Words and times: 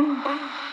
Oh. 0.00 0.67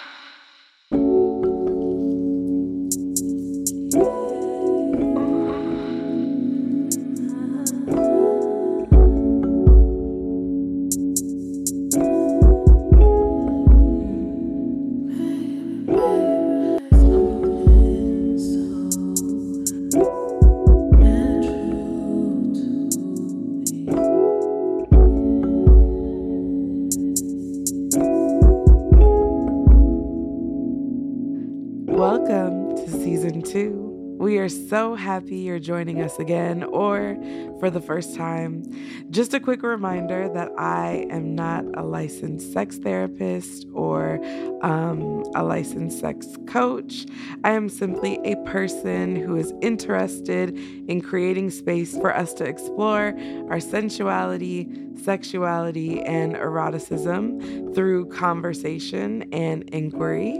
Joining 35.65 36.01
us 36.01 36.19
again 36.19 36.63
or 36.63 37.17
for 37.59 37.69
the 37.69 37.81
first 37.81 38.15
time. 38.15 38.63
Just 39.09 39.33
a 39.33 39.39
quick 39.39 39.63
reminder 39.63 40.29
that 40.29 40.51
I 40.57 41.07
am 41.09 41.35
not 41.35 41.65
a 41.75 41.83
licensed 41.83 42.53
sex 42.53 42.77
therapist 42.77 43.65
or 43.73 44.19
um, 44.61 45.23
a 45.33 45.43
licensed 45.43 45.99
sex 45.99 46.27
coach. 46.47 47.05
I 47.43 47.51
am 47.51 47.69
simply 47.69 48.19
a 48.23 48.35
person 48.45 49.15
who 49.15 49.35
is 49.35 49.53
interested 49.61 50.55
in 50.87 51.01
creating 51.01 51.49
space 51.49 51.97
for 51.97 52.15
us 52.15 52.33
to 52.35 52.43
explore 52.43 53.13
our 53.49 53.59
sensuality, 53.59 54.69
sexuality, 55.03 56.01
and 56.01 56.35
eroticism 56.35 57.73
through 57.73 58.05
conversation 58.07 59.27
and 59.33 59.63
inquiry. 59.69 60.39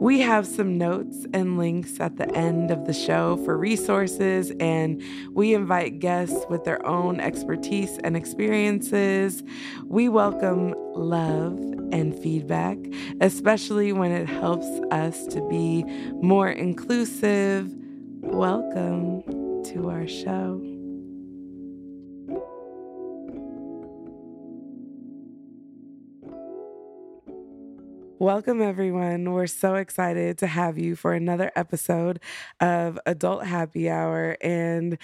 We 0.00 0.20
have 0.20 0.46
some 0.46 0.78
notes 0.78 1.26
and 1.34 1.58
links 1.58 2.00
at 2.00 2.16
the 2.16 2.34
end 2.34 2.70
of 2.70 2.86
the 2.86 2.94
show 2.94 3.36
for 3.44 3.58
resources, 3.58 4.50
and 4.58 5.02
we 5.34 5.52
invite 5.52 5.98
guests 5.98 6.42
with 6.48 6.64
their 6.64 6.84
own 6.86 7.20
expertise 7.20 7.98
and 8.02 8.16
experiences. 8.16 9.42
We 9.84 10.08
welcome 10.08 10.74
love 10.94 11.52
and 11.92 12.18
feedback, 12.18 12.78
especially 13.20 13.92
when 13.92 14.10
it 14.10 14.26
helps 14.26 14.66
us 14.90 15.26
to 15.26 15.46
be 15.50 15.84
more 16.14 16.48
inclusive. 16.48 17.70
Welcome 18.22 19.20
to 19.64 19.90
our 19.90 20.08
show. 20.08 20.69
Welcome, 28.20 28.60
everyone. 28.60 29.32
We're 29.32 29.46
so 29.46 29.76
excited 29.76 30.36
to 30.40 30.46
have 30.46 30.76
you 30.76 30.94
for 30.94 31.14
another 31.14 31.50
episode 31.56 32.20
of 32.60 32.98
Adult 33.06 33.46
Happy 33.46 33.88
Hour. 33.88 34.36
And 34.42 34.98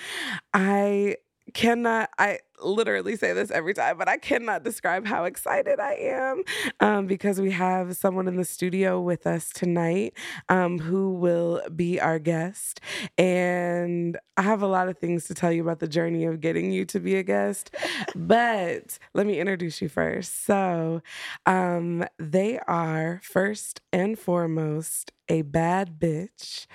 I 0.52 1.16
cannot, 1.54 2.10
I 2.18 2.40
literally 2.62 3.16
say 3.16 3.32
this 3.32 3.50
every 3.50 3.74
time, 3.74 3.98
but 3.98 4.08
I 4.08 4.16
cannot 4.18 4.62
describe 4.62 5.06
how 5.06 5.24
excited 5.24 5.80
I 5.80 5.94
am 5.94 6.42
um, 6.80 7.06
because 7.06 7.40
we 7.40 7.50
have 7.52 7.96
someone 7.96 8.28
in 8.28 8.36
the 8.36 8.44
studio 8.44 9.00
with 9.00 9.26
us 9.26 9.50
tonight 9.50 10.14
um, 10.48 10.78
who 10.78 11.12
will 11.14 11.62
be 11.74 12.00
our 12.00 12.18
guest. 12.18 12.80
And 13.18 14.18
I 14.36 14.42
have 14.42 14.62
a 14.62 14.66
lot 14.66 14.88
of 14.88 14.98
things 14.98 15.26
to 15.26 15.34
tell 15.34 15.52
you 15.52 15.62
about 15.62 15.78
the 15.80 15.88
journey 15.88 16.24
of 16.24 16.40
getting 16.40 16.70
you 16.70 16.84
to 16.86 17.00
be 17.00 17.16
a 17.16 17.22
guest, 17.22 17.74
but 18.14 18.98
let 19.14 19.26
me 19.26 19.40
introduce 19.40 19.80
you 19.80 19.88
first. 19.88 20.44
So, 20.44 21.02
um, 21.46 22.04
they 22.18 22.58
are 22.66 23.20
first 23.22 23.80
and 23.92 24.18
foremost 24.18 25.12
a 25.28 25.42
bad 25.42 25.98
bitch, 25.98 26.66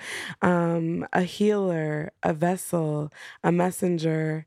um, 0.41 1.07
a 1.13 1.21
healer, 1.23 2.11
a 2.23 2.33
vessel, 2.33 3.11
a 3.43 3.51
messenger, 3.51 4.45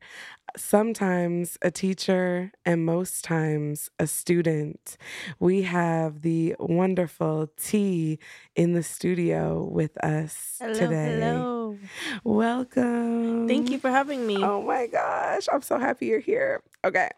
sometimes 0.56 1.59
a 1.62 1.70
teacher 1.70 2.53
and 2.65 2.84
most 2.84 3.25
times 3.25 3.91
a 3.98 4.06
student. 4.06 4.97
We 5.38 5.62
have 5.62 6.22
the 6.22 6.56
wonderful 6.59 7.50
T 7.56 8.19
in 8.54 8.72
the 8.72 8.82
studio 8.82 9.64
with 9.64 9.97
us 10.04 10.60
Hello, 10.60 10.72
today. 10.72 11.20
hello. 11.20 11.63
Welcome. 12.25 13.48
Thank 13.48 13.70
you 13.70 13.78
for 13.78 13.91
having 13.91 14.26
me. 14.26 14.42
Oh 14.42 14.62
my 14.62 14.86
gosh, 14.86 15.47
I'm 15.52 15.62
so 15.62 15.78
happy 15.78 16.06
you're 16.06 16.20
here. 16.20 16.62
Okay. 16.84 17.08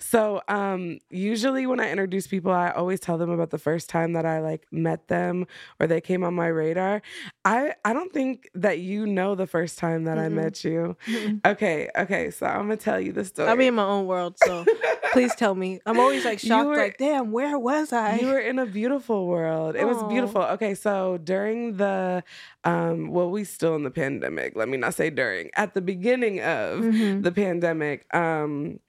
So, 0.00 0.42
um 0.48 0.98
usually 1.10 1.66
when 1.66 1.78
I 1.78 1.90
introduce 1.90 2.26
people, 2.26 2.50
I 2.50 2.70
always 2.70 2.98
tell 2.98 3.18
them 3.18 3.30
about 3.30 3.50
the 3.50 3.58
first 3.58 3.88
time 3.88 4.14
that 4.14 4.26
I 4.26 4.40
like 4.40 4.66
met 4.72 5.08
them 5.08 5.46
or 5.78 5.86
they 5.86 6.00
came 6.00 6.24
on 6.24 6.34
my 6.34 6.48
radar. 6.48 7.02
I 7.44 7.74
I 7.84 7.92
don't 7.92 8.12
think 8.12 8.48
that 8.54 8.78
you 8.80 9.06
know 9.06 9.34
the 9.36 9.46
first 9.46 9.78
time 9.78 10.04
that 10.04 10.18
I 10.18 10.28
Mm-mm. 10.28 10.32
met 10.32 10.64
you. 10.64 10.96
Mm-mm. 11.06 11.40
Okay, 11.46 11.88
okay. 11.96 12.30
So, 12.30 12.46
I'm 12.46 12.66
going 12.66 12.78
to 12.78 12.84
tell 12.84 13.00
you 13.00 13.12
the 13.12 13.24
story. 13.24 13.48
I'll 13.48 13.56
be 13.56 13.66
in 13.68 13.74
my 13.74 13.84
own 13.84 14.06
world, 14.06 14.36
so 14.44 14.64
please 15.12 15.34
tell 15.36 15.54
me. 15.54 15.80
I'm 15.86 16.00
always 16.00 16.24
like 16.24 16.40
shocked, 16.40 16.66
were- 16.68 16.76
like, 16.76 16.98
damn, 16.98 17.30
where 17.30 17.58
was 17.58 17.92
I? 17.92 18.18
You 18.18 18.26
were 18.26 18.40
in 18.40 18.58
a 18.58 18.66
beautiful 18.66 19.26
world. 19.28 19.76
It 19.76 19.84
was 19.86 20.02
beautiful. 20.04 20.42
Okay, 20.42 20.74
so 20.74 21.18
during 21.22 21.76
the 21.76 22.24
um 22.64 23.10
well, 23.10 23.30
we 23.30 23.44
still 23.44 23.76
in 23.76 23.82
the 23.84 23.90
pandemic. 23.92 24.56
Let 24.56 24.68
me 24.68 24.76
not 24.76 24.94
say 24.94 25.10
during. 25.10 25.50
At 25.56 25.74
the 25.74 25.80
beginning 25.80 26.40
of 26.40 26.80
Mhm. 26.80 27.22
the 27.22 27.32
pandemic, 27.32 28.06
um 28.14 28.80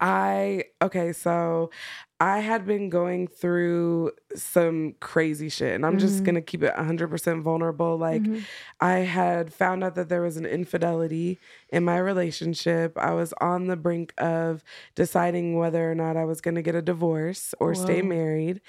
I 0.00 0.64
okay, 0.82 1.12
so 1.12 1.70
I 2.20 2.38
had 2.40 2.64
been 2.64 2.90
going 2.90 3.26
through 3.26 4.12
some 4.36 4.94
crazy 5.00 5.48
shit, 5.48 5.74
and 5.74 5.84
I'm 5.84 5.98
just 5.98 6.22
Mhm. 6.22 6.24
gonna 6.24 6.40
keep 6.42 6.62
it 6.62 6.72
100% 6.76 7.42
vulnerable. 7.42 7.98
Like, 7.98 8.30
Mhm. 8.30 8.46
I 8.80 9.00
had 9.00 9.52
found 9.52 9.82
out 9.84 9.94
that 9.96 10.08
there 10.08 10.22
was 10.22 10.36
an 10.36 10.46
infidelity 10.46 11.40
in 11.70 11.84
my 11.84 11.98
relationship. 11.98 12.96
I 12.98 13.12
was 13.14 13.32
on 13.40 13.66
the 13.66 13.76
brink 13.76 14.14
of 14.18 14.62
deciding 14.94 15.56
whether 15.58 15.90
or 15.90 15.94
not 15.94 16.16
I 16.16 16.24
was 16.24 16.40
to 16.40 16.62
get 16.62 16.74
a 16.76 16.82
divorce 16.82 17.54
or 17.60 17.74
stay 17.74 18.00
married. 18.02 18.60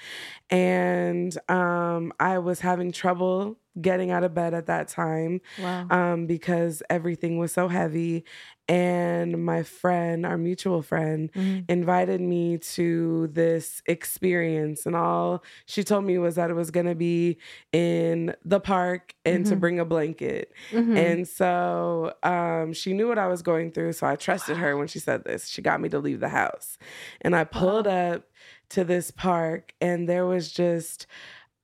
And 0.50 1.36
um, 1.50 2.12
I 2.20 2.38
was 2.38 2.60
having 2.60 2.92
trouble 2.92 3.58
getting 3.80 4.10
out 4.10 4.24
of 4.24 4.34
bed 4.34 4.54
at 4.54 4.66
that 4.66 4.88
time 4.88 5.40
Wow. 5.56 5.90
um, 5.90 6.26
because 6.26 6.82
everything 6.88 7.38
was 7.38 7.52
so 7.52 7.68
heavy. 7.68 8.24
And 8.68 9.44
my 9.44 9.62
friend, 9.62 10.26
our 10.26 10.38
mutual 10.38 10.82
friend, 10.82 11.30
Mhm. 11.34 11.68
invited 11.68 12.20
me 12.20 12.58
to 12.58 13.28
this 13.36 13.80
experience 13.86 14.86
and 14.86 14.96
all 14.96 15.44
she 15.66 15.84
told 15.84 16.04
me 16.04 16.18
was 16.18 16.34
that 16.34 16.50
it 16.50 16.54
was 16.54 16.72
going 16.72 16.86
to 16.86 16.96
be 16.96 17.38
in 17.72 18.34
the 18.44 18.58
park 18.58 19.14
and 19.24 19.46
to 19.46 19.54
Mhm. 19.54 19.60
bring 19.60 19.78
a 19.80 19.84
blanket 19.84 20.52
Mhm. 20.72 20.96
and 20.98 21.28
so 21.28 22.12
um, 22.24 22.72
she 22.72 22.92
knew 22.92 23.06
what 23.08 23.18
i 23.18 23.28
was 23.28 23.42
going 23.42 23.70
through 23.70 23.92
so 23.92 24.06
i 24.06 24.16
trusted 24.16 24.56
her 24.56 24.76
when 24.76 24.88
she 24.88 24.98
said 24.98 25.22
this 25.24 25.46
she 25.48 25.62
got 25.62 25.80
me 25.80 25.88
to 25.88 26.00
leave 26.00 26.20
the 26.20 26.28
house 26.30 26.78
and 27.20 27.36
i 27.36 27.44
pulled 27.44 27.86
up 27.86 28.24
to 28.70 28.82
this 28.84 29.10
park 29.12 29.72
and 29.80 30.08
there 30.08 30.26
was 30.26 30.50
just 30.50 31.06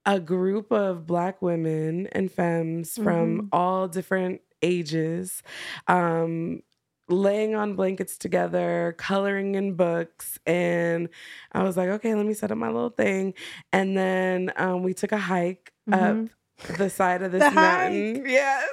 a 0.06 0.20
group 0.20 0.70
of 0.72 1.06
black 1.06 1.40
women 1.42 2.06
and 2.12 2.30
femmes 2.30 2.94
from 2.94 3.38
Mhm. 3.40 3.48
all 3.52 3.88
different 3.88 4.40
ages 4.62 5.42
um, 5.88 6.62
laying 7.08 7.54
on 7.54 7.74
blankets 7.74 8.16
together, 8.16 8.94
coloring 8.98 9.54
in 9.54 9.74
books. 9.74 10.38
And 10.46 11.08
I 11.52 11.62
was 11.62 11.76
like, 11.76 11.88
okay, 11.88 12.14
let 12.14 12.24
me 12.26 12.34
set 12.34 12.50
up 12.52 12.58
my 12.58 12.68
little 12.70 12.90
thing. 12.90 13.34
And 13.72 13.96
then 13.96 14.52
um, 14.56 14.82
we 14.82 14.94
took 14.94 15.12
a 15.12 15.18
hike 15.18 15.72
Mhm. 15.90 16.28
up 16.28 16.76
the 16.78 16.88
side 16.88 17.22
of 17.22 17.32
this 17.32 17.42
The 17.42 17.50
mountain. 17.50 18.24
Yes. 18.24 18.68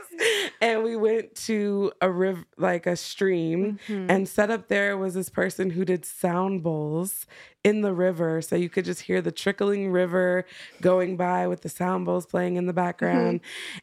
And 0.62 0.84
we 0.84 0.96
went 0.96 1.34
to 1.48 1.92
a 2.02 2.12
river, 2.12 2.44
like 2.58 2.86
a 2.86 2.96
stream. 2.96 3.80
Mhm. 3.88 4.12
And 4.12 4.30
set 4.30 4.52
up 4.52 4.68
there 4.68 4.96
was 4.96 5.16
this 5.16 5.30
person 5.30 5.72
who 5.72 5.84
did 5.86 6.06
sound 6.06 6.62
bowls 6.62 7.26
in 7.64 7.82
the 7.82 7.94
river. 7.94 8.42
So 8.44 8.56
you 8.56 8.70
could 8.70 8.86
just 8.86 9.02
hear 9.02 9.22
the 9.22 9.32
trickling 9.32 9.92
river 9.92 10.46
going 10.82 11.18
by 11.18 11.48
with 11.48 11.62
the 11.62 11.70
sound 11.70 12.06
bowls 12.06 12.26
playing 12.28 12.58
in 12.58 12.68
the 12.68 12.74
background. 12.74 13.40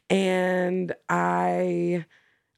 And 0.09 0.95
I 1.09 2.05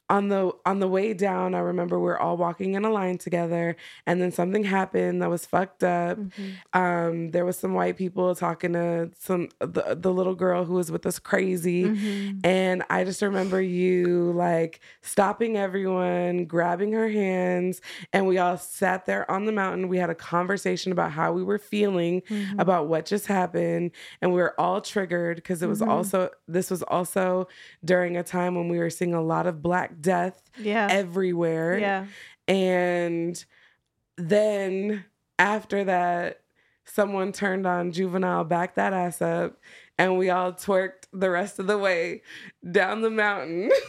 on 0.10 0.30
the 0.30 0.52
on 0.66 0.80
the 0.80 0.88
way 0.88 1.14
down, 1.14 1.54
I 1.54 1.60
remember 1.60 2.00
we 2.00 2.10
are 2.10 2.20
all 2.20 2.36
walking 2.38 2.74
in 2.74 2.84
a 2.86 2.90
line 2.90 3.18
together, 3.20 3.76
and 4.08 4.22
then 4.22 4.32
something 4.32 4.64
happened 4.64 5.22
that 5.22 5.30
was 5.30 5.46
fucked 5.46 5.84
up. 5.84 6.18
Mhm. 6.18 6.54
Um, 6.74 7.32
there 7.32 7.46
was 7.46 7.58
some 7.60 7.74
white 7.74 7.96
people 7.98 8.34
talking 8.36 8.74
to 8.74 9.12
some 9.20 9.50
the, 9.60 9.96
the 10.00 10.12
little 10.12 10.36
girl 10.36 10.66
who 10.66 10.74
was 10.74 10.92
with 10.92 11.06
us 11.06 11.20
crazy. 11.20 11.84
Mhm. 11.86 12.40
And 12.44 12.84
I 12.90 13.04
just 13.04 13.22
remember 13.22 13.62
you 13.62 14.32
like 14.34 14.80
stopping 15.02 15.58
everyone, 15.58 16.46
grabbing 16.46 16.92
her 16.94 17.10
hands, 17.10 17.82
and 18.12 18.26
we 18.28 18.38
all 18.40 18.58
sat 18.58 19.06
there 19.06 19.30
on 19.30 19.46
the 19.46 19.52
mountain. 19.52 19.88
We 19.90 19.98
had 19.98 20.10
a 20.10 20.16
conversation 20.16 20.92
about 20.92 21.12
how 21.12 21.34
we 21.34 21.44
were 21.44 21.60
feeling 21.60 22.22
Mhm. 22.30 22.60
about 22.60 22.88
what 22.88 23.06
just 23.06 23.28
happened. 23.28 23.92
And 24.22 24.34
we 24.34 24.42
were 24.42 24.60
all 24.60 24.82
triggered 24.82 25.36
because 25.38 25.62
it 25.62 25.68
was 25.68 25.82
Mhm. 25.82 25.88
also, 25.90 26.30
this 26.48 26.72
was 26.72 26.82
also 26.84 27.48
during 27.86 28.18
a 28.18 28.24
time 28.24 28.56
when 28.56 28.68
we 28.70 28.80
were 28.80 28.90
seeing 28.90 29.14
a 29.14 29.22
lot 29.22 29.46
of 29.46 29.62
Black 29.62 29.99
death 30.00 30.42
Yeah. 30.58 30.88
everywhere. 30.90 31.78
Yeah. 31.80 32.06
And 32.48 33.44
then 34.18 35.06
after 35.38 35.84
that, 35.86 36.42
someone 36.86 37.32
turned 37.32 37.68
on 37.68 37.92
juvenile, 37.92 38.44
back 38.44 38.76
that 38.76 38.94
ass 38.94 39.22
up, 39.22 39.58
and 39.98 40.18
we 40.18 40.30
all 40.30 40.54
twerked 40.54 41.08
the 41.14 41.30
rest 41.30 41.60
of 41.60 41.68
the 41.68 41.78
way 41.78 42.22
down 42.72 43.02
the 43.02 43.10
mountain. 43.12 43.72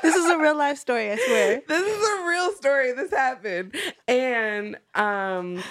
This 0.00 0.14
is 0.14 0.30
a 0.30 0.38
real 0.38 0.56
life 0.56 0.78
story, 0.78 1.10
I 1.10 1.16
swear. 1.16 1.62
this 1.68 1.82
is 1.86 2.08
a 2.08 2.26
real 2.26 2.52
story. 2.52 2.92
This 2.92 3.10
happened. 3.10 3.74
And 4.06 4.78
um 4.94 5.62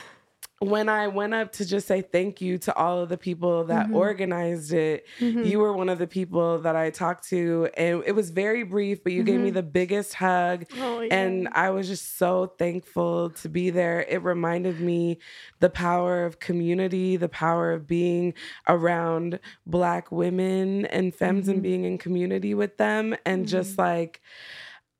when 0.59 0.89
I 0.89 1.07
went 1.07 1.35
up 1.35 1.51
to 1.53 1.65
just 1.65 1.87
say 1.87 2.01
thank 2.01 2.41
you 2.41 2.57
to 2.57 2.75
all 2.75 2.99
of 3.01 3.09
the 3.09 3.17
people 3.17 3.65
that 3.65 3.89
Mhm. 3.89 3.93
organized 3.95 4.73
it, 4.73 5.05
Mhm. 5.19 5.45
you 5.45 5.59
were 5.59 5.71
one 5.71 5.87
of 5.87 5.99
the 5.99 6.07
people 6.07 6.57
that 6.61 6.75
I 6.75 6.89
talked 6.89 7.29
to. 7.29 7.69
And 7.77 8.01
it 8.07 8.13
was 8.13 8.31
very 8.31 8.63
brief, 8.63 9.03
but 9.03 9.13
you 9.13 9.21
gave 9.21 9.39
me 9.39 9.51
Mhm. 9.51 9.53
the 9.53 9.61
biggest 9.63 10.15
hug. 10.15 10.65
Oh, 10.79 11.01
yeah. 11.01 11.13
And 11.15 11.47
I 11.51 11.69
was 11.69 11.87
just 11.87 12.17
so 12.17 12.47
thankful 12.57 13.29
to 13.29 13.49
be 13.49 13.69
there. 13.69 14.01
It 14.09 14.23
reminded 14.23 14.79
me 14.79 15.19
the 15.59 15.69
power 15.69 16.25
of 16.25 16.39
community, 16.39 17.17
the 17.17 17.29
power 17.29 17.71
of 17.71 17.85
being 17.85 18.33
around 18.67 19.39
Black 19.67 20.11
women 20.11 20.85
and 20.87 21.13
femmes 21.13 21.47
and 21.47 21.61
being 21.61 21.83
in 21.83 21.99
community 21.99 22.55
with 22.55 22.77
them. 22.77 23.15
And 23.27 23.41
Mm-hmm. 23.43 23.49
just 23.49 23.77
like, 23.77 24.21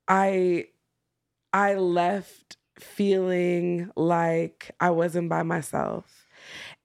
I, 0.06 0.66
I 1.52 1.74
left 1.74 2.57
feeling 2.80 3.90
like 3.96 4.70
I 4.80 4.90
wasn't 4.90 5.28
by 5.28 5.42
myself. 5.42 6.17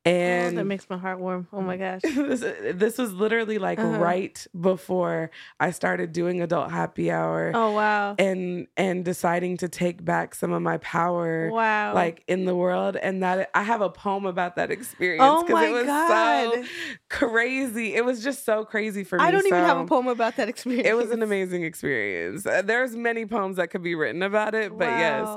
Oh, 0.05 0.09
And 0.09 0.57
that 0.57 0.65
makes 0.65 0.89
my 0.89 0.97
heart 0.97 1.19
warm. 1.19 1.47
Oh 1.53 1.61
my 1.61 1.77
gosh. 1.77 2.01
this, 2.03 2.41
this 2.75 2.97
was 2.97 3.13
literally 3.13 3.57
like 3.57 3.79
Uh-huh. 3.79 4.00
right 4.00 4.45
before 4.59 5.31
I 5.61 5.71
started 5.71 6.11
doing 6.11 6.41
adult 6.41 6.71
happy 6.71 7.09
hour 7.09 7.51
Oh 7.55 7.71
wow. 7.71 8.15
and 8.19 8.67
and 8.75 9.05
deciding 9.05 9.57
to 9.57 9.69
take 9.69 10.03
back 10.03 10.35
some 10.35 10.51
of 10.51 10.61
my 10.61 10.75
power 10.79 11.50
Wow. 11.50 11.94
like 11.94 12.21
in 12.27 12.44
the 12.44 12.53
world 12.53 12.97
and 12.97 13.23
that 13.23 13.50
I 13.55 13.63
have 13.63 13.79
a 13.79 13.89
poem 13.89 14.25
about 14.25 14.57
that 14.57 14.71
experience 14.71 15.23
Oh 15.25 15.41
because 15.44 15.53
my 15.53 15.67
it 15.67 15.71
was 15.71 15.85
God. 15.85 16.53
so 16.53 16.63
crazy. 17.09 17.94
It 17.95 18.03
was 18.03 18.21
just 18.23 18.44
so 18.44 18.65
crazy 18.65 19.05
for 19.05 19.17
me. 19.17 19.23
I 19.23 19.31
don't 19.31 19.47
even 19.47 19.63
have 19.63 19.77
a 19.77 19.85
poem 19.85 20.07
about 20.09 20.35
that 20.35 20.50
experience. 20.50 20.88
It 20.88 20.95
was 20.97 21.11
an 21.11 21.21
amazing 21.23 21.63
experience. 21.63 22.45
Uh, 22.45 22.61
There's 22.61 22.94
many 22.95 23.25
poems 23.25 23.55
that 23.55 23.69
could 23.69 23.83
be 23.83 23.95
written 23.95 24.21
about 24.21 24.53
it, 24.53 24.77
but 24.77 24.89
yes. 24.89 25.29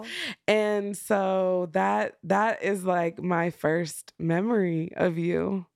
And 0.49 0.97
so 0.97 1.69
that 1.73 2.17
that 2.25 2.65
is 2.65 2.85
like 2.85 3.23
my 3.23 3.51
first 3.51 4.13
memory 4.19 4.56
of 4.97 5.19
you. 5.19 5.67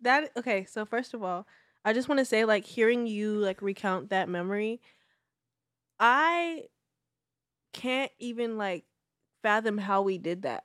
That 0.00 0.30
okay, 0.36 0.64
so 0.64 0.84
first 0.84 1.14
of 1.14 1.22
all, 1.22 1.46
I 1.84 1.92
just 1.92 2.08
want 2.08 2.18
to 2.20 2.24
say 2.24 2.44
like 2.44 2.64
hearing 2.64 3.06
you 3.06 3.34
like 3.34 3.62
recount 3.62 4.10
that 4.10 4.28
memory, 4.28 4.80
I 5.98 6.64
can't 7.72 8.12
even 8.18 8.56
like 8.56 8.84
fathom 9.42 9.78
how 9.78 10.02
we 10.02 10.18
did 10.18 10.42
that. 10.42 10.64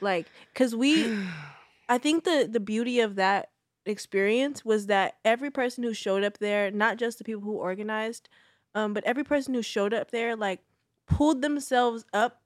Like 0.00 0.26
cuz 0.54 0.74
we 0.74 1.16
I 1.88 1.98
think 1.98 2.24
the 2.24 2.48
the 2.50 2.60
beauty 2.60 3.00
of 3.00 3.16
that 3.16 3.50
experience 3.86 4.64
was 4.64 4.86
that 4.86 5.16
every 5.24 5.50
person 5.50 5.84
who 5.84 5.94
showed 5.94 6.24
up 6.24 6.38
there, 6.38 6.70
not 6.70 6.96
just 6.98 7.18
the 7.18 7.24
people 7.24 7.42
who 7.42 7.52
organized, 7.52 8.28
um 8.74 8.94
but 8.94 9.04
every 9.04 9.24
person 9.24 9.54
who 9.54 9.62
showed 9.62 9.94
up 9.94 10.10
there 10.10 10.36
like 10.36 10.60
pulled 11.06 11.42
themselves 11.42 12.04
up 12.12 12.41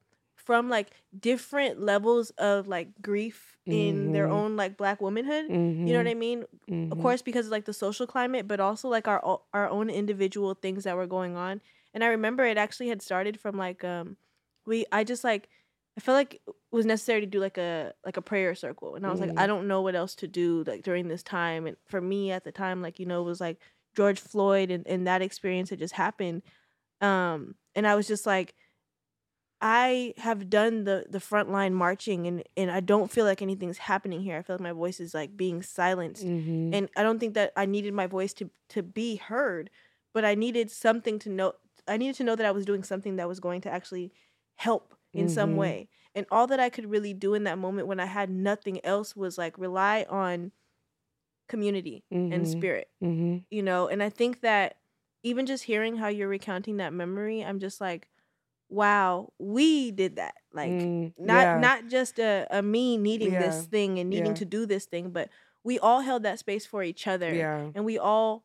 from 0.47 0.71
like 0.71 0.91
different 1.19 1.81
levels 1.81 2.31
of 2.39 2.69
like 2.69 2.89
grief 3.03 3.59
in 3.67 4.13
their 4.13 4.29
Mhm. 4.29 4.33
own 4.33 4.57
like 4.57 4.77
black 4.77 5.01
womanhood. 5.03 5.47
You 5.87 5.93
know 5.93 5.99
what 5.99 6.07
I 6.11 6.15
mean? 6.15 6.45
Of 6.93 6.99
course, 7.03 7.21
because 7.21 7.47
of 7.47 7.53
like 7.53 7.65
the 7.67 7.73
social 7.73 8.07
climate, 8.07 8.47
but 8.47 8.61
also 8.61 8.89
like 8.89 9.09
our 9.09 9.21
our 9.53 9.69
own 9.69 9.91
individual 9.91 10.55
things 10.55 10.85
that 10.85 10.97
were 10.97 11.07
going 11.09 11.35
on. 11.37 11.61
And 11.93 12.05
I 12.05 12.09
remember 12.09 12.45
it 12.45 12.57
actually 12.57 12.89
had 12.89 13.03
started 13.03 13.41
from 13.41 13.57
like 13.59 13.83
um 13.85 14.17
we 14.67 14.87
I 14.93 15.03
just 15.05 15.25
like 15.25 15.49
I 15.99 16.01
felt 16.01 16.15
like 16.17 16.35
it 16.47 16.55
was 16.71 16.87
necessary 16.87 17.21
to 17.23 17.27
do 17.27 17.41
like 17.41 17.59
a 17.59 17.93
like 18.05 18.17
a 18.17 18.23
prayer 18.23 18.55
circle, 18.55 18.95
and 18.95 19.05
I 19.07 19.11
was 19.11 19.21
like. 19.21 19.33
I 19.37 19.47
don't 19.49 19.67
know 19.67 19.83
what 19.83 19.95
else 19.97 20.15
to 20.17 20.29
do 20.29 20.63
like 20.67 20.83
during 20.83 21.09
this 21.09 21.23
time. 21.25 21.67
And 21.67 21.77
for 21.87 22.01
me 22.01 22.31
at 22.31 22.45
the 22.45 22.53
time, 22.53 22.83
like 22.83 23.01
you 23.01 23.07
know, 23.07 23.21
it 23.23 23.25
was 23.25 23.41
like 23.41 23.59
George 23.97 24.21
Floyd 24.21 24.71
and 24.71 24.87
and 24.87 25.07
that 25.07 25.23
experience 25.23 25.71
had 25.71 25.79
just 25.81 25.95
happened. 25.95 26.43
Um, 27.01 27.57
and 27.75 27.87
I 27.87 27.95
was 27.97 28.07
just 28.07 28.27
like. 28.27 28.55
I 29.61 30.15
have 30.19 30.51
done 30.51 30.85
the 30.85 31.07
the 31.09 31.19
frontline 31.19 31.73
marching 31.73 32.27
and 32.27 32.43
and 32.57 32.71
I 32.71 32.81
don't 32.81 33.11
feel 33.11 33.25
like 33.25 33.41
anything's 33.43 33.79
happening 33.79 34.23
here. 34.23 34.37
I 34.39 34.43
feel 34.43 34.57
like 34.57 34.61
my 34.63 34.73
voice 34.73 35.01
is 35.01 35.15
like 35.15 35.37
being 35.37 35.63
silenced 35.63 36.27
Mhm. 36.27 36.73
and 36.73 36.91
I 36.97 37.03
don't 37.03 37.19
think 37.19 37.35
that 37.35 37.53
I 37.57 37.67
needed 37.67 37.95
my 37.95 38.07
voice 38.07 38.33
to 38.35 38.51
to 38.71 38.83
be 38.83 39.17
heard, 39.17 39.71
but 40.13 40.25
I 40.25 40.35
needed 40.35 40.71
something 40.71 41.19
to 41.21 41.31
know. 41.31 41.55
I 41.89 41.97
needed 41.97 42.17
to 42.17 42.25
know 42.25 42.37
that 42.37 42.47
I 42.47 42.51
was 42.51 42.67
doing 42.67 42.83
something 42.83 43.17
that 43.17 43.29
was 43.29 43.41
going 43.41 43.61
to 43.63 43.71
actually 43.71 44.13
help 44.57 44.95
in 45.15 45.29
some 45.29 45.55
Mhm. 45.55 45.57
way. 45.57 45.89
And 46.15 46.27
all 46.31 46.47
that 46.49 46.61
I 46.61 46.69
could 46.71 46.91
really 46.91 47.15
do 47.15 47.35
in 47.35 47.45
that 47.45 47.59
moment 47.59 47.89
when 47.89 48.01
I 48.01 48.07
had 48.07 48.29
nothing 48.31 48.85
else 48.85 49.15
was 49.17 49.39
like 49.39 49.57
rely 49.59 50.05
on 50.09 50.53
community 51.49 52.05
and 52.31 52.47
Mhm. 52.47 52.49
spirit, 52.49 52.89
Mhm. 53.01 53.47
you 53.51 53.63
know. 53.63 53.89
And 53.89 54.03
I 54.03 54.11
think 54.11 54.41
that 54.43 54.79
even 55.23 55.47
just 55.47 55.65
hearing 55.65 55.97
how 55.97 56.09
you're 56.09 56.29
recounting 56.29 56.79
that 56.79 56.93
memory, 56.93 57.45
I'm 57.45 57.61
just 57.61 57.81
like, 57.81 58.09
wow, 58.69 59.33
we 59.39 59.91
did 59.91 60.17
that. 60.17 60.35
Like 60.53 60.71
Mm, 60.71 61.13
not 61.19 61.43
yeah. 61.43 61.59
not 61.61 61.89
just 61.89 62.19
a, 62.19 62.47
a 62.51 62.63
me 62.63 62.97
needing 62.97 63.33
Yeah. 63.33 63.41
this 63.47 63.67
thing 63.67 63.99
and 63.99 64.11
needing 64.11 64.29
Yeah. 64.33 64.35
to 64.43 64.45
do 64.45 64.67
this 64.67 64.87
thing, 64.87 65.11
but 65.11 65.29
we 65.65 65.79
all 65.79 66.01
held 66.01 66.23
that 66.23 66.39
space 66.39 66.65
for 66.67 66.83
each 66.83 67.07
other 67.09 67.35
yeah 67.35 67.71
and 67.75 67.85
we 67.85 67.99
all 67.99 68.45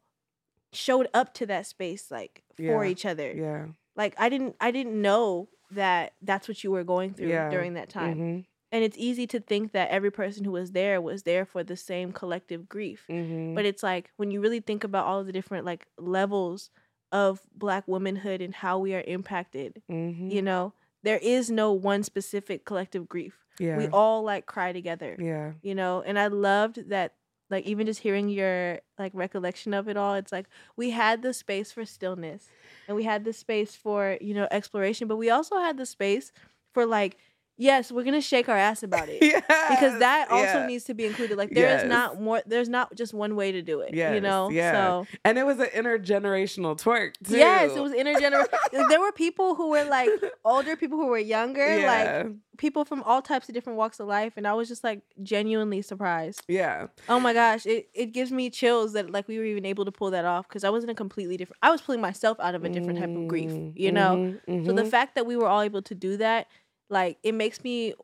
showed 0.74 1.08
up 1.14 1.34
to 1.36 1.46
that 1.46 1.66
space 1.68 2.10
like 2.12 2.44
for 2.58 2.86
each 2.86 3.06
other. 3.06 3.32
yeah 3.34 3.68
Like 3.96 4.16
I 4.18 4.30
didn't 4.30 4.56
I 4.60 4.72
didn't 4.72 5.00
know 5.02 5.50
that 5.72 6.14
that's 6.22 6.48
what 6.48 6.64
you 6.64 6.72
were 6.72 6.84
going 6.84 7.14
through 7.14 7.28
during 7.50 7.74
that 7.76 7.90
time. 7.90 8.18
Mhm. 8.18 8.46
And 8.74 8.84
it's 8.86 8.98
easy 8.98 9.28
to 9.28 9.40
think 9.42 9.74
that 9.74 9.90
every 9.90 10.12
person 10.12 10.46
who 10.46 10.52
was 10.54 10.72
there 10.72 11.02
was 11.02 11.24
there 11.24 11.46
for 11.46 11.62
the 11.64 11.76
same 11.76 12.12
collective 12.14 12.70
grief. 12.70 13.06
Mhm. 13.10 13.54
But 13.56 13.66
it's 13.66 13.84
like 13.84 14.12
when 14.18 14.32
you 14.32 14.40
really 14.42 14.62
think 14.62 14.84
about 14.84 15.06
all 15.06 15.20
of 15.20 15.26
the 15.28 15.34
different 15.34 15.66
like 15.66 15.88
levels 15.98 16.70
of 17.12 17.42
black 17.56 17.88
womanhood 17.88 18.42
and 18.42 18.56
how 18.56 18.80
we 18.80 18.94
are 18.96 19.04
impacted, 19.06 19.82
Mhm. 19.90 20.32
you 20.32 20.42
know, 20.42 20.74
there 21.04 21.18
is 21.18 21.50
no 21.50 21.72
one 21.74 22.04
specific 22.04 22.66
collective 22.66 23.08
grief. 23.10 23.38
yeah 23.60 23.78
We 23.78 23.88
all 23.90 24.24
like 24.24 24.46
cry 24.46 24.72
together 24.72 25.16
yeah 25.20 25.52
you 25.62 25.76
know 25.76 26.02
and 26.08 26.18
i 26.18 26.28
loved 26.28 26.90
that 26.90 27.14
like 27.50 27.66
even 27.66 27.86
just 27.86 28.00
hearing 28.00 28.30
your 28.30 28.80
like 28.98 29.12
recollection 29.14 29.74
of 29.74 29.88
it 29.90 29.98
all 29.98 30.16
it's 30.16 30.32
like 30.32 30.48
we 30.78 30.92
had 30.92 31.22
the 31.22 31.34
space 31.34 31.70
for 31.72 31.86
stillness 31.86 32.50
and 32.88 32.96
we 32.96 33.04
had 33.04 33.26
the 33.26 33.34
space 33.34 33.76
for 33.76 34.18
you 34.22 34.34
know 34.34 34.48
exploration 34.52 35.08
but 35.08 35.18
we 35.18 35.30
also 35.30 35.58
had 35.58 35.76
the 35.78 35.86
space 35.86 36.32
for 36.74 36.86
like 36.86 37.18
yes 37.58 37.92
we're 37.92 38.04
gonna 38.04 38.22
shake 38.22 38.50
our 38.50 38.58
ass 38.58 38.82
about 38.84 39.08
it 39.10 39.20
because 39.70 40.00
that 40.00 40.28
also 40.32 40.60
yeah. 40.60 40.66
needs 40.66 40.84
to 40.86 40.94
be 40.94 41.06
included 41.06 41.38
like 41.38 41.50
there 41.54 41.76
is 41.76 41.82
Yes. 41.84 41.90
not 41.90 42.20
more 42.22 42.42
there's 42.46 42.70
not 42.70 42.96
just 42.96 43.14
one 43.14 43.36
way 43.36 43.52
to 43.52 43.62
do 43.62 43.82
it 43.82 43.94
you 43.94 44.22
know 44.22 44.50
yeah. 44.50 44.72
so 44.72 45.08
and 45.26 45.38
it 45.38 45.46
was 45.46 45.60
an 45.60 45.68
intergenerational 45.68 46.80
twerk 46.82 47.14
too. 47.24 47.38
yes 47.38 47.76
it 47.76 47.82
was 47.82 47.92
intergenerational 47.92 48.90
there 48.90 49.00
were 49.00 49.12
people 49.12 49.56
who 49.56 49.70
were 49.70 49.84
like 49.84 50.10
older 50.46 50.76
people 50.76 50.98
who 50.98 51.08
were 51.08 51.18
younger 51.18 51.86
like 51.86 52.28
people 52.58 52.86
from 52.86 53.02
all 53.04 53.22
types 53.22 53.48
of 53.50 53.54
different 53.56 53.78
walks 53.78 54.00
of 54.00 54.08
life 54.08 54.34
and 54.38 54.48
i 54.48 54.54
was 54.54 54.68
just 54.68 54.84
like 54.84 55.02
genuinely 55.24 55.82
surprised 55.82 56.42
yeah 56.48 56.88
Oh 57.10 57.20
my 57.20 57.34
gosh, 57.34 57.66
it, 57.66 57.90
it 57.94 58.08
gives 58.14 58.32
me 58.32 58.50
chills 58.50 58.94
that 58.94 59.12
like 59.12 59.28
we 59.28 59.38
were 59.38 59.44
even 59.44 59.66
able 59.66 59.86
to 59.86 59.92
pull 59.92 60.12
that 60.12 60.24
off 60.24 60.48
because 60.48 60.64
I 60.64 60.70
was 60.70 60.84
in 60.84 60.90
a 60.90 60.96
completely 60.96 61.36
different. 61.36 61.58
I 61.62 61.72
was 61.72 61.82
pulling 61.82 62.00
myself 62.00 62.40
out 62.40 62.56
of 62.56 62.64
a 62.64 62.70
different 62.70 63.00
type 63.00 63.10
of 63.16 63.28
grief, 63.28 63.52
Mm, 63.52 63.74
you 63.76 63.92
know. 63.92 64.38
mhm, 64.48 64.66
So 64.66 64.72
the 64.72 64.84
mhm. 64.84 64.90
fact 64.90 65.16
that 65.16 65.26
we 65.26 65.36
were 65.36 65.48
all 65.48 65.62
able 65.62 65.82
to 65.82 65.96
do 65.96 66.16
that, 66.18 66.48
like, 66.92 67.18
it 67.24 67.34
makes 67.34 67.64
me 67.64 67.96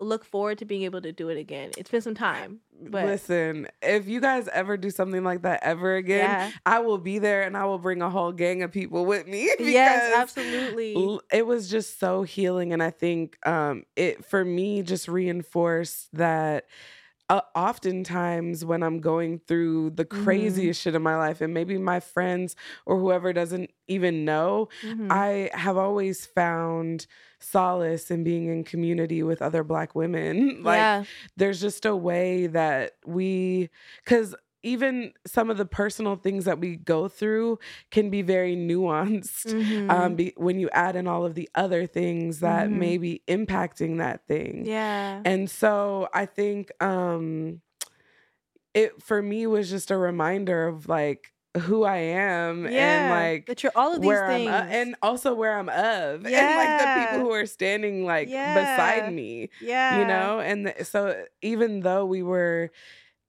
look 0.00 0.24
forward 0.24 0.58
to 0.58 0.64
being 0.64 0.82
able 0.82 1.00
to 1.00 1.12
do 1.12 1.28
it 1.28 1.38
again. 1.38 1.70
It's 1.76 1.90
been 1.90 2.02
some 2.02 2.14
time, 2.14 2.60
but 2.80 3.04
listen, 3.04 3.66
if 3.82 4.06
you 4.06 4.20
guys 4.20 4.48
ever 4.52 4.76
do 4.76 4.90
something 4.90 5.24
like 5.24 5.42
that 5.42 5.60
ever 5.62 5.96
again, 5.96 6.30
yeah, 6.30 6.50
I 6.64 6.78
will 6.80 6.98
be 6.98 7.18
there 7.18 7.42
and 7.42 7.56
I 7.56 7.64
will 7.64 7.78
bring 7.78 8.00
a 8.00 8.10
whole 8.10 8.30
gang 8.32 8.62
of 8.62 8.70
people 8.70 9.04
with 9.04 9.26
me. 9.26 9.50
yes, 9.58 10.12
absolutely. 10.14 11.18
It 11.32 11.46
was 11.46 11.68
just 11.68 11.98
so 11.98 12.22
healing, 12.22 12.72
and 12.72 12.82
I 12.82 12.90
think 12.90 13.44
um, 13.46 13.84
it 13.96 14.24
for 14.24 14.44
me 14.44 14.82
just 14.82 15.08
reinforced 15.08 16.14
that. 16.14 16.66
Uh, 17.30 17.42
oftentimes, 17.54 18.64
when 18.64 18.82
I'm 18.82 19.00
going 19.00 19.40
through 19.46 19.90
the 19.90 20.06
Mhm. 20.10 20.14
craziest 20.24 20.80
shit 20.80 20.94
in 20.94 21.02
my 21.02 21.14
life, 21.16 21.42
and 21.42 21.52
maybe 21.52 21.76
my 21.76 22.00
friends 22.00 22.56
or 22.86 22.98
whoever 22.98 23.34
doesn't 23.34 23.70
even 23.86 24.24
know, 24.24 24.68
Mhm. 24.82 25.08
I 25.10 25.50
have 25.52 25.76
always 25.76 26.24
found 26.24 27.06
solace 27.38 28.10
in 28.10 28.24
being 28.24 28.46
in 28.48 28.64
community 28.64 29.22
with 29.22 29.42
other 29.42 29.62
Black 29.62 29.94
women. 29.94 30.62
like, 30.62 30.78
yeah, 30.78 31.04
there's 31.36 31.60
just 31.60 31.84
a 31.84 31.94
way 31.94 32.46
that 32.46 32.92
we 33.04 33.68
because 34.04 34.34
even 34.62 35.12
some 35.26 35.50
of 35.50 35.56
the 35.58 35.66
personal 35.66 36.16
things 36.16 36.44
that 36.44 36.58
we 36.60 36.76
go 36.76 37.08
through 37.08 37.58
can 37.90 38.10
be 38.10 38.22
very 38.22 38.56
nuanced 38.56 39.54
mhm. 39.54 39.88
um 39.88 40.16
be, 40.16 40.32
when 40.36 40.58
you 40.60 40.68
add 40.70 40.96
in 40.96 41.06
all 41.06 41.24
of 41.24 41.34
the 41.34 41.48
other 41.54 41.86
things 41.86 42.40
that 42.40 42.70
Mhm. 42.70 42.72
may 42.72 42.98
be 42.98 43.22
impacting 43.28 43.98
that 43.98 44.26
thing 44.26 44.68
yeah, 44.68 45.24
and 45.24 45.50
so 45.50 46.08
i 46.14 46.26
think 46.26 46.70
um 46.82 47.60
it 48.74 49.02
for 49.02 49.22
me 49.22 49.46
was 49.46 49.70
just 49.70 49.90
a 49.90 49.96
reminder 49.96 50.66
of 50.68 50.88
like 50.88 51.32
who 51.62 51.82
I 51.84 51.96
am 51.96 52.66
Yeah, 52.66 52.74
and 52.74 53.08
like 53.08 53.46
that 53.46 53.62
you're 53.62 53.72
all 53.74 53.94
of 53.94 54.02
these 54.02 54.20
things. 54.22 54.46
I'm, 54.48 54.64
and 54.68 54.94
also 55.02 55.34
where 55.34 55.58
I'm 55.58 55.68
of, 55.70 56.26
and 56.26 56.54
like 56.54 56.76
the 56.76 56.88
people 56.88 57.18
who 57.18 57.32
are 57.32 57.46
standing 57.46 58.04
like 58.04 58.34
Yeah. 58.34 58.44
beside 58.52 59.08
me, 59.08 59.48
yeah, 59.58 59.88
you 59.88 60.04
know. 60.04 60.38
And 60.40 60.66
th- 60.66 60.86
so 60.86 61.24
even 61.42 61.80
though 61.80 62.04
we 62.06 62.22
were 62.22 62.70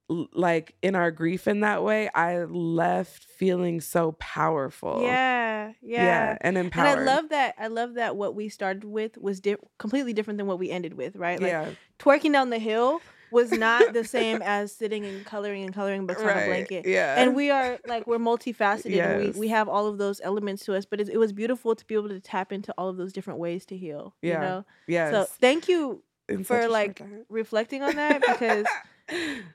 like 0.09 0.75
in 0.81 0.95
our 0.95 1.11
grief 1.11 1.47
in 1.47 1.59
that 1.61 1.83
way, 1.83 2.09
I 2.13 2.39
left 2.43 3.23
feeling 3.23 3.79
so 3.79 4.13
powerful. 4.13 5.01
yeah, 5.03 5.73
yeah. 5.81 6.03
yeah, 6.03 6.37
and 6.41 6.57
empowered. 6.57 6.99
And. 6.99 7.09
I 7.09 7.13
love 7.13 7.29
that. 7.29 7.55
I 7.59 7.67
love 7.67 7.93
that 7.93 8.15
what 8.15 8.35
we 8.35 8.49
started 8.49 8.83
with 8.85 9.17
was 9.17 9.39
di- 9.39 9.57
completely 9.77 10.13
different 10.13 10.37
than 10.37 10.47
what 10.47 10.59
we 10.59 10.71
ended 10.71 10.95
with, 10.95 11.15
right? 11.15 11.39
Like 11.39 11.51
yeah, 11.51 11.69
twerking 11.99 12.33
down 12.33 12.49
the 12.49 12.59
hill 12.59 13.01
was 13.31 13.51
not 13.51 13.93
the 13.93 14.03
same 14.17 14.41
as 14.41 14.75
sitting 14.75 15.05
and 15.05 15.23
coloring 15.23 15.63
and 15.63 15.73
coloring 15.73 16.07
books 16.07 16.21
on 16.21 16.29
a 16.29 16.45
blanket. 16.45 16.87
Yeah, 16.87 17.21
And 17.21 17.35
we 17.35 17.51
are 17.51 17.77
like 17.87 18.07
we're 18.07 18.17
multifaceted 18.17 18.85
and 18.85 19.23
Yes. 19.23 19.35
we, 19.35 19.39
we 19.41 19.47
have 19.49 19.69
all 19.69 19.85
of 19.85 19.99
those 19.99 20.19
elements 20.23 20.65
to 20.65 20.73
us, 20.73 20.85
but 20.85 20.99
it, 20.99 21.09
it 21.09 21.17
was 21.17 21.31
beautiful 21.31 21.75
to 21.75 21.85
be 21.85 21.93
able 21.93 22.09
to 22.09 22.19
tap 22.19 22.51
into 22.51 22.73
all 22.77 22.89
of 22.89 22.97
those 22.97 23.13
different 23.13 23.39
ways 23.39 23.65
to 23.67 23.77
heal. 23.77 24.15
Yeah. 24.23 24.33
You 24.33 24.39
know? 24.39 24.65
yes, 24.87 25.11
So 25.11 25.23
thank 25.39 25.67
you 25.67 26.01
in 26.27 26.43
for, 26.43 26.55
such 26.55 26.57
a 26.57 26.61
short 26.63 26.71
like, 26.71 27.01
reflecting 27.29 27.83
on 27.83 27.95
that 27.97 28.21
because 28.25 28.65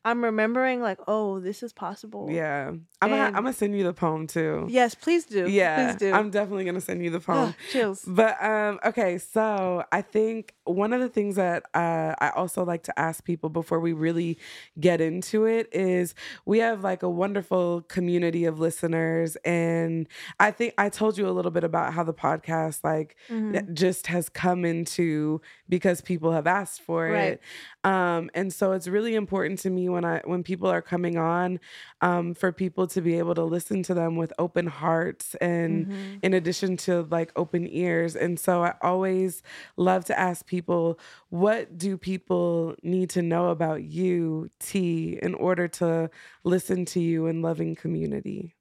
I'm 0.05 0.23
remembering 0.25 0.81
like, 0.83 0.99
oh, 1.07 1.41
this 1.41 1.63
is 1.63 1.73
possible. 1.73 2.29
yeah, 2.31 2.73
I'm 3.01 3.11
gonna 3.11 3.25
I'm 3.25 3.33
gonna 3.33 3.53
send 3.53 3.77
you 3.77 3.85
the 3.85 3.93
poem 3.93 4.27
too. 4.27 4.67
Yes, 4.69 4.95
please 4.95 5.25
do. 5.27 5.49
Yeah, 5.49 5.93
Please 5.93 5.97
do. 5.99 6.13
I'm 6.13 6.31
definitely 6.31 6.65
gonna 6.65 6.81
send 6.81 7.03
you 7.05 7.11
the 7.11 7.21
poem. 7.21 7.55
Chills. 7.73 8.05
But 8.07 8.43
um, 8.43 8.79
okay, 8.85 9.19
so 9.19 9.85
I 9.93 10.03
think 10.03 10.55
one 10.65 10.93
of 10.93 11.01
the 11.01 11.09
things 11.09 11.37
that 11.37 11.65
uh, 11.75 12.15
I 12.19 12.31
also 12.35 12.65
like 12.65 12.83
to 12.85 12.99
ask 12.99 13.25
people 13.25 13.51
before 13.51 13.81
we 13.81 13.93
really 13.93 14.39
get 14.81 15.01
into 15.01 15.45
it 15.45 15.69
is 15.73 16.15
we 16.47 16.59
have 16.59 16.83
like 16.83 17.03
a 17.03 17.11
wonderful 17.11 17.83
community 17.83 18.45
of 18.47 18.59
listeners, 18.59 19.37
and 19.45 20.09
I 20.41 20.51
think 20.51 20.75
I 20.79 20.89
told 20.89 21.19
you 21.19 21.29
a 21.29 21.31
little 21.33 21.51
bit 21.51 21.65
about 21.65 21.93
how 21.95 22.03
the 22.05 22.15
podcast 22.15 22.83
like 22.85 23.17
Mhm. 23.31 23.73
just 23.75 24.07
has 24.09 24.29
come 24.29 24.65
into 24.65 25.41
because 25.69 26.01
people 26.01 26.33
have 26.33 26.47
asked 26.47 26.81
for 26.83 27.09
Right. 27.09 27.33
it. 27.35 27.41
Um, 27.85 28.31
and 28.35 28.53
so 28.53 28.73
it's 28.73 28.87
really 28.89 29.15
important 29.15 29.59
to 29.61 29.71
me 29.71 29.89
when 29.89 30.05
I 30.05 30.21
when 30.25 30.43
people 30.43 30.69
are 30.69 30.83
coming 30.83 31.17
on 31.17 31.61
um, 32.01 32.35
for 32.35 32.53
people 32.53 32.87
to 32.89 33.01
be 33.01 33.19
able 33.19 33.35
to 33.35 33.45
listen 33.45 33.83
to 33.85 33.95
them 33.95 34.17
with 34.17 34.33
open 34.39 34.67
hearts 34.67 35.35
and 35.37 35.87
Mhm. 35.87 36.21
in 36.23 36.35
addition 36.35 36.77
to 36.79 37.03
like 37.11 37.33
open 37.37 37.67
ears. 37.69 38.17
And 38.17 38.39
so 38.39 38.63
I 38.63 38.75
always 38.83 39.43
love 39.77 40.05
to 40.07 40.19
ask 40.19 40.47
people, 40.47 40.99
what 41.31 41.77
do 41.79 41.97
people 41.97 42.75
need 42.83 43.11
to 43.11 43.23
know 43.23 43.49
about 43.49 43.83
you, 43.85 44.51
T, 44.61 45.19
in 45.23 45.35
order 45.35 45.69
to 45.69 46.11
listen 46.45 46.85
to 46.87 47.01
you 47.01 47.27
in 47.27 47.43
loving 47.43 47.75
community? 47.75 48.55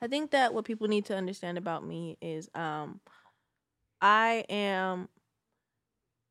I 0.00 0.06
think 0.08 0.30
that 0.30 0.54
what 0.54 0.64
people 0.64 0.88
need 0.88 1.06
to 1.06 1.16
understand 1.16 1.58
about 1.58 1.84
me 1.84 2.16
is 2.20 2.48
um 2.54 3.00
I 4.00 4.44
am 4.48 5.08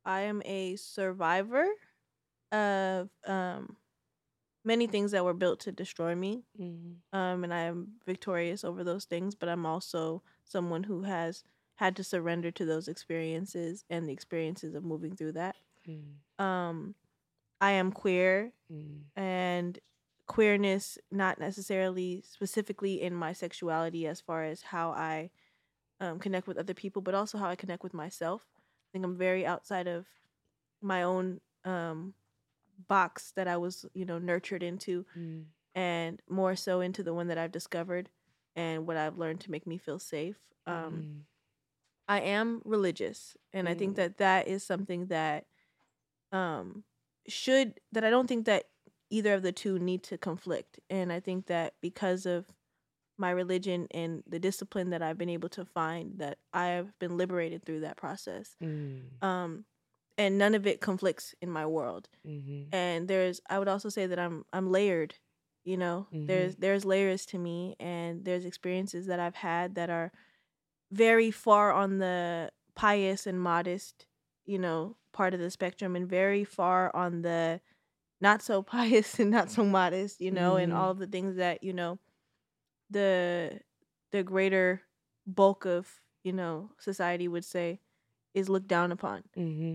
I 0.06 0.22
am 0.22 0.42
a 0.46 0.76
survivor 0.78 1.68
of 2.52 3.10
um 3.26 3.78
many 4.66 4.88
things 4.88 5.12
that 5.12 5.26
were 5.26 5.34
built 5.34 5.60
to 5.62 5.72
destroy 5.72 6.16
me. 6.16 6.44
Um 7.14 7.44
and 7.44 7.54
I 7.54 7.62
am 7.62 7.94
victorious 8.06 8.64
over 8.64 8.84
those 8.84 9.06
things, 9.06 9.36
but 9.36 9.50
I'm 9.50 9.66
also 9.66 10.24
someone 10.46 10.84
who 10.84 11.04
has 11.04 11.44
had 11.76 11.96
to 11.98 12.04
surrender 12.04 12.52
to 12.52 12.66
those 12.66 12.88
experiences 12.88 13.86
and 13.90 14.08
the 14.08 14.14
experiences 14.14 14.76
of 14.76 14.84
moving 14.84 15.16
through 15.16 15.34
that. 15.34 15.56
Um 16.40 16.96
I 17.62 17.72
am 17.74 17.92
queer 17.92 18.54
and 19.16 19.80
queerness 20.28 20.98
not 21.12 21.40
necessarily 21.40 22.24
specifically 22.30 23.02
in 23.02 23.14
my 23.16 23.34
sexuality 23.34 24.08
as 24.08 24.22
far 24.22 24.44
as 24.44 24.62
how 24.64 24.92
I 24.92 25.32
um, 26.00 26.20
connect 26.20 26.48
with 26.48 26.58
other 26.58 26.74
people, 26.74 27.02
but 27.02 27.16
also 27.16 27.38
how 27.38 27.50
I 27.50 27.56
connect 27.56 27.84
with 27.84 27.94
myself. 27.94 28.44
I 28.48 28.90
think 28.94 29.06
I'm 29.06 29.18
very 29.18 29.46
outside 29.46 29.88
of 29.88 30.06
my 30.82 31.04
own 31.04 31.42
um, 31.66 32.14
box 32.88 33.32
that 33.36 33.48
I 33.48 33.58
was, 33.58 33.86
you 33.94 34.06
know, 34.06 34.20
nurtured 34.20 34.64
into, 34.64 35.06
and 35.76 36.22
more 36.30 36.56
so 36.56 36.82
into 36.82 37.04
the 37.04 37.14
one 37.14 37.28
that 37.28 37.38
I've 37.38 37.52
discovered 37.52 38.10
and 38.56 38.88
what 38.88 38.98
I've 38.98 39.18
learned 39.18 39.42
to 39.42 39.52
make 39.52 39.68
me 39.68 39.78
feel 39.78 40.00
safe. 40.00 40.38
Um, 40.66 41.26
I 42.08 42.22
am 42.22 42.62
religious, 42.66 43.36
and 43.54 43.68
I 43.68 43.74
think 43.76 43.94
Mm. 43.94 43.96
that 43.98 44.18
that 44.18 44.48
is 44.48 44.64
something 44.64 45.08
that 45.08 45.46
um 46.32 46.84
should 47.28 47.80
that 47.92 48.04
I 48.04 48.10
don't 48.10 48.28
think 48.28 48.46
that 48.46 48.66
either 49.10 49.34
of 49.34 49.42
the 49.44 49.52
two 49.54 49.80
need 49.80 50.04
to 50.04 50.18
conflict. 50.18 50.80
And 50.90 51.12
I 51.12 51.20
think 51.20 51.48
that 51.48 51.76
because 51.82 52.26
of 52.26 52.48
my 53.18 53.32
religion 53.32 53.88
and 53.92 54.24
the 54.28 54.40
discipline 54.40 54.90
that 54.92 55.02
I've 55.02 55.18
been 55.18 55.30
able 55.30 55.50
to 55.50 55.66
find 55.66 56.20
that 56.20 56.38
I 56.54 56.68
have 56.68 56.98
been 57.00 57.18
liberated 57.18 57.64
through 57.66 57.82
that 57.82 57.98
process. 57.98 58.56
Um 59.22 59.66
and 60.18 60.38
none 60.38 60.56
of 60.56 60.68
it 60.68 60.82
conflicts 60.82 61.36
in 61.42 61.50
my 61.52 61.66
world. 61.66 62.10
And 62.72 63.08
there's 63.08 63.42
I 63.50 63.60
would 63.60 63.68
also 63.70 63.90
say 63.90 64.08
that 64.08 64.20
I'm 64.20 64.46
I'm 64.54 64.72
layered, 64.72 65.16
you 65.66 65.78
know. 65.78 66.10
There's 66.28 66.56
there's 66.58 66.86
layers 66.86 67.26
to 67.28 67.40
me 67.40 67.76
and 67.80 68.26
there's 68.26 68.46
experiences 68.46 69.08
that 69.08 69.20
I've 69.20 69.36
had 69.36 69.76
that 69.76 69.90
are 69.90 70.12
very 70.92 71.32
far 71.32 71.72
on 71.74 71.98
the 72.00 72.52
pious 72.76 73.28
and 73.28 73.42
modest, 73.42 74.06
you 74.46 74.60
know, 74.60 74.98
part 75.12 75.34
of 75.34 75.40
the 75.40 75.52
spectrum 75.52 75.96
and 75.96 76.08
very 76.10 76.44
far 76.44 76.96
on 76.96 77.22
the 77.22 77.62
not 78.22 78.42
so 78.42 78.64
pious 78.76 79.20
and 79.20 79.32
not 79.32 79.52
so 79.52 79.64
modest, 79.66 80.22
you 80.22 80.32
know, 80.32 80.58
and 80.58 80.72
Mhm. 80.74 80.78
all 80.78 80.92
of 80.92 81.00
the 81.00 81.08
things 81.08 81.36
that, 81.38 81.64
you 81.64 81.74
know, 81.74 82.00
the 82.90 83.60
the 84.12 84.24
greater 84.24 84.82
bulk 85.26 85.66
of, 85.66 85.88
you 86.24 86.32
know, 86.34 86.72
society 86.80 87.28
would 87.28 87.46
say 87.46 87.80
is 88.34 88.50
looked 88.50 88.68
down 88.68 88.92
upon. 88.92 89.24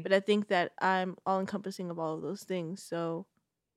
But 0.02 0.12
I 0.12 0.20
think 0.20 0.48
that 0.48 0.72
I'm 0.80 1.16
all 1.26 1.40
encompassing 1.40 1.90
of 1.90 1.98
all 1.98 2.14
of 2.14 2.22
those 2.22 2.44
things. 2.44 2.82
So 2.82 3.26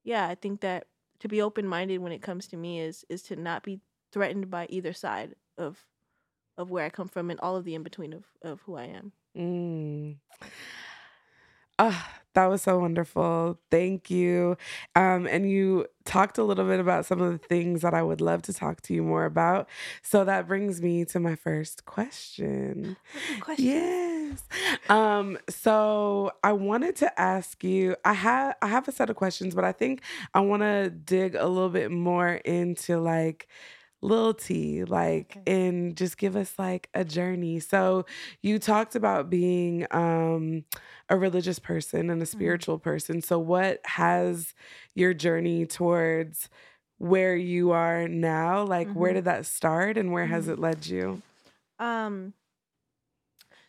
yeah, 0.04 0.28
I 0.28 0.36
think 0.36 0.62
that 0.62 0.88
to 1.20 1.28
be 1.28 1.42
open 1.42 1.68
minded 1.68 2.00
when 2.00 2.12
it 2.12 2.22
comes 2.22 2.48
to 2.48 2.58
me 2.58 2.80
is 2.80 3.06
is 3.10 3.24
to 3.24 3.36
not 3.36 3.64
be 3.64 3.82
threatened 4.12 4.50
by 4.50 4.68
either 4.70 4.94
side 4.94 5.36
of 5.58 5.86
of 6.58 6.70
where 6.70 6.86
I 6.86 6.90
come 6.90 7.08
from 7.08 7.30
and 7.30 7.40
all 7.42 7.56
of 7.58 7.66
the 7.66 7.76
in 7.76 7.84
between 7.84 8.14
of, 8.14 8.24
of 8.42 8.62
who 8.62 8.76
I 8.76 8.86
am. 8.86 9.12
Mm. 9.38 10.18
Ah, 11.78 12.22
that 12.34 12.46
was 12.46 12.62
so 12.62 12.80
wonderful. 12.80 13.60
Thank 13.70 14.10
you. 14.10 14.58
Um, 14.96 15.28
and 15.28 15.50
you 15.50 15.88
talked 16.06 16.38
a 16.38 16.44
little 16.44 16.66
bit 16.66 16.80
about 16.80 17.06
some 17.06 17.22
of 17.22 17.32
the 17.32 17.38
things 17.38 17.82
that 17.82 17.94
I 17.94 18.02
would 18.02 18.22
love 18.22 18.42
to 18.44 18.54
talk 18.54 18.82
to 18.84 18.94
you 18.94 19.04
more 19.04 19.26
about. 19.26 19.68
So 20.02 20.24
that 20.26 20.48
brings 20.48 20.82
me 20.82 21.06
to 21.06 21.20
my 21.20 21.36
first 21.36 21.86
question. 21.86 22.98
Question. 23.40 23.66
Yes. 23.66 24.44
Um, 24.90 25.38
so 25.50 26.32
I 26.44 26.54
wanted 26.54 26.96
to 26.98 27.20
ask 27.20 27.64
you, 27.64 27.96
I 28.06 28.14
have 28.14 28.56
I 28.62 28.68
have 28.68 28.88
a 28.88 28.92
set 28.92 29.10
of 29.10 29.16
questions, 29.16 29.56
but 29.56 29.64
I 29.66 29.72
think 29.72 30.02
I 30.34 30.42
want 30.42 30.62
to 30.62 30.90
dig 30.90 31.36
a 31.36 31.48
little 31.48 31.70
bit 31.70 31.92
more 31.92 32.36
into 32.36 33.00
like 33.00 33.48
Lil 34.06 34.34
T, 34.36 34.84
like, 34.86 35.38
Okay. 35.38 35.44
and 35.48 35.96
just 35.98 36.18
give 36.18 36.36
us 36.36 36.54
like 36.60 36.90
a 36.94 37.04
journey. 37.06 37.60
So 37.60 38.06
you 38.42 38.60
talked 38.60 38.96
about 38.96 39.30
being 39.30 39.86
um 39.92 40.66
a 41.10 41.18
religious 41.18 41.60
person 41.60 42.10
and 42.10 42.22
a 42.22 42.26
spiritual 42.26 42.80
person. 42.80 43.22
So 43.22 43.40
what 43.40 43.82
has 43.86 44.54
your 44.96 45.14
journey 45.14 45.66
towards 45.66 46.50
where 46.98 47.36
you 47.36 47.72
are 47.72 48.08
now? 48.08 48.64
Like 48.64 48.96
where 48.96 49.14
Mhm. 49.14 49.16
did 49.16 49.26
that 49.26 49.46
start 49.46 49.98
and 49.98 50.12
where 50.14 50.28
has 50.28 50.48
Mhm. 50.48 50.54
it 50.54 50.60
led 50.60 50.86
you? 50.88 51.22
Um 51.80 52.34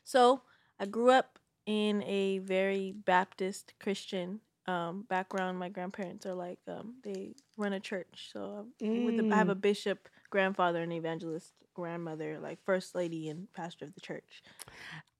so 0.05 0.43
I 0.79 0.87
grew 0.87 1.11
up 1.11 1.39
in 1.67 2.03
a 2.05 2.39
very 2.39 2.93
Baptist 2.93 3.75
Christian 3.81 4.41
um 4.67 5.03
background. 5.09 5.59
My 5.59 5.69
grandparents 5.69 6.27
are 6.27 6.35
like 6.35 6.59
um 6.69 6.97
they 7.03 7.35
run 7.57 7.73
a 7.73 7.81
church. 7.81 8.31
So 8.33 8.69
with 9.03 9.17
the, 9.17 9.27
I 9.31 9.37
have 9.37 9.49
a 9.49 9.55
bishop 9.55 10.09
grandfather 10.41 10.83
and 10.83 10.93
evangelist 10.93 11.53
grandmother, 11.73 12.39
like 12.43 12.59
first 12.67 12.95
lady 12.95 13.31
and 13.31 13.51
pastor 13.55 13.87
of 13.87 13.95
the 13.95 14.01
church. 14.03 14.43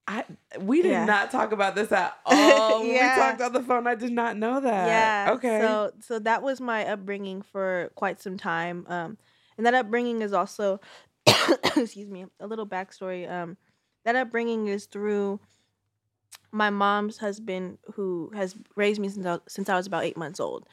I 0.07 0.25
we 0.61 0.83
did 0.83 0.91
Yeah. 0.93 1.07
not 1.07 1.31
talk 1.31 1.53
about 1.53 1.75
this 1.75 1.91
at 1.91 2.17
all. 2.27 2.81
when 2.81 2.91
Yeah. 2.95 3.17
We 3.17 3.21
talked 3.23 3.41
on 3.41 3.53
the 3.55 3.63
phone. 3.63 3.87
I 3.87 3.95
did 3.95 4.13
not 4.13 4.37
know 4.37 4.61
that. 4.61 4.87
Yeah. 4.89 5.33
Okay. 5.35 5.61
So 5.63 5.93
so 6.01 6.19
that 6.19 6.43
was 6.43 6.61
my 6.61 6.87
upbringing 6.87 7.41
for 7.41 7.91
quite 7.95 8.21
some 8.21 8.37
time. 8.37 8.85
Um, 8.89 9.17
and 9.57 9.65
that 9.65 9.73
upbringing 9.73 10.21
is 10.21 10.35
also, 10.35 10.81
excuse 11.77 12.11
me, 12.11 12.27
a 12.41 12.47
little 12.47 12.67
backstory. 12.67 13.29
Um, 13.31 13.57
that 14.05 14.15
upbringing 14.17 14.69
is 14.69 14.85
through 14.85 15.41
my 16.53 16.69
mom's 16.71 17.17
husband, 17.19 17.79
who 17.95 18.31
has 18.35 18.55
raised 18.77 19.01
me 19.01 19.09
since 19.09 19.25
I, 19.27 19.39
since 19.49 19.69
I 19.71 19.77
was 19.77 19.87
about 19.87 20.05
eight 20.05 20.17
months 20.19 20.41
old. 20.41 20.69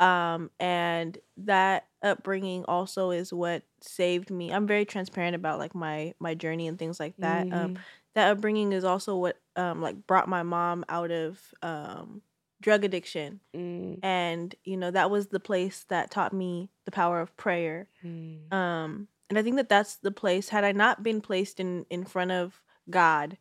Um, 0.00 0.50
and 0.60 1.18
that 1.38 1.88
upbringing 2.02 2.64
also 2.66 3.10
is 3.10 3.32
what 3.32 3.64
saved 3.80 4.30
me. 4.30 4.52
I'm 4.52 4.66
very 4.66 4.84
transparent 4.84 5.34
about 5.36 5.58
like 5.58 5.74
my 5.74 6.14
my 6.20 6.34
journey 6.34 6.68
and 6.68 6.78
things 6.78 7.00
like 7.00 7.18
that. 7.20 7.48
Um, 7.52 7.70
Mhm. 7.70 7.84
that 8.14 8.30
upbringing 8.30 8.72
is 8.72 8.84
also 8.84 9.16
what 9.16 9.38
um 9.56 9.80
like 9.82 10.06
brought 10.06 10.28
my 10.28 10.42
mom 10.42 10.84
out 10.88 11.10
of 11.10 11.40
um 11.62 12.22
drug 12.60 12.84
addiction. 12.84 13.40
Mm, 13.54 14.02
And, 14.02 14.54
you 14.64 14.76
know, 14.76 14.90
that 14.92 15.10
was 15.10 15.28
the 15.28 15.40
place 15.40 15.84
that 15.88 16.10
taught 16.10 16.32
me 16.32 16.70
the 16.84 16.92
power 16.92 17.20
of 17.20 17.36
prayer. 17.36 17.88
mm, 18.02 18.52
Um, 18.52 19.08
and 19.30 19.38
I 19.38 19.42
think 19.42 19.56
that 19.56 19.68
that's 19.68 19.96
the 19.96 20.10
place. 20.12 20.48
Had 20.50 20.64
I 20.64 20.72
not 20.72 21.02
been 21.02 21.20
placed 21.20 21.60
in 21.60 21.86
in 21.90 22.04
front 22.04 22.32
of 22.32 22.62
God, 22.90 23.38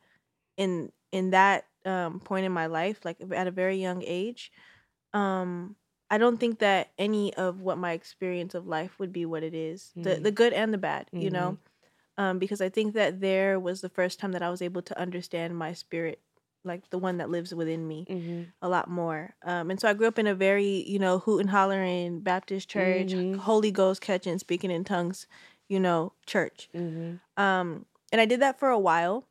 in 0.57 0.91
in 1.11 1.31
that 1.31 1.65
um, 1.85 2.19
point 2.19 2.45
in 2.45 2.51
my 2.51 2.67
life, 2.67 3.05
like 3.05 3.17
at 3.33 3.47
a 3.47 3.51
very 3.51 3.77
young 3.77 4.03
age, 4.05 4.51
um, 5.13 5.75
I 6.09 6.17
don't 6.17 6.37
think 6.39 6.59
that 6.59 6.91
any 6.97 7.33
of 7.35 7.61
what 7.61 7.77
my 7.77 7.91
experience 7.93 8.55
of 8.55 8.67
life 8.67 8.99
would 8.99 9.11
be 9.11 9.25
what 9.25 9.43
it 9.43 9.53
is, 9.53 9.95
the 10.03 10.19
Mm. 10.19 10.23
the 10.23 10.31
good 10.31 10.53
and 10.53 10.73
the 10.73 10.77
bad, 10.77 11.09
you 11.17 11.29
know. 11.29 11.57
Um, 12.17 12.39
because 12.39 12.61
I 12.61 12.69
think 12.69 12.93
that 12.95 13.21
there 13.21 13.59
was 13.59 13.81
the 13.81 13.89
first 13.89 14.19
time 14.19 14.31
that 14.33 14.43
I 14.43 14.49
was 14.49 14.61
able 14.61 14.81
to 14.83 14.99
understand 14.99 15.57
my 15.57 15.73
spirit, 15.73 16.21
like 16.63 16.89
the 16.89 16.97
one 16.99 17.17
that 17.17 17.29
lives 17.29 17.53
within 17.55 17.87
me, 17.87 18.09
mhm, 18.09 18.53
a 18.61 18.69
lot 18.69 18.89
more. 18.89 19.35
Um, 19.43 19.69
and 19.71 19.79
so 19.79 19.89
I 19.89 19.93
grew 19.93 20.07
up 20.07 20.19
in 20.19 20.27
a 20.27 20.35
very, 20.35 20.83
you 20.87 20.99
know, 20.99 21.19
hoot 21.19 21.41
and 21.41 21.49
hollering 21.51 22.21
Baptist 22.21 22.69
church, 22.69 23.13
Mhm. 23.13 23.39
Holy 23.39 23.71
Ghost 23.71 24.01
catching, 24.01 24.39
speaking 24.39 24.71
in 24.71 24.83
tongues, 24.83 25.27
you 25.69 25.79
know, 25.79 26.13
church. 26.25 26.69
mhm, 26.73 27.19
Um, 27.37 27.85
and 28.11 28.21
I 28.21 28.25
did 28.25 28.41
that 28.41 28.59
for 28.59 28.69
a 28.69 28.79
while. 28.79 29.27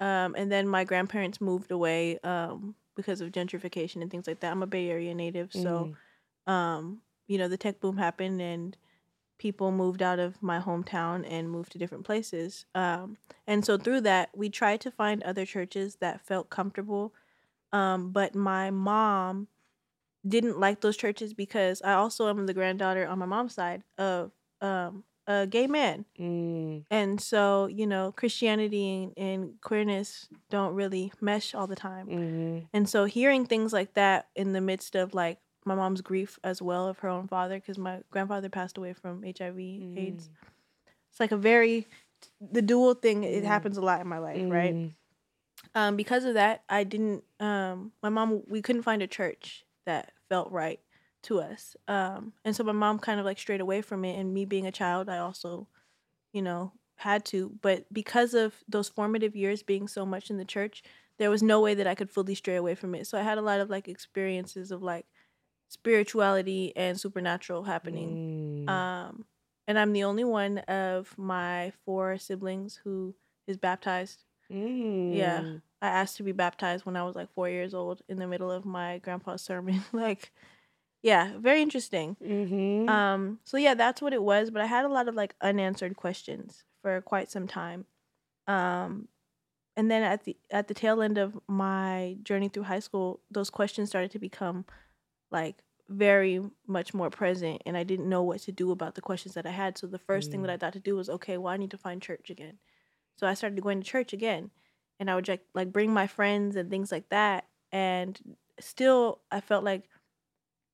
Um, 0.00 0.34
and 0.36 0.50
then 0.50 0.68
my 0.68 0.84
grandparents 0.84 1.40
moved 1.40 1.70
away 1.70 2.18
um, 2.20 2.76
because 2.96 3.20
of 3.20 3.30
gentrification 3.32 4.02
and 4.02 4.10
things 4.10 4.26
like 4.26 4.40
that. 4.40 4.52
I'm 4.52 4.62
a 4.62 4.66
Bay 4.66 4.90
Area 4.90 5.14
native, 5.14 5.52
so 5.54 5.90
um, 6.46 7.00
you 7.26 7.38
know, 7.38 7.48
the 7.48 7.56
tech 7.56 7.80
boom 7.80 7.96
happened 7.96 8.40
and 8.40 8.76
people 9.38 9.72
moved 9.72 10.02
out 10.02 10.18
of 10.18 10.42
my 10.42 10.60
hometown 10.60 11.26
and 11.28 11.50
moved 11.50 11.72
to 11.72 11.78
different 11.78 12.04
places. 12.04 12.66
Um, 12.74 13.18
and 13.46 13.64
so 13.64 13.76
through 13.78 14.02
that, 14.02 14.30
we 14.36 14.48
tried 14.48 14.80
to 14.82 14.90
find 14.90 15.22
other 15.22 15.44
churches 15.46 15.96
that 15.96 16.20
felt 16.26 16.50
comfortable. 16.50 17.12
Um, 17.72 18.10
but 18.10 18.34
my 18.34 18.70
mom 18.70 19.48
didn't 20.26 20.58
like 20.58 20.80
those 20.80 20.96
churches 20.96 21.34
because 21.34 21.82
I 21.82 21.94
also 21.94 22.28
am 22.28 22.46
the 22.46 22.54
granddaughter 22.54 23.06
on 23.06 23.18
my 23.18 23.26
mom's 23.26 23.54
side 23.54 23.82
of 23.98 24.32
um, 24.60 25.04
a 25.26 25.46
gay 25.46 25.66
man. 25.66 26.06
mm, 26.18 26.84
And 26.90 27.20
so, 27.20 27.66
you 27.66 27.86
know, 27.86 28.12
Christianity 28.12 29.04
and, 29.04 29.12
and 29.18 29.60
queerness 29.60 30.28
don't 30.50 30.74
really 30.74 31.12
mesh 31.20 31.54
all 31.54 31.66
the 31.66 31.76
time. 31.76 32.06
mhm, 32.08 32.66
And 32.72 32.88
so 32.88 33.04
hearing 33.04 33.44
things 33.46 33.72
like 33.72 33.94
that 33.94 34.28
in 34.34 34.52
the 34.52 34.60
midst 34.60 34.94
of 34.94 35.12
like 35.14 35.38
my 35.64 35.74
mom's 35.74 36.00
grief 36.00 36.38
as 36.44 36.60
well 36.62 36.88
of 36.88 36.98
her 37.00 37.08
own 37.08 37.28
father, 37.28 37.56
because 37.56 37.78
my 37.78 38.00
grandfather 38.10 38.48
passed 38.48 38.78
away 38.78 38.92
from 38.92 39.24
HIV 39.24 39.94
AIDS. 39.96 40.30
It's 41.10 41.20
like 41.20 41.32
a 41.32 41.36
very 41.36 41.86
the 42.40 42.62
dual 42.62 42.94
thing, 42.94 43.24
it 43.24 43.44
Mm. 43.44 43.46
happens 43.46 43.76
a 43.76 43.82
lot 43.82 44.00
in 44.00 44.08
my 44.08 44.18
life, 44.18 44.40
right? 44.50 44.74
mm, 44.74 44.94
Um, 45.74 45.96
because 45.96 46.24
of 46.24 46.34
that, 46.34 46.62
I 46.68 46.84
didn't 46.84 47.24
um 47.40 47.92
my 48.02 48.08
mom 48.08 48.42
we 48.46 48.62
couldn't 48.62 48.82
find 48.82 49.02
a 49.02 49.06
church 49.06 49.64
that 49.86 50.12
felt 50.28 50.50
right 50.50 50.80
to 51.24 51.40
us. 51.40 51.76
Um 51.88 52.32
and 52.44 52.54
so 52.54 52.64
my 52.64 52.72
mom 52.72 52.98
kind 52.98 53.18
of 53.20 53.26
like 53.26 53.38
strayed 53.38 53.60
away 53.60 53.82
from 53.82 54.04
it 54.04 54.18
and 54.18 54.32
me 54.32 54.44
being 54.44 54.66
a 54.66 54.72
child, 54.72 55.08
I 55.08 55.18
also, 55.18 55.68
you 56.32 56.42
know, 56.42 56.72
had 56.96 57.24
to. 57.26 57.50
But 57.62 57.86
because 57.92 58.34
of 58.34 58.54
those 58.68 58.88
formative 58.88 59.36
years 59.36 59.62
being 59.62 59.88
so 59.88 60.04
much 60.06 60.30
in 60.30 60.36
the 60.38 60.44
church, 60.44 60.82
there 61.18 61.30
was 61.30 61.42
no 61.42 61.60
way 61.60 61.74
that 61.74 61.86
I 61.86 61.94
could 61.94 62.10
fully 62.10 62.34
stray 62.34 62.56
away 62.56 62.74
from 62.74 62.94
it. 62.94 63.06
So 63.06 63.18
I 63.18 63.22
had 63.22 63.38
a 63.38 63.42
lot 63.42 63.60
of 63.60 63.70
like 63.70 63.88
experiences 63.88 64.70
of 64.70 64.82
like 64.82 65.06
spirituality 65.68 66.72
and 66.76 66.98
supernatural 66.98 67.64
happening. 67.64 68.66
mm, 68.66 68.68
Um 68.68 69.24
and 69.66 69.78
I'm 69.78 69.92
the 69.92 70.04
only 70.04 70.24
one 70.24 70.58
of 70.58 71.16
my 71.16 71.72
four 71.84 72.18
siblings 72.18 72.80
who 72.84 73.14
is 73.46 73.56
baptized. 73.56 74.24
Yeah. 74.50 75.40
mm. 75.42 75.62
I 75.80 75.88
asked 75.88 76.16
to 76.18 76.22
be 76.22 76.32
baptized 76.32 76.84
when 76.86 76.96
I 76.96 77.02
was 77.04 77.14
like 77.16 77.32
four 77.34 77.48
years 77.48 77.72
old 77.74 78.02
in 78.08 78.18
the 78.18 78.26
middle 78.26 78.50
of 78.50 78.64
my 78.64 78.98
grandpa's 78.98 79.42
sermon. 79.42 79.82
like, 79.92 80.32
yeah, 81.02 81.32
very 81.38 81.60
interesting. 81.62 82.16
Mhm. 82.22 82.88
Um, 82.88 83.38
so 83.44 83.56
yeah, 83.56 83.74
that's 83.74 84.02
what 84.02 84.12
it 84.12 84.22
was. 84.22 84.50
But 84.50 84.62
I 84.62 84.66
had 84.66 84.84
a 84.84 84.88
lot 84.88 85.08
of 85.08 85.14
like 85.14 85.34
unanswered 85.40 85.96
questions 85.96 86.64
for 86.82 87.00
quite 87.00 87.30
some 87.30 87.46
time. 87.46 87.86
Um, 88.46 89.08
and 89.76 89.90
then 89.90 90.02
at 90.02 90.24
the 90.24 90.36
at 90.50 90.68
the 90.68 90.74
tail 90.74 91.00
end 91.02 91.18
of 91.18 91.38
my 91.48 92.16
journey 92.22 92.48
through 92.48 92.64
high 92.64 92.80
school, 92.80 93.20
those 93.30 93.50
questions 93.50 93.88
started 93.88 94.10
to 94.12 94.18
become 94.18 94.64
like 95.34 95.62
very 95.90 96.40
much 96.66 96.94
more 96.94 97.10
present, 97.10 97.62
and 97.66 97.76
I 97.76 97.84
didn't 97.84 98.08
know 98.08 98.22
what 98.22 98.40
to 98.42 98.52
do 98.52 98.72
about 98.72 98.94
the 98.94 99.02
questions 99.02 99.34
that 99.34 99.46
I 99.46 99.50
had. 99.50 99.76
So 99.76 99.86
the 99.86 99.98
first 99.98 100.30
thing 100.30 100.42
that 100.42 100.48
Mm. 100.50 100.54
I 100.54 100.58
thought 100.58 100.72
to 100.74 100.80
do 100.80 100.96
was, 100.96 101.10
okay, 101.10 101.36
well, 101.38 101.52
I 101.52 101.58
need 101.58 101.72
to 101.72 101.78
find 101.78 102.00
church 102.00 102.30
again. 102.30 102.58
So 103.16 103.26
I 103.26 103.34
started 103.34 103.62
going 103.62 103.82
to 103.82 103.86
church 103.86 104.14
again, 104.14 104.50
and 105.00 105.10
I 105.10 105.16
would 105.16 105.28
like 105.28 105.44
like 105.54 105.72
bring 105.72 105.92
my 105.92 106.06
friends 106.06 106.56
and 106.56 106.70
things 106.70 106.92
like 106.92 107.10
that. 107.10 107.48
And 107.72 108.36
still, 108.60 109.20
I 109.30 109.40
felt 109.42 109.64
like 109.64 109.90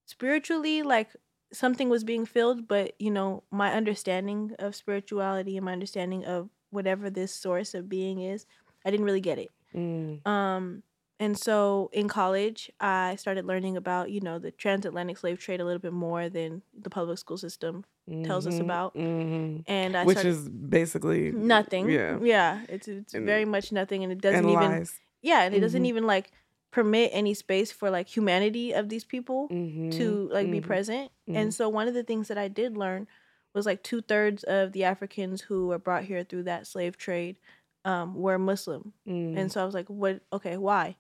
spiritually, 0.07 0.83
like 0.83 1.11
something 1.53 1.89
was 1.89 2.05
being 2.05 2.27
filled, 2.27 2.69
but 2.69 2.95
you 2.99 3.11
know, 3.11 3.45
my 3.51 3.73
understanding 3.73 4.55
of 4.59 4.75
spirituality 4.77 5.57
and 5.57 5.65
my 5.65 5.73
understanding 5.73 6.25
of 6.25 6.51
whatever 6.71 7.11
this 7.11 7.35
source 7.35 7.75
of 7.75 7.89
being 7.89 8.21
is, 8.21 8.47
I 8.85 8.91
didn't 8.91 9.07
really 9.07 9.21
get 9.21 9.39
it. 9.39 9.51
Mm, 9.75 10.27
Um, 10.27 10.83
and 11.21 11.39
so 11.39 11.91
in 11.93 12.09
college, 12.09 12.71
I 12.81 13.15
started 13.17 13.45
learning 13.45 13.77
about 13.77 14.11
you 14.11 14.21
know 14.21 14.39
the 14.41 14.51
transatlantic 14.51 15.19
slave 15.19 15.39
trade 15.39 15.61
a 15.61 15.65
little 15.65 15.79
bit 15.79 15.93
more 15.93 16.29
than 16.29 16.63
the 16.77 16.91
public 16.91 17.19
school 17.19 17.37
system 17.39 17.85
tells 18.25 18.47
us 18.49 18.55
mhm, 18.57 18.61
about. 18.63 18.95
mhm. 18.97 19.63
And 19.69 19.95
I 19.97 20.05
Which 20.05 20.17
started 20.19 20.31
is 20.35 20.49
basically 20.49 21.31
nothing. 21.31 21.89
Yeah. 21.89 22.19
yeah, 22.21 22.65
it's 22.69 22.89
it's 22.89 23.15
And- 23.15 23.25
very 23.27 23.45
much 23.45 23.71
nothing, 23.71 24.03
and 24.03 24.11
it 24.13 24.21
doesn't 24.21 24.45
and 24.45 24.51
even 24.51 24.71
lies. 24.79 24.99
yeah, 25.23 25.43
and 25.45 25.55
it 25.55 25.61
doesn't 25.61 25.85
Mhm. 25.85 25.93
even 25.93 26.07
like 26.07 26.33
permit 26.73 27.11
any 27.13 27.35
space 27.35 27.71
for 27.73 27.91
like 27.91 28.09
humanity 28.09 28.73
of 28.73 28.89
these 28.89 29.05
people 29.05 29.49
to 29.99 30.29
like 30.33 30.51
be 30.51 30.61
mhm, 30.61 30.67
present. 30.67 31.11
And 31.29 31.53
so 31.55 31.69
one 31.69 31.87
of 31.89 31.95
the 31.95 32.03
things 32.03 32.27
that 32.29 32.39
I 32.39 32.49
did 32.49 32.77
learn 32.77 33.07
was 33.55 33.67
like 33.67 33.83
two 33.83 34.01
thirds 34.01 34.43
of 34.45 34.73
the 34.73 34.85
Africans 34.85 35.43
who 35.43 35.67
were 35.69 35.79
brought 35.79 36.05
here 36.05 36.23
through 36.25 36.45
that 36.45 36.67
slave 36.67 36.97
trade 36.97 37.39
um, 37.85 38.15
were 38.15 38.39
Muslim. 38.39 38.93
mm, 39.07 39.37
And 39.39 39.51
so 39.51 39.61
I 39.63 39.65
was 39.65 39.75
like, 39.75 39.89
what? 39.89 40.21
Okay, 40.33 40.57
why? 40.57 40.97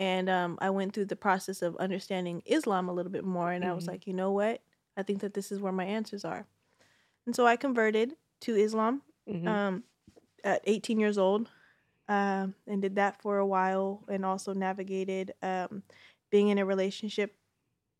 And 0.00 0.30
um, 0.30 0.58
I 0.62 0.70
went 0.70 0.94
through 0.94 1.06
the 1.06 1.16
process 1.16 1.62
of 1.62 1.76
understanding 1.78 2.42
Islam 2.46 2.90
a 2.90 2.94
little 2.94 3.12
bit 3.12 3.24
more. 3.24 3.52
And 3.52 3.64
I 3.64 3.74
was 3.74 3.86
Mhm. 3.86 3.88
like, 3.88 4.08
you 4.08 4.14
know 4.14 4.32
what? 4.32 4.62
I 4.98 5.04
think 5.04 5.20
that 5.22 5.34
this 5.34 5.52
is 5.52 5.60
where 5.60 5.72
my 5.72 5.86
answers 5.86 6.24
are. 6.26 6.46
And 7.26 7.36
so 7.36 7.46
I 7.46 7.56
converted 7.56 8.16
to 8.42 8.56
Islam 8.56 9.02
mhm, 9.26 9.46
um, 9.48 9.84
at 10.44 10.62
18 10.66 11.00
years 11.00 11.18
old 11.18 11.50
um, 12.08 12.54
and 12.66 12.82
did 12.82 12.96
that 12.96 13.20
for 13.22 13.38
a 13.38 13.46
while 13.46 14.04
and 14.08 14.24
also 14.26 14.54
navigated 14.54 15.32
um, 15.42 15.82
being 16.30 16.48
in 16.48 16.58
a 16.58 16.66
relationship 16.66 17.36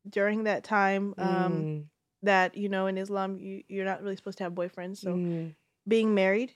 during 0.08 0.44
that 0.44 0.64
time 0.64 1.14
um, 1.18 1.68
mm, 1.68 1.88
that 2.22 2.56
you 2.56 2.68
know 2.68 2.86
in 2.86 2.98
islam 2.98 3.38
you, 3.38 3.62
you're 3.68 3.84
not 3.84 4.02
really 4.02 4.16
supposed 4.16 4.38
to 4.38 4.44
have 4.44 4.52
boyfriends 4.54 4.98
so 4.98 5.16
mm, 5.16 5.54
being 5.88 6.14
married 6.14 6.54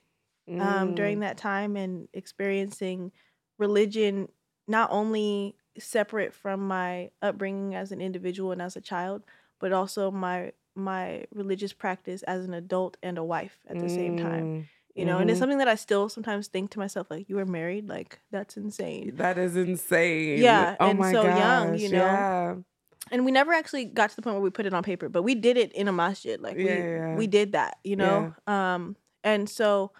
um, 0.58 0.94
during 0.94 1.18
mm, 1.18 1.20
that 1.20 1.36
time 1.38 1.76
and 1.76 2.08
experiencing 2.14 3.12
religion 3.58 4.28
not 4.66 4.90
only 4.90 5.54
separate 5.78 6.32
from 6.32 6.66
my 6.66 7.10
upbringing 7.20 7.74
as 7.74 7.92
an 7.92 8.00
individual 8.00 8.52
and 8.52 8.62
as 8.62 8.76
a 8.76 8.80
child 8.80 9.22
but 9.60 9.72
also 9.72 10.10
my 10.10 10.52
my 10.76 11.24
religious 11.34 11.72
practice 11.72 12.22
as 12.24 12.44
an 12.44 12.54
adult 12.54 12.96
and 13.02 13.18
a 13.18 13.24
wife 13.24 13.58
at 13.68 13.78
the 13.80 13.88
same 13.88 14.16
time 14.16 14.44
mm. 14.44 14.64
you 14.94 15.04
know 15.04 15.18
and 15.18 15.30
it's 15.30 15.36
Mhm. 15.38 15.40
something 15.42 15.58
that 15.58 15.68
i 15.68 15.74
still 15.74 16.08
sometimes 16.08 16.48
think 16.48 16.70
to 16.70 16.78
myself 16.78 17.08
like 17.10 17.28
you 17.28 17.36
were 17.36 17.44
married 17.46 17.88
like 17.88 18.20
that's 18.30 18.56
insane 18.56 19.12
That 19.16 19.38
is 19.38 19.56
insane. 19.56 20.38
Yeah, 20.40 20.76
Oh 20.80 20.90
and 20.90 20.98
my 20.98 21.12
so 21.12 21.22
gosh. 21.24 21.38
young, 21.38 21.78
you 21.78 21.88
know? 21.90 21.98
Yeah. 21.98 22.54
and 23.10 23.24
we 23.24 23.30
never 23.32 23.52
actually 23.52 23.84
got 23.84 24.10
to 24.10 24.16
the 24.16 24.22
point 24.22 24.34
where 24.36 24.42
we 24.42 24.50
put 24.50 24.64
it 24.66 24.72
on 24.74 24.82
paper 24.82 25.08
but 25.08 25.22
we 25.22 25.34
did 25.34 25.56
it 25.56 25.72
in 25.72 25.88
a 25.88 25.92
masjid 25.92 26.40
like 26.40 26.56
we 26.56 26.64
yeah. 26.64 27.16
we 27.16 27.26
did 27.26 27.52
that 27.52 27.76
you 27.84 27.96
know 27.96 28.34
um 28.46 28.96
and 29.22 29.48
so 29.48 29.92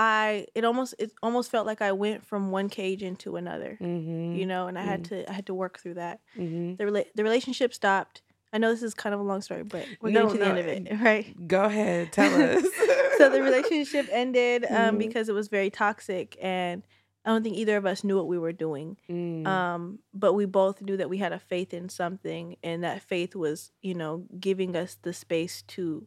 i 0.00 0.46
it 0.54 0.64
almost 0.64 0.94
it 0.98 1.10
almost 1.22 1.50
felt 1.50 1.66
like 1.66 1.82
i 1.82 1.92
went 1.92 2.24
from 2.24 2.50
one 2.50 2.68
cage 2.68 3.02
into 3.02 3.36
another 3.36 3.76
Mm-hmm. 3.80 4.34
you 4.38 4.46
know 4.46 4.66
and 4.68 4.78
i 4.78 4.82
had 4.92 5.04
to 5.10 5.28
i 5.30 5.32
had 5.38 5.46
to 5.46 5.54
work 5.54 5.78
through 5.80 5.94
that 5.94 6.20
mm-hmm. 6.36 6.76
the 6.78 6.84
rela- 6.90 7.10
the 7.14 7.22
relationship 7.22 7.74
stopped 7.74 8.22
i 8.52 8.56
know 8.58 8.70
this 8.70 8.82
is 8.82 8.94
kind 8.94 9.14
of 9.14 9.20
a 9.20 9.22
long 9.30 9.42
story 9.42 9.62
but 9.62 9.84
we're 10.00 10.10
No, 10.10 10.22
getting 10.26 10.38
to 10.38 10.38
the 10.44 10.50
end 10.50 10.58
of 10.58 10.66
it 10.66 11.00
right 11.08 11.26
Go 11.56 11.64
ahead. 11.64 12.12
Tell 12.12 12.32
us. 12.42 12.62
so 13.18 13.28
the 13.28 13.42
relationship 13.42 14.06
ended 14.10 14.64
um 14.64 14.94
Mhm. 14.94 14.98
because 15.04 15.28
it 15.28 15.34
was 15.40 15.48
very 15.48 15.70
toxic 15.70 16.36
and 16.40 16.82
i 17.24 17.28
don't 17.30 17.42
think 17.42 17.56
either 17.62 17.76
of 17.76 17.84
us 17.92 18.02
knew 18.02 18.16
what 18.20 18.28
we 18.34 18.38
were 18.38 18.56
doing 18.66 18.96
Mm, 19.10 19.46
um 19.46 19.98
but 20.14 20.32
we 20.32 20.46
both 20.46 20.76
knew 20.86 20.96
that 20.96 21.10
we 21.12 21.18
had 21.24 21.32
a 21.34 21.38
faith 21.52 21.74
in 21.80 21.88
something 21.90 22.44
and 22.68 22.82
that 22.86 23.02
faith 23.02 23.32
was 23.44 23.72
you 23.82 23.94
know 24.00 24.24
giving 24.48 24.72
us 24.82 24.96
the 25.06 25.12
space 25.12 25.56
to 25.74 26.06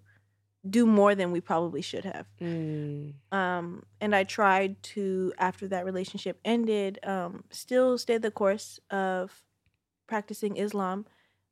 do 0.68 0.86
more 0.86 1.14
than 1.16 1.32
we 1.32 1.42
probably 1.42 1.82
should 1.82 2.06
have. 2.06 2.28
Mm, 2.42 3.14
um 3.32 3.84
and 4.00 4.16
i 4.16 4.24
tried 4.24 4.82
to 4.84 5.34
after 5.38 5.68
that 5.68 5.86
relationship 5.86 6.40
ended 6.46 7.00
um 7.04 7.44
still 7.50 7.98
stay 7.98 8.18
the 8.18 8.32
course 8.32 8.80
of 8.92 9.44
practicing 10.08 10.56
islam 10.58 11.06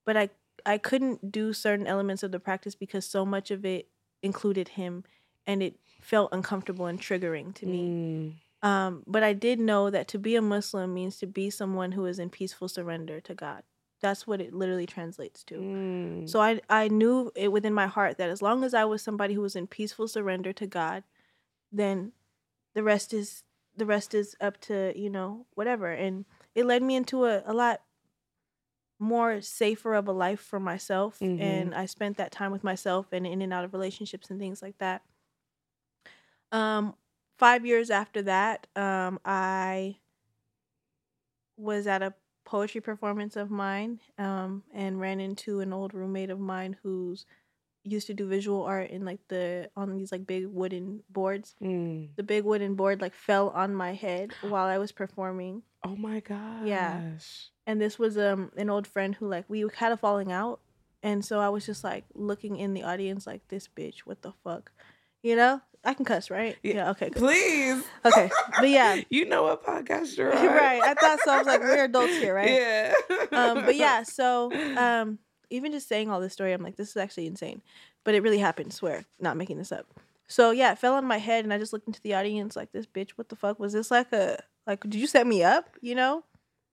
but 0.06 0.15
i 0.15 0.30
i 0.65 0.78
couldn't 0.78 1.32
do 1.32 1.54
certain 1.54 1.88
elements 1.88 2.24
of 2.24 2.32
the 2.32 2.39
practice 2.39 2.76
because 2.76 3.06
so 3.06 3.26
much 3.26 3.50
of 3.52 3.65
it 3.65 3.88
included 4.21 4.69
him 4.69 5.04
and 5.47 5.63
it 5.63 5.76
felt 6.02 6.30
uncomfortable 6.32 6.86
and 6.86 7.00
triggering 7.00 7.54
to 7.56 7.65
me. 7.65 7.82
Mm, 7.82 8.67
Um, 8.67 9.04
but 9.08 9.24
I 9.24 9.34
did 9.34 9.60
know 9.60 9.89
that 9.89 10.08
to 10.10 10.19
be 10.19 10.36
a 10.36 10.41
Muslim 10.41 10.93
means 10.93 11.17
to 11.17 11.26
be 11.26 11.50
someone 11.50 11.93
who 11.93 12.06
is 12.06 12.19
in 12.19 12.30
peaceful 12.30 12.67
surrender 12.67 13.19
to 13.21 13.34
God. 13.34 13.63
That's 14.01 14.25
what 14.27 14.41
it 14.41 14.53
literally 14.53 14.85
translates 14.85 15.43
to. 15.45 15.55
Mm. 15.55 16.29
So 16.29 16.41
I 16.41 16.61
I 16.69 16.87
knew 16.87 17.31
it 17.35 17.51
within 17.51 17.73
my 17.73 17.87
heart 17.87 18.17
that 18.17 18.29
as 18.29 18.41
long 18.41 18.63
as 18.63 18.73
I 18.73 18.85
was 18.85 19.01
somebody 19.01 19.33
who 19.33 19.41
was 19.41 19.55
in 19.55 19.67
peaceful 19.67 20.07
surrender 20.07 20.53
to 20.53 20.67
God, 20.67 21.03
then 21.71 22.11
the 22.73 22.83
rest 22.83 23.13
is 23.13 23.43
the 23.75 23.85
rest 23.85 24.13
is 24.13 24.35
up 24.41 24.59
to, 24.61 24.93
you 24.95 25.09
know, 25.09 25.45
whatever. 25.55 25.91
And 25.91 26.25
it 26.55 26.65
led 26.65 26.83
me 26.83 26.95
into 26.95 27.25
a, 27.25 27.43
a 27.45 27.53
lot 27.53 27.81
more 28.99 29.41
safer 29.41 29.95
of 29.95 30.07
a 30.07 30.11
life 30.11 30.39
for 30.39 30.59
myself. 30.59 31.19
Mhm. 31.19 31.39
And 31.41 31.75
I 31.75 31.85
spent 31.85 32.17
that 32.17 32.31
time 32.31 32.51
with 32.51 32.63
myself 32.63 33.07
and 33.11 33.25
in 33.25 33.41
and 33.41 33.53
out 33.53 33.65
of 33.65 33.73
relationships 33.73 34.29
and 34.29 34.39
things 34.39 34.61
like 34.61 34.77
that. 34.79 35.03
Um 36.51 36.95
five 37.37 37.65
years 37.65 37.89
after 37.89 38.21
that, 38.21 38.67
um, 38.75 39.19
I 39.25 39.97
was 41.57 41.87
at 41.87 42.03
a 42.03 42.13
poetry 42.51 42.81
performance 42.81 43.37
of 43.37 43.49
mine 43.49 43.97
um, 44.17 44.61
and 44.73 44.99
ran 44.99 45.21
into 45.21 45.61
an 45.61 45.71
old 45.71 45.93
roommate 45.93 46.29
of 46.29 46.37
mine 46.37 46.75
who's 46.83 47.25
used 47.85 48.07
to 48.07 48.13
do 48.13 48.27
visual 48.27 48.63
art 48.63 48.89
in 48.89 49.05
like 49.05 49.25
the 49.29 49.69
on 49.77 49.95
these 49.95 50.11
like 50.11 50.27
big 50.27 50.45
wooden 50.47 51.01
boards. 51.09 51.55
Mm. 51.63 52.09
The 52.17 52.23
big 52.23 52.43
wooden 52.43 52.75
board 52.75 52.99
like 52.99 53.15
fell 53.15 53.51
on 53.51 53.73
my 53.73 53.93
head 53.93 54.33
while 54.41 54.67
I 54.67 54.79
was 54.79 54.91
performing. 54.91 55.63
Oh 55.85 55.95
my 55.95 56.19
gosh. 56.19 56.67
And 57.65 57.79
this 57.79 57.97
was 57.97 58.17
um 58.17 58.51
an 58.57 58.69
old 58.69 58.85
friend 58.85 59.15
who 59.15 59.29
like 59.29 59.45
we 59.47 59.63
had 59.75 59.93
a 59.93 59.97
falling 59.97 60.33
out. 60.33 60.59
And 61.01 61.23
so 61.23 61.39
I 61.39 61.47
was 61.47 61.65
just 61.65 61.85
like 61.85 62.03
looking 62.13 62.57
in 62.57 62.73
the 62.73 62.83
audience 62.83 63.25
like 63.25 63.47
this 63.47 63.69
bitch, 63.69 63.99
what 63.99 64.23
the 64.23 64.33
fuck? 64.43 64.73
You 65.23 65.36
know? 65.36 65.62
I 65.84 65.93
can 65.95 66.05
cuss, 66.05 66.29
right? 66.29 66.55
Yeah. 66.62 66.73
Yeah, 66.75 66.89
okay. 66.91 67.10
good. 67.10 67.19
Please. 67.19 67.84
Okay. 68.05 68.29
But 68.60 68.69
yeah, 68.69 69.01
You 69.10 69.25
know 69.25 69.43
what 69.43 69.65
podcast 69.65 70.15
you're 70.15 70.36
on. 70.38 70.45
right. 70.45 70.81
I 70.81 70.93
thought 70.93 71.19
so. 71.25 71.31
I 71.31 71.38
was 71.39 71.47
like, 71.47 71.60
we're 71.62 71.86
adults 71.86 72.17
here, 72.17 72.36
right? 72.36 72.51
Yeah. 72.51 72.93
Um, 73.31 73.65
but 73.65 73.75
yeah, 73.75 74.03
so 74.19 74.51
um, 74.77 75.17
even 75.49 75.71
just 75.71 75.88
saying 75.88 76.12
all 76.12 76.21
this 76.21 76.34
story, 76.34 76.53
I'm 76.53 76.62
like, 76.62 76.75
this 76.75 76.89
is 76.89 76.97
actually 76.97 77.25
insane. 77.25 77.62
But 78.03 78.13
it 78.15 78.21
really 78.21 78.38
happened, 78.38 78.73
swear, 78.73 79.05
not 79.19 79.38
making 79.38 79.57
this 79.57 79.71
up. 79.71 79.88
So 80.27 80.51
yeah, 80.51 80.71
it 80.71 80.77
fell 80.79 80.93
on 80.95 81.05
my 81.05 81.17
head 81.17 81.43
and 81.45 81.53
I 81.53 81.57
just 81.57 81.73
looked 81.73 81.88
into 81.88 82.01
the 82.01 82.13
audience 82.13 82.55
like 82.55 82.71
this 82.71 82.86
bitch, 82.86 83.12
what 83.12 83.29
the 83.29 83.36
fuck? 83.36 83.60
Was 83.60 83.73
this 83.73 83.91
like 83.91 84.13
a 84.13 84.38
like 84.67 84.81
did 84.81 84.95
you 84.95 85.07
set 85.07 85.25
me 85.27 85.43
up? 85.43 85.69
You 85.81 85.95
know? 85.95 86.23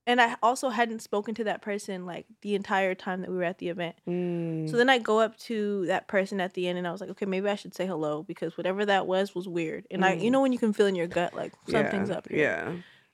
And 0.09 0.19
I 0.19 0.37
also 0.41 0.69
hadn't 0.69 1.03
spoken 1.03 1.35
to 1.35 1.43
that 1.43 1.61
person 1.61 2.07
like 2.07 2.25
the 2.41 2.55
entire 2.55 2.95
time 2.95 3.21
that 3.21 3.29
we 3.29 3.37
were 3.37 3.43
at 3.43 3.59
the 3.59 3.69
event. 3.69 3.95
Mm. 4.07 4.67
So 4.67 4.75
then 4.75 4.89
I 4.89 4.97
go 4.97 5.19
up 5.19 5.37
to 5.41 5.85
that 5.85 6.07
person 6.07 6.41
at 6.41 6.55
the 6.55 6.67
end 6.67 6.79
and 6.79 6.87
I 6.87 6.91
was 6.91 6.99
like, 6.99 7.11
okay, 7.11 7.27
maybe 7.27 7.47
I 7.47 7.53
should 7.53 7.75
say 7.75 7.85
hello 7.85 8.23
because 8.23 8.57
whatever 8.57 8.87
that 8.87 9.05
was 9.05 9.35
was 9.35 9.47
weird. 9.47 9.85
And 9.91 10.03
I 10.03 10.13
you 10.13 10.29
Mm. 10.29 10.31
know 10.31 10.41
when 10.41 10.51
you 10.51 10.57
can 10.57 10.73
feel 10.73 10.87
in 10.87 10.95
your 10.95 11.05
gut 11.05 11.35
like 11.35 11.53
something's 11.67 12.09
yeah. 12.09 12.15
up 12.15 12.27
here. 12.27 12.39
Yeah. 12.39 12.73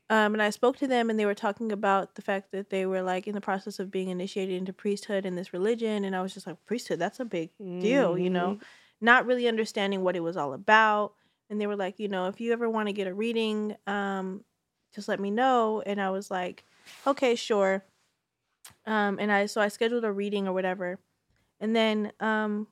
Um, 0.09 0.35
and 0.35 0.41
I 0.41 0.51
spoke 0.51 0.77
to 0.77 0.87
them, 0.87 1.09
and 1.09 1.19
they 1.19 1.25
were 1.25 1.33
talking 1.33 1.71
about 1.71 2.15
the 2.15 2.21
fact 2.21 2.51
that 2.51 2.69
they 2.69 2.85
were 2.85 3.01
like 3.01 3.27
in 3.27 3.33
the 3.35 3.41
process 3.41 3.79
of 3.79 3.91
being 3.91 4.09
initiated 4.09 4.55
into 4.55 4.71
priesthood 4.71 5.25
in 5.25 5.35
this 5.35 5.51
religion, 5.51 6.05
and 6.05 6.15
I 6.15 6.21
was 6.21 6.33
just 6.33 6.47
like, 6.47 6.63
priesthood, 6.65 6.99
that's 6.99 7.19
a 7.19 7.25
big 7.25 7.49
deal, 7.57 8.15
you 8.17 8.29
know, 8.29 8.59
not 9.01 9.25
really 9.25 9.47
understanding 9.47 10.01
what 10.01 10.15
it 10.15 10.21
was 10.21 10.37
all 10.37 10.53
about. 10.53 11.13
And 11.49 11.59
they 11.59 11.67
were 11.67 11.75
like, 11.75 11.99
you 11.99 12.07
know, 12.07 12.27
if 12.27 12.39
you 12.39 12.53
ever 12.53 12.69
want 12.69 12.87
to 12.87 12.93
get 12.93 13.07
a 13.07 13.13
reading, 13.13 13.75
um, 13.87 14.45
just 14.93 15.07
let 15.07 15.19
me 15.19 15.31
know. 15.31 15.81
And 15.85 15.99
I 15.99 16.11
was 16.11 16.29
like, 16.31 16.63
okay, 17.07 17.35
sure. 17.35 17.83
Um, 18.85 19.17
and 19.19 19.31
I 19.31 19.45
so 19.45 19.61
I 19.61 19.67
scheduled 19.67 20.03
a 20.03 20.11
reading 20.11 20.47
or 20.47 20.53
whatever, 20.53 20.99
and 21.59 21.75
then 21.75 22.11
um, 22.19 22.67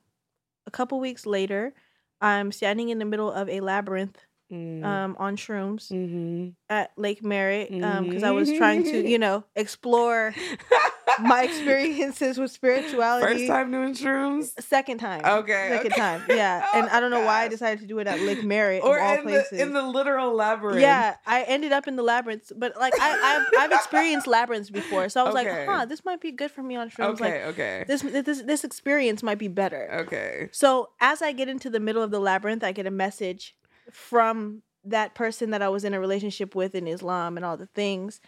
a 0.65 0.71
couple 0.71 0.99
weeks 0.99 1.26
later, 1.26 1.73
I'm 2.21 2.52
standing 2.52 2.89
in 2.89 2.99
the 2.99 3.06
middle 3.06 3.32
of 3.32 3.49
a 3.49 3.60
labyrinth 3.60 4.26
Mm. 4.52 4.84
um, 4.84 5.15
on 5.17 5.36
shrooms 5.36 5.91
mm-hmm. 5.91 6.49
at 6.69 6.91
Lake 6.95 7.23
Merritt 7.23 7.71
because 7.71 8.21
I 8.21 8.30
was 8.32 8.52
trying 8.52 8.84
to, 8.84 9.10
you 9.10 9.17
know, 9.17 9.45
explore 9.56 10.36
my 11.20 11.44
experiences 11.44 12.38
with 12.38 12.52
spirituality. 12.52 13.26
First 13.34 13.48
time 13.48 13.72
doing 13.72 13.94
shrooms? 13.94 14.52
Second 14.62 15.00
time. 15.00 15.22
Okay, 15.26 15.70
Second 15.72 15.92
okay. 15.94 16.00
time. 16.02 16.24
Yeah. 16.30 16.66
Oh, 16.74 16.80
and 16.80 16.89
I 16.89 17.00
don't 17.00 17.12
know 17.12 17.26
why 17.26 17.44
I 17.44 17.48
decided 17.48 17.80
to 17.82 17.86
do 17.86 18.00
it 18.00 18.08
at 18.08 18.20
Lake 18.22 18.44
Merritt 18.44 18.84
Or 18.84 18.98
in 18.98 19.24
places. 19.24 19.50
the 19.52 19.62
in 19.62 19.74
the 19.74 19.82
literal 19.82 20.34
labyrinth. 20.34 20.82
yeah, 20.82 21.16
I 21.26 21.44
ended 21.44 21.72
up 21.72 21.88
in 21.88 21.96
the 21.96 22.04
labyrinth, 22.04 22.52
but 22.56 22.76
like 22.78 22.94
I, 23.00 23.12
I've 23.56 23.60
I've 23.60 23.72
experienced 23.72 24.28
labyrinths 24.28 24.70
before, 24.70 25.10
so 25.10 25.22
I 25.22 25.24
was 25.30 25.36
Okay. 25.36 25.68
like, 25.68 25.68
huh, 25.68 25.86
this 25.86 26.04
might 26.06 26.22
be 26.22 26.32
good 26.32 26.52
for 26.52 26.63
me 26.63 26.76
on 26.76 26.89
shrooms. 26.89 27.13
Okay, 27.22 27.46
Like 27.46 27.54
okay. 27.54 27.86
this 27.88 28.02
this 28.02 28.42
this 28.44 28.63
experience 28.63 29.22
might 29.24 29.38
be 29.39 29.48
better. 29.50 29.89
Okay. 30.06 30.50
So 30.52 30.89
as 31.02 31.22
I 31.22 31.32
get 31.32 31.50
into 31.50 31.70
the 31.70 31.80
middle 31.80 32.02
of 32.02 32.12
the 32.12 32.20
labyrinth, 32.20 32.63
I 32.63 32.72
get 32.72 32.86
a 32.88 32.92
message 32.92 33.56
from 33.92 34.62
that 34.86 35.16
person 35.16 35.52
that 35.52 35.62
I 35.62 35.70
was 35.70 35.84
in 35.84 35.94
a 35.94 36.00
relationship 36.00 36.56
with 36.56 36.76
in 36.76 36.88
Islam 36.88 37.38
and 37.38 37.46
all 37.46 37.56
the 37.58 37.68
things, 37.68 38.20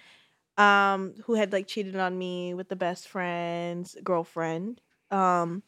um, 0.58 1.14
who 1.26 1.36
had 1.36 1.52
like 1.52 1.68
cheated 1.68 1.96
on 1.96 2.18
me 2.18 2.54
with 2.54 2.70
the 2.70 2.76
best 2.76 3.08
friend's 3.08 3.96
girlfriend, 4.04 4.82
um, 5.12 5.64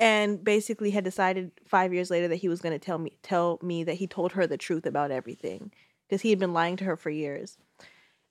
and 0.00 0.42
basically 0.42 0.90
had 0.90 1.04
decided 1.04 1.52
five 1.66 1.92
years 1.92 2.10
later 2.10 2.28
that 2.28 2.36
he 2.36 2.48
was 2.48 2.60
going 2.60 2.72
to 2.72 2.84
tell 2.84 2.98
me 2.98 3.16
tell 3.22 3.58
me 3.62 3.84
that 3.84 3.94
he 3.94 4.06
told 4.06 4.32
her 4.32 4.46
the 4.46 4.56
truth 4.56 4.86
about 4.86 5.10
everything 5.10 5.72
because 6.08 6.22
he 6.22 6.30
had 6.30 6.38
been 6.38 6.52
lying 6.52 6.76
to 6.76 6.84
her 6.84 6.96
for 6.96 7.10
years. 7.10 7.56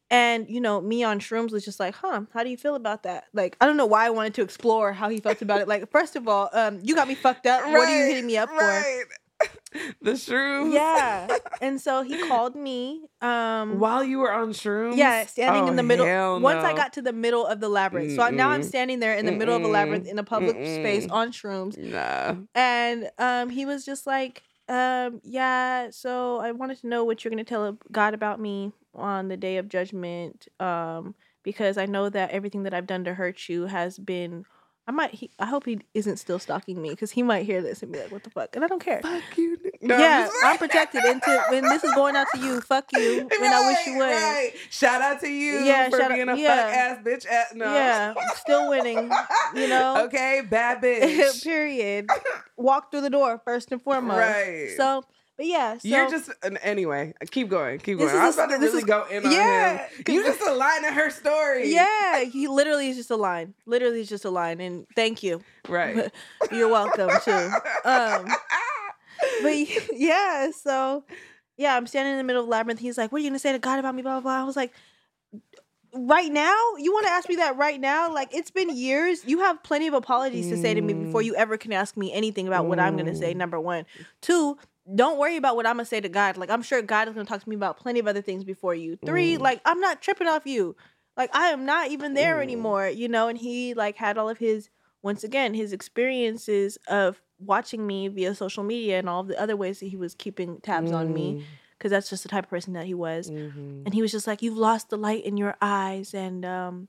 And 0.10 0.48
you 0.50 0.62
know, 0.62 0.80
me 0.82 1.04
on 1.04 1.20
shrooms 1.20 1.52
was 1.52 1.66
just 1.66 1.80
like, 1.80 1.96
huh, 1.96 2.24
how 2.34 2.44
do 2.44 2.50
you 2.50 2.58
feel 2.58 2.76
about 2.76 3.04
that? 3.04 3.26
Like, 3.34 3.58
I 3.60 3.66
don't 3.66 3.78
know 3.78 3.86
why 3.86 4.06
I 4.06 4.10
wanted 4.12 4.34
to 4.36 4.42
explore 4.44 4.94
how 4.94 5.10
he 5.10 5.20
felt 5.20 5.42
about 5.42 5.62
it. 5.62 5.68
Like, 5.68 5.90
first 5.92 6.16
of 6.16 6.28
all, 6.28 6.50
um, 6.54 6.80
you 6.84 6.94
got 6.94 7.08
me 7.08 7.16
fucked 7.16 7.48
up. 7.48 7.66
what 7.66 7.88
are 7.88 8.00
you 8.00 8.06
hitting 8.06 8.28
me 8.28 8.38
up 8.38 8.50
for? 8.50 8.84
the 10.02 10.12
shrooms. 10.12 10.74
Yeah. 10.74 11.28
And 11.62 11.80
so 11.82 12.04
he 12.04 12.18
called 12.30 12.56
me. 12.56 13.06
Um 13.22 13.80
While 13.80 14.04
you 14.04 14.20
were 14.20 14.32
on 14.32 14.50
shrooms? 14.52 14.98
yeah, 14.98 15.26
standing 15.26 15.68
in 15.68 15.74
Oh, 15.74 15.76
the 15.78 15.84
middle. 15.84 16.06
hell 16.06 16.40
Once 16.40 16.64
I 16.64 16.74
got 16.74 16.94
to 16.94 17.02
the 17.02 17.14
middle 17.14 17.46
of 17.46 17.60
the 17.60 17.70
labyrinth. 17.70 18.16
So 18.16 18.30
now 18.30 18.50
I'm 18.50 18.64
standing 18.64 19.00
there 19.00 19.16
in 19.16 19.26
the 19.26 19.32
middle 19.32 19.56
of 19.56 19.64
a 19.64 19.68
labyrinth 19.68 20.08
in 20.08 20.20
a 20.20 20.24
public 20.24 20.56
space 20.56 21.06
Mm-mm. 21.08 21.12
on 21.12 21.32
shrooms. 21.32 21.78
Nah. 21.78 22.36
And 22.56 23.10
um 23.18 23.50
he 23.50 23.66
was 23.66 23.86
just 23.86 24.06
like, 24.08 24.44
um, 24.70 25.20
yeah, 25.24 25.90
so 25.92 26.40
I 26.40 26.52
wanted 26.52 26.80
to 26.82 26.88
know 26.88 27.04
what 27.04 27.24
you're 27.24 27.30
gonna 27.32 27.44
tell 27.44 27.78
God 27.92 28.14
about 28.14 28.40
me 28.40 28.72
on 28.96 29.28
the 29.28 29.38
day 29.38 29.58
of 29.58 29.68
judgment. 29.70 30.48
Um, 30.60 31.16
because 31.44 31.78
I 31.78 31.86
know 31.86 32.08
that 32.10 32.30
everything 32.32 32.64
that 32.64 32.74
I've 32.74 32.88
done 32.88 33.04
to 33.04 33.14
hurt 33.16 33.50
you 33.50 33.66
has 33.66 34.00
been 34.00 34.46
I 34.86 34.92
might 34.92 35.12
he, 35.12 35.30
I 35.40 35.46
hope 35.46 35.66
he 35.66 35.80
isn't 35.94 36.18
still 36.18 36.40
stalking 36.40 36.82
me 36.82 36.90
because 36.90 37.12
he 37.12 37.24
might 37.24 37.46
hear 37.46 37.62
this 37.62 37.82
and 37.84 37.92
be 37.94 38.00
like, 38.00 38.12
What 38.12 38.24
the 38.24 38.30
fuck? 38.30 38.54
And 38.56 38.66
I 38.66 38.68
don't 38.68 38.84
care. 38.84 39.00
Fuck 39.02 39.38
you. 39.38 39.58
No, 39.82 39.98
yeah, 39.98 40.28
I'm 40.44 40.58
protected. 40.66 41.04
Until 41.06 41.40
when 41.50 41.64
this 41.64 41.84
is 41.86 41.94
going 41.94 42.16
out 42.18 42.28
to 42.36 42.40
you, 42.42 42.60
fuck 42.60 42.86
you. 42.94 43.22
And 43.32 43.54
I 43.54 43.68
wish 43.68 43.86
you 43.88 43.98
would. 43.98 44.04
Right. 44.12 44.52
Shout 44.70 45.02
out 45.02 45.22
to 45.22 45.28
you 45.30 45.60
Yeah, 45.60 45.90
for 45.90 46.00
shout 46.00 46.12
out- 46.12 46.16
being 46.16 46.28
a 46.30 46.36
yeah. 46.36 46.56
fuck 46.66 46.76
ass 46.76 46.98
bitch. 47.06 47.32
At, 47.32 47.56
no. 47.56 47.66
Yeah, 47.74 48.14
still 48.36 48.70
winning. 48.70 49.10
You 49.56 49.68
know. 49.70 50.04
Okay, 50.06 50.42
bad 50.50 50.82
bitch. 50.82 51.44
Period. 51.44 52.10
Walk 52.58 52.92
through 52.92 53.02
the 53.02 53.10
door 53.10 53.42
first 53.46 53.72
and 53.72 53.82
foremost. 53.82 54.18
Right. 54.18 54.74
So, 54.76 55.04
but 55.38 55.46
yeah. 55.46 55.78
So 55.78 55.88
You're 55.88 56.10
just 56.10 56.30
anyway. 56.62 57.14
Keep 57.32 57.50
going. 57.50 57.80
Keep 57.80 58.00
going. 58.00 58.10
I 58.10 58.28
was 58.28 58.38
a- 58.38 58.44
about 58.44 58.54
to 58.54 58.60
really 58.60 58.78
is- 58.80 58.84
go 58.84 59.06
in 59.12 59.26
on 59.26 59.32
yeah, 59.32 59.88
him. 59.88 60.04
You 60.08 60.24
just 60.24 60.42
aligning 60.42 60.92
her 60.94 61.10
story. 61.10 61.72
yeah. 61.74 62.24
He 62.24 62.48
literally 62.48 62.90
is 62.90 62.98
just 62.98 63.12
a 63.12 63.16
line. 63.16 63.54
Literally 63.66 64.02
is 64.02 64.10
just 64.10 64.26
a 64.26 64.30
line. 64.30 64.60
And 64.62 64.86
thank 64.96 65.24
you. 65.24 65.42
Right. 65.68 66.12
You're 66.52 66.70
welcome 66.70 67.10
too. 67.24 67.50
Um, 67.86 68.28
but 69.42 69.56
yeah. 69.94 70.52
So 70.52 71.04
yeah, 71.58 71.76
I'm 71.76 71.88
standing 71.88 72.14
in 72.14 72.18
the 72.18 72.24
middle 72.24 72.44
of 72.44 72.50
labyrinth. 72.50 72.80
He's 72.80 72.98
like, 72.98 73.12
"What 73.12 73.20
are 73.20 73.24
you 73.24 73.30
gonna 73.30 73.40
say 73.40 73.52
to 73.52 73.60
God 73.60 73.80
about 73.80 73.96
me?" 73.96 74.02
Blah 74.02 74.20
blah 74.20 74.32
blah. 74.32 74.42
I 74.42 74.44
was 74.44 74.56
like. 74.56 74.74
Right 75.96 76.32
now, 76.32 76.56
you 76.80 76.92
want 76.92 77.06
to 77.06 77.12
ask 77.12 77.30
me 77.30 77.36
that 77.36 77.56
right 77.56 77.80
now? 77.80 78.12
Like 78.12 78.34
it's 78.34 78.50
been 78.50 78.76
years. 78.76 79.24
You 79.28 79.42
have 79.42 79.62
plenty 79.62 79.86
of 79.88 79.94
apologies 79.94 80.50
to 80.50 80.58
say 80.58 80.74
to 80.74 80.82
me 80.82 80.92
before 80.96 81.22
Mm. 81.22 81.26
you 81.26 81.36
ever 81.36 81.56
can 81.56 81.72
ask 81.72 81.96
me 81.96 82.12
anything 82.12 82.48
about 82.48 82.66
what 82.66 82.80
I'm 82.80 82.98
gonna 82.98 83.16
say. 83.16 83.36
Mm. 83.36 83.38
Number 83.38 83.60
one, 83.60 83.86
two. 84.20 84.58
Don't 84.96 85.18
worry 85.18 85.38
about 85.38 85.56
what 85.56 85.66
I'm 85.66 85.76
gonna 85.78 85.86
say 85.86 86.02
to 86.02 86.10
God. 86.10 86.38
Like 86.38 86.50
I'm 86.50 86.62
sure 86.62 86.82
God 86.82 87.08
is 87.08 87.14
gonna 87.14 87.26
talk 87.26 87.42
to 87.42 87.50
me 87.50 87.56
about 87.56 87.78
plenty 87.78 88.00
of 88.00 88.08
other 88.08 88.22
things 88.22 88.44
before 88.44 88.76
you. 88.76 88.98
Three, 89.06 89.38
Mm. 89.38 89.42
like 89.42 89.62
I'm 89.66 89.80
not 89.80 90.02
tripping 90.02 90.28
off 90.28 90.46
you. 90.46 90.76
Like 91.16 91.34
I 91.34 91.48
am 91.50 91.66
not 91.66 91.90
even 91.92 92.14
there 92.16 92.38
Mm. 92.38 92.44
anymore. 92.44 92.88
You 92.90 93.08
know. 93.08 93.28
And 93.30 93.38
he 93.38 93.74
like 93.74 93.96
had 93.96 94.18
all 94.18 94.28
of 94.30 94.40
his 94.40 94.70
once 95.02 95.24
again 95.24 95.54
his 95.54 95.72
experiences 95.74 96.78
of 96.88 97.22
watching 97.40 97.86
me 97.88 98.08
via 98.10 98.36
social 98.36 98.64
media 98.64 99.00
and 99.00 99.08
all 99.10 99.24
the 99.24 99.40
other 99.40 99.56
ways 99.56 99.80
that 99.80 99.88
he 99.88 99.98
was 99.98 100.16
keeping 100.16 100.60
tabs 100.62 100.92
on 100.92 101.14
me 101.14 101.44
because 101.78 101.92
that's 101.92 102.10
just 102.10 102.24
the 102.24 102.30
type 102.30 102.46
of 102.46 102.50
person 102.50 102.74
that 102.74 102.86
he 102.86 102.94
was 102.94 103.30
Mhm. 103.30 103.84
and 103.86 103.94
he 103.94 104.02
was 104.02 104.12
just 104.12 104.28
like 104.28 104.42
you've 104.42 104.58
lost 104.58 104.90
the 104.90 104.98
light 104.98 105.26
in 105.26 105.36
your 105.36 105.56
eyes 105.62 106.14
and 106.14 106.46
um 106.46 106.88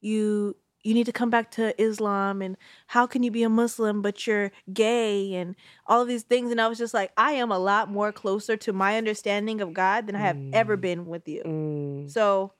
you 0.00 0.54
you 0.88 0.94
need 0.94 1.04
to 1.06 1.12
come 1.12 1.28
back 1.28 1.50
to 1.52 1.64
Islam 1.80 2.40
and 2.40 2.56
how 2.94 3.06
can 3.06 3.22
you 3.22 3.30
be 3.30 3.42
a 3.42 3.48
Muslim 3.48 4.00
but 4.00 4.26
you're 4.26 4.50
gay 4.72 5.34
and 5.34 5.54
all 5.86 6.00
of 6.00 6.08
these 6.08 6.22
things 6.22 6.50
and 6.50 6.60
I 6.60 6.66
was 6.66 6.78
just 6.78 6.94
like 6.94 7.12
I 7.16 7.32
am 7.32 7.50
a 7.52 7.58
lot 7.58 7.90
more 7.90 8.10
closer 8.12 8.56
to 8.56 8.72
my 8.72 8.96
understanding 8.96 9.60
of 9.60 9.74
God 9.74 10.06
than 10.06 10.16
I 10.16 10.20
have 10.20 10.38
ever 10.52 10.76
Mm. 10.76 10.80
been 10.80 11.06
with 11.06 11.28
you. 11.28 11.42
Mm. 11.44 12.10
So 12.10 12.52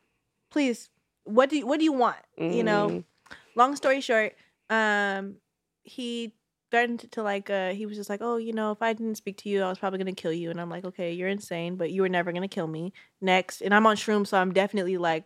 please 0.51 0.91
what 1.25 1.49
do 1.51 1.57
you 1.59 1.67
what 1.67 1.79
do 1.79 1.85
you 1.85 1.93
want? 1.93 2.21
You 2.37 2.63
know? 2.63 2.85
Mm. 2.91 3.05
long 3.55 3.77
story 3.77 4.01
short, 4.01 4.35
um, 4.71 5.37
he 5.83 6.35
threatened 6.71 7.11
to 7.13 7.23
like 7.23 7.49
uh 7.49 7.71
he 7.73 7.87
was 7.87 7.97
just 7.97 8.11
like 8.11 8.21
oh 8.23 8.37
you 8.37 8.53
know 8.53 8.73
if 8.73 8.83
i 8.83 8.93
didn't 8.93 9.15
speak 9.15 9.39
to 9.39 9.49
you 9.49 9.63
i 9.63 9.69
was 9.71 9.79
probably 9.79 9.99
gonna 9.99 10.13
kill 10.13 10.35
you 10.35 10.51
and 10.51 10.61
i'm 10.61 10.69
like 10.69 10.85
okay 10.85 11.13
you're 11.13 11.27
insane 11.29 11.77
but 11.77 11.91
you 11.91 12.03
were 12.03 12.11
never 12.11 12.31
gonna 12.31 12.47
kill 12.47 12.67
me 12.67 12.93
next 13.23 13.63
and 13.63 13.73
i'm 13.75 13.87
on 13.87 13.97
shrooms 13.97 14.27
so 14.27 14.37
i'm 14.37 14.53
definitely 14.53 14.99
like 14.99 15.25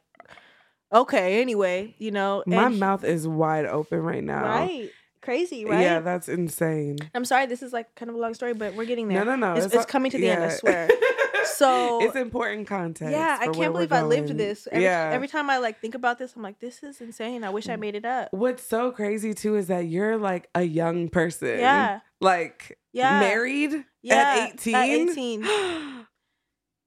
okay 0.92 1.40
anyway 1.40 1.94
you 1.98 2.10
know 2.10 2.42
My 2.46 2.66
and 2.66 2.78
mouth 2.80 3.04
is 3.04 3.26
wide 3.26 3.66
open 3.66 4.00
right 4.00 4.22
now. 4.24 4.44
right 4.44 4.90
crazy 5.20 5.64
right 5.64 5.80
Yeah, 5.80 6.00
that's 6.00 6.28
insane. 6.28 6.98
i'm 7.14 7.24
sorry 7.24 7.46
this 7.46 7.62
is 7.62 7.72
like 7.72 7.94
kind 7.94 8.08
of 8.08 8.16
a 8.16 8.18
long 8.18 8.34
story 8.34 8.54
but 8.54 8.74
we're 8.74 8.84
getting 8.86 9.08
there 9.08 9.24
No, 9.24 9.36
no, 9.36 9.36
no. 9.36 9.56
It's- 9.56 9.72
it's 9.72 9.86
coming 9.86 10.10
to 10.10 10.18
the 10.18 10.28
end, 10.28 10.44
I 10.44 10.48
swear. 10.50 10.88
So- 11.44 12.02
it's 12.02 12.16
important 12.16 12.66
context. 12.66 13.12
yeah 13.12 13.36
i 13.40 13.46
can't 13.48 13.72
believe 13.72 13.92
i 13.92 14.02
lived 14.02 14.36
this 14.36 14.66
every, 14.70 14.84
yeah. 14.84 15.10
every 15.12 15.28
time 15.28 15.48
i 15.50 15.58
like 15.58 15.80
think 15.80 15.94
about 15.94 16.18
this 16.18 16.34
i'm 16.34 16.42
like 16.42 16.58
this 16.60 16.82
is 16.82 17.00
insane 17.00 17.44
i 17.44 17.50
wish 17.50 17.68
i 17.68 17.76
mm. 17.76 17.80
made 17.80 17.94
it 17.94 18.04
up 18.04 18.28
What's 18.32 18.64
so 18.66 18.90
crazy 18.90 19.32
too 19.34 19.56
is 19.56 19.66
that 19.68 19.86
you're 19.86 20.16
like 20.16 20.48
a 20.54 20.62
young 20.62 21.08
person. 21.08 21.58
yeah 21.58 22.00
Like 22.20 22.78
yeah 22.92 23.20
married 23.20 23.84
yeah 24.02 24.48
at 24.50 24.66
18. 24.66 24.74
at 24.74 24.84
18 25.48 26.01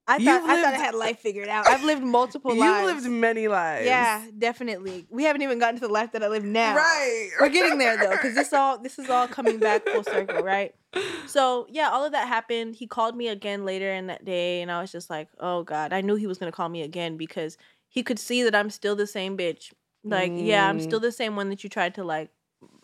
I 0.08 0.16
You've 0.18 0.24
thought 0.26 0.42
I 0.48 0.62
thought 0.62 0.74
I 0.74 0.78
had 0.78 0.94
life 0.94 1.18
figured 1.18 1.48
out. 1.48 1.66
I've 1.66 1.82
lived 1.82 2.02
multiple 2.02 2.54
lives. 2.54 2.86
You've 2.86 3.02
lived 3.04 3.10
many 3.10 3.48
lives. 3.48 3.86
Yeah, 3.86 4.24
definitely. 4.38 5.06
We 5.10 5.24
haven't 5.24 5.42
even 5.42 5.58
gotten 5.58 5.80
to 5.80 5.86
the 5.86 5.92
life 5.92 6.12
that 6.12 6.22
I 6.22 6.28
live 6.28 6.44
now. 6.44 6.76
Right. 6.76 7.30
We're 7.40 7.48
getting 7.48 7.78
there 7.78 7.96
though, 7.96 8.10
because 8.12 8.34
this 8.34 8.52
all 8.52 8.78
this 8.78 8.98
is 8.98 9.10
all 9.10 9.26
coming 9.26 9.58
back 9.58 9.84
full 9.84 10.04
circle, 10.04 10.42
right? 10.42 10.74
So 11.28 11.66
yeah, 11.68 11.90
all 11.90 12.04
of 12.04 12.12
that 12.12 12.28
happened. 12.28 12.76
He 12.76 12.86
called 12.86 13.16
me 13.16 13.26
again 13.26 13.64
later 13.64 13.92
in 13.92 14.06
that 14.06 14.24
day, 14.24 14.62
and 14.62 14.70
I 14.70 14.80
was 14.80 14.92
just 14.92 15.10
like, 15.10 15.28
oh 15.40 15.64
god, 15.64 15.92
I 15.92 16.00
knew 16.00 16.14
he 16.14 16.28
was 16.28 16.38
gonna 16.38 16.52
call 16.52 16.68
me 16.68 16.82
again 16.82 17.16
because 17.16 17.58
he 17.88 18.04
could 18.04 18.20
see 18.20 18.44
that 18.44 18.54
I'm 18.54 18.70
still 18.70 18.94
the 18.94 19.08
same 19.08 19.36
bitch. 19.36 19.72
Like, 20.04 20.32
yeah, 20.36 20.68
I'm 20.68 20.78
Mm. 20.78 20.82
still 20.82 21.00
the 21.00 21.10
same 21.10 21.34
one 21.34 21.48
that 21.50 21.64
you 21.64 21.68
tried 21.68 21.96
to 21.96 22.04
like 22.04 22.30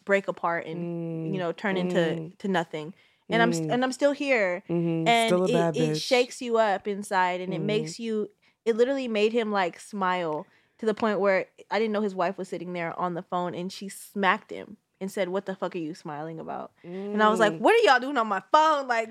break 0.04 0.26
apart 0.26 0.66
and 0.66 1.32
you 1.32 1.38
know 1.38 1.52
turn 1.52 1.76
into 1.76 1.98
Mm. 1.98 2.38
to 2.38 2.48
nothing. 2.48 2.94
And 3.32 3.42
I'm 3.42 3.50
Mm. 3.52 3.72
and 3.72 3.82
I'm 3.84 3.92
still 3.92 4.12
here 4.12 4.62
Mhm. 4.68 5.08
and 5.08 5.28
Still 5.28 5.44
it, 5.46 5.76
it 5.76 5.96
shakes 5.96 6.40
you 6.42 6.58
up 6.58 6.86
inside 6.86 7.40
and 7.40 7.52
it 7.54 7.60
Mhm. 7.60 7.64
makes 7.64 7.98
you 7.98 8.30
it 8.64 8.76
literally 8.76 9.08
made 9.08 9.32
him 9.32 9.50
like 9.50 9.80
smile 9.80 10.46
to 10.78 10.86
the 10.86 10.94
point 10.94 11.18
where 11.20 11.46
i 11.70 11.78
didn't 11.78 11.92
know 11.92 12.00
his 12.02 12.14
wife 12.14 12.36
was 12.38 12.48
sitting 12.48 12.72
there 12.72 12.92
on 12.98 13.14
the 13.14 13.22
phone 13.22 13.54
and 13.54 13.72
she 13.72 13.88
smacked 13.88 14.50
him 14.50 14.76
and 15.00 15.10
said 15.10 15.28
what 15.28 15.46
the 15.46 15.54
fuck 15.56 15.74
are 15.74 15.78
you 15.78 15.94
smiling 15.94 16.38
about 16.38 16.70
and 16.84 17.22
i 17.22 17.28
was 17.28 17.40
like 17.40 17.54
Mm. 17.54 17.60
what 17.60 17.74
are 17.74 17.84
y'all 17.84 18.00
doing 18.00 18.16
on 18.18 18.26
my 18.28 18.42
phone 18.52 18.86
like 18.88 19.08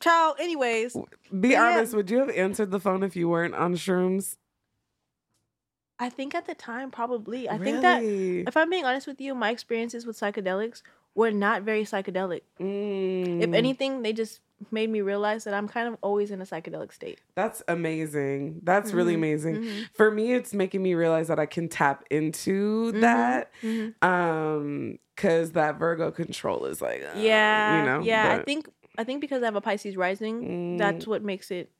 child 0.00 0.36
anyways 0.38 0.96
Be 1.40 1.50
yeah. 1.50 1.62
honest, 1.74 1.94
would 1.94 2.10
you 2.10 2.18
have 2.18 2.30
answered 2.30 2.70
the 2.70 2.80
phone 2.80 3.02
if 3.02 3.16
you 3.16 3.28
weren't 3.28 3.54
on 3.54 3.74
shrooms? 3.74 4.36
i 5.98 6.08
think 6.10 6.34
at 6.34 6.46
the 6.46 6.54
time 6.54 6.90
probably 6.90 7.48
i 7.48 7.56
think 7.58 7.80
that 7.82 8.02
if 8.46 8.56
i'm 8.56 8.68
being 8.70 8.84
honest 8.84 9.06
with 9.06 9.20
you 9.20 9.34
my 9.34 9.50
experiences 9.50 10.04
with 10.06 10.18
psychedelics 10.18 10.82
were 11.16 11.32
not 11.32 11.62
very 11.62 11.82
psychedelic 11.84 12.42
if 12.58 13.50
Mm. 13.50 13.54
anything 13.54 14.02
they 14.02 14.12
just 14.12 14.40
made 14.70 14.88
me 14.88 15.00
realize 15.02 15.44
that 15.44 15.52
i'm 15.54 15.68
kind 15.68 15.88
of 15.88 15.96
always 16.02 16.30
in 16.30 16.40
a 16.40 16.44
psychedelic 16.44 16.92
state 16.92 17.20
That's 17.34 17.62
amazing. 17.68 18.60
That's 18.62 18.94
really 18.94 19.12
Mhm, 19.12 19.16
amazing. 19.22 19.54
mhm, 19.58 19.88
For 19.92 20.10
me, 20.10 20.32
it's 20.32 20.54
making 20.54 20.82
me 20.82 20.94
realize 20.94 21.28
that 21.28 21.38
I 21.38 21.44
can 21.44 21.68
tap 21.68 22.04
into 22.10 22.92
mhm, 22.92 23.00
that. 23.02 23.50
mhm. 23.62 23.92
Um, 24.02 24.98
cause 25.16 25.52
that 25.52 25.78
Virgo 25.78 26.10
control 26.10 26.64
is 26.64 26.80
like, 26.80 27.02
uh, 27.02 27.18
yeah 27.18 27.76
you 27.76 27.82
know, 27.84 28.00
yeah 28.02 28.32
i 28.32 28.42
think 28.44 28.68
i 28.96 29.04
think 29.04 29.20
because 29.20 29.42
i 29.42 29.46
have 29.46 29.56
a 29.56 29.60
pisces 29.60 29.96
rising 29.96 30.78
that's 30.78 31.04
mm, 31.04 31.08
what 31.08 31.22
makes 31.22 31.50
it 31.50 31.70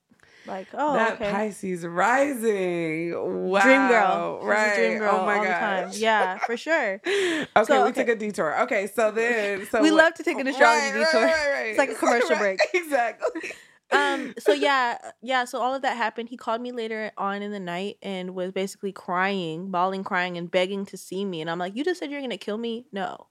like 0.47 0.69
oh 0.75 0.95
that 0.95 1.15
okay 1.15 1.31
Pisces 1.31 1.85
rising. 1.87 3.13
Wow. 3.49 3.61
dream 3.63 3.89
girl 3.89 4.41
Right. 4.43 4.75
dream 4.77 4.99
girl 4.99 5.19
oh 5.21 5.27
my 5.27 5.45
gosh. 5.45 5.97
yeah 5.99 6.39
for 6.39 6.57
sure 6.57 6.95
okay, 7.07 7.47
So, 7.65 7.83
we 7.85 7.91
okay. 7.91 8.01
took 8.05 8.09
a 8.09 8.17
detour. 8.17 8.61
Okay, 8.63 8.87
so 8.95 9.11
then 9.11 9.67
so 9.71 9.83
we 9.83 9.91
what- 9.91 9.99
love 10.05 10.15
to 10.15 10.23
take 10.23 10.39
an 10.39 10.47
astrology 10.53 10.87
Right, 10.99 11.05
detour 11.07 11.23
right, 11.23 11.51
right. 11.53 11.67
It's 11.71 11.79
like 11.79 11.91
a 11.91 11.95
commercial 12.03 12.37
break. 12.37 12.61
Exactly. 12.75 13.53
um 13.93 14.35
so 14.39 14.53
yeah 14.53 14.99
yeah 15.23 15.45
so 15.45 15.61
all 15.61 15.73
of 15.73 15.83
that 15.83 15.97
happened 15.97 16.29
he 16.29 16.37
called 16.37 16.61
me 16.61 16.73
later 16.73 17.13
on 17.17 17.41
in 17.41 17.53
the 17.53 17.61
night 17.61 17.97
and 18.03 18.35
was 18.35 18.51
basically 18.51 18.91
crying 18.91 19.71
bawling 19.71 20.03
crying 20.03 20.37
and 20.37 20.51
begging 20.51 20.85
to 20.85 20.97
see 20.97 21.25
me 21.25 21.41
and 21.41 21.49
i'm 21.49 21.59
like 21.61 21.77
you 21.77 21.85
just 21.85 22.01
said 22.01 22.11
you're 22.11 22.21
gonna 22.21 22.37
kill 22.37 22.59
me 22.59 22.85
no 22.91 23.29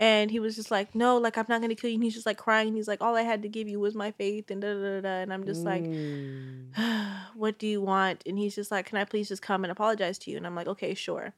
and 0.00 0.30
he 0.32 0.40
was 0.40 0.56
just 0.56 0.70
like 0.72 0.94
no 0.94 1.16
like 1.18 1.36
i'm 1.38 1.46
not 1.48 1.60
gonna 1.60 1.76
kill 1.76 1.90
you 1.90 1.94
and 1.94 2.02
he's 2.02 2.14
just 2.14 2.26
like 2.26 2.38
crying 2.38 2.74
he's 2.74 2.88
like 2.88 3.00
all 3.00 3.14
i 3.14 3.22
had 3.22 3.42
to 3.42 3.48
give 3.48 3.68
you 3.68 3.78
was 3.78 3.94
my 3.94 4.10
faith 4.10 4.50
and 4.50 4.62
da 4.62 4.74
da 4.74 5.00
da, 5.00 5.08
and 5.20 5.32
i'm 5.32 5.44
just 5.44 5.64
like 5.64 5.84
Mm. 5.84 6.40
what 7.34 7.58
do 7.58 7.66
you 7.66 7.80
want? 7.80 8.22
And 8.26 8.38
he's 8.38 8.54
just 8.54 8.70
like, 8.70 8.86
can 8.86 8.98
I 8.98 9.04
please 9.04 9.28
just 9.28 9.42
come 9.42 9.64
and 9.64 9.70
apologize 9.70 10.18
to 10.20 10.30
you? 10.30 10.36
And 10.36 10.46
I'm 10.46 10.54
like, 10.54 10.68
okay, 10.68 10.94
sure. 10.94 11.34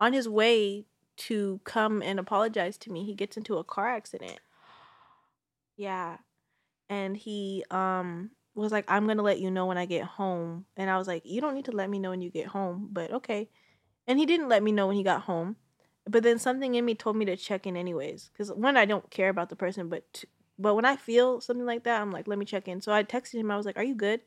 On 0.00 0.12
his 0.12 0.28
way 0.28 0.86
to 1.18 1.60
come 1.64 2.02
and 2.02 2.18
apologize 2.18 2.78
to 2.78 2.92
me, 2.92 3.04
he 3.04 3.14
gets 3.14 3.36
into 3.36 3.58
a 3.58 3.64
car 3.64 3.88
accident. 3.88 4.40
Yeah. 5.76 6.18
And 6.88 7.16
he 7.16 7.64
um 7.70 8.30
was 8.54 8.72
like, 8.72 8.84
I'm 8.88 9.06
gonna 9.06 9.22
let 9.22 9.40
you 9.40 9.50
know 9.50 9.66
when 9.66 9.78
I 9.78 9.86
get 9.86 10.04
home. 10.04 10.66
And 10.76 10.90
I 10.90 10.98
was 10.98 11.06
like, 11.06 11.22
You 11.24 11.40
don't 11.40 11.54
need 11.54 11.66
to 11.66 11.72
let 11.72 11.90
me 11.90 11.98
know 11.98 12.10
when 12.10 12.22
you 12.22 12.30
get 12.30 12.48
home, 12.48 12.88
but 12.92 13.12
okay. 13.12 13.48
And 14.06 14.18
he 14.18 14.26
didn't 14.26 14.48
let 14.48 14.62
me 14.62 14.72
know 14.72 14.86
when 14.86 14.96
he 14.96 15.02
got 15.02 15.22
home. 15.22 15.56
But 16.10 16.24
then 16.24 16.40
something 16.40 16.74
in 16.74 16.84
me 16.84 16.96
told 16.96 17.16
me 17.16 17.24
to 17.26 17.36
check 17.36 17.68
in 17.68 17.76
anyways. 17.76 18.30
Because 18.32 18.52
one, 18.52 18.76
I 18.76 18.84
don't 18.84 19.08
care 19.10 19.28
about 19.28 19.48
the 19.48 19.56
person, 19.56 19.88
but 19.88 20.12
t- 20.12 20.28
but 20.58 20.74
when 20.74 20.84
I 20.84 20.96
feel 20.96 21.40
something 21.40 21.64
like 21.64 21.84
that, 21.84 22.02
I'm 22.02 22.10
like, 22.10 22.26
let 22.26 22.38
me 22.38 22.44
check 22.44 22.66
in. 22.66 22.80
So 22.80 22.92
I 22.92 23.04
texted 23.04 23.34
him. 23.34 23.50
I 23.50 23.56
was 23.56 23.64
like, 23.64 23.78
Are 23.78 23.84
you 23.84 23.94
good? 23.94 24.20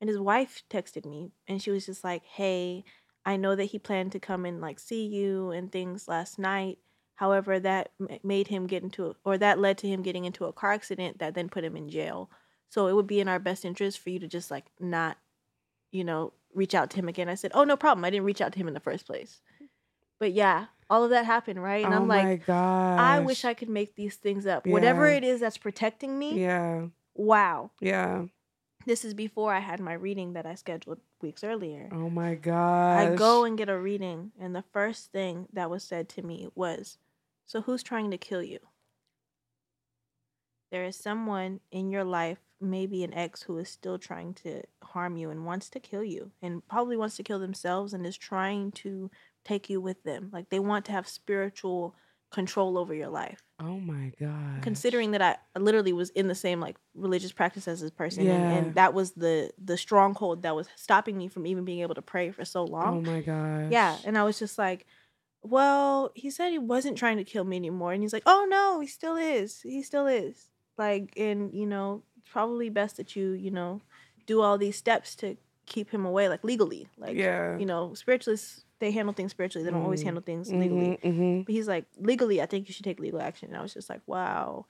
And 0.00 0.08
his 0.08 0.18
wife 0.18 0.62
texted 0.70 1.04
me, 1.04 1.32
and 1.46 1.60
she 1.60 1.70
was 1.70 1.84
just 1.84 2.02
like, 2.04 2.24
Hey, 2.24 2.84
I 3.26 3.36
know 3.36 3.54
that 3.54 3.64
he 3.64 3.78
planned 3.78 4.12
to 4.12 4.18
come 4.18 4.46
and 4.46 4.62
like 4.62 4.78
see 4.78 5.04
you 5.06 5.50
and 5.50 5.70
things 5.70 6.08
last 6.08 6.38
night. 6.38 6.78
However, 7.16 7.60
that 7.60 7.92
made 8.22 8.48
him 8.48 8.66
get 8.66 8.82
into, 8.82 9.14
or 9.24 9.36
that 9.36 9.58
led 9.58 9.78
to 9.78 9.88
him 9.88 10.02
getting 10.02 10.24
into 10.24 10.46
a 10.46 10.52
car 10.52 10.72
accident 10.72 11.18
that 11.18 11.34
then 11.34 11.50
put 11.50 11.64
him 11.64 11.76
in 11.76 11.90
jail. 11.90 12.30
So 12.70 12.86
it 12.88 12.94
would 12.94 13.06
be 13.06 13.20
in 13.20 13.28
our 13.28 13.38
best 13.38 13.64
interest 13.64 13.98
for 13.98 14.08
you 14.10 14.18
to 14.20 14.28
just 14.28 14.50
like 14.50 14.64
not, 14.80 15.18
you 15.92 16.04
know, 16.04 16.32
reach 16.54 16.74
out 16.74 16.90
to 16.90 16.96
him 16.96 17.08
again. 17.08 17.28
I 17.28 17.34
said, 17.34 17.52
Oh, 17.54 17.64
no 17.64 17.76
problem. 17.76 18.06
I 18.06 18.10
didn't 18.10 18.26
reach 18.26 18.40
out 18.40 18.52
to 18.54 18.58
him 18.58 18.68
in 18.68 18.74
the 18.74 18.80
first 18.80 19.06
place. 19.06 19.40
But 20.18 20.32
yeah, 20.32 20.66
all 20.88 21.04
of 21.04 21.10
that 21.10 21.24
happened, 21.26 21.62
right? 21.62 21.84
And 21.84 21.92
oh 21.92 21.96
I'm 21.98 22.08
like, 22.08 22.46
gosh. 22.46 23.00
I 23.00 23.20
wish 23.20 23.44
I 23.44 23.54
could 23.54 23.68
make 23.68 23.94
these 23.96 24.16
things 24.16 24.46
up. 24.46 24.66
Whatever 24.66 25.08
it 25.08 25.24
is 25.24 25.40
that's 25.40 25.58
protecting 25.58 26.18
me, 26.18 26.40
Yeah. 26.40 26.86
wow. 27.14 27.70
Yeah. 27.80 28.26
This 28.86 29.04
is 29.04 29.14
before 29.14 29.52
I 29.52 29.58
had 29.58 29.80
my 29.80 29.94
reading 29.94 30.34
that 30.34 30.46
I 30.46 30.54
scheduled 30.54 31.00
weeks 31.20 31.42
earlier. 31.42 31.88
Oh 31.90 32.08
my 32.08 32.36
gosh. 32.36 33.08
I 33.08 33.14
go 33.16 33.44
and 33.44 33.58
get 33.58 33.68
a 33.68 33.76
reading, 33.76 34.30
and 34.38 34.54
the 34.54 34.64
first 34.72 35.10
thing 35.10 35.48
that 35.52 35.70
was 35.70 35.82
said 35.82 36.08
to 36.10 36.22
me 36.22 36.48
was, 36.54 36.98
So 37.46 37.62
who's 37.62 37.82
trying 37.82 38.12
to 38.12 38.18
kill 38.18 38.44
you? 38.44 38.60
There 40.70 40.84
is 40.84 40.96
someone 40.96 41.60
in 41.70 41.90
your 41.90 42.04
life, 42.04 42.38
maybe 42.60 43.02
an 43.04 43.14
ex, 43.14 43.42
who 43.42 43.58
is 43.58 43.68
still 43.68 43.98
trying 43.98 44.34
to 44.34 44.62
harm 44.82 45.16
you 45.16 45.30
and 45.30 45.44
wants 45.46 45.68
to 45.70 45.80
kill 45.80 46.04
you, 46.04 46.30
and 46.42 46.66
probably 46.68 46.96
wants 46.96 47.16
to 47.16 47.22
kill 47.22 47.38
themselves 47.38 47.92
and 47.92 48.06
is 48.06 48.16
trying 48.16 48.72
to 48.72 49.10
take 49.46 49.70
you 49.70 49.80
with 49.80 50.02
them. 50.02 50.30
Like 50.32 50.50
they 50.50 50.58
want 50.58 50.84
to 50.86 50.92
have 50.92 51.06
spiritual 51.08 51.94
control 52.30 52.76
over 52.76 52.92
your 52.92 53.08
life. 53.08 53.42
Oh 53.60 53.78
my 53.78 54.12
god. 54.20 54.60
Considering 54.62 55.12
that 55.12 55.22
I 55.22 55.58
literally 55.58 55.92
was 55.92 56.10
in 56.10 56.26
the 56.28 56.34
same 56.34 56.60
like 56.60 56.76
religious 56.94 57.32
practice 57.32 57.68
as 57.68 57.80
this 57.80 57.90
person, 57.90 58.26
and, 58.26 58.28
Yeah. 58.28 58.50
and 58.58 58.74
that 58.74 58.92
was 58.94 59.12
the 59.12 59.50
the 59.62 59.76
stronghold 59.76 60.42
that 60.42 60.54
was 60.56 60.68
stopping 60.76 61.16
me 61.16 61.28
from 61.28 61.46
even 61.46 61.64
being 61.64 61.80
able 61.80 61.94
to 61.94 62.02
pray 62.02 62.30
for 62.32 62.44
so 62.44 62.64
long. 62.64 62.98
Oh 62.98 63.10
my 63.10 63.20
god. 63.20 63.72
Yeah, 63.72 63.96
and 64.04 64.18
I 64.18 64.24
was 64.24 64.38
just 64.38 64.58
like, 64.58 64.86
well, 65.42 66.10
he 66.14 66.28
said 66.30 66.50
he 66.50 66.58
wasn't 66.58 66.98
trying 66.98 67.16
to 67.18 67.24
kill 67.24 67.44
me 67.44 67.56
anymore, 67.56 67.92
and 67.92 68.02
he's 68.02 68.12
like, 68.12 68.24
oh 68.26 68.46
no, 68.50 68.80
he 68.80 68.86
still 68.88 69.16
is. 69.16 69.62
He 69.62 69.82
still 69.82 70.06
is. 70.06 70.48
Like, 70.76 71.14
and 71.16 71.54
you 71.54 71.66
know, 71.66 72.02
it's 72.18 72.28
probably 72.28 72.68
best 72.68 72.96
that 72.98 73.16
you, 73.16 73.30
you 73.30 73.50
know, 73.50 73.80
do 74.26 74.42
all 74.42 74.58
these 74.58 74.76
steps 74.76 75.14
to 75.16 75.36
keep 75.64 75.90
him 75.90 76.04
away, 76.04 76.28
like 76.28 76.44
legally. 76.44 76.88
Like, 76.98 77.16
yeah. 77.16 77.56
you 77.56 77.64
know, 77.64 77.94
spiritualists 77.94 78.65
they 78.80 78.90
handle 78.90 79.14
things 79.14 79.30
spiritually. 79.32 79.64
They 79.64 79.70
don't 79.70 79.82
always 79.82 80.02
Mm. 80.02 80.04
handle 80.04 80.22
things 80.22 80.52
legally. 80.52 80.98
Mhm, 81.02 81.02
mhm, 81.02 81.44
But 81.46 81.54
he's 81.54 81.68
like, 81.68 81.86
legally, 81.98 82.40
I 82.42 82.46
think 82.46 82.68
you 82.68 82.74
should 82.74 82.84
take 82.84 83.00
legal 83.00 83.20
action. 83.20 83.48
And 83.48 83.56
I 83.56 83.62
was 83.62 83.74
just 83.74 83.88
like, 83.90 84.02
wow, 84.06 84.66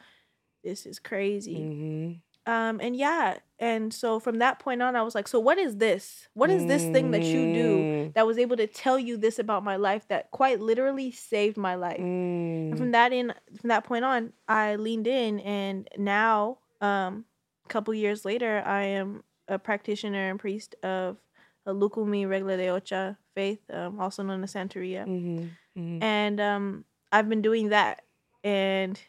this 0.65 0.87
is 0.87 0.99
crazy. 0.99 1.57
mhm. 1.57 2.21
Um, 2.47 2.81
and 2.81 2.95
yeah, 2.97 3.39
and 3.59 3.93
so 3.93 4.21
from 4.21 4.39
that 4.39 4.61
point 4.61 4.81
on, 4.81 4.95
I 4.95 5.03
was 5.03 5.15
like, 5.17 5.27
so 5.29 5.41
what 5.41 5.59
is 5.59 5.77
this? 5.79 6.29
What 6.35 6.49
is 6.51 6.67
this 6.67 6.87
thing 6.87 7.11
that 7.11 7.35
you 7.35 7.47
do 7.47 7.87
Mm, 7.89 8.15
that 8.15 8.27
was 8.27 8.39
able 8.39 8.57
to 8.57 8.69
tell 8.69 8.99
you 8.99 9.17
this 9.17 9.39
about 9.41 9.65
my 9.65 9.77
life 9.77 10.07
that 10.09 10.31
quite 10.31 10.61
literally 10.61 11.11
saved 11.11 11.57
my 11.57 11.75
life? 11.75 11.99
And 11.99 12.73
mm. 12.75 12.79
from 12.79 12.91
that 12.93 13.13
in 13.13 13.35
from 13.61 13.69
that 13.69 13.85
point 13.85 14.05
on, 14.05 14.33
I 14.49 14.77
leaned 14.77 15.07
in 15.09 15.41
and 15.41 15.89
now, 15.99 16.59
um, 16.81 17.25
a 17.65 17.69
couple 17.69 17.93
years 17.95 18.25
later, 18.25 18.63
I 18.65 18.85
am 18.85 19.25
a 19.49 19.59
practitioner 19.59 20.31
and 20.31 20.39
priest 20.39 20.75
of 20.83 21.17
a 21.67 21.73
Lukumi 21.75 22.29
Regla 22.29 22.57
de 22.57 22.69
Ocha 22.71 23.17
faith, 23.35 23.61
um, 23.71 24.01
also 24.01 24.23
known 24.23 24.43
as 24.45 24.55
Santeria 24.55 25.05
Mhm, 25.07 25.51
mhm. 25.77 26.03
and 26.03 26.41
um 26.41 26.85
i've 27.13 27.29
been 27.29 27.43
doing 27.43 27.69
that 27.71 28.03
and 28.45 29.01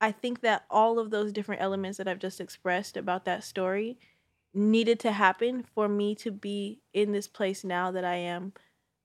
i 0.00 0.10
think 0.12 0.40
that 0.40 0.64
all 0.70 0.98
of 0.98 1.10
those 1.10 1.32
different 1.32 1.62
elements 1.62 1.98
that 1.98 2.08
i've 2.08 2.18
just 2.18 2.40
expressed 2.40 2.96
about 2.96 3.24
that 3.24 3.44
story 3.44 3.98
needed 4.54 4.98
to 5.00 5.12
happen 5.12 5.62
for 5.74 5.88
me 5.88 6.14
to 6.14 6.30
be 6.30 6.80
in 6.92 7.12
this 7.12 7.28
place 7.28 7.64
now 7.64 7.90
that 7.90 8.04
i 8.04 8.16
am 8.16 8.52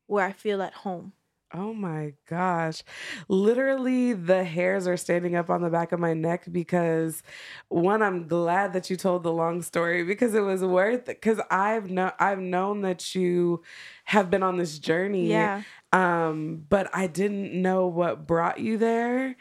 where 0.07 0.25
i 0.25 0.31
feel 0.31 0.61
at 0.61 0.73
home 0.73 1.13
Oh 1.55 1.71
my 1.71 2.13
gosh. 2.27 2.81
Literally, 3.27 4.13
the 4.13 4.43
hairs 4.43 4.87
are 4.87 4.97
standing 4.97 5.35
up 5.35 5.51
on 5.51 5.61
the 5.61 5.69
back 5.69 5.91
of 5.91 5.99
my 5.99 6.15
neck 6.15 6.45
because 6.51 7.21
one, 7.69 8.01
I'm 8.01 8.27
glad 8.27 8.73
that 8.73 8.89
you 8.89 8.95
told 8.95 9.21
the 9.21 9.31
long 9.31 9.61
story 9.61 10.03
because 10.03 10.33
it 10.33 10.39
was 10.41 10.63
worth 10.63 11.07
it. 11.09 11.21
Because 11.21 11.39
I've 11.51 11.91
known 11.91 12.11
I've 12.19 12.39
known 12.39 12.81
that 12.81 13.13
you 13.13 13.61
have 14.05 14.31
been 14.31 14.41
on 14.41 14.57
this 14.57 14.79
journey. 14.79 15.29
Yeah. 15.29 15.61
Um, 15.91 16.65
but 16.69 16.89
I 16.91 17.05
didn't 17.05 17.53
know 17.53 17.85
what 17.85 18.25
brought 18.25 18.59
you 18.59 18.79
there 18.79 19.35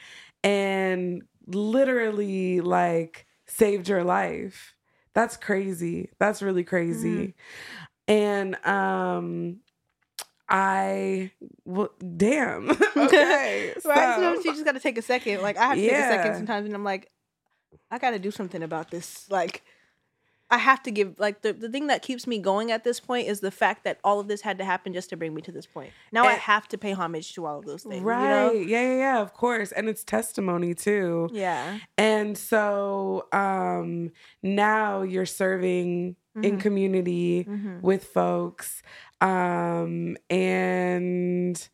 and 0.44 1.22
literally 1.46 2.60
like 2.60 3.26
saved 3.46 3.88
your 3.88 4.04
life. 4.04 4.74
That's 5.14 5.38
crazy. 5.38 6.10
That's 6.18 6.42
really 6.42 6.64
crazy. 6.64 7.34
And 8.08 8.56
um 8.66 9.61
I 10.48 11.30
well, 11.64 11.90
damn. 12.16 12.70
okay. 12.96 13.74
right. 13.84 14.16
so- 14.16 14.34
So 14.42 14.48
you 14.48 14.52
just 14.52 14.64
got 14.64 14.72
to 14.72 14.80
take 14.80 14.98
a 14.98 15.02
second. 15.02 15.42
Like 15.42 15.56
I 15.56 15.66
have 15.68 15.76
to 15.76 15.80
take 15.80 15.92
a 15.92 16.08
second 16.08 16.36
sometimes, 16.36 16.66
and 16.66 16.74
I'm 16.74 16.84
like, 16.84 17.10
I 17.90 17.98
got 17.98 18.10
to 18.10 18.18
do 18.18 18.30
something 18.30 18.62
about 18.62 18.90
this. 18.90 19.30
Like, 19.30 19.62
I 20.52 20.58
have 20.58 20.82
to 20.84 20.90
give. 20.90 21.18
Like 21.18 21.40
the 21.42 21.52
the 21.52 21.68
thing 21.68 21.86
that 21.88 22.02
keeps 22.02 22.26
me 22.26 22.38
going 22.38 22.70
at 22.70 22.84
this 22.84 23.00
point 23.00 23.26
is 23.26 23.40
the 23.40 23.50
fact 23.50 23.84
that 23.84 23.98
all 24.04 24.20
of 24.20 24.28
this 24.28 24.42
had 24.42 24.58
to 24.58 24.64
happen 24.64 24.92
just 24.92 25.08
to 25.10 25.16
bring 25.16 25.32
me 25.34 25.40
to 25.42 25.50
this 25.52 25.66
point. 25.66 25.92
Now 26.12 26.24
I 26.24 26.34
have 26.34 26.68
to 26.68 26.78
pay 26.78 26.92
homage 26.92 27.32
to 27.34 27.46
all 27.46 27.58
of 27.58 27.64
those 27.64 27.82
things. 27.84 28.02
right. 28.04 28.22
You 28.22 28.28
know? 28.28 28.52
Yeah, 28.52 28.82
yeah, 28.82 28.96
yeah, 28.98 29.20
of 29.22 29.32
course. 29.32 29.72
And 29.72 29.88
it's 29.88 30.04
testimony 30.04 30.74
too. 30.74 31.28
Yeah. 31.32 31.78
And 31.96 32.36
so 32.36 33.26
um 33.32 34.12
now 34.42 35.02
you're 35.02 35.26
serving 35.26 36.16
in 36.36 36.56
Mhm. 36.56 36.60
community 36.60 37.44
Mhm. 37.48 37.80
with 37.82 38.04
folks 38.04 38.82
um 39.20 40.16
and 40.30 41.68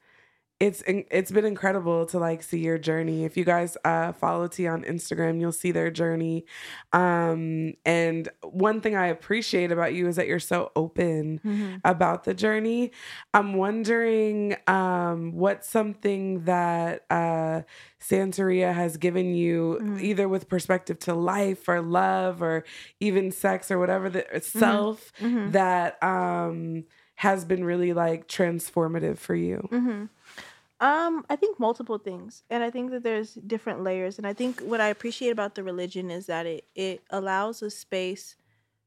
it's 0.60 0.82
it's 0.86 1.30
been 1.30 1.44
incredible 1.44 2.04
to 2.06 2.18
like 2.18 2.42
see 2.42 2.58
your 2.58 2.78
journey 2.78 3.24
if 3.24 3.36
you 3.36 3.44
guys 3.44 3.76
uh 3.84 4.12
follow 4.12 4.48
t 4.48 4.66
on 4.66 4.82
instagram 4.84 5.40
you'll 5.40 5.52
see 5.52 5.70
their 5.70 5.90
journey 5.90 6.44
um 6.92 7.72
and 7.84 8.28
one 8.42 8.80
thing 8.80 8.96
i 8.96 9.06
appreciate 9.06 9.70
about 9.70 9.94
you 9.94 10.08
is 10.08 10.16
that 10.16 10.26
you're 10.26 10.38
so 10.40 10.70
open 10.74 11.40
Mhm. 11.44 11.80
about 11.84 12.24
the 12.24 12.34
journey 12.34 12.90
i'm 13.34 13.54
wondering 13.54 14.56
um 14.66 15.32
what's 15.32 15.68
something 15.68 16.44
that 16.44 17.04
uh 17.10 17.62
santeria 18.00 18.72
has 18.74 18.96
given 18.96 19.34
you 19.34 19.78
Mhm. 19.80 20.00
either 20.02 20.28
with 20.28 20.48
perspective 20.48 20.98
to 21.00 21.14
life 21.14 21.68
or 21.68 21.80
love 21.80 22.42
or 22.42 22.64
even 23.00 23.30
sex 23.30 23.70
or 23.70 23.78
whatever 23.78 24.08
the 24.10 24.24
self 24.42 25.12
Mhm. 25.20 25.52
that 25.52 26.02
um 26.02 26.84
has 27.16 27.44
been 27.44 27.64
really 27.64 27.92
like 27.92 28.28
transformative 28.28 29.18
for 29.18 29.34
you 29.34 29.58
hmm 29.70 30.04
Um, 30.80 31.24
I 31.28 31.36
think 31.36 31.58
multiple 31.58 31.98
things, 31.98 32.44
and 32.50 32.62
I 32.62 32.70
think 32.70 32.92
that 32.92 33.02
there's 33.02 33.34
different 33.34 33.82
layers. 33.82 34.16
And 34.16 34.26
I 34.26 34.32
think 34.32 34.60
what 34.60 34.80
I 34.80 34.88
appreciate 34.88 35.30
about 35.30 35.54
the 35.56 35.64
religion 35.64 36.10
is 36.10 36.26
that 36.26 36.46
it 36.46 36.64
it 36.74 37.02
allows 37.10 37.62
a 37.62 37.70
space 37.70 38.36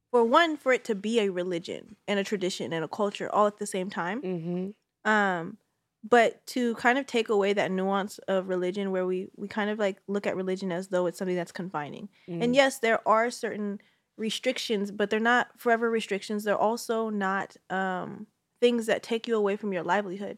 for 0.10 0.24
one 0.24 0.56
for 0.58 0.72
it 0.74 0.86
to 0.86 0.96
be 0.96 1.20
a 1.20 1.30
religion 1.30 1.98
and 2.08 2.20
a 2.20 2.24
tradition 2.24 2.72
and 2.72 2.86
a 2.86 2.88
culture 2.88 3.30
all 3.30 3.48
at 3.48 3.58
the 3.58 3.68
same 3.68 3.90
time. 3.90 4.22
mm-hmm. 4.22 5.10
Um, 5.10 5.58
but 6.04 6.46
to 6.48 6.74
kind 6.76 6.98
of 6.98 7.06
take 7.06 7.30
away 7.30 7.54
that 7.54 7.72
nuance 7.72 8.18
of 8.20 8.50
religion, 8.50 8.92
where 8.92 9.06
we 9.06 9.28
we 9.36 9.48
kind 9.48 9.70
of 9.70 9.78
like 9.78 9.98
look 10.08 10.26
at 10.26 10.36
religion 10.36 10.72
as 10.72 10.88
though 10.88 11.06
it's 11.06 11.18
something 11.18 11.36
that's 11.36 11.52
confining. 11.52 12.10
Mm. 12.28 12.44
And 12.44 12.56
yes, 12.56 12.80
there 12.80 13.08
are 13.08 13.30
certain 13.30 13.80
restrictions, 14.18 14.92
but 14.92 15.10
they're 15.10 15.20
not 15.20 15.50
forever 15.58 15.90
restrictions. 15.90 16.44
They're 16.44 16.58
also 16.58 17.10
not 17.10 17.56
um, 17.70 18.28
things 18.60 18.86
that 18.88 19.04
take 19.04 19.28
you 19.28 19.36
away 19.36 19.56
from 19.56 19.74
your 19.74 19.84
livelihood. 19.84 20.38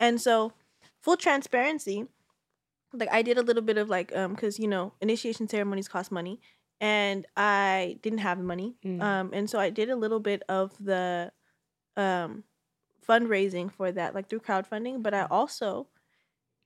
And 0.00 0.20
so, 0.20 0.52
full 1.06 1.16
transparency, 1.16 1.98
like 2.92 3.08
I 3.12 3.22
did 3.22 3.38
a 3.38 3.42
little 3.42 3.62
bit 3.62 3.78
of 3.78 3.88
like, 3.88 4.10
um, 4.16 4.32
because 4.34 4.58
you 4.58 4.66
know, 4.66 4.92
initiation 5.00 5.46
ceremonies 5.48 5.86
cost 5.88 6.10
money, 6.10 6.40
and 6.80 7.26
I 7.36 7.98
didn't 8.02 8.18
have 8.28 8.38
money, 8.40 8.74
Mm. 8.84 9.00
um, 9.02 9.30
and 9.32 9.48
so 9.48 9.58
I 9.60 9.70
did 9.70 9.88
a 9.88 9.96
little 9.96 10.20
bit 10.20 10.42
of 10.48 10.72
the, 10.80 11.30
um, 11.96 12.42
fundraising 13.08 13.70
for 13.70 13.92
that, 13.92 14.14
like 14.16 14.28
through 14.28 14.40
crowdfunding. 14.40 15.02
But 15.02 15.14
I 15.14 15.22
also, 15.30 15.86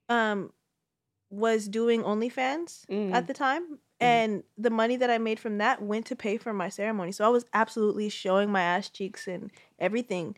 um, 0.09 0.53
was 1.31 1.69
doing 1.69 2.03
OnlyFans 2.03 2.87
Mm. 2.89 3.13
at 3.13 3.27
the 3.27 3.35
time. 3.35 3.79
And 4.03 4.45
the 4.57 4.71
money 4.71 4.97
that 4.97 5.11
I 5.11 5.19
made 5.19 5.39
from 5.39 5.59
that 5.59 5.83
went 5.83 6.07
to 6.07 6.17
pay 6.17 6.39
for 6.39 6.55
my 6.55 6.71
ceremony. 6.71 7.13
So 7.13 7.23
I 7.27 7.29
was 7.29 7.45
absolutely 7.53 8.09
showing 8.09 8.51
my 8.51 8.63
ass 8.63 8.89
cheeks 8.89 9.29
and 9.29 9.51
everything 9.79 10.35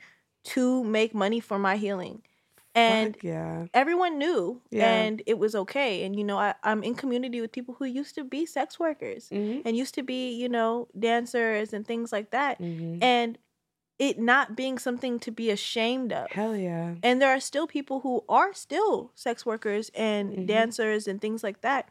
to 0.55 0.83
make 0.83 1.15
money 1.15 1.38
for 1.41 1.59
my 1.61 1.77
healing. 1.77 2.23
And 2.75 3.15
Fuck 3.15 3.25
yeah 3.25 3.67
everyone 3.75 4.19
knew 4.19 4.61
Yeah. 4.71 4.91
and 4.91 5.23
it 5.27 5.39
was 5.39 5.55
okay. 5.55 6.05
And 6.05 6.17
you 6.17 6.25
know, 6.25 6.39
I, 6.39 6.55
I'm 6.63 6.83
in 6.83 6.95
community 6.95 7.41
with 7.41 7.53
people 7.53 7.75
who 7.79 7.85
used 7.85 8.15
to 8.15 8.25
be 8.25 8.47
sex 8.47 8.79
workers 8.81 9.29
mm-hmm. 9.31 9.61
and 9.67 9.77
used 9.77 9.95
to 9.97 10.03
be, 10.03 10.33
you 10.33 10.49
know, 10.49 10.89
dancers 10.99 11.73
and 11.75 11.87
things 11.87 12.13
like 12.13 12.31
that. 12.31 12.61
Mm-hmm. 12.61 13.03
And 13.03 13.39
it 13.99 14.19
not 14.19 14.57
being 14.57 14.79
something 14.79 15.21
to 15.21 15.31
be 15.31 15.51
ashamed 15.51 16.13
of. 16.13 16.31
hell 16.31 16.57
yeah 16.57 16.95
And 17.03 17.21
there 17.21 17.29
are 17.31 17.41
still 17.41 17.67
people 17.67 18.01
who 18.01 18.25
are 18.29 18.53
still 18.55 19.13
sex 19.15 19.45
workers 19.47 19.91
and 19.95 20.33
Mhm. 20.33 20.47
dancers 20.47 21.07
and 21.07 21.21
things 21.21 21.43
like 21.45 21.61
that 21.61 21.89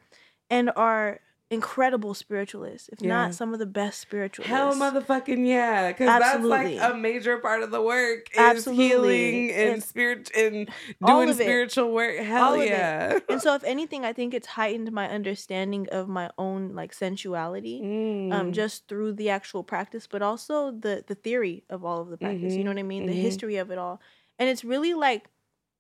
and 0.50 0.72
are 0.76 1.20
incredible 1.52 2.14
spiritualists, 2.14 2.90
if 2.94 3.02
Yeah. 3.02 3.10
not 3.10 3.36
some 3.36 3.52
of 3.52 3.60
the 3.60 3.66
best 3.66 4.00
spiritualists. 4.00 4.50
Hell 4.50 4.74
motherfucking 4.74 5.46
yeah. 5.46 5.92
Because 5.92 6.08
that's 6.08 6.46
like 6.46 6.80
a 6.80 6.94
major 6.96 7.38
part 7.40 7.62
of 7.62 7.72
the 7.72 7.82
work 7.82 8.30
is 8.32 8.40
Absolutely. 8.40 8.88
healing 8.88 9.52
and 9.52 9.70
And 9.74 9.84
spirit 9.84 10.32
and 10.36 10.70
doing 11.06 11.34
spiritual 11.34 11.92
work. 11.94 12.18
Hell 12.20 12.54
All 12.54 12.64
yeah. 12.64 13.20
and 13.30 13.42
so 13.42 13.54
if 13.54 13.66
anything, 13.66 14.06
I 14.06 14.14
think 14.14 14.34
it's 14.34 14.48
heightened 14.48 14.94
my 14.94 15.10
understanding 15.10 15.90
of 15.92 16.08
my 16.08 16.32
own 16.38 16.74
like 16.74 16.94
sensuality. 16.94 17.82
Mm. 17.82 18.32
Um, 18.34 18.54
just 18.54 18.88
through 18.88 19.14
the 19.14 19.30
actual 19.30 19.64
practice, 19.64 20.08
but 20.08 20.22
also 20.22 20.72
the 20.72 21.04
the 21.06 21.16
theory 21.16 21.66
of 21.70 21.84
all 21.84 22.00
of 22.02 22.10
the 22.10 22.18
practice. 22.18 22.54
You 22.54 22.64
know 22.64 22.72
what 22.72 22.80
I 22.80 22.84
mean? 22.84 23.08
The 23.08 23.14
mhm. 23.14 23.22
history 23.22 23.58
of 23.58 23.72
it 23.72 23.78
all, 23.78 24.00
and 24.40 24.48
it's 24.48 24.64
really 24.64 24.94
like, 24.94 25.28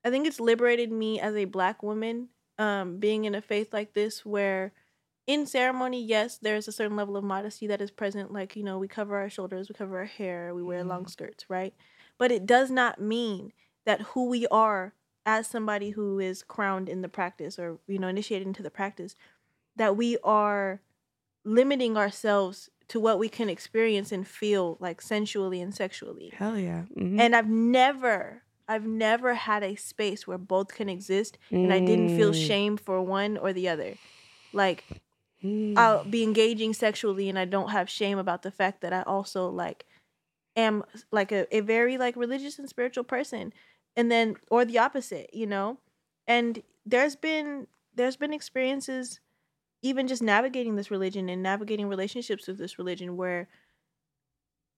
I 0.03 0.09
think 0.09 0.27
it's 0.27 0.39
liberated 0.41 0.91
me 0.91 1.19
as 1.21 1.33
a 1.35 1.45
black 1.45 1.81
woman, 1.81 2.27
um, 2.57 2.97
being 2.97 3.23
in 3.23 3.35
a 3.35 3.41
faith 3.41 3.71
like 3.71 3.93
this, 3.93 4.25
where 4.25 4.73
in 5.31 5.45
ceremony, 5.45 6.03
yes, 6.03 6.37
there's 6.41 6.67
a 6.67 6.71
certain 6.71 6.97
level 6.97 7.15
of 7.15 7.23
modesty 7.23 7.67
that 7.67 7.81
is 7.81 7.91
present. 7.91 8.31
Like 8.33 8.55
you 8.55 8.63
know, 8.63 8.77
we 8.77 8.87
cover 8.87 9.15
our 9.17 9.29
shoulders, 9.29 9.69
we 9.69 9.75
cover 9.75 9.97
our 9.99 10.05
hair, 10.05 10.53
we 10.53 10.63
wear 10.63 10.83
long 10.83 11.05
Mhm. 11.05 11.09
skirts, 11.09 11.45
right? 11.49 11.73
But 12.17 12.31
it 12.31 12.45
does 12.45 12.69
not 12.69 12.99
mean 12.99 13.53
that 13.85 14.01
who 14.01 14.27
we 14.29 14.45
are 14.47 14.93
as 15.25 15.47
somebody 15.47 15.91
who 15.91 16.19
is 16.19 16.43
crowned 16.43 16.89
in 16.89 17.01
the 17.01 17.09
practice 17.09 17.57
or 17.59 17.79
you 17.87 17.99
know 17.99 18.07
initiated 18.07 18.47
into 18.47 18.63
the 18.63 18.71
practice 18.71 19.15
that 19.75 19.95
we 19.95 20.17
are 20.23 20.81
limiting 21.45 21.95
ourselves 21.97 22.69
to 22.89 22.99
what 22.99 23.17
we 23.19 23.29
can 23.29 23.49
experience 23.49 24.11
and 24.11 24.27
feel 24.27 24.77
like 24.79 25.01
sensually 25.01 25.61
and 25.61 25.73
sexually. 25.73 26.29
Hell 26.33 26.57
yeah. 26.59 26.83
Mhm. 26.97 27.19
And 27.19 27.35
I've 27.35 27.49
never 27.49 28.43
I've 28.67 28.85
never 28.85 29.33
had 29.33 29.63
a 29.63 29.75
space 29.75 30.25
where 30.27 30.37
both 30.37 30.69
can 30.73 30.87
exist 30.89 31.37
and 31.51 31.73
I 31.73 31.79
didn't 31.79 32.09
feel 32.09 32.31
Mm. 32.31 32.47
shame 32.47 32.77
for 32.77 33.01
one 33.01 33.37
or 33.37 33.51
the 33.53 33.67
other. 33.67 33.95
Like 34.53 34.83
Mm. 35.43 35.77
I'll 35.77 36.03
be 36.03 36.23
engaging 36.23 36.73
sexually 36.73 37.29
and 37.29 37.37
I 37.37 37.45
don't 37.45 37.71
have 37.71 37.89
shame 37.89 38.17
about 38.17 38.43
the 38.43 38.51
fact 38.51 38.81
that 38.81 38.93
I 38.93 39.01
also 39.03 39.49
like 39.49 39.85
am 40.55 40.83
like 41.11 41.31
a, 41.31 41.53
a 41.55 41.61
very 41.61 41.97
like 41.97 42.15
religious 42.15 42.59
and 42.59 42.69
spiritual 42.69 43.03
person. 43.03 43.53
And 43.95 44.11
then 44.11 44.35
or 44.49 44.63
the 44.65 44.79
opposite, 44.79 45.33
you 45.33 45.47
know? 45.47 45.77
And 46.27 46.61
there's 46.85 47.15
been 47.15 47.67
there's 47.95 48.17
been 48.17 48.33
experiences 48.33 49.19
even 49.81 50.07
just 50.07 50.21
navigating 50.21 50.75
this 50.75 50.91
religion 50.91 51.27
and 51.27 51.41
navigating 51.41 51.87
relationships 51.87 52.47
with 52.47 52.57
this 52.57 52.77
religion 52.77 53.17
where 53.17 53.47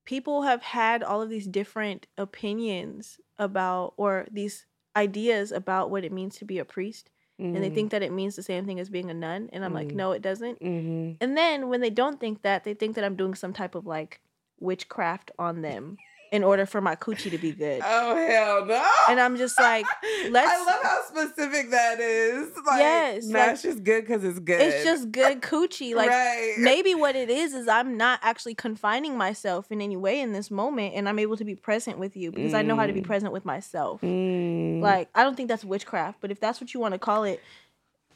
people 0.06 0.44
have 0.44 0.62
had 0.62 1.04
all 1.04 1.22
of 1.22 1.30
these 1.30 1.48
different 1.48 2.08
opinions 2.18 3.20
about 3.38 3.94
or 3.98 4.28
these 4.32 4.66
ideas 4.96 5.52
about 5.52 5.90
what 5.90 6.06
it 6.06 6.12
means 6.12 6.38
to 6.38 6.46
be 6.46 6.60
a 6.60 6.66
priest 6.66 7.10
and 7.40 7.56
they 7.64 7.70
Mm. 7.70 7.76
think 7.76 7.92
that 7.92 8.04
it 8.04 8.12
means 8.12 8.36
the 8.36 8.44
same 8.44 8.66
thing 8.66 8.80
as 8.80 8.90
being 8.90 9.10
a 9.10 9.14
nun 9.14 9.50
and 9.52 9.66
i'm 9.66 9.74
like 9.74 9.88
Mm. 9.90 9.96
no 9.96 10.12
it 10.12 10.22
doesn't 10.22 10.60
Mhm. 10.60 11.18
and 11.20 11.36
then 11.38 11.68
when 11.70 11.82
they 11.82 11.90
don't 11.90 12.20
think 12.20 12.42
that 12.44 12.64
they 12.64 12.74
think 12.74 12.96
that 12.96 13.04
i'm 13.04 13.16
doing 13.16 13.36
some 13.36 13.54
type 13.54 13.76
of 13.76 13.86
like 13.86 14.22
witchcraft 14.60 15.32
on 15.40 15.62
them 15.62 15.98
in 16.34 16.44
order 16.44 16.66
for 16.66 16.82
my 16.82 16.96
coochie 16.96 17.30
to 17.32 17.38
be 17.38 17.52
good 17.52 17.82
Oh 17.86 18.16
hell 18.28 18.66
no! 18.66 18.84
and 19.08 19.20
i'm 19.20 19.38
just 19.38 19.58
like 19.60 19.86
let's- 20.30 20.52
I 20.52 20.66
love 20.66 20.84
how 20.84 21.02
specific 21.08 21.70
that 21.72 22.00
is. 22.00 22.50
Like, 22.66 22.80
Yes, 22.80 23.26
nah, 23.28 23.40
like, 23.40 23.52
it's 23.52 23.62
just 23.62 23.84
good 23.84 24.02
because 24.06 24.24
it's 24.24 24.40
good. 24.40 24.60
it's 24.62 24.84
just 24.84 25.12
good 25.12 25.42
coochie 25.42 25.94
like 26.02 26.10
right. 26.10 26.56
maybe 26.58 26.96
what 26.96 27.16
it 27.16 27.30
is 27.30 27.54
is 27.54 27.68
i'm 27.68 27.98
not 27.98 28.20
actually 28.24 28.56
confining 28.56 29.18
myself 29.18 29.72
in 29.72 29.80
any 29.80 29.96
way 29.96 30.20
in 30.20 30.34
this 30.34 30.50
moment 30.50 30.96
and 30.96 31.08
i'm 31.08 31.20
able 31.20 31.38
to 31.38 31.46
be 31.46 31.56
present 31.56 32.00
with 32.00 32.18
you 32.18 32.32
because 32.32 32.54
i 32.54 32.62
know 32.62 32.76
how 32.76 32.86
to 32.88 32.94
be 32.94 33.02
Mm. 33.02 33.06
present 33.06 33.32
with 33.34 33.46
myself 33.46 34.02
Mm. 34.02 34.82
like 34.82 35.10
i 35.14 35.24
don't 35.24 35.36
think 35.38 35.50
that's 35.50 35.64
witchcraft 35.66 36.18
but 36.22 36.32
if 36.32 36.40
that's 36.40 36.60
what 36.60 36.74
you 36.74 36.80
want 36.80 36.94
to 36.94 37.00
call 37.00 37.24
it 37.26 37.42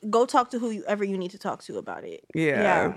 go 0.09 0.25
talk 0.25 0.49
to 0.51 0.59
whoever 0.59 1.03
you 1.03 1.17
need 1.17 1.31
to 1.31 1.37
talk 1.39 1.61
to 1.63 1.77
about 1.77 2.03
it 2.03 2.23
yeah. 2.33 2.93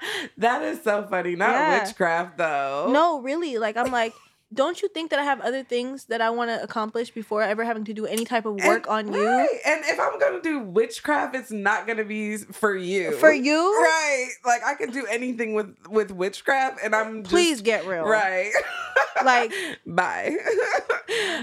that 0.38 0.62
is 0.62 0.82
so 0.82 1.06
funny. 1.08 1.36
Not 1.36 1.50
Yeah. 1.50 1.82
witchcraft 1.84 2.38
though. 2.38 2.90
no 2.92 3.20
really 3.20 3.58
like 3.58 3.76
i'm 3.76 3.90
like 3.92 4.14
don't 4.54 4.80
you 4.80 4.88
think 4.88 5.10
that 5.10 5.18
I 5.18 5.24
have 5.24 5.42
other 5.42 5.62
things 5.62 6.06
that 6.06 6.22
I 6.22 6.30
want 6.30 6.48
to 6.48 6.62
accomplish 6.62 7.10
before 7.10 7.42
ever 7.42 7.64
having 7.66 7.84
to 7.84 7.92
do 7.92 8.06
any 8.06 8.24
type 8.24 8.46
of 8.46 8.56
And- 8.56 8.66
work 8.66 8.88
on 8.88 9.12
you? 9.12 9.22
right. 9.22 9.46
And 9.66 9.84
if 9.84 10.00
I'm 10.00 10.18
gonna 10.18 10.40
do 10.40 10.60
witchcraft, 10.60 11.36
it's 11.36 11.50
not 11.50 11.86
gonna 11.86 12.02
be 12.06 12.38
for 12.38 12.74
you. 12.74 13.12
For 13.18 13.30
you? 13.30 13.60
Right. 13.78 14.30
Like 14.46 14.64
I 14.64 14.72
could 14.72 14.92
do 14.94 15.04
anything 15.04 15.52
with 15.52 15.76
with 15.90 16.10
witchcraft 16.12 16.78
and 16.82 16.94
I'm 16.94 17.24
just, 17.24 17.30
Please 17.30 17.60
get 17.60 17.86
real. 17.86 18.04
Right. 18.04 18.50
Like- 19.24 19.52
bye. 19.86 20.34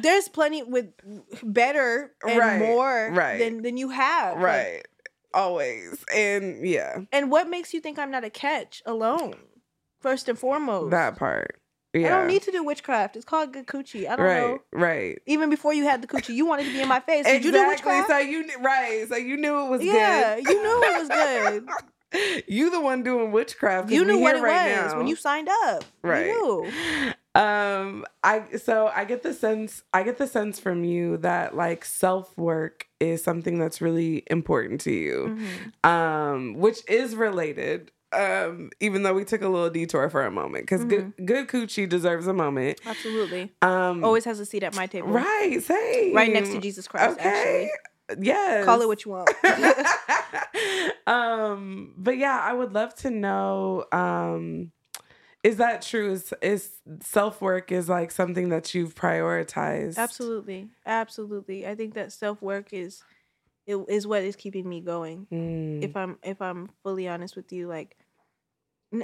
There's 0.02 0.28
plenty 0.30 0.64
with 0.64 0.88
better 1.44 2.12
and 2.28 2.40
Right, 2.40 2.60
more 2.60 3.12
right. 3.14 3.38
than 3.38 3.62
than 3.62 3.78
you 3.78 3.90
have. 3.90 4.36
Like, 4.38 4.44
right. 4.44 4.82
Always. 5.36 6.04
And 6.16 6.66
yeah, 6.66 7.02
and 7.12 7.30
what 7.30 7.50
makes 7.50 7.74
you 7.74 7.82
think 7.82 8.00
I'm 8.00 8.10
not 8.10 8.24
a 8.24 8.30
catch 8.30 8.82
alone? 8.86 9.36
First 10.02 10.30
and 10.30 10.40
foremost. 10.40 10.92
that 10.92 11.18
part. 11.18 11.60
Yeah. 11.94 12.08
I 12.08 12.20
don't 12.20 12.28
need 12.28 12.42
to 12.44 12.52
do 12.52 12.64
witchcraft. 12.64 13.16
It's 13.16 13.26
called 13.26 13.54
good 13.54 13.68
coochie. 13.68 14.08
I 14.08 14.16
don't 14.16 14.26
right, 14.26 14.42
know. 14.42 14.60
right. 14.74 15.22
Even 15.28 15.50
before 15.50 15.74
you 15.74 15.86
had 15.86 16.02
the 16.02 16.08
coochie, 16.08 16.36
you 16.36 16.46
wanted 16.46 16.66
to 16.66 16.74
be 16.74 16.82
in 16.82 16.88
my 16.90 17.00
face. 17.00 17.26
Did 17.26 17.38
exactly. 17.38 17.60
you 17.60 17.64
do 17.64 17.68
witchcraft? 17.68 18.10
So 18.10 18.18
you 18.18 18.50
right. 18.62 19.06
So 19.08 19.16
you 19.16 19.38
knew 19.38 19.66
it 19.66 19.70
was 19.70 19.84
yeah, 19.84 20.36
good. 20.36 20.48
you 20.48 20.62
knew 20.62 20.84
it 20.84 21.00
was 21.00 21.10
good. 21.10 22.44
you 22.48 22.70
the 22.70 22.82
one 22.82 23.04
doing 23.04 23.32
witchcraft. 23.32 23.90
you 23.90 24.06
knew 24.06 24.20
what 24.20 24.36
it 24.36 24.42
right 24.42 24.84
was 24.84 24.92
now. 24.92 24.98
when 24.98 25.08
you 25.08 25.16
signed 25.16 25.50
up. 25.66 25.84
Right. 26.02 26.28
You 26.28 26.64
knew. 26.64 27.14
um 27.42 28.06
i 28.24 28.44
so 28.56 28.90
i 28.96 29.04
get 29.04 29.22
the 29.22 29.34
sense 29.34 29.84
i 29.94 30.04
get 30.04 30.18
the 30.18 30.26
sense 30.26 30.58
from 30.58 30.86
you 30.86 31.18
that 31.18 31.54
like 31.54 31.84
self-work 31.84 32.85
is 33.00 33.24
something 33.24 33.60
that's 33.60 33.82
really 33.82 34.24
important 34.32 34.82
to 34.82 34.92
you 34.92 35.36
Mhm. 35.84 35.90
um 35.90 36.54
which 36.56 36.80
is 36.90 37.16
related 37.16 37.92
um 38.14 38.70
even 38.80 39.04
though 39.04 39.14
we 39.14 39.26
took 39.26 39.42
a 39.42 39.50
little 39.50 39.70
detour 39.70 40.10
for 40.10 40.26
a 40.26 40.32
moment 40.32 40.64
because 40.64 40.86
good 40.86 41.12
good 41.26 41.48
coochie 41.48 41.88
deserves 41.90 42.28
a 42.28 42.34
moment 42.34 42.80
Absolutely. 42.86 43.52
um 43.62 44.04
Always 44.04 44.24
has 44.26 44.40
a 44.40 44.46
seat 44.46 44.64
at 44.64 44.74
my 44.76 44.88
table. 44.88 45.10
right 45.10 45.62
same 45.62 46.16
Right 46.16 46.32
next 46.32 46.50
to 46.52 46.60
Jesus 46.62 46.88
Christ, 46.88 47.20
okay 47.20 47.70
yes 48.22 48.64
Call 48.64 48.82
it 48.82 48.88
what 48.88 49.04
you 49.04 49.12
want. 49.12 49.30
um 51.08 51.94
but 51.98 52.18
yeah 52.18 52.40
i 52.42 52.54
would 52.54 52.74
love 52.74 52.94
to 52.96 53.10
know 53.10 53.86
um 53.92 54.72
is 55.46 55.58
that 55.58 55.82
true 55.84 56.12
is, 56.14 56.34
is 56.42 56.72
self-work 57.02 57.72
is 57.72 57.88
like 57.88 58.12
something 58.12 58.50
that 58.50 58.74
you've 58.74 58.96
prioritized 58.96 59.98
Absolutely. 59.98 60.70
Absolutely. 60.86 61.68
I 61.68 61.76
think 61.76 61.94
that 61.94 62.12
self 62.12 62.42
work 62.42 62.74
is 62.74 63.04
it 63.68 63.78
is 63.88 64.08
what 64.08 64.24
is 64.24 64.36
keeping 64.36 64.68
me 64.68 64.82
going. 64.82 65.28
Mm, 65.32 65.84
If 65.84 65.96
I'm 65.96 66.18
if 66.24 66.42
I'm 66.42 66.70
fully 66.84 67.08
honest 67.08 67.36
with 67.36 67.52
you, 67.52 67.68
like 67.68 67.96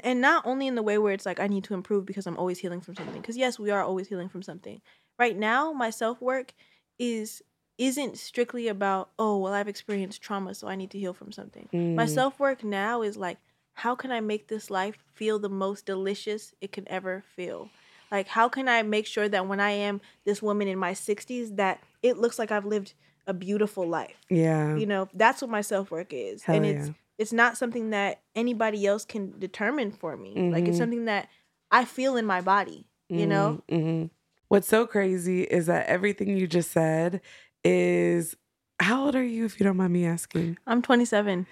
and 0.04 0.22
not 0.22 0.46
only 0.46 0.68
in 0.68 0.76
the 0.76 0.84
way 0.84 0.98
where 0.98 1.14
it's 1.14 1.26
like 1.26 1.40
I 1.40 1.48
need 1.48 1.64
to 1.66 1.74
improve 1.74 2.06
because 2.06 2.26
I'm 2.26 2.38
always 2.38 2.60
healing 2.60 2.82
from 2.82 2.96
something. 2.96 3.22
Because 3.22 3.38
yes, 3.38 3.60
we 3.60 3.72
are 3.72 3.84
always 3.84 4.08
healing 4.08 4.30
from 4.30 4.42
something. 4.44 4.82
Right 5.20 5.38
now, 5.38 5.74
my 5.74 5.90
self 5.90 6.22
work 6.22 6.54
is 6.98 7.42
isn't 7.78 8.18
strictly 8.18 8.68
about 8.68 9.10
oh 9.18 9.38
well 9.38 9.54
I've 9.54 9.68
experienced 9.68 10.22
trauma 10.22 10.54
so 10.54 10.68
I 10.68 10.76
need 10.76 10.92
to 10.92 11.00
heal 11.00 11.14
from 11.14 11.32
something. 11.32 11.68
My 11.96 12.06
mm, 12.06 12.10
self 12.10 12.40
work 12.40 12.64
now 12.64 13.02
is 13.02 13.18
like, 13.18 13.38
how 13.74 13.96
can 13.96 14.12
I 14.12 14.20
make 14.22 14.48
this 14.48 14.70
life 14.70 14.98
feel 15.14 15.40
the 15.40 15.50
most 15.50 15.86
delicious 15.86 16.54
it 16.62 16.72
can 16.72 16.88
ever 16.88 17.24
feel? 17.36 17.70
Like, 18.12 18.28
how 18.28 18.50
can 18.50 18.68
I 18.68 18.84
make 18.84 19.08
sure 19.08 19.30
that 19.30 19.48
when 19.48 19.60
I 19.60 19.72
am 19.72 20.02
this 20.26 20.42
woman 20.42 20.68
in 20.68 20.78
my 20.78 20.94
60s, 20.94 21.54
that 21.54 21.82
it 22.04 22.18
looks 22.18 22.38
like 22.38 22.52
I've 22.52 22.66
lived 22.66 22.94
a 23.28 23.34
beautiful 23.34 23.88
life? 23.88 24.18
yeah 24.30 24.78
You 24.78 24.86
know, 24.86 25.10
that's 25.14 25.42
what 25.42 25.50
my 25.52 25.62
self 25.62 25.92
work 25.92 26.12
is, 26.14 26.44
Hell 26.44 26.58
and 26.58 26.66
it's 26.66 26.88
yeah. 26.88 26.94
it's 27.18 27.34
not 27.34 27.56
something 27.58 27.92
that 27.92 28.22
anybody 28.36 28.86
else 28.88 29.06
can 29.06 29.38
determine 29.40 29.92
for 29.92 30.18
me. 30.18 30.34
Like, 30.36 30.68
it's 30.68 30.76
Mhm. 30.78 30.78
something 30.78 31.06
that 31.06 31.30
I 31.70 31.86
feel 31.86 32.18
in 32.18 32.26
my 32.26 32.42
body. 32.42 32.88
You 33.10 33.28
know, 33.28 33.62
Mhm, 33.70 33.84
mhm. 33.84 34.10
what's 34.48 34.68
so 34.68 34.88
crazy 34.88 35.44
is 35.44 35.66
that 35.68 35.88
everything 35.88 36.36
you 36.38 36.48
just 36.48 36.72
said 36.72 37.22
is 37.64 38.36
how 38.80 39.06
old 39.06 39.16
are 39.16 39.24
you 39.24 39.46
if 39.46 39.60
you 39.60 39.64
don't 39.66 39.78
mind 39.78 39.94
me 39.94 40.06
asking 40.06 40.58
I'm 40.66 40.82
27. 40.82 41.46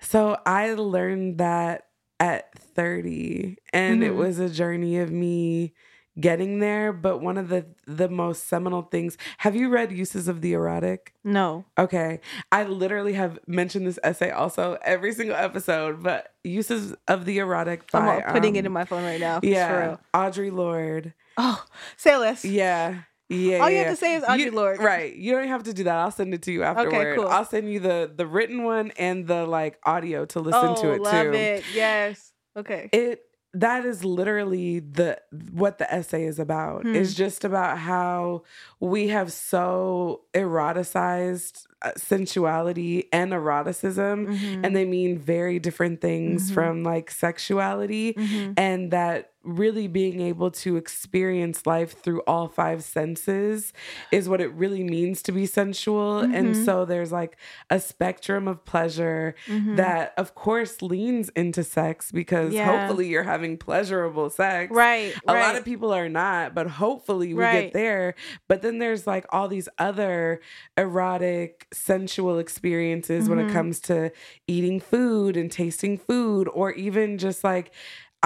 So 0.00 0.38
I 0.46 0.74
learned 0.74 1.38
that 1.38 1.86
at 2.20 2.52
30 2.58 3.56
and 3.72 4.02
it 4.02 4.12
Mhm. 4.12 4.16
was 4.16 4.38
a 4.38 4.48
journey 4.48 4.98
of 4.98 5.10
me 5.10 5.74
getting 6.18 6.60
there, 6.60 6.94
but 6.94 7.18
one 7.18 7.36
of 7.36 7.48
the 7.50 7.66
the 7.86 8.08
most 8.08 8.48
seminal 8.48 8.82
things. 8.82 9.18
Have 9.38 9.54
you 9.54 9.68
read 9.68 9.92
Uses 9.92 10.28
of 10.28 10.40
the 10.40 10.54
Erotic? 10.54 11.12
No, 11.22 11.66
Okay. 11.78 12.20
I 12.50 12.64
literally 12.64 13.12
have 13.12 13.38
mentioned 13.46 13.86
this 13.86 13.98
essay 14.02 14.30
also 14.30 14.78
every 14.82 15.12
single 15.12 15.36
episode, 15.36 16.02
but 16.02 16.32
Uses 16.42 16.94
of 17.06 17.26
the 17.26 17.38
Erotic 17.38 17.90
by 17.90 18.22
I'm 18.22 18.32
putting 18.32 18.56
it 18.56 18.60
um, 18.60 18.66
in 18.66 18.72
my 18.72 18.84
phone 18.86 19.04
right 19.04 19.20
now 19.20 19.40
Yeah. 19.42 19.96
Audre 20.14 20.50
Lorde. 20.52 21.12
Oh, 21.36 21.62
say 21.98 22.16
less. 22.16 22.44
Yeah. 22.46 23.02
Yeah. 23.28 23.58
All 23.58 23.68
you 23.70 23.76
yeah. 23.76 23.82
have 23.84 23.92
to 23.92 23.96
say 23.96 24.14
is 24.14 24.22
Audre 24.24 24.38
You- 24.38 24.50
Lorde. 24.52 24.80
Right. 24.80 25.14
You 25.14 25.32
don't 25.32 25.48
have 25.48 25.64
to 25.64 25.72
do 25.74 25.84
that. 25.84 25.96
I'll 25.96 26.10
send 26.12 26.32
it 26.34 26.42
to 26.42 26.52
you 26.52 26.62
afterward. 26.62 26.94
Okay, 26.94 27.16
cool. 27.16 27.26
I'll 27.28 27.44
send 27.44 27.72
you 27.72 27.80
the 27.80 28.10
the 28.14 28.26
written 28.26 28.62
one 28.64 28.92
and 28.98 29.26
the 29.26 29.46
like 29.46 29.78
audio 29.84 30.24
to 30.26 30.40
listen 30.40 30.60
oh, 30.76 30.82
to 30.82 30.92
it 30.92 31.00
love 31.00 31.26
too. 31.26 31.32
it. 31.34 31.64
Yes. 31.74 32.32
Okay. 32.56 32.88
It 32.92 33.22
that 33.54 33.86
is 33.86 34.04
literally 34.04 34.80
the 34.80 35.18
what 35.50 35.78
the 35.78 35.90
essay 35.92 36.24
is 36.24 36.38
about. 36.38 36.82
Hmm. 36.82 36.94
It's 36.94 37.14
just 37.14 37.42
about 37.44 37.78
how 37.78 38.42
we 38.80 39.08
have 39.08 39.32
so 39.32 40.22
eroticized 40.34 41.66
uh, 41.82 41.92
sensuality 41.96 43.04
and 43.12 43.32
eroticism 43.32 44.26
Mhm. 44.26 44.60
and 44.64 44.74
they 44.76 44.84
mean 44.84 45.18
very 45.18 45.58
different 45.58 46.00
things 46.00 46.50
Mhm. 46.50 46.54
from 46.54 46.82
like 46.84 47.10
sexuality 47.10 48.14
Mhm. 48.14 48.54
and 48.56 48.90
that 48.90 49.32
really 49.46 49.86
being 49.86 50.20
able 50.20 50.50
to 50.50 50.76
experience 50.76 51.64
life 51.66 51.98
through 52.02 52.20
all 52.26 52.48
five 52.48 52.82
senses 52.82 53.72
is 54.10 54.28
what 54.28 54.40
it 54.40 54.52
really 54.54 54.82
means 54.82 55.22
to 55.22 55.30
be 55.32 55.46
sensual 55.46 56.18
and 56.18 56.54
Mhm. 56.54 56.64
so 56.64 56.84
there's 56.84 57.12
like 57.12 57.36
a 57.70 57.78
spectrum 57.78 58.48
of 58.48 58.64
pleasure 58.64 59.34
Mhm. 59.46 59.76
that 59.76 60.12
of 60.18 60.34
course 60.34 60.82
leans 60.82 61.28
into 61.30 61.62
sex 61.62 62.10
because 62.10 62.52
Yeah. 62.52 62.64
hopefully 62.66 63.06
you're 63.06 63.22
having 63.22 63.56
pleasurable 63.56 64.30
sex 64.30 64.72
right. 64.74 65.14
a 65.28 65.32
right. 65.32 65.40
lot 65.46 65.56
of 65.56 65.64
people 65.64 65.92
are 65.92 66.08
not 66.08 66.52
but 66.54 66.66
hopefully 66.66 67.32
we 67.32 67.40
Right. 67.42 67.62
get 67.66 67.72
there 67.72 68.14
but 68.48 68.62
then 68.62 68.78
there's 68.80 69.06
like 69.06 69.26
all 69.30 69.46
these 69.46 69.68
other 69.78 70.40
erotic 70.76 71.66
sensual 71.72 72.38
experiences 72.38 73.28
when 73.28 73.38
Mhm. 73.38 73.48
it 73.48 73.52
comes 73.52 73.80
to 73.80 74.10
eating 74.48 74.80
food 74.80 75.36
and 75.36 75.52
tasting 75.52 75.96
food 75.98 76.48
or 76.52 76.72
even 76.72 77.16
just 77.18 77.44
like 77.44 77.70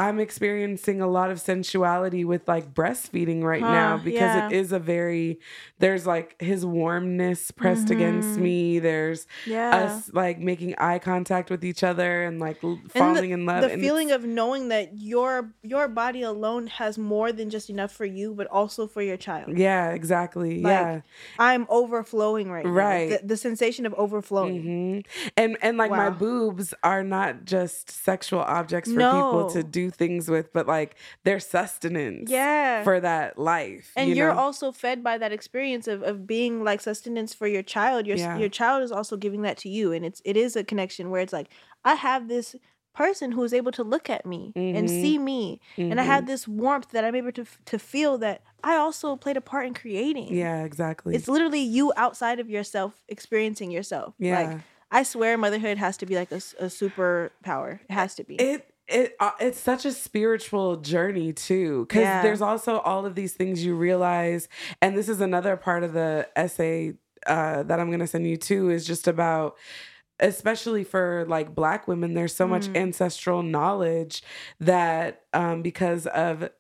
I'm 0.05 0.19
experiencing 0.19 1.01
a 1.03 1.07
lot 1.19 1.31
of 1.31 1.39
sensuality 1.41 2.25
with 2.25 2.43
like 2.49 2.73
breastfeeding 2.75 3.43
right 3.43 3.61
now 3.61 3.99
because 3.99 4.21
yeah. 4.21 4.47
it 4.47 4.53
is 4.53 4.73
a 4.73 4.79
very 4.79 5.39
there's 5.79 6.07
like 6.07 6.41
his 6.41 6.65
warmness 6.65 7.51
pressed 7.51 7.91
against 7.91 8.31
Mhm. 8.39 8.43
me. 8.49 8.79
There's 8.79 9.27
yeah. 9.47 9.71
us 9.77 10.11
like 10.13 10.39
making 10.39 10.75
eye 10.79 10.99
contact 10.99 11.51
with 11.51 11.63
each 11.65 11.83
other 11.91 12.23
and 12.23 12.39
like 12.41 12.63
l- 12.65 12.79
And 12.83 12.93
falling 12.93 13.31
in 13.31 13.47
love. 13.47 13.63
the 13.63 13.73
and 13.73 13.83
feeling 13.83 14.11
of 14.11 14.25
knowing 14.25 14.69
that 14.69 14.87
your 14.99 15.53
your 15.63 15.87
body 15.89 16.23
alone 16.23 16.67
has 16.81 16.97
more 16.99 17.33
than 17.33 17.51
just 17.51 17.69
enough 17.71 17.93
for 17.93 18.05
you, 18.07 18.35
but 18.35 18.47
also 18.47 18.87
for 18.87 19.03
your 19.03 19.17
child. 19.17 19.57
yeah, 19.59 19.91
exactly. 19.91 20.63
Like, 20.63 20.71
yeah. 20.71 21.01
I'm 21.39 21.67
overflowing 21.69 22.51
right 22.51 22.65
now. 22.65 22.71
Right. 22.71 23.11
The, 23.21 23.27
the 23.27 23.37
sensation 23.37 23.85
of 23.87 23.95
overflowing. 23.95 24.63
hmm 24.63 25.01
And 25.37 25.57
and 25.63 25.77
like 25.77 25.91
my 25.91 26.11
boobs 26.11 26.73
are 26.83 27.03
not 27.03 27.45
just 27.45 27.91
sexual 27.91 28.41
objects 28.41 28.91
for 28.91 29.01
people 29.01 29.51
to 29.57 29.63
No. 29.63 29.69
Do 29.91 29.97
things 29.97 30.29
with, 30.29 30.53
but 30.53 30.67
like 30.67 30.97
they're 31.25 31.41
sustenance 31.41 32.31
Yeah. 32.31 32.85
for 32.85 33.01
that 33.01 33.39
life. 33.39 33.93
and 33.97 34.17
you 34.17 34.25
are 34.25 34.33
also 34.33 34.73
fed 34.73 35.03
by 35.03 35.19
that 35.19 35.33
experience 35.33 35.87
of, 35.89 36.03
of 36.03 36.27
being 36.27 36.65
like 36.65 36.81
sustenance 36.81 37.35
for 37.35 37.47
your 37.47 37.63
child. 37.63 38.07
Your 38.07 38.17
Yeah. 38.17 38.39
your 38.39 38.49
child 38.49 38.83
is 38.83 38.93
also 38.93 39.17
giving 39.17 39.43
that 39.43 39.57
to 39.59 39.69
you, 39.69 39.93
and 39.93 40.05
it's 40.05 40.21
it 40.25 40.37
is 40.37 40.57
a 40.57 40.65
connection 40.65 41.11
where 41.11 41.21
it's 41.21 41.33
like 41.33 41.49
I 41.85 41.95
have 41.95 42.29
this 42.29 42.57
person 42.93 43.33
who 43.33 43.43
is 43.45 43.55
able 43.55 43.71
to 43.73 43.85
look 43.85 44.11
at 44.11 44.27
me 44.27 44.53
and 44.57 44.89
Mhm. 44.89 45.01
see 45.01 45.17
me, 45.19 45.61
and 45.79 46.01
I 46.01 46.03
have 46.05 46.27
this 46.27 46.47
warmth 46.49 46.91
that 46.91 47.05
I'm 47.05 47.15
able 47.15 47.33
to 47.33 47.45
to 47.67 47.79
feel 47.79 48.19
that 48.19 48.43
I 48.65 48.77
also 48.77 49.17
played 49.17 49.37
a 49.37 49.41
part 49.41 49.67
in 49.67 49.75
creating. 49.75 50.35
Yeah, 50.35 50.65
exactly. 50.65 51.15
It's 51.15 51.29
literally 51.29 51.61
you 51.61 51.93
outside 51.97 52.41
of 52.41 52.49
yourself 52.51 52.93
experiencing 53.09 53.71
yourself. 53.71 54.15
yeah. 54.19 54.39
Like 54.41 54.61
I 54.93 55.05
swear 55.05 55.39
motherhood 55.39 55.79
has 55.79 55.97
to 55.99 56.07
be 56.07 56.17
like 56.17 56.33
a, 56.33 56.43
a 56.59 56.69
superpower. 56.69 57.81
It 57.89 57.93
has 57.93 58.15
to 58.17 58.25
be. 58.25 58.35
it 58.37 58.70
it 58.91 59.17
uh, 59.21 59.31
it's 59.41 59.61
such 59.61 59.85
a 59.85 59.93
spiritual 59.93 60.77
journey 60.77 61.33
too 61.33 61.87
because 61.87 62.03
Yeah. 62.03 62.23
there's 62.23 62.43
also 62.43 62.79
all 62.81 63.07
of 63.07 63.15
these 63.15 63.33
things 63.35 63.65
you 63.65 63.75
realize 63.75 64.49
and 64.83 64.97
this 64.97 65.09
is 65.09 65.21
another 65.21 65.57
part 65.57 65.83
of 65.85 65.93
the 65.93 66.29
essay 66.37 66.95
uh, 67.27 67.63
that 67.65 67.79
i'm 67.81 67.89
going 67.89 68.01
to 68.01 68.07
send 68.07 68.27
you 68.27 68.37
too 68.37 68.71
is 68.71 68.87
just 68.87 69.07
about 69.09 69.57
especially 70.19 70.85
for 70.85 71.25
like 71.29 71.55
black 71.55 71.89
women 71.89 72.15
there's 72.15 72.35
so 72.35 72.47
much 72.47 72.69
Mm. 72.73 72.77
ancestral 72.83 73.43
knowledge 73.43 74.23
that 74.61 75.23
um, 75.33 75.63
because 75.63 76.07
of 76.09 76.51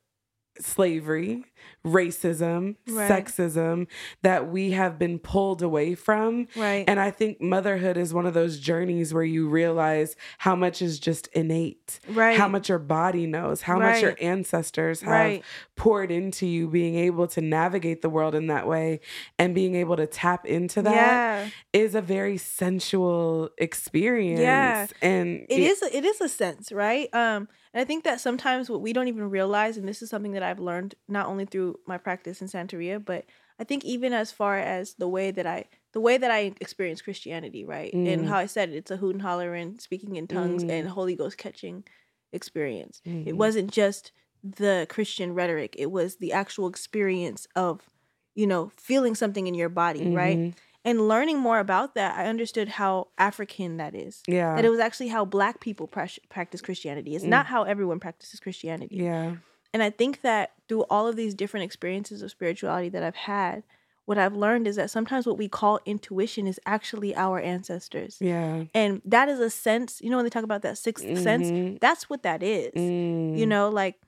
slavery, 0.58 1.44
racism, 1.84 2.76
Right. 2.88 3.10
sexism 3.10 3.86
that 4.22 4.48
we 4.50 4.72
have 4.72 4.98
been 4.98 5.18
pulled 5.18 5.62
away 5.62 5.94
from. 5.94 6.46
Right. 6.56 6.84
And 6.86 7.00
I 7.00 7.10
think 7.10 7.40
motherhood 7.40 7.96
is 7.96 8.12
one 8.14 8.26
of 8.26 8.34
those 8.34 8.58
journeys 8.58 9.12
where 9.14 9.22
you 9.24 9.48
realize 9.48 10.16
how 10.38 10.54
much 10.54 10.82
is 10.82 10.98
just 10.98 11.26
innate, 11.28 12.00
right. 12.08 12.36
how 12.38 12.48
much 12.48 12.68
your 12.68 12.78
body 12.78 13.26
knows, 13.26 13.62
how 13.62 13.78
much 13.78 14.02
your 14.02 14.16
ancestors 14.20 15.00
have 15.00 15.10
Right. 15.10 15.44
poured 15.76 16.10
into 16.10 16.46
you, 16.46 16.68
being 16.68 16.94
able 16.96 17.26
to 17.28 17.40
navigate 17.40 18.02
the 18.02 18.10
world 18.10 18.34
in 18.34 18.48
that 18.48 18.66
way 18.66 19.00
and 19.38 19.54
being 19.54 19.74
able 19.74 19.96
to 19.96 20.06
tap 20.06 20.46
into 20.46 20.82
that 20.82 20.94
Yeah. 20.94 21.48
is 21.72 21.94
a 21.94 22.00
very 22.02 22.36
sensual 22.36 23.50
experience. 23.58 24.40
Yeah. 24.40 24.86
And 25.02 25.46
it 25.48 25.60
is 25.60 25.82
a, 25.82 25.96
it 25.96 26.04
is 26.04 26.20
a 26.20 26.28
sense 26.28 26.70
right 26.72 27.12
um 27.14 27.48
and 27.72 27.80
i 27.80 27.84
think 27.84 28.04
that 28.04 28.20
sometimes 28.20 28.68
what 28.70 28.80
we 28.80 28.92
don't 28.92 29.08
even 29.08 29.28
realize 29.30 29.76
and 29.76 29.86
this 29.88 30.02
is 30.02 30.10
something 30.10 30.32
that 30.32 30.42
i've 30.42 30.58
learned 30.60 30.94
not 31.08 31.26
only 31.26 31.44
through 31.50 31.78
my 31.86 31.98
practice 31.98 32.40
in 32.40 32.48
santeria 32.48 33.02
but 33.04 33.24
i 33.58 33.64
think 33.64 33.84
even 33.84 34.12
as 34.12 34.30
far 34.32 34.56
as 34.58 34.94
the 34.94 35.08
way 35.08 35.30
that 35.30 35.46
i 35.46 35.64
the 35.92 36.00
way 36.00 36.16
that 36.18 36.30
i 36.30 36.52
experience 36.60 37.02
christianity 37.02 37.64
right 37.64 37.92
and 37.92 38.22
Mm. 38.22 38.28
how 38.28 38.36
i 38.38 38.46
said 38.46 38.70
it, 38.70 38.76
it's 38.76 38.90
a 38.90 38.96
hoot 38.96 39.14
and 39.14 39.22
holler 39.22 39.54
and 39.54 39.80
speaking 39.80 40.16
in 40.16 40.26
tongues 40.26 40.64
Mm. 40.64 40.70
and 40.70 40.88
holy 40.88 41.14
ghost 41.16 41.36
catching 41.38 41.84
experience 42.32 43.00
it 43.04 43.34
Mhm. 43.34 43.36
wasn't 43.36 43.70
just 43.70 44.12
the 44.42 44.86
christian 44.88 45.34
rhetoric 45.34 45.74
it 45.78 45.90
was 45.90 46.16
the 46.16 46.32
actual 46.32 46.66
experience 46.68 47.46
of 47.56 47.90
you 48.34 48.46
know 48.46 48.70
feeling 48.76 49.14
something 49.14 49.46
in 49.46 49.54
your 49.54 49.68
body 49.68 50.06
right 50.14 50.38
Mhm. 50.38 50.54
and 50.84 51.08
learning 51.08 51.38
more 51.38 51.58
about 51.58 51.94
that 51.94 52.16
i 52.16 52.24
understood 52.26 52.68
how 52.80 53.08
african 53.18 53.76
that 53.78 53.94
is 53.94 54.22
Yeah. 54.26 54.54
that 54.54 54.64
it 54.64 54.70
was 54.70 54.78
actually 54.80 55.08
how 55.08 55.24
black 55.24 55.60
people 55.60 55.86
prac- 55.88 56.20
practice 56.30 56.62
Christianity. 56.62 57.14
It's 57.16 57.24
Mm. 57.24 57.28
not 57.36 57.46
how 57.46 57.64
everyone 57.64 58.00
practices 58.00 58.40
Christianity. 58.40 58.96
yeah. 58.96 59.36
And 59.72 59.82
I 59.82 59.90
think 59.90 60.22
that 60.22 60.52
through 60.68 60.82
all 60.90 61.06
of 61.06 61.16
these 61.16 61.34
different 61.34 61.64
experiences 61.64 62.22
of 62.22 62.30
spirituality 62.30 62.88
that 62.90 63.02
I've 63.02 63.14
had, 63.16 63.62
what 64.04 64.18
I've 64.18 64.34
learned 64.34 64.66
is 64.66 64.76
that 64.76 64.90
sometimes 64.90 65.26
what 65.26 65.38
we 65.38 65.48
call 65.48 65.78
intuition 65.86 66.46
is 66.48 66.58
actually 66.66 67.14
our 67.14 67.38
ancestors. 67.40 68.16
Yeah. 68.20 68.64
And 68.74 69.00
that 69.04 69.28
is 69.28 69.38
a 69.38 69.50
sense, 69.50 70.00
you 70.02 70.10
know, 70.10 70.16
when 70.16 70.24
they 70.26 70.30
talk 70.30 70.42
about 70.42 70.62
that 70.62 70.78
6th 70.78 71.16
sense, 71.18 71.50
Mhm. 71.50 71.78
that's 71.80 72.10
what 72.10 72.22
that 72.24 72.42
is. 72.42 72.72
Mm. 72.74 73.36
You 73.36 73.46
know, 73.46 73.68
like, 73.68 74.00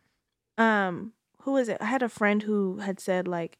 um, 0.59 1.13
who 1.43 1.57
is 1.57 1.69
it? 1.69 1.79
I 1.81 1.85
had 1.87 2.03
a 2.03 2.09
friend 2.09 2.43
who 2.43 2.79
had 2.79 2.99
said, 3.01 3.29
like, 3.29 3.59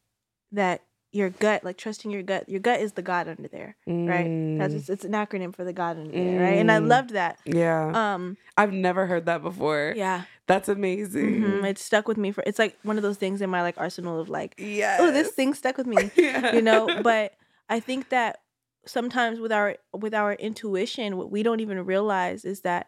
that 0.51 0.81
your 1.11 1.29
gut, 1.29 1.63
like 1.63 1.77
trusting 1.77 2.11
your 2.11 2.23
gut, 2.23 2.49
your 2.49 2.59
gut 2.59 2.79
is 2.81 2.93
the 2.93 3.01
God 3.01 3.27
under 3.27 3.47
there, 3.47 3.75
right? 3.87 4.31
That's 4.57 4.73
Mm. 4.73 4.77
it's, 4.77 4.89
it's 4.89 5.05
an 5.05 5.11
acronym 5.13 5.55
for 5.55 5.63
the 5.63 5.73
God 5.73 5.97
under 5.97 6.11
there, 6.11 6.39
right? 6.39 6.59
And 6.59 6.71
I 6.71 6.79
Mm. 6.79 6.87
loved 6.87 7.11
that. 7.11 7.39
Yeah. 7.45 8.13
Um, 8.13 8.37
I've 8.57 8.73
never 8.73 9.05
heard 9.07 9.25
that 9.27 9.41
before. 9.41 9.93
yeah, 9.95 10.23
That's 10.47 10.67
amazing. 10.69 11.41
hmm 11.41 11.65
It 11.65 11.77
stuck 11.77 12.07
with 12.07 12.17
me 12.17 12.31
for. 12.31 12.43
It's 12.45 12.59
like 12.59 12.77
one 12.83 12.97
of 12.97 13.03
those 13.03 13.17
things 13.17 13.41
in 13.41 13.49
my 13.49 13.61
like 13.61 13.75
arsenal 13.77 14.19
of 14.19 14.29
like, 14.29 14.55
Yeah. 14.57 14.97
oh, 14.99 15.11
this 15.11 15.29
thing 15.31 15.53
stuck 15.53 15.77
with 15.77 15.87
me, 15.87 16.11
yeah. 16.17 16.53
you 16.53 16.61
know. 16.61 17.01
But 17.01 17.33
I 17.69 17.79
think 17.79 18.09
that 18.09 18.39
sometimes 18.85 19.39
with 19.39 19.51
our 19.51 19.77
with 19.93 20.13
our 20.13 20.33
intuition, 20.33 21.17
what 21.17 21.31
we 21.31 21.43
don't 21.43 21.61
even 21.61 21.85
realize 21.85 22.43
is 22.43 22.61
that 22.61 22.87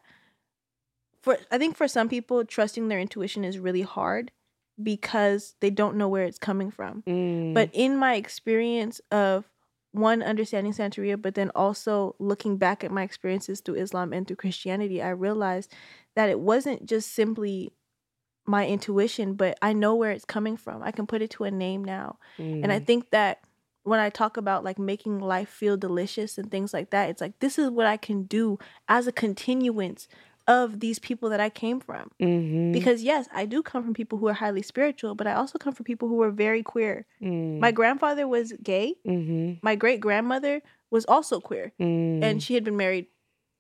for 1.22 1.38
I 1.52 1.58
think 1.58 1.78
for 1.78 1.88
some 1.88 2.10
people, 2.10 2.44
trusting 2.46 2.88
their 2.88 3.00
intuition 3.00 3.44
is 3.46 3.58
really 3.58 3.82
hard 3.84 4.32
because 4.82 5.56
they 5.62 5.70
don't 5.70 5.96
know 5.96 6.10
where 6.10 6.26
it's 6.26 6.38
coming 6.38 6.70
from. 6.72 7.04
Mm. 7.08 7.54
But 7.54 7.70
in 7.72 7.96
my 7.98 8.16
experience 8.16 9.00
of 9.12 9.46
one 9.96 10.22
understanding 10.24 10.74
Santeria, 10.74 11.22
but 11.22 11.36
then 11.36 11.52
also 11.56 12.16
looking 12.20 12.58
back 12.58 12.84
at 12.84 12.92
my 12.92 13.04
experiences 13.04 13.62
through 13.62 13.76
Islam 13.76 14.14
and 14.14 14.28
through 14.28 14.38
Christianity, 14.38 15.02
I 15.02 15.10
realized 15.10 15.74
that 16.16 16.30
it 16.30 16.40
wasn't 16.40 16.86
just 16.86 17.14
simply 17.14 17.72
my 18.46 18.68
intuition, 18.68 19.34
but 19.34 19.58
I 19.62 19.74
know 19.74 19.96
where 19.96 20.12
it's 20.12 20.26
coming 20.26 20.58
from. 20.58 20.84
I 20.84 20.92
can 20.92 21.08
put 21.08 21.22
it 21.22 21.32
to 21.32 21.46
a 21.46 21.52
name 21.52 21.84
now. 21.84 22.20
And 22.62 22.72
I 22.72 22.80
Mm. 22.80 22.86
think 22.86 23.10
that 23.12 23.40
when 23.84 24.00
I 24.00 24.10
talk 24.10 24.38
about 24.38 24.64
like 24.64 24.80
making 24.80 25.20
life 25.20 25.50
feel 25.50 25.78
delicious 25.78 26.38
and 26.38 26.50
things 26.50 26.74
like 26.74 26.92
that, 26.92 27.10
it's 27.10 27.22
like 27.22 27.40
this 27.40 27.58
is 27.60 27.70
what 27.70 27.86
I 27.88 27.98
can 27.98 28.24
do 28.24 28.58
as 28.88 29.08
a 29.08 29.12
continuance 29.12 30.08
of 30.48 30.80
these 30.80 31.00
people 31.00 31.30
that 31.30 31.40
I 31.40 31.50
came 31.50 31.80
from. 31.80 32.12
Mhm. 32.22 32.72
Because 32.72 33.02
yes, 33.04 33.28
I 33.34 33.46
do 33.46 33.64
come 33.64 33.84
from 33.84 33.94
people 33.94 34.20
who 34.20 34.28
are 34.28 34.34
highly 34.34 34.62
spiritual, 34.62 35.16
but 35.16 35.26
I 35.28 35.34
also 35.34 35.58
come 35.58 35.74
from 35.74 35.86
people 35.86 36.08
who 36.08 36.22
are 36.22 36.30
very 36.32 36.62
queer. 36.62 37.06
Mm. 37.22 37.60
My 37.60 37.72
grandfather 37.72 38.28
was 38.28 38.54
gay. 38.64 38.96
Mhm. 39.06 39.60
My 39.64 39.76
great 39.76 40.00
grandmother 40.00 40.62
was 40.92 41.04
also 41.06 41.40
queer, 41.40 41.74
Mm. 41.80 42.24
and 42.24 42.44
she 42.44 42.54
had 42.54 42.64
been 42.64 42.78
married 42.78 43.08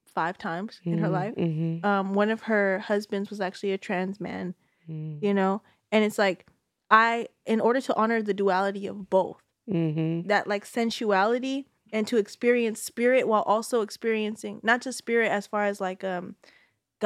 five 0.05 0.37
times 0.37 0.79
in 0.85 0.99
her 0.99 1.07
Mhm. 1.09 1.11
life. 1.11 1.35
Mhm. 1.35 1.83
Um, 1.83 2.13
one 2.13 2.29
of 2.29 2.43
her 2.43 2.79
husbands 2.79 3.29
was 3.29 3.41
actually 3.41 3.71
a 3.73 3.77
trans 3.77 4.21
man, 4.21 4.53
Mm. 4.87 5.21
you 5.21 5.33
know, 5.33 5.61
and 5.91 6.05
it's 6.05 6.17
like 6.19 6.45
I, 6.91 7.27
in 7.47 7.59
order 7.59 7.81
to 7.81 7.95
honor 7.95 8.21
the 8.21 8.33
duality 8.33 8.85
of 8.85 9.09
both, 9.09 9.41
Mhm. 9.67 10.27
that 10.27 10.45
like 10.47 10.65
sensuality 10.67 11.65
and 11.91 12.05
to 12.07 12.17
experience 12.17 12.79
spirit 12.79 13.27
while 13.27 13.41
also 13.41 13.81
experiencing 13.81 14.59
not 14.61 14.81
just 14.81 14.99
spirit 14.99 15.31
as 15.31 15.47
far 15.47 15.65
as 15.65 15.81
like 15.81 16.03
um 16.03 16.35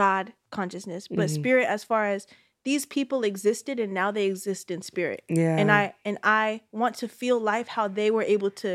God 0.04 0.34
consciousness, 0.52 1.04
but 1.08 1.28
Mhm. 1.28 1.36
spirit 1.40 1.68
as 1.76 1.84
far 1.84 2.04
as 2.16 2.22
these 2.64 2.86
people 2.98 3.20
existed 3.32 3.76
and 3.84 3.92
now 4.02 4.10
they 4.12 4.26
exist 4.34 4.66
in 4.76 4.82
spirit. 4.82 5.22
Yeah. 5.42 5.58
and 5.62 5.70
I 5.72 5.84
and 6.08 6.18
I 6.24 6.62
want 6.82 6.94
to 7.02 7.08
feel 7.22 7.38
life 7.54 7.68
how 7.78 7.86
they 8.00 8.10
were 8.16 8.28
able 8.36 8.52
to 8.66 8.72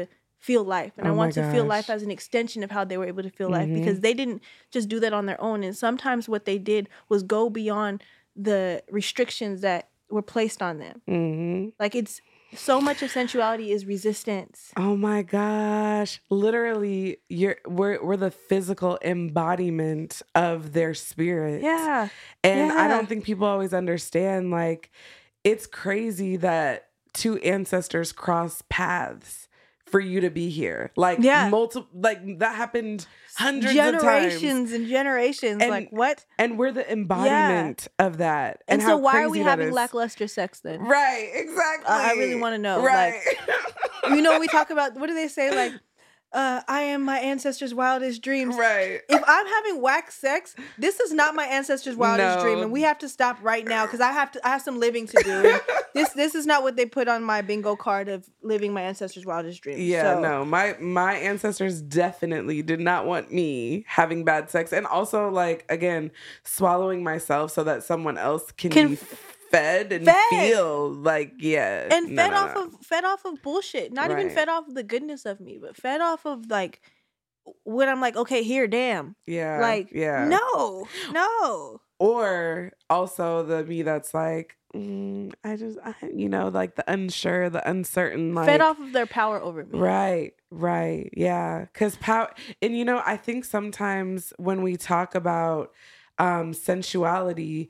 feel 0.49 0.65
life, 0.79 0.93
and 0.99 1.07
I 1.09 1.11
Oh 1.11 1.15
my 1.15 1.21
want 1.23 1.33
to 1.35 1.45
feel 1.55 1.65
life 1.77 1.89
as 1.97 2.03
an 2.03 2.11
extension 2.11 2.61
of 2.67 2.71
how 2.77 2.85
they 2.85 2.99
were 2.99 3.09
able 3.13 3.23
to 3.31 3.35
feel 3.39 3.49
life 3.59 3.69
Mhm. 3.69 3.75
because 3.79 3.99
they 4.01 4.15
didn't 4.21 4.41
just 4.71 4.87
do 4.95 4.99
that 5.01 5.13
on 5.19 5.25
their 5.27 5.41
own. 5.49 5.59
And 5.67 5.75
sometimes 5.87 6.29
what 6.29 6.45
they 6.45 6.59
did 6.73 6.85
was 7.09 7.23
go 7.37 7.43
beyond 7.63 8.03
the 8.49 8.83
restrictions 8.91 9.57
that 9.63 9.83
were 10.11 10.27
placed 10.35 10.61
on 10.69 10.75
them. 10.85 10.97
Mhm. 11.09 11.73
Like 11.83 11.95
it's 11.95 12.21
so 12.57 12.81
much 12.81 13.03
of 13.03 13.11
sensuality 13.11 13.71
is 13.71 13.87
resistance. 13.87 14.73
Oh 14.77 14.97
my 14.97 15.23
gosh. 15.23 16.21
Literally 16.31 17.19
you're 17.29 17.57
we're 17.67 18.03
we're 18.05 18.17
the 18.17 18.31
physical 18.31 18.99
embodiment 19.05 20.23
of 20.35 20.73
their 20.73 20.95
spirit. 20.95 21.63
Yeah, 21.63 22.09
And 22.43 22.73
I 22.73 22.89
don't 22.89 23.09
think 23.09 23.25
people 23.25 23.47
always 23.47 23.75
understand 23.75 24.51
like 24.51 24.91
it's 25.43 25.67
crazy 25.67 26.37
that 26.39 26.89
two 27.13 27.39
ancestors 27.39 28.13
cross 28.13 28.63
paths 28.69 29.49
for 29.87 30.01
you 30.01 30.21
to 30.23 30.31
be 30.31 30.49
here. 30.51 30.91
Like 30.97 31.19
Yeah. 31.21 31.49
multiple 31.51 31.89
like 31.95 32.39
that 32.39 32.55
happened 32.55 33.07
hundreds 33.37 33.67
of 33.77 33.77
times. 33.77 34.03
generations 34.03 34.73
and 34.73 34.89
generations. 34.89 35.61
And- 35.63 35.71
like 35.71 35.89
what? 35.91 36.25
And 36.39 36.59
we're 36.59 36.73
the 36.73 36.91
embodiment 36.91 37.89
of 37.99 38.19
that. 38.19 38.63
And, 38.67 38.81
And, 38.81 38.89
so 38.89 38.97
why 38.97 39.23
are 39.23 39.29
we 39.29 39.41
having 39.41 39.69
is. 39.69 39.75
lackluster 39.75 40.27
sex 40.27 40.61
then? 40.61 40.81
Right, 40.81 41.31
exactly. 41.35 41.87
I 41.89 42.13
really 42.13 42.41
wanna 42.41 42.59
know, 42.59 42.83
Right. 42.83 43.21
You 44.09 44.21
know, 44.21 44.39
we 44.39 44.49
talk 44.49 44.69
about 44.71 44.95
what 44.97 45.07
do 45.07 45.15
they 45.15 45.29
say? 45.29 45.51
Like, 45.55 45.73
uh, 46.35 46.63
I 46.67 46.81
am 46.83 47.03
my 47.03 47.19
ancestors' 47.19 47.73
wildest 47.73 48.21
dreams. 48.21 48.57
right. 48.57 49.01
If 49.09 49.23
I'm 49.27 49.47
having 49.47 49.81
whack 49.81 50.11
sex, 50.11 50.57
this 50.77 50.99
is 51.01 51.13
not 51.13 51.35
my 51.35 51.45
ancestors' 51.45 51.97
wildest 51.97 52.41
dream, 52.41 52.59
and 52.59 52.73
we 52.73 52.83
have 52.83 52.99
to 52.99 53.09
stop 53.09 53.39
right 53.41 53.65
now 53.65 53.87
because 53.87 54.01
I 54.01 54.13
have 54.13 54.33
to. 54.33 54.47
I 54.47 54.51
have 54.51 54.63
some 54.63 54.79
living 54.81 55.07
to 55.07 55.23
do. 55.23 55.59
This 55.95 56.11
this 56.11 56.35
is 56.35 56.45
not 56.45 56.65
what 56.65 56.75
they 56.75 56.87
put 56.87 57.07
on 57.07 57.23
my 57.23 57.41
bingo 57.41 57.77
card 57.77 58.09
of 58.09 58.29
living 58.43 58.73
my 58.73 58.83
ancestors' 58.83 59.25
wildest 59.25 59.63
dreams. 59.63 59.79
Yeah, 59.81 60.15
So, 60.15 60.21
no, 60.21 60.45
my 60.45 60.75
my 60.81 61.15
ancestors 61.15 61.81
definitely 61.81 62.63
did 62.63 62.81
not 62.81 63.07
want 63.07 63.33
me 63.33 63.85
having 63.87 64.25
bad 64.25 64.51
sex, 64.51 64.73
and 64.73 64.87
also 64.87 65.31
like 65.31 65.65
again 65.69 66.11
swallowing 66.43 67.05
myself 67.05 67.53
so 67.53 67.63
that 67.63 67.85
someone 67.85 68.19
else 68.19 68.51
can, 68.51 68.71
Can 68.71 68.89
be 68.89 68.99
fed 69.55 69.93
and 69.93 70.05
fed. 70.05 70.17
feel 70.31 70.91
like 70.91 71.35
yeah, 71.39 71.89
and 71.91 72.11
no, 72.11 72.23
fed 72.23 72.31
no, 72.31 72.37
off 72.37 72.55
no. 72.55 72.65
of 72.65 72.75
fed 72.83 73.05
off 73.05 73.25
of 73.25 73.43
bullshit. 73.43 73.93
Not 73.93 74.11
even 74.11 74.31
fed 74.31 74.49
off 74.49 74.69
of 74.69 74.75
the 74.75 74.83
goodness 74.83 75.27
of 75.27 75.41
me, 75.41 75.59
but 75.61 75.77
fed 75.77 76.01
off 76.01 76.27
of 76.27 76.51
like 76.51 76.81
when 77.65 77.89
I'm 77.89 78.01
like, 78.01 78.17
okay, 78.17 78.43
here, 78.43 78.67
damn, 78.67 79.17
yeah, 79.27 79.61
like, 79.61 79.91
yeah, 79.93 80.27
no, 80.27 80.89
no, 81.13 81.81
or 81.99 82.73
also 82.91 83.45
the 83.45 83.65
me 83.65 83.83
that's 83.83 84.15
like. 84.15 84.57
Mm, 84.75 85.33
I 85.45 85.55
just, 85.55 85.79
I, 85.85 85.95
you 86.13 86.29
know, 86.29 86.49
like 86.49 86.75
the 86.75 86.83
unsure, 86.93 87.49
the 87.49 87.71
uncertain, 87.71 88.35
like 88.35 88.47
fed 88.47 88.61
off 88.61 88.81
of 88.81 88.93
their 88.93 89.07
power 89.07 89.41
over 89.41 89.65
me. 89.65 89.79
Right, 89.79 90.33
right. 90.51 91.11
Yeah. 91.17 91.67
Cause 91.75 91.95
power 91.95 92.35
and 92.61 92.77
you 92.77 92.85
know, 92.85 93.01
I 93.07 93.17
think 93.17 93.45
sometimes 93.45 94.33
when 94.37 94.63
we 94.63 94.77
talk 94.77 95.15
about 95.15 95.71
um 96.19 96.55
sensuality 96.55 97.69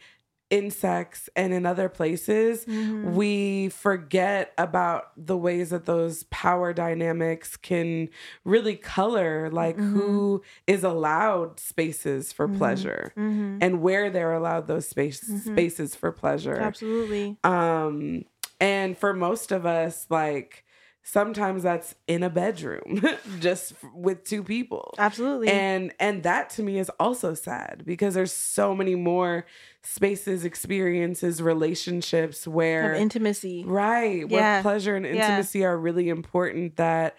in 0.55 0.71
sex 0.71 1.29
and 1.35 1.53
in 1.53 1.67
other 1.67 1.89
places, 1.89 2.65
Mhm. 2.67 3.15
we 3.15 3.69
forget 3.71 4.53
about 4.57 5.11
the 5.17 5.37
ways 5.37 5.71
that 5.71 5.85
those 5.85 6.23
power 6.25 6.73
dynamics 6.73 7.57
can 7.57 8.09
really 8.45 8.77
color 8.77 9.51
like 9.51 9.77
Mhm. 9.77 9.93
who 9.93 10.43
is 10.67 10.85
allowed 10.85 11.59
spaces 11.59 12.33
for 12.33 12.47
Mhm. 12.47 12.57
pleasure 12.59 13.13
Mhm. 13.17 13.59
and 13.61 13.83
where 13.83 14.11
they're 14.11 14.33
allowed 14.33 14.67
those 14.69 14.87
space, 14.87 15.21
Mhm. 15.29 15.41
spaces 15.53 15.97
for 15.97 16.13
pleasure 16.13 16.61
Absolutely. 16.61 17.37
um 17.43 18.25
and 18.61 18.97
for 18.97 19.13
most 19.13 19.51
of 19.51 19.67
us 19.67 20.07
like 20.09 20.65
sometimes 21.07 21.63
that's 21.63 21.95
in 22.09 22.23
a 22.23 22.31
bedroom 22.31 23.03
just 23.41 23.75
with 23.95 24.25
two 24.25 24.43
people 24.43 24.95
Absolutely. 24.99 25.49
and 25.49 25.93
and 26.01 26.23
that 26.23 26.49
to 26.51 26.63
me 26.63 26.79
is 26.79 26.91
also 26.99 27.35
sad 27.35 27.83
because 27.85 28.15
there's 28.15 28.33
so 28.33 28.75
many 28.75 28.95
more 28.95 29.45
spaces 29.83 30.47
experiences 30.47 31.43
relationships 31.43 32.49
where 32.49 32.95
of 32.95 33.01
intimacy. 33.01 33.65
right 33.67 34.27
where 34.31 34.63
pleasure 34.63 34.97
and 34.97 35.05
Yeah. 35.05 35.13
intimacy 35.29 35.63
are 35.65 35.77
really 35.77 36.09
important 36.09 36.77
that 36.77 37.17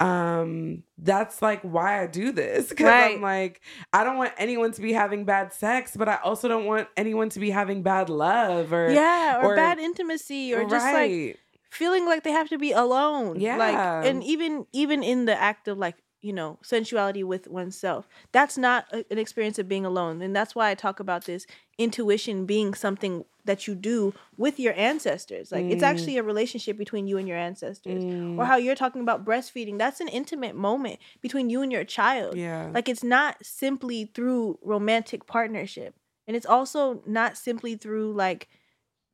um 0.00 0.82
that's 0.98 1.40
like 1.40 1.62
why 1.62 2.02
i 2.02 2.06
do 2.06 2.32
this 2.32 2.68
because 2.70 2.86
Right. 2.86 3.14
i'm 3.14 3.22
like 3.22 3.60
i 3.92 4.02
don't 4.04 4.16
want 4.18 4.32
anyone 4.36 4.72
to 4.72 4.82
be 4.82 4.92
having 4.92 5.24
bad 5.24 5.52
sex 5.52 5.96
but 5.96 6.08
i 6.08 6.16
also 6.16 6.48
don't 6.48 6.66
want 6.66 6.88
anyone 6.96 7.28
to 7.30 7.40
be 7.40 7.50
having 7.50 7.82
bad 7.82 8.08
love 8.08 8.72
or 8.72 8.90
yeah, 8.92 9.38
or, 9.40 9.52
or- 9.52 9.56
bad 9.56 9.78
intimacy, 9.78 10.52
or 10.52 10.62
just 10.64 10.84
like 10.84 10.94
right 10.94 11.36
feeling 11.74 12.06
like 12.06 12.22
they 12.22 12.32
have 12.32 12.48
to 12.50 12.58
be 12.58 12.72
alone. 12.72 13.40
Yeah. 13.40 13.56
Like 13.58 13.78
and 14.08 14.22
even 14.24 14.66
even 14.72 15.02
in 15.02 15.24
the 15.24 15.34
act 15.40 15.68
of 15.68 15.78
like, 15.78 15.96
you 16.20 16.32
know, 16.32 16.58
sensuality 16.62 17.22
with 17.24 17.48
oneself. 17.48 18.08
That's 18.32 18.56
not 18.56 18.86
a, 18.92 19.04
an 19.10 19.18
experience 19.18 19.58
of 19.58 19.68
being 19.68 19.84
alone. 19.84 20.22
And 20.22 20.34
that's 20.34 20.54
why 20.54 20.70
I 20.70 20.74
talk 20.74 21.00
about 21.00 21.24
this 21.26 21.46
intuition 21.76 22.46
being 22.46 22.72
something 22.74 23.24
that 23.44 23.66
you 23.68 23.74
do 23.74 24.14
with 24.38 24.58
your 24.58 24.72
ancestors. 24.74 25.52
Like 25.52 25.66
it's 25.66 25.82
Mm. 25.82 25.86
actually 25.88 26.16
a 26.16 26.22
relationship 26.22 26.78
between 26.78 27.06
you 27.06 27.18
and 27.18 27.28
your 27.28 27.36
ancestors. 27.36 28.02
Mm, 28.02 28.38
Or 28.38 28.46
how 28.46 28.56
you're 28.56 28.74
talking 28.74 29.02
about 29.02 29.24
breastfeeding. 29.26 29.76
That's 29.76 30.00
an 30.00 30.08
intimate 30.08 30.56
moment 30.56 30.98
between 31.20 31.50
you 31.50 31.60
and 31.60 31.70
your 31.70 31.84
child. 31.84 32.36
yeah 32.36 32.70
Like 32.72 32.88
it's 32.88 33.04
not 33.04 33.36
simply 33.44 34.06
through 34.14 34.58
romantic 34.62 35.26
partnership. 35.26 35.94
And 36.26 36.34
it's 36.34 36.46
also 36.46 37.02
not 37.06 37.36
simply 37.36 37.76
through 37.76 38.14
like 38.14 38.48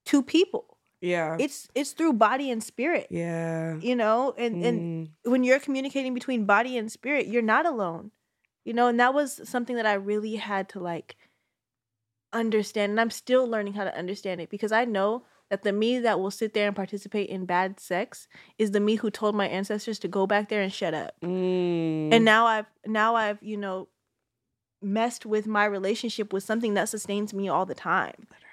two 0.04 0.22
people 0.22 0.69
yeah. 1.00 1.36
It's 1.38 1.68
it's 1.74 1.92
through 1.92 2.14
body 2.14 2.50
and 2.50 2.62
spirit 2.62 3.06
yeah. 3.10 3.76
you 3.80 3.96
know 3.96 4.34
and 4.36 4.64
and 4.64 4.80
Mm, 4.80 5.30
when 5.30 5.44
you're 5.44 5.60
communicating 5.60 6.14
between 6.14 6.44
body 6.44 6.76
and 6.76 6.90
spirit 6.92 7.26
you're 7.26 7.42
not 7.42 7.66
alone 7.66 8.10
you 8.64 8.74
know 8.74 8.88
and 8.88 9.00
that 9.00 9.14
was 9.14 9.40
something 9.48 9.76
that 9.76 9.86
i 9.86 9.94
really 9.94 10.36
had 10.36 10.68
to 10.70 10.78
like 10.78 11.16
understand 12.32 12.90
and 12.90 13.00
i'm 13.00 13.10
still 13.10 13.46
learning 13.48 13.72
how 13.72 13.84
to 13.84 13.96
understand 13.96 14.40
it 14.40 14.50
because 14.50 14.72
i 14.72 14.84
know 14.84 15.24
that 15.50 15.62
the 15.62 15.72
me 15.72 15.98
that 15.98 16.20
will 16.20 16.30
sit 16.30 16.54
there 16.54 16.68
and 16.68 16.76
participate 16.76 17.28
in 17.28 17.44
bad 17.44 17.80
sex 17.80 18.28
is 18.56 18.70
the 18.70 18.80
me 18.80 18.94
who 18.94 19.10
told 19.10 19.34
my 19.34 19.48
ancestors 19.48 19.98
to 19.98 20.08
go 20.08 20.26
back 20.26 20.48
there 20.48 20.62
and 20.62 20.72
shut 20.72 20.94
up. 20.94 21.14
Mm, 21.22 22.14
and 22.14 22.24
now 22.24 22.46
i've 22.46 22.66
now 22.86 23.16
i've 23.16 23.42
you 23.42 23.56
know 23.56 23.88
messed 24.80 25.26
with 25.26 25.46
my 25.46 25.64
relationship 25.64 26.32
with 26.32 26.44
something 26.44 26.74
that 26.74 26.88
sustains 26.88 27.34
me 27.34 27.48
all 27.48 27.66
the 27.66 27.74
time. 27.74 28.14
Literally 28.30 28.49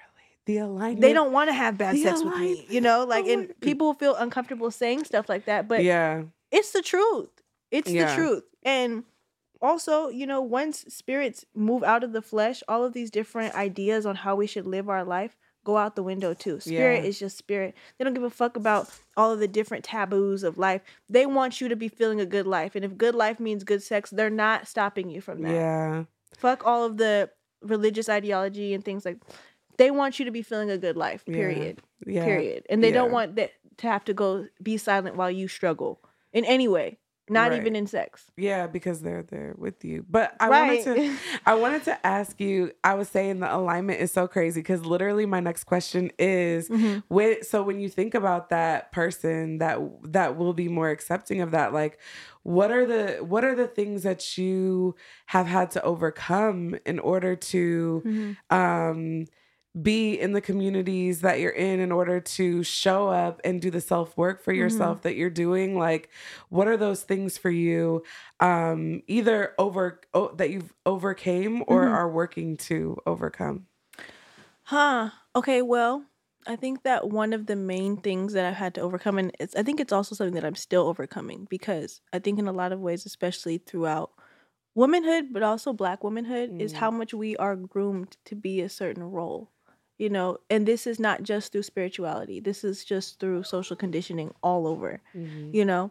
the 0.48 0.58
alignment. 0.58 1.02
They 1.02 1.12
don't 1.12 1.30
want 1.30 1.50
to 1.50 1.54
have 1.54 1.76
bad 1.76 1.96
sex 1.98 2.24
with 2.24 2.34
me 2.38 2.66
you 2.70 2.80
know? 2.80 3.02
Oh 3.02 3.06
like 3.06 3.26
Oh 3.26 3.32
and 3.32 3.60
people 3.60 3.92
feel 3.94 4.16
uncomfortable 4.16 4.70
saying 4.70 5.04
stuff 5.04 5.28
like 5.28 5.44
that 5.44 5.68
but 5.68 5.84
yeah. 5.84 6.22
it's 6.50 6.72
the 6.72 6.82
truth. 6.82 7.30
It's 7.70 7.90
Yeah. 7.90 8.06
the 8.08 8.14
truth. 8.16 8.44
And 8.64 9.04
also 9.60 10.08
you 10.08 10.26
know 10.26 10.40
once 10.40 10.84
spirits 10.88 11.44
move 11.54 11.82
out 11.84 12.02
of 12.02 12.12
the 12.12 12.22
flesh 12.22 12.62
all 12.66 12.82
of 12.84 12.92
these 12.94 13.10
different 13.10 13.54
ideas 13.54 14.06
on 14.06 14.16
how 14.16 14.34
we 14.36 14.46
should 14.46 14.66
live 14.66 14.88
our 14.88 15.04
life 15.04 15.36
go 15.64 15.76
out 15.76 15.96
the 15.96 16.02
window 16.02 16.32
too. 16.32 16.58
Spirit 16.60 17.02
Yeah. 17.02 17.08
is 17.10 17.18
just 17.18 17.36
spirit. 17.36 17.74
They 17.98 18.04
don't 18.04 18.14
give 18.14 18.22
a 18.22 18.30
fuck 18.30 18.56
about 18.56 18.88
all 19.18 19.32
of 19.32 19.38
the 19.38 19.48
different 19.48 19.84
taboos 19.84 20.42
of 20.44 20.56
life. 20.56 20.80
They 21.10 21.26
want 21.26 21.60
you 21.60 21.68
to 21.68 21.76
be 21.76 21.88
feeling 21.88 22.22
a 22.22 22.26
good 22.26 22.46
life 22.46 22.74
and 22.74 22.86
if 22.86 22.96
good 22.96 23.14
life 23.14 23.38
means 23.38 23.64
good 23.64 23.82
sex 23.82 24.08
they're 24.08 24.30
not 24.30 24.66
stopping 24.66 25.10
you 25.10 25.20
from 25.20 25.42
that. 25.42 25.52
Yeah. 25.52 26.04
Fuck 26.38 26.64
all 26.66 26.84
of 26.84 26.96
the 26.96 27.28
religious 27.60 28.08
ideology 28.08 28.72
and 28.72 28.84
things 28.84 29.04
like 29.04 29.18
they 29.78 29.90
want 29.90 30.18
you 30.18 30.24
to 30.24 30.30
be 30.30 30.42
feeling 30.42 30.70
a 30.70 30.78
good 30.78 30.96
life 30.96 31.24
period 31.24 31.80
yeah 32.06 32.24
period 32.24 32.64
and 32.68 32.82
they 32.84 32.90
don't 32.90 33.10
want 33.12 33.36
that 33.36 33.50
to 33.78 33.86
have 33.86 34.04
to 34.04 34.12
go 34.14 34.46
be 34.62 34.76
silent 34.76 35.16
while 35.16 35.30
you 35.30 35.48
struggle 35.48 36.00
in 36.32 36.44
any 36.44 36.68
way 36.68 36.98
not 37.30 37.50
Right. 37.50 37.58
even 37.60 37.76
in 37.76 37.86
sex 37.86 38.30
yeah 38.38 38.66
because 38.66 39.00
they're 39.02 39.22
there 39.22 39.54
with 39.58 39.84
you 39.84 40.04
but 40.08 40.34
i 40.40 40.48
right 40.48 40.86
wanted 40.86 40.96
to 40.96 41.18
I 41.46 41.54
wanted 41.54 41.84
to 41.84 42.06
ask 42.06 42.38
you. 42.40 42.72
I 42.84 42.94
was 42.94 43.08
saying 43.08 43.40
the 43.40 43.54
alignment 43.54 44.00
is 44.00 44.12
so 44.12 44.26
crazy 44.28 44.60
because 44.60 44.84
literally 44.84 45.24
my 45.26 45.40
next 45.40 45.64
question 45.64 46.10
is 46.18 46.68
Mhm. 46.68 47.02
with 47.08 47.46
so 47.46 47.62
when 47.62 47.80
you 47.80 47.88
think 47.88 48.14
about 48.14 48.48
that 48.50 48.92
person 48.92 49.58
that 49.58 49.78
that 50.12 50.36
will 50.36 50.52
be 50.54 50.68
more 50.68 50.90
accepting 50.90 51.40
of 51.40 51.50
that 51.52 51.72
like 51.72 51.98
what 52.42 52.70
are 52.70 52.84
the 52.86 53.18
what 53.24 53.44
are 53.44 53.54
the 53.54 53.66
things 53.66 54.02
that 54.04 54.36
you 54.38 54.94
have 55.26 55.46
had 55.46 55.70
to 55.72 55.82
overcome 55.82 56.76
in 56.86 56.98
order 56.98 57.34
to 57.36 58.02
Mhm. 58.04 58.36
um 58.50 59.24
be 59.82 60.18
in 60.18 60.32
the 60.32 60.40
communities 60.40 61.20
that 61.20 61.40
you're 61.40 61.52
in 61.52 61.78
in 61.80 61.92
order 61.92 62.20
to 62.20 62.62
show 62.64 63.08
up 63.08 63.40
and 63.44 63.60
do 63.62 63.70
the 63.70 63.80
self 63.80 64.16
work 64.16 64.42
for 64.42 64.52
yourself 64.52 65.02
that 65.02 65.14
you're 65.14 65.30
doing 65.30 65.78
like 65.78 66.10
what 66.48 66.66
are 66.66 66.76
those 66.76 67.02
things 67.04 67.38
for 67.38 67.50
you 67.50 68.02
um 68.40 69.02
either 69.06 69.54
over 69.58 70.00
oh, 70.14 70.34
that 70.34 70.50
you've 70.50 70.72
overcame 70.86 71.62
or 71.68 71.86
Mhm. 71.86 71.92
are 71.92 72.10
working 72.10 72.56
to 72.56 72.96
overcome 73.06 73.66
huh 74.64 75.10
okay 75.34 75.62
well 75.62 76.04
i 76.46 76.56
think 76.56 76.82
that 76.82 77.08
one 77.08 77.32
of 77.32 77.46
the 77.46 77.56
main 77.56 77.96
things 77.96 78.32
that 78.32 78.44
i've 78.44 78.54
had 78.54 78.74
to 78.74 78.80
overcome 78.80 79.18
and 79.18 79.32
it's 79.40 79.54
i 79.56 79.62
think 79.62 79.80
it's 79.80 79.92
also 79.92 80.14
something 80.14 80.34
that 80.34 80.44
i'm 80.44 80.54
still 80.54 80.86
overcoming 80.86 81.46
because 81.50 82.00
i 82.12 82.18
think 82.18 82.38
in 82.38 82.48
a 82.48 82.52
lot 82.52 82.72
of 82.72 82.80
ways 82.80 83.06
especially 83.06 83.58
throughout 83.58 84.12
womanhood 84.74 85.26
but 85.32 85.42
also 85.42 85.72
black 85.72 86.04
womanhood 86.04 86.52
is 86.58 86.72
Mm. 86.72 86.76
how 86.76 86.90
much 86.90 87.14
we 87.14 87.36
are 87.38 87.56
groomed 87.56 88.16
to 88.26 88.34
be 88.36 88.60
a 88.60 88.68
certain 88.68 89.04
role 89.04 89.52
you 89.98 90.08
know 90.08 90.38
and 90.50 90.66
this 90.66 90.86
is 90.86 90.98
not 91.00 91.22
just 91.22 91.52
through 91.52 91.62
spirituality. 91.62 92.40
This 92.40 92.64
is 92.64 92.84
just 92.84 93.18
through 93.20 93.42
social 93.42 93.76
conditioning 93.76 94.32
all 94.42 94.66
over 94.66 95.00
you 95.52 95.64
know? 95.64 95.90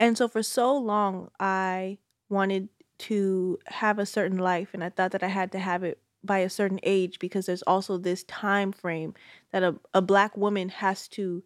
And 0.00 0.18
so 0.18 0.28
for 0.28 0.42
so 0.42 0.76
long 0.76 1.30
i 1.40 1.98
wanted 2.28 2.68
to 2.98 3.58
have 3.66 3.98
a 3.98 4.06
certain 4.06 4.38
life 4.38 4.70
and 4.74 4.82
i 4.84 4.90
thought 4.90 5.12
that 5.12 5.22
i 5.22 5.28
had 5.28 5.52
to 5.52 5.58
have 5.58 5.82
it 5.84 5.98
by 6.22 6.38
a 6.38 6.50
certain 6.50 6.80
age 6.82 7.18
because 7.18 7.46
there's 7.46 7.62
also 7.62 7.98
this 7.98 8.24
time 8.24 8.72
frame 8.72 9.14
that 9.52 9.62
a, 9.62 9.74
a 9.92 10.00
black 10.02 10.36
woman 10.36 10.68
has 10.70 11.08
to 11.08 11.42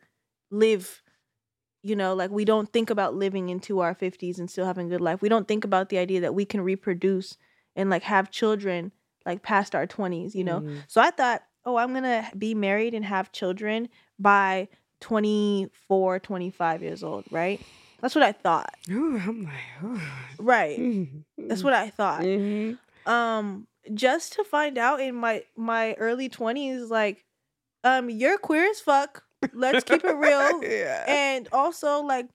live 0.50 1.02
you 1.82 1.94
know? 1.96 2.14
Like 2.14 2.30
we 2.30 2.44
don't 2.44 2.72
think 2.72 2.90
about 2.90 3.14
living 3.14 3.48
into 3.50 3.80
our 3.80 3.94
50s 3.94 4.38
and 4.38 4.50
still 4.50 4.66
having 4.66 4.86
a 4.86 4.90
good 4.90 5.00
life. 5.00 5.22
We 5.22 5.28
don't 5.28 5.46
think 5.48 5.64
about 5.64 5.88
the 5.88 5.98
idea 5.98 6.20
that 6.20 6.34
we 6.34 6.44
can 6.44 6.60
reproduce 6.60 7.36
and 7.76 7.88
like 7.90 8.02
have 8.02 8.30
children 8.30 8.92
like 9.24 9.42
past 9.42 9.74
our 9.74 9.86
20s 9.86 10.34
you 10.34 10.44
know? 10.44 10.60
Mhm. 10.60 10.82
so 10.88 11.00
i 11.00 11.10
thought 11.10 11.42
oh 11.64 11.76
i'm 11.76 11.92
gonna 11.94 12.28
be 12.36 12.54
married 12.54 12.94
and 12.94 13.04
have 13.04 13.32
children 13.32 13.88
by 14.18 14.68
24 15.00 16.18
25 16.20 16.82
years 16.82 17.02
old 17.02 17.24
right? 17.30 17.60
That's 18.00 18.14
what 18.14 18.24
i 18.24 18.32
thought. 18.32 18.74
Ooh, 18.90 19.16
i'm 19.18 19.42
like 19.44 19.82
ooh. 19.84 20.00
right. 20.38 21.16
That's 21.36 21.62
what 21.64 21.72
i 21.74 21.90
thought. 21.90 22.22
Mhm. 22.22 22.78
um 23.06 23.66
just 23.94 24.34
to 24.34 24.44
find 24.44 24.76
out 24.78 25.00
in 25.00 25.14
my 25.14 25.42
my 25.56 25.94
early 25.94 26.28
20s 26.28 26.90
like 26.90 27.24
um 27.84 28.10
you're 28.10 28.38
queer 28.38 28.68
as 28.70 28.80
fuck. 28.80 29.24
Let's 29.52 29.84
keep 29.84 30.04
it 30.04 30.16
real. 30.16 30.60
Yeah. 30.62 31.04
And 31.08 31.48
also 31.52 32.02
like 32.02 32.26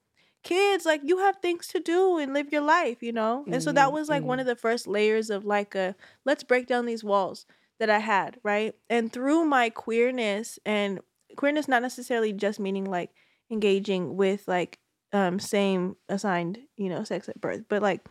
kids 0.44 0.86
like 0.86 1.02
you 1.04 1.20
have 1.20 1.38
things 1.38 1.68
to 1.68 1.80
do 1.80 2.18
and 2.18 2.34
live 2.34 2.52
your 2.52 2.62
life 2.62 3.02
you 3.04 3.12
know? 3.14 3.46
And 3.52 3.62
so 3.64 3.72
that 3.74 3.90
Mhm, 3.90 3.94
was 3.94 4.10
like 4.10 4.24
one 4.24 4.38
mhm. 4.40 4.42
of 4.42 4.48
the 4.48 4.56
first 4.56 4.88
layers 4.88 5.30
of 5.30 5.46
like 5.46 5.76
a 5.76 5.96
let's 6.26 6.44
break 6.44 6.68
down 6.68 6.86
these 6.86 7.04
walls 7.04 7.46
that 7.84 7.90
i 7.90 8.00
had 8.00 8.40
right 8.44 8.76
and 8.90 9.12
through 9.12 9.44
my 9.44 9.70
queerness 9.70 10.58
and 10.66 11.02
queerness 11.36 11.68
not 11.68 11.82
necessarily 11.82 12.32
just 12.32 12.60
meaning 12.60 12.86
like 12.86 13.12
engaging 13.52 14.16
with 14.16 14.48
like 14.48 14.80
um 15.12 15.38
same 15.40 15.96
assigned 16.08 16.60
you 16.78 16.88
know 16.88 17.04
sex 17.04 17.28
at 17.28 17.42
birth 17.42 17.64
but 17.68 17.82
like 17.82 18.08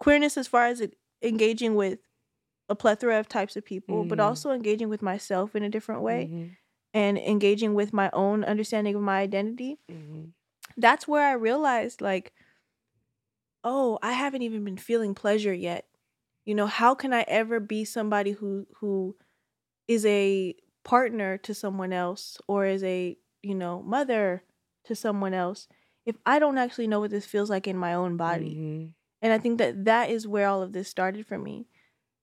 queerness 0.00 0.36
as 0.38 0.48
far 0.48 0.64
as 0.66 0.82
engaging 1.22 1.74
with 1.74 1.98
a 2.70 2.74
plethora 2.74 3.18
of 3.20 3.28
types 3.28 3.56
of 3.56 3.64
people 3.64 4.04
but 4.04 4.18
Mhm. 4.18 4.24
also 4.24 4.50
engaging 4.52 4.88
with 4.88 5.02
myself 5.02 5.54
in 5.54 5.62
a 5.62 5.68
different 5.70 6.02
way 6.02 6.28
Mhm. 6.30 6.56
and 6.94 7.18
engaging 7.18 7.74
with 7.74 7.92
my 7.92 8.08
own 8.12 8.44
understanding 8.44 8.94
of 8.94 9.02
my 9.02 9.20
identity 9.20 9.78
Mhm. 9.90 10.32
that's 10.76 11.06
where 11.08 11.26
I 11.26 11.32
realized 11.32 12.00
like, 12.00 12.32
oh, 13.64 13.98
I 14.02 14.12
haven't 14.12 14.42
even 14.42 14.64
been 14.64 14.76
feeling 14.76 15.14
pleasure 15.14 15.52
yet. 15.52 15.86
You 16.48 16.54
know, 16.54 16.66
how 16.66 16.94
can 16.94 17.12
I 17.12 17.26
ever 17.28 17.60
be 17.60 17.84
somebody 17.84 18.30
who 18.32 18.66
who 18.80 19.16
is 19.86 20.06
a 20.06 20.54
partner 20.82 21.36
to 21.36 21.52
someone 21.52 21.92
else 21.92 22.38
or 22.48 22.64
is 22.64 22.82
a, 22.82 23.18
you 23.42 23.54
know, 23.54 23.82
mother 23.82 24.44
to 24.84 24.94
someone 24.94 25.34
else 25.34 25.68
if 26.06 26.16
I 26.24 26.38
don't 26.38 26.56
actually 26.56 26.86
know 26.86 27.00
what 27.00 27.10
this 27.10 27.26
feels 27.26 27.50
like 27.50 27.66
in 27.66 27.76
my 27.76 27.92
own 27.92 28.16
body? 28.16 28.54
Mhm. 28.56 28.94
And 29.20 29.32
I 29.34 29.36
think 29.36 29.58
that 29.58 29.84
that 29.84 30.08
is 30.08 30.26
where 30.26 30.48
all 30.48 30.62
of 30.62 30.72
this 30.72 30.88
started 30.88 31.26
for 31.26 31.36
me. 31.38 31.68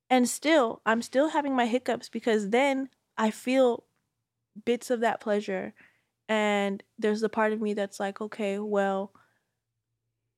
And 0.10 0.28
still, 0.28 0.82
I'm 0.88 1.04
still 1.04 1.30
having 1.30 1.56
my 1.56 1.68
hiccups 1.68 2.10
because 2.10 2.50
then 2.50 2.90
I 3.20 3.30
feel 3.30 3.86
bits 4.66 4.90
of 4.90 5.02
that 5.02 5.20
pleasure. 5.22 5.76
And 6.28 6.84
there's 6.98 7.22
the 7.22 7.30
part 7.30 7.54
of 7.54 7.62
me 7.62 7.76
that's 7.76 8.00
like, 8.00 8.22
okay, 8.22 8.58
well, 8.58 9.14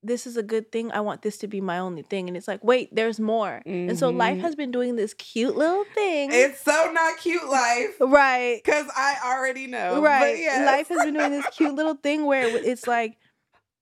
this 0.02 0.26
is 0.26 0.36
a 0.36 0.42
good 0.42 0.70
thing. 0.70 0.92
I 0.92 1.00
want 1.00 1.22
this 1.22 1.38
to 1.38 1.48
be 1.48 1.60
my 1.60 1.78
only 1.78 2.02
thing. 2.02 2.28
And 2.28 2.36
it's 2.36 2.46
like, 2.46 2.62
wait, 2.62 2.94
there's 2.94 3.18
more. 3.18 3.62
And 3.66 3.98
so 3.98 4.10
life 4.10 4.38
Mhm. 4.38 4.42
has 4.42 4.54
been 4.54 4.70
doing 4.70 4.96
this 4.96 5.12
cute 5.14 5.56
little 5.56 5.84
thing. 5.94 6.30
it's 6.32 6.60
so 6.60 6.90
not 6.92 7.18
cute 7.18 7.48
life 7.48 7.96
right. 8.00 8.60
because 8.64 8.86
i 8.96 9.16
already 9.24 9.66
know 9.66 9.94
but 9.96 10.02
right. 10.02 10.38
yes. 10.38 10.64
Life 10.66 10.88
has 10.88 11.04
been 11.04 11.14
doing 11.14 11.30
this 11.32 11.46
cute 11.52 11.74
little 11.74 11.94
thing 12.06 12.26
where 12.26 12.46
it's 12.58 12.86
like, 12.86 13.18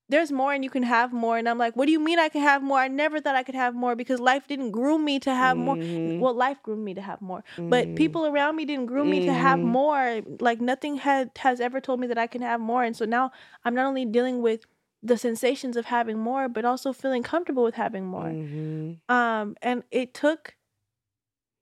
there's 0.09 0.31
more 0.31 0.53
and 0.53 0.63
you 0.63 0.71
can 0.71 0.85
have 0.85 1.13
more. 1.13 1.37
And 1.37 1.49
I'm 1.49 1.59
like, 1.59 1.75
what 1.75 1.87
do 1.87 1.93
you 1.93 1.99
mean 1.99 2.19
I 2.21 2.29
can 2.29 2.41
have 2.41 2.63
more? 2.63 2.79
I 2.79 2.87
never 2.87 3.21
thought 3.21 3.35
I 3.35 3.43
could 3.43 3.57
have 3.57 3.75
more 3.75 3.97
because 3.97 4.21
life 4.21 4.47
didn't 4.47 4.71
groom 4.71 5.05
me 5.05 5.19
to 5.21 5.35
have 5.35 5.57
more. 5.59 5.77
Mhm. 5.77 6.21
Well, 6.21 6.33
life 6.33 6.63
groomed 6.63 6.85
me 6.85 6.95
to 6.95 7.03
have 7.03 7.21
more, 7.21 7.43
but 7.59 7.89
Mhm. 7.89 7.97
people 7.97 8.25
around 8.25 8.55
me 8.55 8.65
didn't 8.65 8.87
groom 8.87 9.11
me 9.11 9.27
to 9.27 9.33
have 9.33 9.59
Mhm. 9.59 9.65
more. 9.65 10.23
Like 10.41 10.61
nothing 10.61 10.97
had 10.99 11.33
has 11.39 11.61
ever 11.61 11.81
told 11.81 11.99
me 12.01 12.07
that 12.07 12.19
I 12.19 12.29
can 12.29 12.41
have 12.43 12.61
more. 12.61 12.85
And 12.85 12.97
so 12.97 13.05
now 13.05 13.33
I'm 13.65 13.75
not 13.75 13.87
only 13.87 14.05
dealing 14.05 14.41
with 14.43 14.65
the 15.03 15.17
sensations 15.19 15.77
of 15.77 15.87
having 15.87 16.19
more, 16.19 16.49
but 16.49 16.65
also 16.65 16.93
feeling 16.93 17.23
comfortable 17.23 17.63
with 17.63 17.75
having 17.75 18.05
more. 18.07 18.31
Mhm. 18.31 19.01
Um, 19.09 19.57
and 19.63 19.85
it 19.91 20.15
took, 20.15 20.57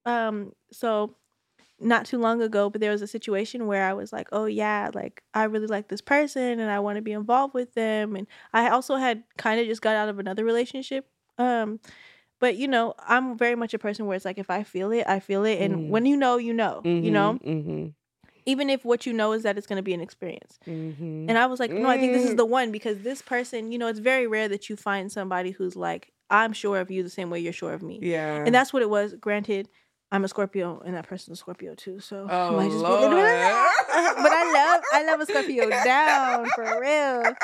um, 0.07 0.53
so 0.73 1.17
not 1.81 2.07
too 2.07 2.19
long 2.19 2.43
ago, 2.43 2.71
but 2.71 2.81
there 2.81 2.91
was 2.93 3.03
a 3.03 3.07
situation 3.07 3.67
where 3.67 3.85
I 3.87 3.93
was 3.95 4.13
like, 4.13 4.29
oh 4.33 4.47
yeah, 4.47 4.91
like 4.95 5.23
I 5.35 5.45
really 5.45 5.67
like 5.67 5.89
this 5.89 6.01
person 6.01 6.61
and 6.61 6.71
I 6.71 6.81
want 6.81 6.97
to 6.97 7.03
be 7.03 7.13
involved 7.13 7.55
with 7.55 7.75
them. 7.75 8.17
And 8.17 8.27
I 8.53 8.69
also 8.71 8.97
had 8.97 9.25
kind 9.39 9.61
of 9.61 9.67
just 9.67 9.83
got 9.83 9.97
out 9.97 10.09
of 10.09 10.19
another 10.19 10.45
relationship. 10.45 11.09
Um, 11.39 11.81
but 12.41 12.57
you 12.57 12.69
know, 12.69 12.95
I'm 13.01 13.37
very 13.39 13.57
much 13.57 13.75
a 13.75 13.79
person 13.79 14.07
where 14.07 14.17
it's 14.17 14.25
like 14.25 14.39
if 14.39 14.51
I 14.51 14.63
feel 14.65 14.93
it, 14.93 15.07
I 15.09 15.21
feel 15.21 15.45
it. 15.45 15.61
And 15.61 15.77
Mm. 15.77 15.89
when 15.89 16.07
you 16.07 16.17
know, 16.17 16.37
you 16.39 16.55
know, 16.55 16.83
you 16.85 17.11
know, 17.11 17.39
Mhm. 17.45 17.95
Even 18.47 18.69
if 18.71 18.85
what 18.85 19.07
you 19.07 19.13
know 19.13 19.33
is 19.33 19.43
that 19.45 19.57
it's 19.57 19.67
going 19.67 19.79
to 19.79 19.83
be 19.83 19.95
an 19.95 20.01
experience. 20.01 20.59
Mhm. 20.67 21.27
And 21.29 21.39
I 21.39 21.47
was 21.47 21.59
like, 21.61 21.71
no, 21.71 21.89
I 21.89 21.99
think 21.99 22.13
this 22.13 22.25
is 22.25 22.35
Mm. 22.35 22.39
the 22.39 22.45
one 22.47 22.73
because 22.73 22.99
this 23.01 23.23
person, 23.23 23.73
you 23.73 23.79
know, 23.79 23.87
it's 23.89 23.99
very 24.01 24.27
rare 24.27 24.49
that 24.49 24.69
you 24.69 24.77
find 24.77 25.11
somebody 25.11 25.51
who's 25.51 25.75
like, 25.77 26.13
I'm 26.31 26.53
sure 26.53 26.79
of 26.81 26.91
you 26.91 27.03
the 27.03 27.11
same 27.11 27.31
way 27.31 27.41
you're 27.41 27.53
sure 27.53 27.73
of 27.73 27.83
me. 27.83 28.01
yeah. 28.03 28.45
And 28.45 28.55
that's 28.55 28.73
what 28.73 28.83
it 28.83 28.91
was. 28.91 29.15
Granted, 29.15 29.69
I'm 30.13 30.25
a 30.25 30.29
Scorpio 30.29 30.81
and 30.85 30.95
that 30.95 31.09
person's 31.09 31.39
a 31.39 31.41
Scorpio 31.41 31.75
too. 31.75 32.01
So 32.01 32.27
Oh, 32.31 32.57
might 32.57 32.71
just 32.71 32.85
be 32.85 32.93
a 32.93 32.95
little 32.97 33.09
bit 33.11 33.19
of 33.19 33.25
that. 33.25 34.15
Lord. 34.15 34.17
but 34.25 34.33
I 34.33 34.53
love 34.53 34.83
I 34.93 35.05
love 35.05 35.21
a 35.21 35.27
Scorpio 35.27 35.71
down 35.85 36.51
for 36.55 36.79
real. 36.81 37.35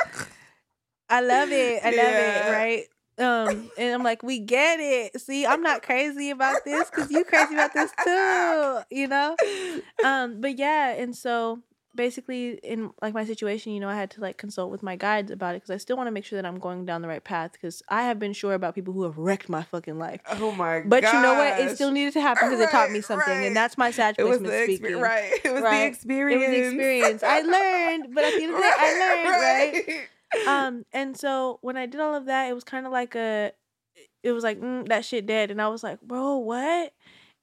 I 1.09 1.21
love 1.21 1.51
it. 1.51 1.83
I 1.83 1.89
love 1.91 2.13
Yeah. 2.15 2.47
it, 2.47 2.51
right? 2.51 2.83
Um, 3.17 3.69
and 3.77 3.93
I'm 3.93 4.03
like, 4.03 4.23
we 4.23 4.39
get 4.39 4.79
it. 4.79 5.19
See, 5.21 5.45
I'm 5.45 5.61
not 5.61 5.83
crazy 5.83 6.29
about 6.31 6.63
this 6.65 6.89
because 6.89 7.11
you 7.11 7.23
crazy 7.23 7.53
about 7.53 7.73
this 7.73 7.91
too, 8.03 8.79
you 8.95 9.07
know? 9.07 9.35
Um, 10.03 10.41
but 10.41 10.57
yeah, 10.57 10.91
and 10.93 11.15
so 11.15 11.59
basically 11.93 12.51
in 12.63 12.89
like 13.01 13.13
my 13.13 13.25
situation, 13.25 13.73
you 13.73 13.79
know, 13.81 13.89
I 13.89 13.95
had 13.95 14.09
to 14.11 14.21
like 14.21 14.37
consult 14.37 14.71
with 14.71 14.81
my 14.81 14.95
guides 14.95 15.29
about 15.29 15.55
it 15.55 15.57
because 15.61 15.71
I 15.71 15.77
still 15.77 15.97
want 15.97 16.07
to 16.07 16.11
make 16.11 16.23
sure 16.25 16.41
that 16.41 16.47
I'm 16.47 16.57
going 16.57 16.85
down 16.85 17.01
the 17.01 17.07
right 17.09 17.23
path 17.23 17.51
because 17.51 17.83
I 17.89 18.03
have 18.03 18.17
been 18.17 18.33
sure 18.33 18.53
about 18.53 18.73
people 18.75 18.93
who 18.93 19.03
have 19.03 19.17
wrecked 19.17 19.49
my 19.49 19.61
fucking 19.63 19.99
life. 19.99 20.21
oh 20.31 20.53
my 20.53 20.81
But 20.85 21.03
you 21.03 21.11
know 21.21 21.33
what? 21.35 21.59
It 21.59 21.75
still 21.75 21.91
needed 21.91 22.13
to 22.13 22.21
happen 22.21 22.49
because 22.49 22.61
it 22.63 22.71
taught 22.71 22.91
me 22.91 23.01
something, 23.01 23.27
right. 23.31 23.45
and 23.45 23.55
that's 23.55 23.77
my 23.77 23.91
Sag 23.91 24.15
It 24.17 24.23
was 24.23 24.39
the 24.39 24.63
speaking. 24.63 24.99
right? 24.99 25.31
It 25.43 25.51
was 25.53 25.61
Right. 25.63 25.79
the 25.79 25.83
It 25.83 25.87
experience. 25.89 26.41
was 26.41 26.49
the 26.49 26.65
experience. 26.67 27.23
I 27.23 27.41
learned, 27.41 28.15
but 28.15 28.23
at 28.23 28.33
the 28.35 28.43
end 28.43 28.53
of 28.53 28.57
the 28.57 28.61
day, 28.63 28.73
I 28.77 29.73
learned, 29.83 29.85
right? 29.87 30.07
Um, 30.45 30.85
and 30.91 31.17
so 31.17 31.59
when 31.61 31.77
I 31.77 31.85
did 31.85 32.01
all 32.01 32.15
of 32.15 32.25
that, 32.25 32.49
it 32.49 32.53
was 32.53 32.63
kind 32.63 32.85
of 32.85 32.91
like 32.91 33.15
a, 33.15 33.51
it 34.23 34.31
was 34.31 34.43
like 34.43 34.59
mm, 34.59 34.87
that 34.87 35.05
shit 35.05 35.25
dead, 35.25 35.51
and 35.51 35.61
I 35.61 35.67
was 35.67 35.83
like, 35.83 36.01
bro, 36.01 36.37
what? 36.37 36.93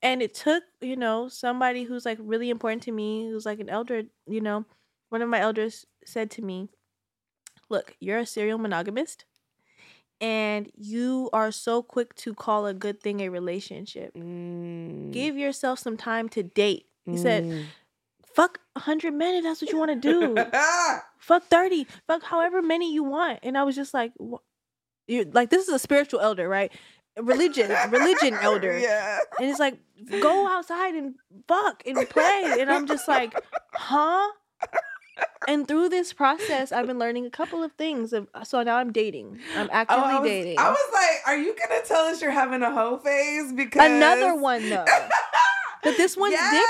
And 0.03 0.23
it 0.23 0.35
took, 0.35 0.63
you 0.81 0.97
know, 0.97 1.29
somebody 1.29 1.85
who's 1.85 2.05
like 2.05 2.19
really 2.21 2.51
important 2.51 2.83
to 2.85 2.93
me, 2.93 3.29
who's 3.29 3.47
like 3.47 3.61
an 3.61 3.69
elder, 3.69 4.05
you 4.27 4.41
know, 4.41 4.65
one 5.11 5.23
of 5.23 5.29
my 5.29 5.41
elders 5.41 5.87
said 6.05 6.31
to 6.33 6.43
me, 6.43 6.69
"Look, 7.69 7.97
you're 8.01 8.19
a 8.19 8.27
serial 8.27 8.59
monogamist." 8.59 9.25
And 10.21 10.71
you 10.77 11.31
are 11.33 11.53
so 11.53 11.83
quick 11.83 12.15
to 12.17 12.35
call 12.35 12.67
a 12.67 12.75
good 12.75 13.01
thing 13.01 13.21
a 13.21 13.29
relationship. 13.29 14.15
Mm. 14.15 15.13
Give 15.13 15.37
yourself 15.37 15.79
some 15.79 15.97
time 15.97 16.29
to 16.31 16.43
date. 16.43 16.87
He 17.07 17.17
said, 17.17 17.45
Mm. 17.45 17.65
Fuck 18.39 18.61
100 18.75 19.13
men 19.13 19.35
if 19.35 19.43
that's 19.43 19.61
what 19.61 19.71
you 19.73 19.77
want 19.79 19.91
to 19.91 19.97
do. 19.97 20.37
fuck 21.19 21.43
30. 21.45 21.87
Fuck 22.07 22.23
however 22.23 22.63
many 22.63 22.93
you 22.95 23.03
want. 23.03 23.41
And 23.43 23.59
I 23.59 23.65
was 23.65 23.75
just 23.75 23.93
like, 23.93 24.13
you 25.09 25.29
like, 25.33 25.51
this 25.51 25.67
is 25.67 25.75
a 25.75 25.79
spiritual 25.79 26.21
elder, 26.21 26.49
right? 26.49 26.71
Religion, 27.21 27.69
religion 27.91 28.35
elder. 28.35 28.79
Yeah. 28.79 29.19
And 29.41 29.51
it's 29.51 29.59
like, 29.59 29.79
go 30.21 30.47
outside 30.47 30.95
and 30.95 31.17
fuck 31.49 31.83
and 31.85 32.09
play. 32.09 32.57
And 32.61 32.71
I'm 32.71 32.87
just 32.87 33.09
like, 33.09 33.35
huh? 33.75 34.29
And 35.49 35.67
through 35.67 35.89
this 35.89 36.13
process, 36.13 36.71
I've 36.71 36.87
been 36.87 37.01
learning 37.01 37.27
a 37.27 37.31
couple 37.31 37.65
of 37.65 37.73
things. 37.73 38.13
Of, 38.13 38.29
so 38.45 38.63
now 38.63 38.77
I'm 38.77 38.93
dating. 38.93 39.41
I'm 39.57 39.67
Oh, 39.67 39.73
actively 39.73 40.05
I 40.05 40.21
was, 40.21 40.31
dating. 40.31 40.59
I 40.61 40.69
was 40.71 40.89
like, 40.93 41.27
are 41.27 41.37
you 41.37 41.57
gonna 41.59 41.81
tell 41.85 42.05
us 42.05 42.23
you're 42.23 42.31
having 42.31 42.63
a 42.63 42.73
hoe 42.73 42.99
phase? 42.99 43.53
Because 43.53 43.91
Another 43.91 44.37
one 44.37 44.69
though. 44.69 44.85
But 45.83 45.97
this 45.97 46.17
one's 46.17 46.35
different, 46.35 46.61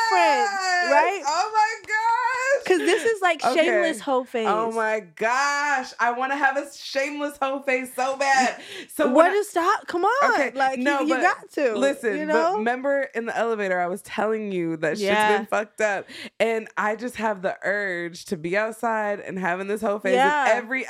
right? 0.90 1.22
Oh 1.26 1.50
my 1.54 1.86
gosh. 1.86 2.64
Because 2.64 2.78
this 2.80 3.04
is 3.04 3.20
like 3.22 3.44
Okay. 3.44 3.54
shameless 3.64 4.00
hoe 4.00 4.24
face. 4.24 4.46
Oh 4.48 4.72
my 4.72 5.00
gosh. 5.00 5.92
I 5.98 6.12
want 6.12 6.32
to 6.32 6.36
have 6.36 6.56
a 6.56 6.66
shameless 6.74 7.38
hoe 7.40 7.61
face 7.62 7.94
so 7.94 8.16
bad. 8.16 8.61
So 8.94 9.09
what 9.09 9.32
is 9.32 9.48
stop? 9.48 9.86
Come 9.86 10.04
on, 10.04 10.32
Okay, 10.32 10.50
like 10.54 10.78
no, 10.78 11.00
you, 11.00 11.14
you 11.16 11.22
got 11.22 11.50
to 11.52 11.74
Listen, 11.76 12.16
You 12.18 12.26
but 12.26 12.32
know, 12.32 12.56
remember 12.59 13.09
in 13.14 13.26
the 13.26 13.36
elevator, 13.36 13.80
I 13.80 13.86
was 13.86 14.02
telling 14.02 14.52
you 14.52 14.76
that 14.78 14.98
Yeah. 14.98 15.14
shit's 15.28 15.38
been 15.38 15.46
fucked 15.46 15.80
up, 15.80 16.06
and 16.40 16.68
I 16.76 16.96
just 16.96 17.16
have 17.16 17.42
the 17.42 17.56
urge 17.62 18.24
to 18.26 18.36
be 18.36 18.56
outside 18.56 19.20
and 19.20 19.38
having 19.38 19.68
this 19.68 19.80
whole 19.80 19.98
face. 19.98 20.14
Yeah. 20.16 20.44
Every 20.48 20.86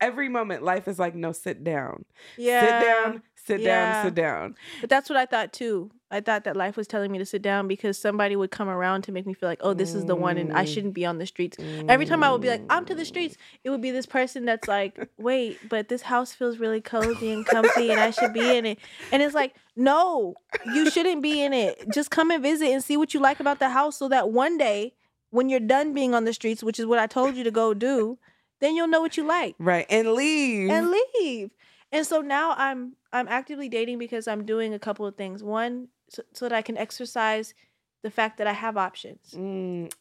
every 0.00 0.28
moment, 0.28 0.62
life 0.62 0.88
is 0.88 0.98
like, 0.98 1.14
no, 1.14 1.32
sit 1.32 1.64
down, 1.64 2.04
yeah. 2.36 2.60
sit 2.60 2.86
down, 2.86 3.22
sit 3.48 3.60
Yeah. 3.62 3.92
down, 3.92 4.04
sit 4.04 4.14
down. 4.14 4.54
But 4.80 4.90
that's 4.90 5.08
what 5.10 5.16
I 5.16 5.26
thought 5.26 5.52
too. 5.52 5.90
I 6.10 6.20
thought 6.20 6.44
that 6.44 6.56
life 6.56 6.76
was 6.76 6.86
telling 6.86 7.10
me 7.12 7.18
to 7.18 7.26
sit 7.26 7.42
down 7.42 7.68
because 7.68 7.98
somebody 7.98 8.34
would 8.36 8.50
come 8.50 8.68
around 8.68 9.02
to 9.02 9.12
make 9.12 9.26
me 9.26 9.34
feel 9.34 9.48
like, 9.48 9.60
oh, 9.62 9.74
this 9.74 9.94
is 9.94 10.06
the 10.06 10.16
one, 10.16 10.38
and 10.38 10.52
I 10.52 10.64
Mm. 10.64 10.68
shouldn't 10.68 10.94
be 10.94 11.04
on 11.04 11.18
the 11.18 11.26
streets. 11.26 11.58
Every 11.88 12.06
time 12.06 12.22
I 12.22 12.30
would 12.32 12.40
be 12.40 12.48
like, 12.48 12.62
I'm 12.70 12.84
to 12.86 12.94
the 12.94 13.04
streets, 13.04 13.36
it 13.64 13.70
would 13.70 13.82
be 13.82 13.90
this 13.90 14.06
person 14.06 14.44
that's 14.46 14.66
like, 14.68 14.98
wait, 15.18 15.68
but 15.68 15.88
this 15.88 16.02
house 16.02 16.32
feels 16.32 16.58
really 16.58 16.80
cozy 16.80 17.30
and 17.30 17.44
comfy, 17.44 17.90
and 17.90 18.00
I 18.00 18.10
should 18.10 18.32
be 18.32 18.54
in 18.54 18.64
it. 18.64 18.78
And 19.12 19.22
it's 19.22 19.34
like, 19.34 19.54
no, 19.76 20.36
you 20.64 20.86
shouldn't 20.90 21.22
be 21.22 21.42
in 21.42 21.52
it. 21.52 21.90
Just 21.90 22.10
come 22.10 22.30
and 22.30 22.42
visit 22.42 22.68
and 22.68 22.82
see 22.82 22.96
what 22.96 23.12
you 23.12 23.20
like 23.20 23.40
about 23.40 23.58
the 23.58 23.68
house, 23.70 23.98
so 23.98 24.08
that 24.08 24.30
one 24.30 24.56
day, 24.56 24.94
when 25.30 25.50
you're 25.50 25.60
done 25.60 25.92
being 25.92 26.14
on 26.14 26.24
the 26.24 26.32
streets, 26.32 26.62
which 26.62 26.78
is 26.80 26.86
what 26.86 26.98
I 26.98 27.06
told 27.06 27.36
you 27.36 27.44
to 27.44 27.50
go 27.50 27.74
do, 27.74 28.18
then 28.60 28.74
you'll 28.74 28.88
know 28.88 29.00
what 29.02 29.16
you 29.18 29.24
like 29.26 29.54
right, 29.58 29.84
and 29.90 30.12
leave. 30.14 30.70
and 30.70 30.90
leave. 31.20 31.50
And 31.92 32.06
so 32.06 32.20
now 32.22 32.54
I'm 32.56 32.94
I'm 33.12 33.28
actively 33.28 33.68
dating 33.68 33.98
because 33.98 34.28
I'm 34.28 34.44
doing 34.44 34.74
a 34.74 34.78
couple 34.78 35.06
of 35.06 35.16
things. 35.16 35.42
One, 35.42 35.88
so, 36.10 36.22
so 36.34 36.48
that 36.48 36.54
I 36.54 36.62
can 36.62 36.76
exercise 36.76 37.54
the 38.02 38.10
fact 38.10 38.38
that 38.38 38.46
I 38.46 38.52
have 38.52 38.76
options 38.76 39.34
Mm, 39.34 39.92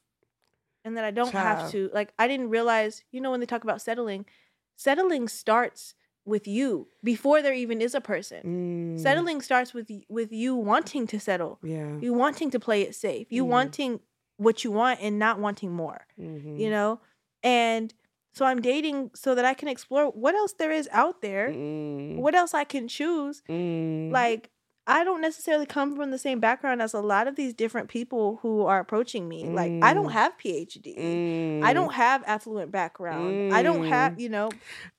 and 0.86 0.98
that 0.98 1.04
I 1.04 1.12
don't 1.12 1.32
Child. 1.32 1.60
have 1.60 1.72
to. 1.72 1.90
Like 1.94 2.14
I 2.20 2.28
didn't 2.28 2.50
realize, 2.50 3.04
you 3.12 3.22
know, 3.22 3.32
when 3.32 3.40
they 3.40 3.46
talk 3.46 3.64
about 3.64 3.82
settling, 3.82 4.26
settling 4.76 5.28
starts 5.28 5.94
with 6.26 6.48
you 6.48 6.88
before 7.04 7.42
there 7.42 7.54
even 7.54 7.82
is 7.82 7.96
a 7.96 8.02
person. 8.02 8.44
mm, 8.98 9.00
Settling 9.00 9.42
starts 9.42 9.74
with 9.74 9.90
with 10.10 10.32
you 10.32 10.56
wanting 10.56 11.08
to 11.08 11.20
settle, 11.20 11.60
Yeah. 11.64 11.98
you 12.00 12.14
wanting 12.14 12.50
to 12.52 12.60
play 12.60 12.82
it 12.82 12.96
safe, 12.96 13.28
you 13.32 13.44
Mhm. 13.46 13.50
wanting 13.50 14.00
what 14.38 14.64
you 14.64 14.72
want 14.72 15.00
and 15.02 15.18
not 15.18 15.40
wanting 15.40 15.72
more 15.72 16.06
mhm, 16.20 16.60
you 16.60 16.70
know 16.70 17.00
and 17.42 17.92
so 18.38 18.46
i'm 18.46 18.62
dating 18.62 19.10
so 19.16 19.34
that 19.36 19.46
i 19.46 19.54
can 19.54 19.68
explore 19.68 20.06
what 20.24 20.36
else 20.36 20.54
there 20.60 20.72
is 20.72 20.88
out 20.92 21.22
there 21.22 21.50
mm, 21.50 22.16
what 22.18 22.36
else 22.36 22.54
i 22.54 22.64
can 22.64 22.88
choose 22.88 23.42
mm, 23.50 24.12
like 24.12 24.50
i 24.86 25.04
don't 25.04 25.22
necessarily 25.22 25.66
come 25.66 25.96
from 25.96 26.12
the 26.12 26.18
same 26.18 26.40
background 26.40 26.82
as 26.82 26.94
a 26.94 27.02
lot 27.02 27.28
of 27.28 27.36
these 27.36 27.54
different 27.54 27.88
people 27.90 28.40
who 28.42 28.54
are 28.72 28.80
approaching 28.80 29.28
me 29.28 29.40
like 29.50 29.72
i 29.84 29.94
don't 29.94 30.08
Mm. 30.08 30.20
have 30.22 30.34
phd 30.38 30.88
i 30.98 31.72
mm. 31.72 31.74
don't 31.74 31.94
have 31.94 32.24
affluent 32.26 32.72
background 32.72 33.54
i 33.54 33.62
don't 33.64 33.86
have 33.86 34.14
Mm. 34.14 34.20
you 34.24 34.30
know 34.30 34.50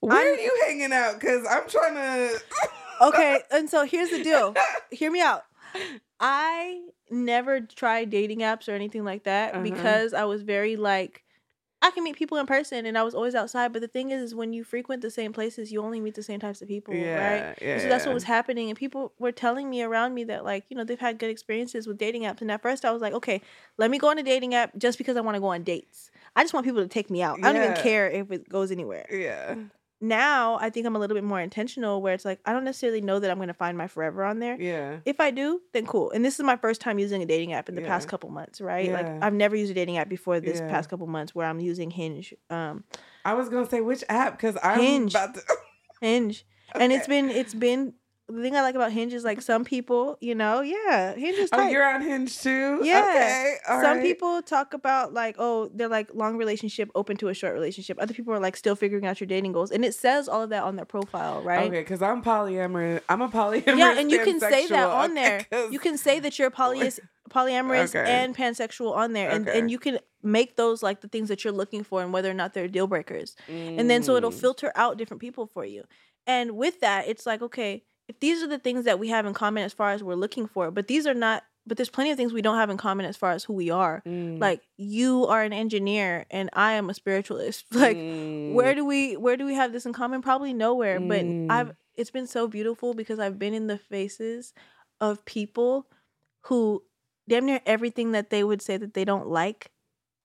Where 0.01 0.16
I'm- 0.18 0.26
are 0.34 0.41
you 0.49 0.55
hanging 0.66 0.93
out? 0.93 1.14
Because 1.18 1.47
I'm 1.49 1.66
trying 1.68 1.95
to. 1.95 2.41
okay 3.09 3.41
and 3.51 3.70
so 3.70 3.84
here's 3.86 4.11
the 4.11 4.22
deal 4.22 4.55
hear 4.91 5.11
me 5.11 5.20
out 5.22 5.45
i 6.20 6.80
never 7.11 7.61
tried 7.61 8.11
dating 8.11 8.41
apps 8.41 8.68
or 8.68 8.72
anything 8.72 9.05
like 9.05 9.24
that 9.24 9.55
Uh-huh. 9.55 9.62
because 9.62 10.12
i 10.12 10.24
was 10.24 10.43
very 10.43 10.76
like 10.76 11.22
I 11.81 11.91
can 11.93 12.03
meet 12.03 12.16
people 12.16 12.39
in 12.39 12.47
person 12.47 12.87
and 12.87 12.99
I 12.99 13.03
was 13.05 13.14
always 13.14 13.35
outside. 13.37 13.72
But 13.72 13.83
the 13.83 13.89
thing 13.89 14.11
is, 14.11 14.20
is 14.20 14.35
when 14.35 14.53
you 14.53 14.64
frequent 14.64 15.01
the 15.01 15.11
same 15.11 15.33
places, 15.33 15.70
you 15.70 15.81
only 15.81 16.01
meet 16.01 16.14
the 16.14 16.22
same 16.22 16.41
types 16.41 16.61
of 16.61 16.68
people, 16.68 16.93
right? 16.95 17.03
Yeah, 17.05 17.55
yeah. 17.61 17.79
So 17.79 17.89
that's 17.89 18.05
what 18.05 18.14
was 18.14 18.24
happening. 18.24 18.68
And 18.68 18.76
people 18.76 19.12
were 19.18 19.31
telling 19.33 19.70
me 19.70 19.83
around 19.83 20.12
me 20.14 20.24
that, 20.24 20.45
like, 20.45 20.64
you 20.68 20.76
know, 20.76 20.83
they've 20.85 20.99
had 20.99 21.18
good 21.18 21.31
experiences 21.31 21.87
with 21.87 21.97
dating 21.97 22.22
apps. 22.22 22.41
And 22.41 22.51
at 22.51 22.62
first 22.62 22.85
I 22.85 22.91
was 22.91 23.01
like, 23.01 23.12
okay, 23.14 23.41
let 23.76 23.91
me 23.91 23.99
go 23.99 24.09
on 24.11 24.18
a 24.18 24.22
dating 24.24 24.55
app 24.55 24.76
just 24.76 24.99
because 24.99 25.16
I 25.16 25.20
want 25.20 25.37
to 25.37 25.41
go 25.41 25.49
on 25.49 25.62
dates. 25.62 26.11
I 26.35 26.43
just 26.43 26.53
want 26.53 26.66
people 26.66 26.83
to 26.83 26.89
take 26.89 27.11
me 27.11 27.22
out. 27.22 27.39
I 27.43 27.53
don't 27.53 27.62
Yeah. 27.62 27.70
even 27.70 27.74
care 27.83 28.11
if 28.11 28.31
it 28.33 28.49
goes 28.49 28.70
anywhere. 28.72 29.07
Yeah. 29.11 29.55
Now 30.01 30.59
I 30.61 30.71
think 30.71 30.87
I'm 30.87 30.95
a 30.95 30.99
little 30.99 31.15
bit 31.17 31.25
more 31.25 31.41
intentional 31.41 32.01
where 32.01 32.15
it's 32.15 32.25
like, 32.25 32.41
I 32.47 32.53
don't 32.53 32.65
necessarily 32.65 33.01
know 33.01 33.19
that 33.19 33.31
I'm 33.31 33.37
going 33.39 33.49
to 33.49 33.55
find 33.55 33.77
my 33.77 33.89
forever 33.89 34.25
on 34.25 34.39
there. 34.39 34.61
Yeah. 34.61 34.99
If 35.05 35.19
I 35.21 35.31
do, 35.31 35.61
then 35.73 35.87
cool. 35.87 36.11
And 36.13 36.25
this 36.25 36.39
is 36.39 36.45
my 36.45 36.57
first 36.57 36.81
time 36.81 36.99
using 36.99 37.23
a 37.23 37.27
dating 37.27 37.53
app 37.53 37.69
in 37.69 37.75
the 37.75 37.83
past 37.83 38.07
couple 38.09 38.31
months, 38.31 38.61
right? 38.61 38.87
Yeah. 38.87 38.93
Like 38.93 39.23
I've 39.23 39.35
never 39.35 39.57
used 39.57 39.71
a 39.73 39.75
dating 39.75 39.99
app 39.99 40.09
before 40.09 40.39
this 40.41 40.61
Yeah. 40.61 40.69
past 40.69 40.89
couple 40.89 41.07
months 41.09 41.35
where 41.35 41.47
I'm 41.47 41.61
using 41.61 41.91
Hinge. 41.91 42.33
Um 42.51 42.85
I 43.25 43.35
was 43.35 43.49
gonna 43.49 43.69
say 43.69 43.81
which 43.81 44.05
app 44.09 44.37
because 44.39 44.57
I'm 44.63 44.81
Hinge. 44.81 45.13
about 45.15 45.35
to. 45.35 45.43
Hinge. 46.01 46.47
And 46.75 46.93
it's 46.93 47.09
been 47.09 47.31
it's 47.31 47.55
been 47.55 47.95
the 48.31 48.43
thing 48.43 48.55
I 48.57 48.61
like 48.62 48.74
about 48.74 48.93
Hinge 48.93 49.14
is 49.14 49.24
like 49.24 49.41
some 49.41 49.64
people, 49.64 50.18
you 50.20 50.35
know, 50.35 50.61
yeah, 50.61 51.14
Hinge 51.14 51.39
is 51.39 51.51
Tight. 51.51 51.66
Oh, 51.66 51.68
you're 51.70 51.89
on 51.89 52.03
Hinge 52.03 52.39
too? 52.39 52.81
Yeah. 52.85 53.01
Okay. 53.09 53.57
all 53.68 53.81
some 53.81 53.97
right. 53.99 54.03
people 54.03 54.43
talk 54.43 54.74
about 54.74 55.14
like, 55.14 55.37
oh, 55.39 55.70
they're 55.74 55.89
like 55.89 56.11
long 56.14 56.37
relationship, 56.37 56.91
open 56.95 57.16
to 57.18 57.29
a 57.29 57.35
short 57.35 57.55
relationship. 57.55 57.99
Other 58.01 58.12
people 58.12 58.35
are 58.35 58.41
like 58.41 58.57
still 58.57 58.76
figuring 58.76 59.07
out 59.07 59.18
your 59.20 59.26
dating 59.26 59.53
goals, 59.53 59.70
and 59.70 59.85
it 59.85 59.95
says 59.95 60.29
all 60.29 60.43
of 60.43 60.51
that 60.51 60.62
on 60.62 60.76
their 60.76 60.85
profile, 60.85 61.43
right? 61.43 61.68
Okay, 61.68 61.81
because 61.81 62.03
I'm 62.03 62.22
polyamorous. 62.22 63.01
I'm 63.09 63.22
a 63.22 63.29
polyamorous. 63.29 63.79
Yeah, 63.79 63.99
and 63.99 64.11
you 64.11 64.22
can 64.24 64.41
say 64.41 64.66
that 64.66 64.89
on 64.89 65.14
there. 65.14 65.47
You 65.70 65.79
can 65.79 65.97
say 65.99 66.20
that 66.20 66.39
you're 66.39 66.51
polyamorous, 66.51 66.99
polyamorous 67.31 67.95
Okay. 67.95 68.11
and 68.11 68.37
pansexual 68.37 68.95
on 68.95 69.12
there, 69.12 69.31
and, 69.31 69.49
Okay. 69.49 69.59
and 69.59 69.70
you 69.70 69.79
can 69.79 69.99
make 70.22 70.57
those 70.57 70.83
like 70.83 71.01
the 71.01 71.09
things 71.09 71.29
that 71.29 71.45
you're 71.45 71.53
looking 71.53 71.83
for 71.85 72.03
and 72.03 72.12
whether 72.12 72.31
or 72.31 72.35
not 72.35 72.53
they're 72.53 72.68
deal 72.68 72.87
breakers. 72.87 73.37
And 73.49 73.89
then 73.89 74.03
so 74.03 74.16
it'll 74.16 74.31
Mm. 74.33 74.41
filter 74.41 74.72
out 74.74 74.99
different 74.99 75.20
people 75.20 75.47
for 75.47 75.64
you. 75.64 75.85
And 76.26 76.57
with 76.57 76.81
that, 76.81 77.09
it's 77.09 77.24
like, 77.24 77.41
okay, 77.41 77.85
if 78.09 78.19
these 78.21 78.43
are 78.43 78.47
the 78.49 78.59
things 78.59 78.85
that 78.85 78.99
we 78.99 79.09
have 79.09 79.27
in 79.27 79.35
common 79.35 79.63
as 79.65 79.73
far 79.73 79.91
as 79.93 80.03
we're 80.03 80.15
looking 80.15 80.47
for, 80.47 80.71
but 80.71 80.89
these 80.89 81.07
are 81.07 81.15
not, 81.15 81.45
but 81.67 81.77
there's 81.77 81.91
plenty 81.91 82.11
of 82.11 82.17
things 82.17 82.33
we 82.33 82.41
don't 82.43 82.57
have 82.57 82.71
in 82.71 82.79
common 82.79 83.05
as 83.07 83.17
far 83.17 83.33
as 83.33 83.45
who 83.45 83.53
we 83.53 83.69
are. 83.71 84.03
Mm. 84.07 84.41
Like 84.41 84.63
you 84.79 85.27
are 85.27 85.43
an 85.43 85.53
engineer 85.53 86.25
and 86.31 86.49
I 86.55 86.73
am 86.73 86.89
a 86.91 86.95
spiritualist. 86.95 87.67
Like 87.73 87.99
where 87.99 88.75
do 88.75 88.85
we 88.85 89.17
where 89.17 89.37
do 89.37 89.45
we 89.45 89.55
have 89.55 89.73
this 89.73 89.85
in 89.85 89.93
common? 89.93 90.23
Probably 90.23 90.53
nowhere. 90.55 90.99
But 91.01 91.25
Mm. 91.27 91.47
I've 91.51 91.73
it's 91.97 92.11
been 92.11 92.27
so 92.27 92.49
beautiful 92.49 92.95
because 92.95 93.19
I've 93.19 93.39
been 93.39 93.53
in 93.55 93.67
the 93.67 93.77
faces 93.79 94.55
of 95.01 95.25
people 95.27 95.87
who 96.45 96.83
damn 97.29 97.45
near 97.45 97.61
everything 97.67 98.13
that 98.13 98.31
they 98.31 98.43
would 98.43 98.63
say 98.63 98.77
that 98.79 98.95
they 98.95 99.05
don't 99.05 99.27
like 99.29 99.71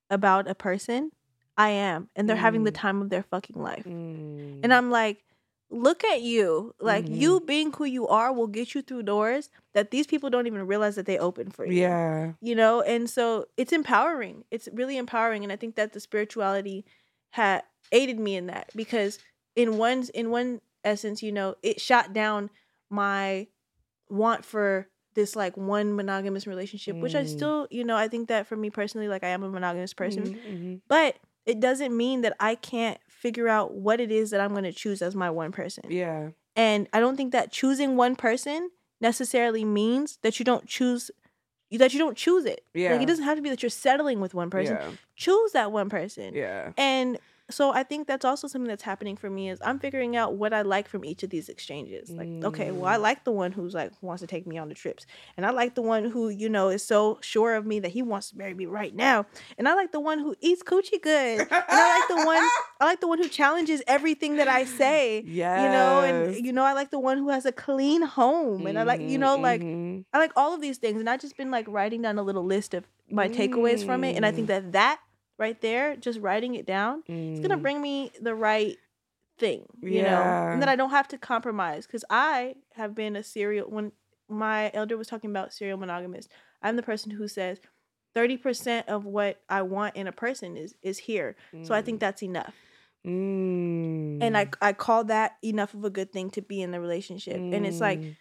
about 0.10 0.48
a 0.48 0.56
person, 0.56 1.10
I 1.58 1.70
am. 1.72 2.10
And 2.16 2.30
they're 2.30 2.36
having 2.38 2.64
the 2.64 2.72
Mm. 2.72 2.76
time 2.76 3.02
of 3.02 3.10
their 3.10 3.24
fucking 3.24 3.62
life. 3.62 3.84
Mm. 3.86 4.60
And 4.64 4.74
I'm 4.74 4.90
like, 4.92 5.24
look 5.74 6.04
at 6.04 6.22
you. 6.22 6.74
Like 6.80 7.06
Mhm. 7.06 7.18
you 7.22 7.40
being 7.42 7.72
who 7.74 7.86
you 7.86 8.08
are 8.08 8.32
will 8.32 8.48
get 8.48 8.74
you 8.76 8.82
through 8.82 9.04
doors 9.04 9.50
that 9.74 9.92
these 9.92 10.08
people 10.08 10.30
don't 10.30 10.48
even 10.48 10.68
realize 10.68 10.96
that 10.96 11.06
they 11.06 11.18
open 11.18 11.50
for 11.52 11.66
you. 11.66 11.74
yeah. 11.74 12.34
You 12.42 12.56
know, 12.56 12.82
and 12.82 13.10
so 13.10 13.46
it's 13.58 13.72
empowering. 13.74 14.44
It's 14.52 14.68
really 14.74 14.98
empowering. 14.98 15.44
And 15.44 15.52
I 15.52 15.56
think 15.56 15.76
that 15.76 15.94
the 15.94 16.00
spirituality 16.00 16.86
had 17.32 17.64
aided 17.92 18.20
me 18.20 18.36
in 18.36 18.48
that 18.48 18.70
because 18.76 19.20
in 19.56 19.78
one 19.78 20.06
in 20.14 20.30
one 20.30 20.62
essence, 20.84 21.24
you 21.24 21.32
know, 21.32 21.56
it 21.64 21.80
shot 21.82 22.14
down 22.14 22.50
my 22.90 23.48
want 24.10 24.46
for 24.46 24.88
this 25.16 25.36
like 25.36 25.56
one 25.56 25.96
monogamous 25.96 26.48
relationship, 26.48 27.02
which 27.02 27.16
I 27.16 27.24
Mm. 27.24 27.28
still, 27.30 27.68
you 27.72 27.84
know, 27.84 27.96
I 27.96 28.08
think 28.08 28.28
that 28.30 28.48
for 28.48 28.56
me 28.56 28.70
personally, 28.70 29.08
like 29.08 29.24
I 29.24 29.30
am 29.30 29.44
a 29.44 29.50
monogamous 29.50 29.94
person 29.94 30.36
Mhm, 30.36 30.52
mhm. 30.54 30.82
but 30.88 31.16
it 31.46 31.60
doesn't 31.60 31.96
mean 31.96 32.22
that 32.22 32.36
I 32.40 32.56
can't 32.56 33.00
figure 33.08 33.48
out 33.48 33.74
what 33.74 34.00
it 34.00 34.12
is 34.12 34.32
that 34.32 34.42
I'm 34.42 34.52
going 34.52 34.64
to 34.64 34.72
choose 34.72 35.02
as 35.02 35.16
my 35.16 35.30
one 35.30 35.52
person. 35.52 35.86
Yeah. 35.90 36.30
And 36.56 36.88
I 36.94 37.00
don't 37.00 37.18
think 37.18 37.32
that 37.32 37.52
choosing 37.52 37.96
one 37.96 38.16
person 38.16 38.70
necessarily 39.02 39.66
means 39.66 40.20
that 40.22 40.40
you 40.40 40.46
don't 40.46 40.68
choose 40.68 41.12
that 41.72 41.92
you 41.92 42.00
don't 42.00 42.16
choose 42.16 42.46
it. 42.46 42.64
Yeah. 42.76 42.92
Like 42.92 43.02
it 43.02 43.08
doesn't 43.08 43.26
have 43.26 43.36
to 43.38 43.42
be 43.42 43.50
that 43.50 43.64
you're 43.64 43.70
settling 43.70 44.20
with 44.20 44.36
one 44.36 44.52
person. 44.52 44.76
Yeah. 44.76 44.92
Choose 45.16 45.54
that 45.54 45.72
one 45.72 45.90
person. 45.90 46.36
Yeah. 46.36 46.72
And 46.78 47.18
so 47.50 47.74
I 47.74 47.84
think 47.84 48.08
that's 48.08 48.24
also 48.26 48.48
something 48.48 48.68
that's 48.70 48.84
happening 48.84 49.16
for 49.18 49.30
me 49.30 49.50
is 49.50 49.60
I'm 49.64 49.78
figuring 49.78 50.16
out 50.16 50.36
what 50.36 50.54
I 50.54 50.62
like 50.62 50.88
from 50.88 51.04
each 51.04 51.24
of 51.24 51.30
these 51.30 51.50
exchanges. 51.50 52.10
Like, 52.10 52.30
okay, 52.44 52.72
well, 52.72 52.86
I 52.86 52.98
Mm. 52.98 53.02
like 53.02 53.26
the 53.26 53.32
one 53.32 53.52
who's 53.52 53.74
like 53.74 53.92
wants 54.02 54.22
to 54.22 54.28
take 54.28 54.48
me 54.48 54.58
on 54.58 54.70
the 54.70 54.74
trips. 54.76 55.06
And 55.36 55.46
I 55.46 55.52
like 55.52 55.76
the 55.76 55.82
one 55.82 56.06
who, 56.06 56.30
you 56.30 56.48
know, 56.50 56.70
is 56.70 56.86
so 56.86 57.20
sure 57.22 57.56
of 57.56 57.66
me 57.66 57.80
that 57.82 57.92
he 57.92 58.02
wants 58.02 58.30
to 58.32 58.38
marry 58.38 58.54
me 58.54 58.66
right 58.66 58.96
now. 58.96 59.26
And 59.58 59.68
I 59.68 59.74
like 59.76 59.92
the 59.92 60.00
one 60.00 60.20
who 60.20 60.36
eats 60.40 60.64
coochie 60.64 61.02
good. 61.02 61.48
And 61.52 61.80
I 61.80 61.88
like 62.00 62.08
the 62.08 62.26
one 62.26 62.44
I 62.80 62.86
like 62.86 63.02
the 63.02 63.08
one 63.08 63.20
who 63.20 63.28
challenges 63.30 63.82
everything 63.88 64.38
that 64.38 64.48
I 64.48 64.66
say. 64.66 65.24
Yeah. 65.26 65.64
You 65.64 65.70
know, 65.72 66.02
and 66.02 66.46
you 66.46 66.54
know, 66.54 66.64
I 66.64 66.74
like 66.74 66.92
the 66.92 67.00
one 67.00 67.18
who 67.18 67.30
has 67.30 67.46
a 67.46 67.52
clean 67.52 68.02
home. 68.04 68.68
And 68.68 68.80
I 68.80 68.84
like, 68.84 69.02
you 69.02 69.18
know, 69.18 69.38
like 69.38 69.62
Mhm, 69.62 70.06
I 70.14 70.18
like 70.20 70.32
all 70.36 70.54
of 70.54 70.62
these 70.62 70.78
things. 70.78 71.00
And 71.00 71.10
I've 71.10 71.22
just 71.22 71.38
been 71.38 71.52
like 71.52 71.68
writing 71.68 72.02
down 72.02 72.18
a 72.18 72.24
little 72.24 72.44
list 72.46 72.74
of 72.74 72.86
my 73.10 73.28
takeaways 73.30 73.84
from 73.86 74.04
it. 74.04 74.16
And 74.16 74.26
I 74.26 74.32
think 74.32 74.48
that 74.48 74.72
that 74.72 75.00
right 75.38 75.60
there, 75.62 75.96
just 75.96 76.20
writing 76.20 76.56
it 76.56 76.66
down, 76.66 77.04
it's 77.08 77.40
gonna 77.40 77.58
mm. 77.58 77.62
bring 77.62 77.82
me 77.82 78.12
the 78.22 78.36
right 78.36 78.78
thing 79.40 79.66
you 79.82 80.04
know 80.04 80.22
and 80.52 80.62
then 80.62 80.70
i 80.70 80.76
don't 80.76 80.92
have 80.92 81.08
to 81.08 81.18
compromise 81.18 81.88
because 81.88 82.06
i 82.10 82.54
have 82.76 82.94
been 82.94 83.16
a 83.16 83.24
serial 83.24 83.68
when 83.68 83.92
my 84.30 84.70
elder 84.76 84.96
was 84.96 85.08
talking 85.08 85.32
about 85.32 85.52
serial 85.52 85.78
monogamous 85.78 86.28
i'm 86.62 86.76
the 86.76 86.84
person 86.84 87.10
who 87.12 87.28
says 87.28 87.60
30% 88.16 88.86
of 88.88 89.06
what 89.06 89.42
i 89.50 89.64
want 89.64 89.96
in 89.96 90.06
a 90.08 90.12
person 90.12 90.56
is 90.56 90.76
is 90.84 91.00
here 91.00 91.36
so 91.64 91.74
i 91.74 91.82
think 91.82 92.00
that's 92.00 92.22
enough 92.24 92.54
Mm. 93.06 94.20
and 94.22 94.38
i 94.38 94.48
i 94.62 94.72
call 94.72 95.04
that 95.06 95.38
enough 95.44 95.74
of 95.74 95.84
a 95.84 95.90
good 95.90 96.14
thing 96.14 96.30
to 96.30 96.42
be 96.42 96.62
in 96.62 96.72
the 96.72 96.80
relationship 96.80 97.36
and 97.36 97.66
it's 97.66 97.82
like 97.82 98.00
Mm. 98.00 98.16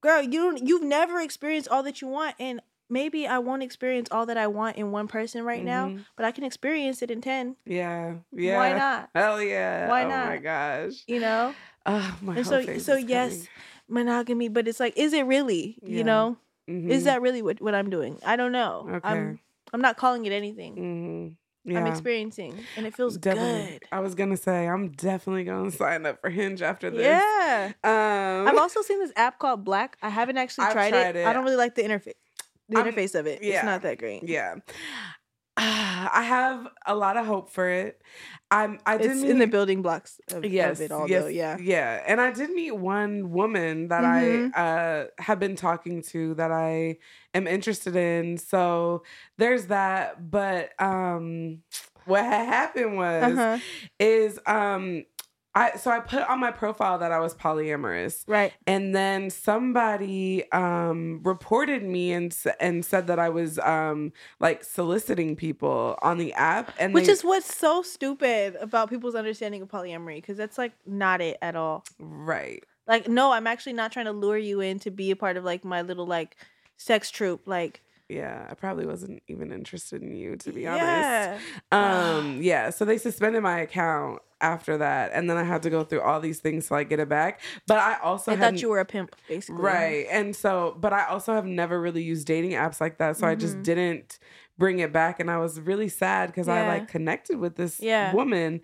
girl 0.00 0.22
you 0.22 0.30
don't 0.30 0.66
you've 0.66 0.82
never 0.82 1.20
experienced 1.20 1.68
all 1.68 1.82
that 1.84 2.00
you 2.00 2.08
want 2.08 2.34
and 2.40 2.62
maybe 2.92 3.26
i 3.26 3.38
won't 3.38 3.62
experience 3.62 4.08
all 4.10 4.26
that 4.26 4.36
i 4.36 4.46
want 4.46 4.76
in 4.76 4.92
one 4.92 5.08
person 5.08 5.42
right 5.44 5.64
now 5.64 5.88
Mhm. 5.88 6.04
but 6.16 6.24
i 6.26 6.30
can 6.30 6.44
experience 6.44 7.00
it 7.02 7.10
in 7.10 7.20
10 7.20 7.56
Yeah. 7.64 8.16
Yeah. 8.30 8.56
why 8.58 8.72
not 8.76 9.10
Hell 9.14 9.42
yeah. 9.42 9.88
Why 9.88 10.04
Oh 10.04 10.08
my 10.08 10.38
gosh. 10.38 11.02
you 11.08 11.18
know 11.20 11.54
Oh, 11.86 12.16
my 12.22 12.36
and 12.36 12.46
so 12.46 12.62
so 12.78 12.94
yes 12.94 13.48
monogamy 13.88 14.48
but 14.48 14.68
it's 14.68 14.78
like 14.78 14.94
is 14.96 15.12
it 15.12 15.26
really 15.26 15.78
Yeah. 15.82 15.98
you 15.98 16.04
know 16.04 16.36
coming. 16.68 16.90
is 16.90 17.04
that 17.04 17.20
really 17.22 17.42
what, 17.42 17.60
what 17.60 17.74
i'm 17.74 17.90
doing 17.90 18.18
i 18.24 18.36
don't 18.36 18.52
know 18.52 18.86
Okay. 18.88 19.00
i'm 19.08 19.40
i'm 19.72 19.80
not 19.80 19.96
calling 19.96 20.24
it 20.26 20.32
anything 20.32 20.76
Mhm. 20.76 21.34
Yeah. 21.64 21.78
i'm 21.80 21.86
experiencing 21.86 22.66
and 22.76 22.86
it 22.86 22.94
feels 22.94 23.16
Definitely. 23.18 23.78
good 23.78 23.82
I 23.92 24.00
was 24.00 24.14
gonna 24.16 24.36
say 24.36 24.66
I'm 24.66 24.90
definitely 24.90 25.44
gonna 25.44 25.70
sign 25.84 26.06
up 26.06 26.20
for 26.20 26.30
Hinge 26.30 26.60
after 26.62 26.90
this. 26.90 27.02
yeah 27.06 27.72
Um, 27.84 28.48
i've 28.48 28.58
also 28.58 28.82
seen 28.82 28.98
this 28.98 29.12
app 29.16 29.38
called 29.38 29.64
BLK 29.64 29.94
i 30.02 30.08
haven't 30.08 30.38
actually 30.38 30.66
tried, 30.72 30.90
tried 30.90 31.16
it. 31.16 31.22
it. 31.22 31.26
i 31.26 31.32
don't 31.32 31.44
really 31.44 31.56
like 31.64 31.74
the 31.74 31.82
interface 31.82 32.18
the 32.72 32.78
I'm- 32.78 32.86
interface 32.92 33.14
of 33.14 33.26
it 33.26 33.42
yeah. 33.42 33.56
it's 33.56 33.64
not 33.64 33.82
that 33.82 33.98
great 33.98 34.22
yeah. 34.22 34.56
I 35.56 36.22
have 36.22 36.66
a 36.86 36.94
lot 36.94 37.18
of 37.18 37.26
hope 37.26 37.50
for 37.50 37.68
it. 37.68 38.00
I'm. 38.50 38.78
I 38.86 38.96
did 38.96 39.10
it's 39.10 39.20
meet, 39.20 39.30
in 39.32 39.38
the 39.38 39.46
building 39.46 39.82
blocks 39.82 40.18
of, 40.32 40.46
yes, 40.46 40.78
of 40.78 40.84
it 40.86 40.92
all 40.92 41.06
yes, 41.08 41.22
though 41.22 41.28
yeah 41.28 41.58
yeah. 41.60 42.02
And 42.06 42.22
I 42.22 42.32
did 42.32 42.50
meet 42.50 42.74
one 42.74 43.30
woman 43.30 43.88
that 43.88 44.02
Mhm. 44.02 44.50
I 44.56 44.60
uh, 44.60 45.06
have 45.18 45.38
been 45.38 45.54
talking 45.54 46.02
to 46.04 46.34
that 46.36 46.50
I 46.52 46.96
am 47.34 47.46
interested 47.46 47.96
in. 47.96 48.38
So 48.38 49.02
there's 49.36 49.66
that. 49.66 50.30
But 50.30 50.70
um, 50.80 51.58
what 52.06 52.24
had 52.24 52.46
happened 52.46 52.96
was 52.96 53.22
uh-huh. 53.22 53.58
is 54.00 54.40
um. 54.46 55.04
I, 55.54 55.76
so 55.76 55.90
I 55.90 56.00
put 56.00 56.22
on 56.28 56.40
my 56.40 56.50
profile 56.50 56.98
that 56.98 57.12
I 57.12 57.18
was 57.18 57.34
polyamorous, 57.34 58.24
right. 58.26 58.52
And 58.66 58.94
then 58.94 59.28
somebody 59.30 60.50
um 60.52 61.20
reported 61.22 61.82
me 61.82 62.12
and 62.12 62.34
and 62.58 62.84
said 62.84 63.06
that 63.08 63.18
I 63.18 63.28
was 63.28 63.58
um 63.58 64.12
like 64.40 64.64
soliciting 64.64 65.36
people 65.36 65.98
on 66.02 66.18
the 66.18 66.32
app 66.34 66.72
and 66.78 66.94
which 66.94 67.06
they- 67.06 67.12
is 67.12 67.22
what's 67.22 67.54
so 67.54 67.82
stupid 67.82 68.56
about 68.60 68.88
people's 68.88 69.14
understanding 69.14 69.62
of 69.62 69.68
polyamory 69.68 70.16
because 70.16 70.36
that's 70.36 70.56
like 70.58 70.72
not 70.86 71.20
it 71.20 71.36
at 71.42 71.54
all. 71.54 71.84
Right. 71.98 72.64
Like, 72.86 73.06
no, 73.08 73.32
I'm 73.32 73.46
actually 73.46 73.74
not 73.74 73.92
trying 73.92 74.06
to 74.06 74.12
lure 74.12 74.38
you 74.38 74.60
in 74.60 74.78
to 74.80 74.90
be 74.90 75.10
a 75.10 75.16
part 75.16 75.36
of 75.36 75.44
like 75.44 75.64
my 75.64 75.82
little 75.82 76.06
like 76.06 76.36
sex 76.76 77.10
troop. 77.10 77.42
Like, 77.46 77.82
yeah 78.12 78.46
I 78.50 78.54
probably 78.54 78.86
wasn't 78.86 79.22
even 79.28 79.52
interested 79.52 80.02
in 80.02 80.14
you 80.14 80.36
to 80.36 80.52
be 80.52 80.66
honest 80.66 81.08
yeah, 81.08 81.38
um 81.70 82.40
yeah 82.50 82.70
so 82.70 82.84
they 82.84 82.98
suspended 82.98 83.42
my 83.42 83.60
account 83.60 84.20
after 84.40 84.76
that 84.78 85.12
and 85.14 85.30
then 85.30 85.36
I 85.36 85.44
had 85.44 85.62
to 85.62 85.70
go 85.70 85.84
through 85.84 86.00
all 86.02 86.20
these 86.20 86.40
things 86.40 86.66
to 86.68 86.74
like 86.74 86.88
get 86.88 86.98
it 87.00 87.08
back 87.08 87.40
but 87.66 87.78
I 87.78 87.98
also 88.02 88.32
I 88.32 88.36
thought 88.36 88.60
you 88.60 88.68
were 88.68 88.80
a 88.80 88.84
pimp, 88.84 89.14
basically. 89.28 89.62
Right. 89.62 90.06
And 90.10 90.34
so, 90.34 90.76
but 90.80 90.92
I 90.92 91.06
also 91.06 91.32
have 91.32 91.46
never 91.46 91.80
really 91.80 92.02
used 92.02 92.26
dating 92.26 92.52
apps 92.52 92.80
like 92.80 92.98
that. 92.98 93.16
So 93.16 93.26
I 93.26 93.34
just 93.36 93.58
Mhm. 93.58 93.62
didn't 93.62 94.18
bring 94.58 94.80
it 94.80 94.92
back. 94.92 95.20
And 95.20 95.30
I 95.30 95.38
was 95.38 95.60
really 95.60 95.88
sad 95.88 96.26
because 96.28 96.48
I 96.48 96.66
like 96.66 96.88
connected 96.88 97.38
with 97.38 97.54
this 97.56 97.78
Yeah. 97.80 98.12
woman. 98.12 98.60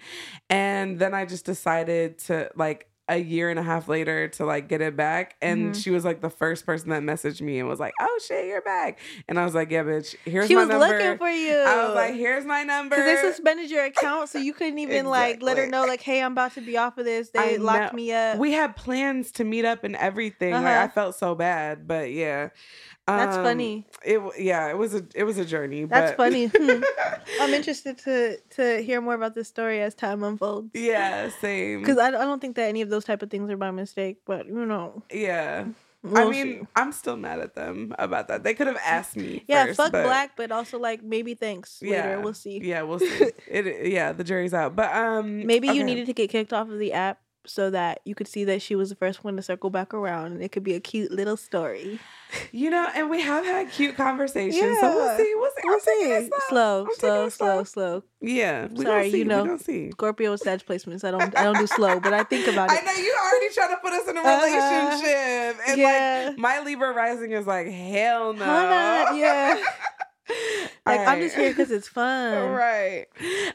And 0.51 0.99
then 0.99 1.15
I 1.15 1.25
just 1.27 1.45
decided 1.45 2.19
to 2.27 2.51
like, 2.57 2.89
a 3.09 3.17
year 3.19 3.49
and 3.51 3.59
a 3.59 3.63
half 3.63 3.89
later 3.89 4.29
to 4.29 4.45
like 4.45 4.69
get 4.69 4.81
it 4.81 4.95
back 4.97 5.37
and 5.41 5.73
Mhm. 5.75 5.83
she 5.83 5.91
was 5.91 6.05
like 6.05 6.21
the 6.21 6.29
first 6.31 6.67
person 6.67 6.91
that 6.91 7.03
messaged 7.03 7.41
me 7.41 7.59
and 7.59 7.67
was 7.69 7.81
like 7.81 7.95
oh 8.01 8.19
shit 8.27 8.47
you're 8.47 8.61
back 8.61 8.99
and 9.29 9.39
i 9.41 9.45
was 9.45 9.55
like 9.55 9.71
yeah 9.71 9.83
bitch 9.83 10.15
here's 10.27 10.49
She 10.49 10.55
my 10.55 10.65
number." 10.65 10.87
She 10.87 10.93
was 10.93 11.03
looking 11.03 11.19
for 11.19 11.29
you. 11.31 11.55
i 11.57 11.87
was 11.87 11.95
like 11.95 12.15
here's 12.15 12.45
my 12.45 12.65
number 12.65 12.97
because 12.97 13.23
they 13.23 13.29
suspended 13.31 13.71
your 13.71 13.85
account, 13.87 14.29
so 14.29 14.39
you 14.39 14.53
couldn't 14.53 14.79
even 14.79 15.07
like 15.07 15.41
let 15.43 15.57
her 15.57 15.67
know, 15.67 15.85
like, 15.87 16.03
hey, 16.03 16.23
I'm 16.23 16.33
about 16.33 16.53
to 16.55 16.61
be 16.61 16.77
off 16.77 16.99
of 16.99 17.05
this. 17.05 17.31
I 17.37 17.47
They 17.53 17.59
locked 17.59 17.93
know. 17.93 17.97
me 17.97 18.13
up. 18.13 18.39
we 18.39 18.53
had 18.53 18.77
plans 18.77 19.33
to 19.33 19.45
meet 19.45 19.65
up 19.65 19.85
and 19.85 19.97
everything 19.97 20.53
Uh-huh. 20.55 20.67
i 20.85 20.89
felt 20.89 21.15
so 21.17 21.35
bad 21.35 21.89
but 21.89 22.11
yeah 22.13 22.51
That's 23.17 23.37
Um, 23.37 23.45
funny. 23.45 23.87
It 24.05 24.21
yeah, 24.39 24.69
it 24.71 24.77
was 24.77 24.95
a 24.95 25.03
it 25.15 25.25
was 25.25 25.39
a 25.39 25.45
journey. 25.45 25.85
That's 25.85 26.13
but- 26.13 26.17
funny. 26.17 26.47
Hmm. 26.57 26.83
I'm 27.41 27.55
interested 27.55 27.99
to 27.99 28.39
to 28.57 28.83
hear 28.83 29.01
more 29.01 29.15
about 29.15 29.35
this 29.35 29.49
story 29.49 29.81
as 29.81 29.95
time 29.95 30.23
unfolds. 30.23 30.71
yeah, 30.75 31.31
same. 31.41 31.81
Because 31.81 31.99
I, 31.99 32.09
I 32.09 32.11
don't 32.25 32.41
think 32.41 32.57
that 32.57 32.69
any 32.69 32.83
of 32.83 32.91
those 32.91 33.05
type 33.05 33.23
of 33.23 33.31
things 33.31 33.51
are 33.51 33.57
by 33.57 33.71
mistake, 33.71 34.19
but 34.27 34.47
you 34.47 34.65
know, 34.67 35.03
yeah, 35.13 35.67
I 36.05 36.09
we'll 36.09 36.31
mean, 36.31 36.61
see. 36.63 36.67
I'm 36.77 36.93
still 36.93 37.17
mad 37.17 37.41
at 37.41 37.55
them 37.55 37.95
about 37.99 38.29
that. 38.29 38.45
They 38.45 38.55
could 38.55 38.67
have 38.67 38.79
asked 38.85 39.17
me. 39.17 39.45
yeah, 39.49 39.67
first, 39.67 39.77
fuck 39.77 39.93
but 39.93 40.05
black, 40.05 40.37
but 40.37 40.51
also 40.53 40.79
like 40.79 41.03
maybe 41.03 41.35
thanks 41.35 41.79
Yeah, 41.83 42.05
later. 42.05 42.21
We'll 42.21 42.35
see. 42.35 42.61
Yeah, 42.63 42.83
we'll 42.83 42.99
see. 43.01 43.31
it 43.49 43.89
yeah, 43.91 44.13
the 44.13 44.25
jury's 44.25 44.55
out. 44.55 44.75
But 44.77 44.95
um, 44.95 45.47
Maybe 45.47 45.69
you 45.69 45.85
needed 45.85 46.07
to 46.07 46.13
get 46.13 46.31
kicked 46.31 46.53
off 46.53 46.69
of 46.69 46.79
the 46.79 46.93
app 46.93 47.21
so 47.49 47.71
that 47.71 48.01
you 48.05 48.15
could 48.15 48.29
see 48.29 48.45
that 48.45 48.63
she 48.63 48.77
was 48.77 48.91
the 48.91 48.95
first 48.95 49.25
one 49.25 49.37
to 49.37 49.43
circle 49.43 49.71
back 49.71 49.93
around 49.95 50.33
and 50.33 50.43
it 50.43 50.53
could 50.53 50.63
be 50.65 50.75
a 50.75 50.81
cute 50.81 51.11
little 51.11 51.37
story. 51.37 51.99
You 52.53 52.69
know, 52.69 52.87
and 52.95 53.09
we 53.09 53.23
have 53.23 53.45
had 53.47 53.71
cute 53.71 53.97
conversations, 53.97 54.79
so 54.81 54.95
we'll 54.95 55.17
see. 55.17 55.33
We'll 55.35 55.51
see. 55.51 55.63
We'll 55.65 55.75
I'm 55.75 55.81
see. 55.81 56.31
Slow, 56.51 56.85
I'm 56.87 56.95
slow, 56.97 57.25
it 57.25 57.31
slow, 57.31 57.65
slow. 57.65 58.03
Yeah, 58.21 58.69
we 58.71 58.85
Sorry, 58.85 59.11
see. 59.11 59.19
you 59.21 59.25
know. 59.25 59.43
we 59.45 59.49
gonna 59.49 59.59
see. 59.59 59.91
Scorpio 59.93 60.33
with 60.33 60.41
Sag 60.43 60.61
placements. 60.67 61.05
I 61.05 61.11
don't 61.11 61.35
I 61.39 61.45
don't 61.45 61.57
do 61.57 61.67
slow, 61.67 62.01
but 62.01 62.13
I 62.13 62.25
think 62.25 62.47
about 62.47 62.71
it. 62.73 62.79
I 62.83 62.85
know 62.85 62.93
you 62.93 63.15
already 63.33 63.55
trying 63.55 63.71
to 63.71 63.77
put 63.79 63.93
us 63.95 64.07
in 64.09 64.17
a 64.19 64.21
Uh-huh. 64.21 64.45
relationship, 64.45 65.61
and 65.69 65.79
Yeah. 65.81 66.25
like 66.29 66.39
my 66.39 66.61
Libra 66.61 66.93
rising 66.93 67.33
is 67.33 67.47
like 67.47 67.69
hell 67.69 68.35
no. 68.35 68.45
On, 68.45 69.17
yeah. 69.17 69.57
Like 70.87 71.07
I'm 71.07 71.21
just 71.21 71.37
here 71.37 71.51
because 71.51 71.71
it's 71.71 71.89
fun. 72.01 72.51
right 72.51 73.07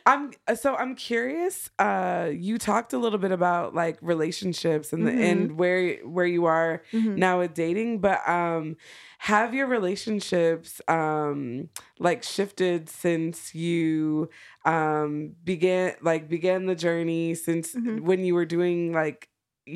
i'm 0.05 0.32
uh, 0.47 0.53
so 0.55 0.76
i'm 0.76 0.93
curious 0.95 1.69
uh 1.80 2.30
you 2.32 2.57
talked 2.59 2.93
a 2.93 2.97
little 2.99 3.17
bit 3.17 3.32
about 3.32 3.74
like 3.74 3.97
relationships 4.01 4.93
and 4.93 5.07
the 5.07 5.11
Mhm. 5.11 5.21
and 5.32 5.51
where 5.57 5.95
where 6.05 6.26
you 6.28 6.45
are 6.45 6.84
Mhm. 6.93 7.17
now 7.17 7.39
with 7.39 7.53
dating 7.55 7.99
but 7.99 8.28
um 8.30 8.76
have 9.19 9.53
your 9.53 9.65
relationships 9.67 10.80
um 10.88 11.69
like 11.99 12.21
shifted 12.24 12.88
since 12.89 13.55
you 13.55 14.30
um 14.65 15.34
began 15.43 15.95
like 16.01 16.30
began 16.30 16.65
the 16.67 16.76
journey 16.76 17.34
since 17.34 17.74
Mhm. 17.74 18.01
when 18.01 18.24
you 18.26 18.36
were 18.36 18.45
doing 18.45 18.91
like 18.93 19.30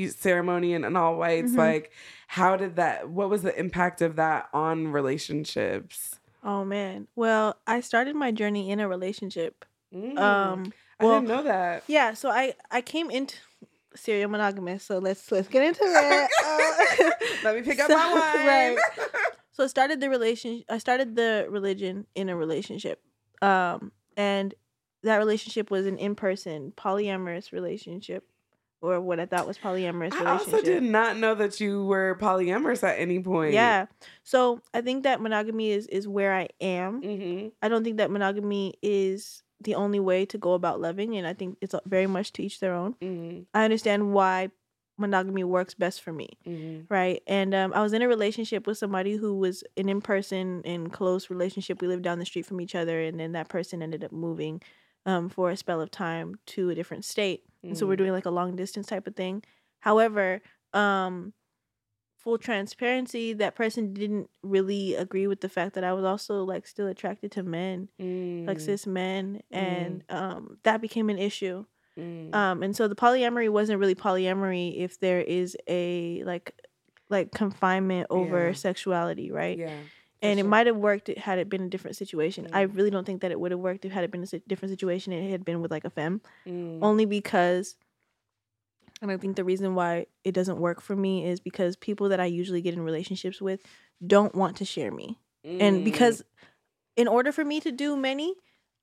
ceremony 0.09 0.73
and, 0.73 0.85
and 0.85 0.97
all 0.97 1.15
whites 1.17 1.53
Mhm. 1.53 1.57
like 1.57 1.91
how 2.27 2.55
did 2.57 2.75
that 2.75 3.09
what 3.09 3.29
was 3.29 3.41
the 3.41 3.57
impact 3.57 4.01
of 4.01 4.17
that 4.17 4.49
on 4.53 4.89
relationships 4.89 6.19
Oh 6.47 6.63
man. 6.65 7.07
Well, 7.15 7.57
I 7.67 7.81
started 7.81 8.15
my 8.15 8.31
journey 8.31 8.71
in 8.71 8.79
a 8.79 8.87
relationship. 8.87 9.65
Mm. 9.93 10.17
Um 10.17 10.73
I 10.99 11.03
didn't 11.03 11.27
know 11.27 11.43
that. 11.43 11.83
Yeah, 11.87 12.13
so 12.15 12.29
I 12.29 12.53
I 12.71 12.81
came 12.81 13.11
into 13.11 13.35
serial 13.95 14.29
monogamous. 14.29 14.83
So 14.83 14.97
let's 14.99 15.29
let's 15.31 15.47
get 15.49 15.63
into 15.63 15.81
it. 15.83 16.29
Uh, 16.43 17.11
Let 17.43 17.55
me 17.55 17.61
pick 17.61 17.79
up 17.79 17.87
so- 17.91 17.95
my 17.95 18.13
wine. 18.13 18.47
right. 18.47 18.77
so 19.51 19.63
I 19.65 19.67
started 19.67 19.99
the 19.99 20.09
relation. 20.09 20.63
I 20.69 20.77
started 20.79 21.15
the 21.15 21.47
religion 21.49 22.07
in 22.15 22.29
a 22.29 22.35
relationship, 22.35 23.01
um, 23.41 23.91
and 24.15 24.53
that 25.03 25.17
relationship 25.17 25.69
was 25.69 25.85
an 25.85 25.97
in 25.97 26.15
person 26.15 26.73
polyamorous 26.75 27.51
relationship, 27.51 28.23
or 28.81 29.01
what 29.01 29.19
I 29.19 29.25
thought 29.25 29.47
was 29.47 29.57
polyamorous 29.57 30.13
I 30.13 30.25
also 30.25 30.61
did 30.61 30.83
not 30.83 31.17
know 31.17 31.35
that 31.35 31.59
you 31.59 31.85
were 31.85 32.17
polyamorous 32.19 32.83
at 32.83 32.99
any 32.99 33.19
point. 33.19 33.53
Yeah. 33.53 33.87
So 34.23 34.61
I 34.73 34.81
think 34.81 35.03
that 35.03 35.21
monogamy 35.21 35.71
is 35.71 35.87
is 35.87 36.07
where 36.07 36.33
I 36.33 36.49
am. 36.61 37.01
Mm-hmm. 37.01 37.47
I 37.61 37.67
don't 37.69 37.83
think 37.83 37.97
that 37.97 38.11
monogamy 38.11 38.75
is 38.81 39.43
the 39.61 39.75
only 39.75 39.99
way 39.99 40.25
to 40.27 40.37
go 40.37 40.53
about 40.53 40.79
loving, 40.79 41.17
and 41.17 41.25
I 41.25 41.33
think 41.33 41.57
it's 41.61 41.73
very 41.85 42.07
much 42.07 42.33
to 42.33 42.43
each 42.43 42.59
their 42.59 42.73
own. 42.75 42.93
Mm-hmm. 43.01 43.41
I 43.53 43.63
understand 43.63 44.13
why 44.13 44.49
monogamy 44.99 45.43
works 45.43 45.73
best 45.73 46.01
for 46.01 46.11
me, 46.11 46.29
Mm-hmm. 46.45 46.93
right? 46.93 47.21
And 47.27 47.53
um, 47.53 47.73
I 47.73 47.81
was 47.81 47.93
in 47.93 48.01
a 48.01 48.07
relationship 48.07 48.67
with 48.67 48.77
somebody 48.77 49.15
who 49.15 49.37
was 49.37 49.63
an 49.75 49.89
in 49.89 50.01
person 50.01 50.61
and 50.65 50.91
close 50.91 51.29
relationship. 51.29 51.81
We 51.81 51.87
lived 51.87 52.03
down 52.03 52.19
the 52.19 52.25
street 52.25 52.45
from 52.45 52.61
each 52.61 52.75
other, 52.75 53.01
and 53.01 53.19
then 53.19 53.31
that 53.33 53.49
person 53.49 53.81
ended 53.81 54.03
up 54.03 54.11
moving 54.11 54.61
um, 55.05 55.29
for 55.29 55.49
a 55.49 55.57
spell 55.57 55.81
of 55.81 55.89
time 55.89 56.35
to 56.47 56.69
a 56.69 56.75
different 56.75 57.05
state. 57.05 57.43
And 57.69 57.77
so 57.77 57.87
we're 57.87 57.95
Mm-hmm. 57.95 57.97
doing 57.97 58.11
like 58.11 58.25
a 58.25 58.31
long 58.31 58.55
distance 58.55 58.87
type 58.87 59.07
of 59.07 59.15
thing. 59.15 59.43
However, 59.79 60.41
um, 60.73 61.33
full 62.17 62.37
transparency, 62.37 63.33
that 63.33 63.55
person 63.55 63.93
didn't 63.93 64.29
really 64.43 64.95
agree 64.95 65.27
with 65.27 65.41
the 65.41 65.49
fact 65.49 65.75
that 65.75 65.83
I 65.83 65.93
was 65.93 66.03
also 66.05 66.43
like 66.43 66.67
still 66.67 66.87
attracted 66.87 67.31
to 67.33 67.43
men, 67.43 67.89
like 68.45 68.57
Mm. 68.57 68.61
cis 68.61 68.87
men, 68.87 69.41
and 69.51 70.03
um, 70.09 70.57
that 70.63 70.81
became 70.81 71.09
an 71.09 71.17
issue. 71.19 71.65
Mm. 71.97 72.33
Um, 72.35 72.63
and 72.63 72.75
so 72.75 72.87
the 72.87 72.95
polyamory 72.95 73.49
wasn't 73.49 73.79
really 73.79 73.95
polyamory 73.95 74.77
if 74.77 74.99
there 74.99 75.21
is 75.21 75.55
a 75.67 76.23
like 76.25 76.53
like 77.09 77.31
confinement 77.31 78.07
over 78.09 78.47
Yeah. 78.49 78.53
sexuality, 78.53 79.31
right? 79.31 79.57
Yeah. 79.57 79.79
And 80.21 80.39
it 80.39 80.43
might 80.43 80.67
have 80.67 80.77
worked 80.77 81.07
had 81.09 81.39
it 81.39 81.49
been 81.49 81.61
a 81.63 81.69
different 81.69 81.95
situation. 81.97 82.47
I 82.53 82.65
Mm. 82.65 82.75
really 82.75 82.89
don't 82.89 83.05
think 83.05 83.21
that 83.21 83.31
it 83.31 83.39
would 83.39 83.51
have 83.51 83.59
worked 83.59 83.85
if 83.85 83.91
had 83.91 84.03
it 84.03 84.11
been 84.11 84.23
a 84.23 84.39
different 84.47 84.71
situation. 84.71 85.13
It 85.13 85.29
had 85.29 85.45
been 85.45 85.61
with 85.61 85.71
like 85.71 85.85
a 85.85 85.89
femme, 85.89 86.21
Mm. 86.45 86.79
only 86.81 87.05
because. 87.05 87.75
And 89.01 89.11
I 89.11 89.17
think 89.17 89.35
the 89.35 89.43
reason 89.43 89.75
why 89.75 90.07
it 90.23 90.31
doesn't 90.33 90.57
work 90.59 90.81
for 90.81 90.95
me 90.95 91.25
is 91.25 91.39
because 91.39 91.75
people 91.75 92.09
that 92.09 92.19
I 92.19 92.25
usually 92.25 92.61
get 92.63 92.73
in 92.73 92.81
relationships 92.81 93.39
with 93.39 93.61
don't 94.05 94.33
want 94.33 94.57
to 94.57 94.65
share 94.65 94.91
me. 94.91 95.19
And 95.43 95.81
Mm. 95.81 95.83
because 95.83 96.23
in 96.95 97.07
order 97.07 97.31
for 97.31 97.45
me 97.45 97.59
to 97.61 97.71
do 97.71 97.95
many, 97.95 98.33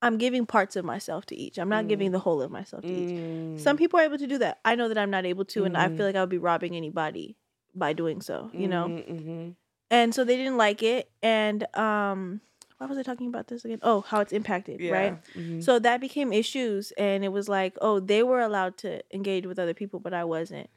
I'm 0.02 0.18
giving 0.18 0.46
parts 0.46 0.76
of 0.76 0.84
myself 0.84 1.26
to 1.26 1.36
each. 1.36 1.58
I'm 1.58 1.68
not 1.68 1.88
giving 1.88 2.12
the 2.12 2.18
whole 2.20 2.42
of 2.42 2.50
myself 2.50 2.82
to 2.84 2.92
each. 2.92 3.08
Mm. 3.08 3.58
Some 3.58 3.76
people 3.76 3.98
are 3.98 4.04
able 4.04 4.18
to 4.18 4.26
do 4.26 4.38
that. 4.38 4.60
I 4.64 4.74
know 4.76 4.86
that 4.88 4.98
I'm 4.98 5.10
not 5.10 5.24
able 5.24 5.46
to, 5.46 5.64
and 5.64 5.76
I 5.76 5.88
Mhm. 5.88 5.96
feel 5.96 6.06
like 6.06 6.14
I 6.14 6.20
would 6.20 6.28
be 6.28 6.38
robbing 6.38 6.76
anybody 6.76 7.36
by 7.74 7.92
doing 7.92 8.20
so, 8.20 8.50
you 8.52 8.68
know? 8.68 8.88
Mm-hmm. 8.88 9.50
And 9.94 10.14
so 10.14 10.24
they 10.24 10.36
didn't 10.36 10.56
like 10.66 10.82
it. 10.82 11.10
And 11.22 11.58
um 11.76 12.40
why 12.78 12.86
was 12.86 12.98
I 12.98 13.02
talking 13.04 13.28
about 13.28 13.46
this 13.48 13.64
again? 13.64 13.78
Oh, 13.82 14.00
how 14.00 14.18
it's 14.20 14.32
impacted, 14.32 14.80
Yeah. 14.80 14.92
right? 14.98 15.14
Mhm. 15.34 15.62
So 15.62 15.78
that 15.78 16.00
became 16.00 16.32
issues 16.32 16.92
and 16.98 17.24
it 17.24 17.32
was 17.38 17.48
like, 17.48 17.74
oh, 17.80 18.00
they 18.00 18.22
were 18.22 18.40
allowed 18.40 18.76
to 18.78 18.90
engage 19.14 19.46
with 19.46 19.58
other 19.58 19.74
people, 19.74 20.00
but 20.00 20.12
I 20.12 20.24
wasn't. 20.24 20.68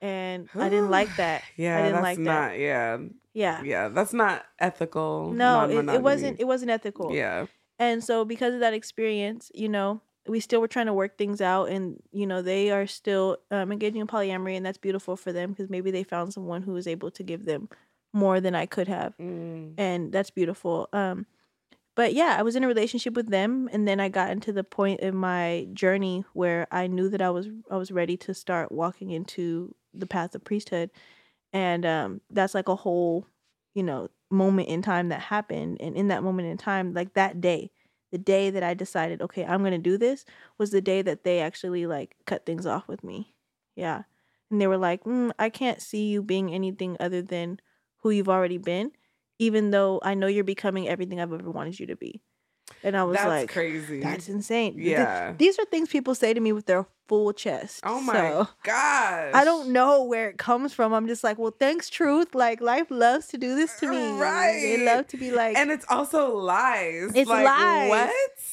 And 0.00 0.48
I 0.54 0.68
didn't 0.68 0.90
like 0.90 1.16
that. 1.24 1.42
Yeah, 1.56 1.76
I 1.78 1.82
didn't 1.82 1.92
that's 1.94 2.02
like 2.02 2.18
that. 2.18 2.24
not. 2.50 2.58
Yeah, 2.58 2.98
Yeah. 3.34 3.62
yeah, 3.62 3.88
that's 3.88 4.12
not 4.12 4.44
ethical. 4.58 5.32
No, 5.32 5.68
it, 5.68 5.88
it 5.96 6.02
wasn't 6.02 6.40
it 6.40 6.46
wasn't 6.46 6.70
ethical. 6.70 7.12
Yeah. 7.14 7.46
And 7.78 8.02
so 8.04 8.24
because 8.24 8.54
of 8.54 8.60
that 8.60 8.74
experience, 8.74 9.50
you 9.54 9.68
know, 9.68 10.00
we 10.28 10.38
still 10.38 10.60
were 10.60 10.68
trying 10.68 10.86
to 10.86 10.92
work 10.94 11.18
things 11.18 11.40
out 11.40 11.68
and 11.68 12.00
you 12.12 12.26
know, 12.26 12.42
they 12.42 12.70
are 12.70 12.86
still 12.86 13.38
um, 13.50 13.72
engaging 13.72 14.00
in 14.00 14.06
polyamory 14.06 14.56
and 14.56 14.64
that's 14.64 14.78
beautiful 14.78 15.16
for 15.16 15.32
them 15.32 15.50
because 15.50 15.68
maybe 15.68 15.90
they 15.90 16.04
found 16.04 16.32
someone 16.32 16.62
who 16.62 16.72
was 16.72 16.86
able 16.86 17.10
to 17.10 17.22
give 17.24 17.44
them 17.44 17.68
more 18.12 18.40
than 18.40 18.54
I 18.54 18.66
could 18.66 18.88
have. 18.88 19.16
Mm. 19.18 19.74
And 19.78 20.12
that's 20.12 20.30
beautiful. 20.30 20.88
Um 20.92 21.26
but 21.94 22.14
yeah, 22.14 22.36
I 22.38 22.42
was 22.42 22.56
in 22.56 22.64
a 22.64 22.68
relationship 22.68 23.14
with 23.14 23.28
them 23.28 23.68
and 23.70 23.86
then 23.86 24.00
I 24.00 24.08
got 24.08 24.30
into 24.30 24.52
the 24.52 24.64
point 24.64 25.00
in 25.00 25.14
my 25.14 25.68
journey 25.74 26.24
where 26.32 26.66
I 26.70 26.86
knew 26.86 27.08
that 27.10 27.22
I 27.22 27.30
was 27.30 27.48
I 27.70 27.76
was 27.76 27.90
ready 27.90 28.16
to 28.18 28.34
start 28.34 28.72
walking 28.72 29.10
into 29.10 29.74
the 29.92 30.06
path 30.06 30.34
of 30.34 30.44
priesthood. 30.44 30.90
And 31.52 31.84
um 31.84 32.20
that's 32.30 32.54
like 32.54 32.68
a 32.68 32.76
whole, 32.76 33.26
you 33.74 33.82
know, 33.82 34.08
moment 34.30 34.68
in 34.68 34.80
time 34.82 35.10
that 35.10 35.20
happened 35.20 35.78
and 35.80 35.94
in 35.94 36.08
that 36.08 36.22
moment 36.22 36.48
in 36.48 36.56
time 36.56 36.94
like 36.94 37.14
that 37.14 37.40
day 37.40 37.70
the 38.12 38.18
day 38.18 38.50
that 38.50 38.62
I 38.62 38.74
decided, 38.74 39.22
okay, 39.22 39.44
I'm 39.44 39.64
gonna 39.64 39.78
do 39.78 39.96
this, 39.96 40.24
was 40.58 40.70
the 40.70 40.82
day 40.82 41.02
that 41.02 41.24
they 41.24 41.40
actually 41.40 41.86
like 41.86 42.14
cut 42.26 42.44
things 42.46 42.66
off 42.66 42.86
with 42.86 43.02
me. 43.02 43.34
Yeah, 43.74 44.02
and 44.50 44.60
they 44.60 44.66
were 44.66 44.78
like, 44.78 45.02
mm, 45.04 45.32
I 45.38 45.48
can't 45.48 45.80
see 45.80 46.08
you 46.08 46.22
being 46.22 46.52
anything 46.52 46.96
other 47.00 47.22
than 47.22 47.58
who 48.02 48.10
you've 48.10 48.28
already 48.28 48.58
been, 48.58 48.92
even 49.38 49.70
though 49.70 50.00
I 50.02 50.14
know 50.14 50.26
you're 50.26 50.44
becoming 50.44 50.88
everything 50.88 51.20
I've 51.20 51.32
ever 51.32 51.50
wanted 51.50 51.78
you 51.80 51.86
to 51.86 51.96
be. 51.96 52.22
And 52.84 52.96
I 52.96 53.04
was 53.04 53.14
like, 53.16 53.24
That's 53.24 53.40
like, 53.42 53.50
crazy. 53.52 54.00
that's 54.00 54.28
insane. 54.28 54.74
Th- 54.74 54.86
Yeah. 54.86 55.34
these 55.36 55.58
are 55.58 55.64
things 55.66 55.88
people 55.88 56.14
say 56.14 56.32
to 56.34 56.40
me 56.40 56.52
with 56.52 56.66
their 56.66 56.86
full 57.08 57.32
chest. 57.32 57.80
oh 57.84 58.00
my 58.00 58.12
So, 58.14 58.48
gosh. 58.64 59.30
I 59.34 59.44
don't 59.44 59.70
know 59.70 60.04
where 60.04 60.28
it 60.30 60.38
comes 60.38 60.72
from. 60.72 60.92
I'm 60.94 61.06
just 61.06 61.22
like, 61.22 61.38
well, 61.38 61.54
thanks, 61.58 61.90
truth. 61.90 62.34
Like 62.34 62.60
life 62.60 62.86
loves 62.90 63.26
to 63.28 63.38
do 63.38 63.54
this 63.54 63.78
to 63.80 63.88
me. 63.88 64.12
Right. 64.12 64.60
They 64.62 64.84
love 64.86 65.06
to 65.08 65.16
be 65.16 65.30
like, 65.30 65.56
And 65.56 65.70
it's 65.70 65.84
also 65.88 66.34
lies. 66.36 67.12
It's 67.14 67.28
like, 67.28 67.44
lies. 67.44 67.88
What? 67.90 68.10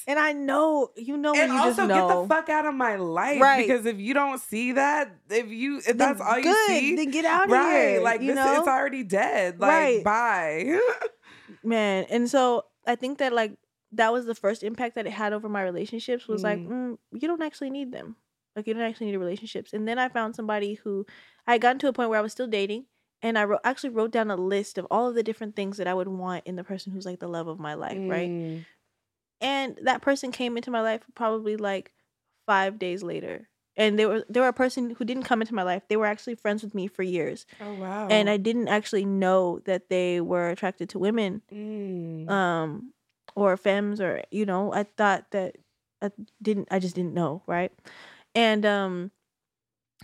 And 0.07 0.19
I 0.19 0.33
know, 0.33 0.91
you 0.97 1.15
know, 1.17 1.33
and 1.33 1.53
you 1.53 1.57
also 1.59 1.87
just 1.87 1.89
get 1.89 2.07
the 2.07 2.27
fuck 2.27 2.49
out 2.49 2.65
of 2.65 2.75
my 2.75 2.95
life 2.97 3.41
Right. 3.41 3.65
because 3.65 3.85
if 3.85 3.99
you 3.99 4.13
don't 4.13 4.39
see 4.41 4.73
that, 4.73 5.15
if 5.29 5.47
you 5.49 5.77
if 5.77 5.85
then 5.85 5.97
that's 5.97 6.21
all 6.21 6.37
you 6.39 6.55
see, 6.67 6.95
then 6.95 7.09
get 7.11 7.25
out 7.25 7.45
of 7.45 7.51
right? 7.51 7.89
here. 7.91 8.01
Like 8.01 8.21
you 8.21 8.27
this, 8.27 8.35
know, 8.35 8.59
it's 8.59 8.67
already 8.67 9.03
dead. 9.03 9.59
Like 9.59 9.69
Right. 9.69 10.03
bye. 10.03 10.79
man. 11.63 12.05
And 12.09 12.29
so 12.29 12.65
I 12.85 12.95
think 12.95 13.19
that 13.19 13.33
like 13.33 13.53
that 13.93 14.13
was 14.13 14.25
the 14.25 14.35
first 14.35 14.63
impact 14.63 14.95
that 14.95 15.07
it 15.07 15.11
had 15.13 15.33
over 15.33 15.49
my 15.49 15.63
relationships 15.63 16.27
was 16.27 16.43
like, 16.43 16.59
Mm. 16.59 16.67
mm, 16.69 16.97
you 17.11 17.27
don't 17.27 17.41
actually 17.41 17.69
need 17.71 17.91
them. 17.91 18.15
Like 18.55 18.67
you 18.67 18.73
don't 18.73 18.83
actually 18.83 19.07
need 19.07 19.17
relationships. 19.17 19.73
And 19.73 19.87
then 19.87 19.97
I 19.97 20.09
found 20.09 20.35
somebody 20.35 20.75
who 20.75 21.05
I 21.47 21.53
had 21.53 21.61
gotten 21.61 21.79
to 21.79 21.87
a 21.87 21.93
point 21.93 22.09
where 22.09 22.19
I 22.19 22.21
was 22.21 22.31
still 22.31 22.47
dating. 22.47 22.85
And 23.21 23.37
I 23.37 23.43
wrote, 23.45 23.61
actually 23.63 23.89
wrote 23.89 24.11
down 24.11 24.31
a 24.31 24.35
list 24.37 24.77
of 24.77 24.85
all 24.91 25.07
of 25.09 25.15
the 25.15 25.23
different 25.23 25.55
things 25.55 25.77
that 25.77 25.87
I 25.87 25.93
would 25.93 26.07
want 26.07 26.45
in 26.45 26.55
the 26.55 26.63
person 26.63 26.91
who's 26.93 27.05
like 27.05 27.19
the 27.19 27.27
love 27.27 27.47
of 27.47 27.59
my 27.59 27.73
life, 27.73 27.97
right? 28.07 28.29
Mm. 28.29 28.65
and 29.41 29.79
that 29.83 30.01
person 30.01 30.31
came 30.31 30.57
into 30.57 30.71
my 30.71 30.81
life 30.81 31.01
probably 31.15 31.55
like 31.57 31.91
five 32.45 32.77
days 32.79 33.03
later 33.03 33.47
and 33.77 33.97
they 33.97 34.05
were 34.05 34.25
they 34.29 34.39
were 34.39 34.47
a 34.47 34.53
person 34.53 34.89
who 34.97 35.05
didn't 35.05 35.23
come 35.23 35.41
into 35.41 35.53
my 35.53 35.63
life 35.63 35.83
they 35.87 35.95
were 35.95 36.05
actually 36.05 36.35
friends 36.35 36.63
with 36.63 36.73
me 36.75 36.87
for 36.87 37.03
years 37.03 37.45
Oh 37.61 37.73
wow. 37.75 38.07
and 38.09 38.29
i 38.29 38.37
didn't 38.37 38.67
actually 38.67 39.05
know 39.05 39.59
that 39.65 39.89
they 39.89 40.19
were 40.19 40.49
attracted 40.49 40.89
to 40.89 40.99
women 40.99 41.41
Mm. 41.53 42.29
um 42.29 42.93
or 43.35 43.55
femmes 43.57 43.99
or 44.01 44.23
you 44.31 44.45
know 44.45 44.73
i 44.73 44.83
thought 44.83 45.29
that 45.31 45.55
i 46.01 46.09
didn't 46.41 46.67
i 46.71 46.79
just 46.79 46.95
didn't 46.95 47.13
know 47.13 47.41
right 47.47 47.71
and 48.35 48.65
um 48.65 49.11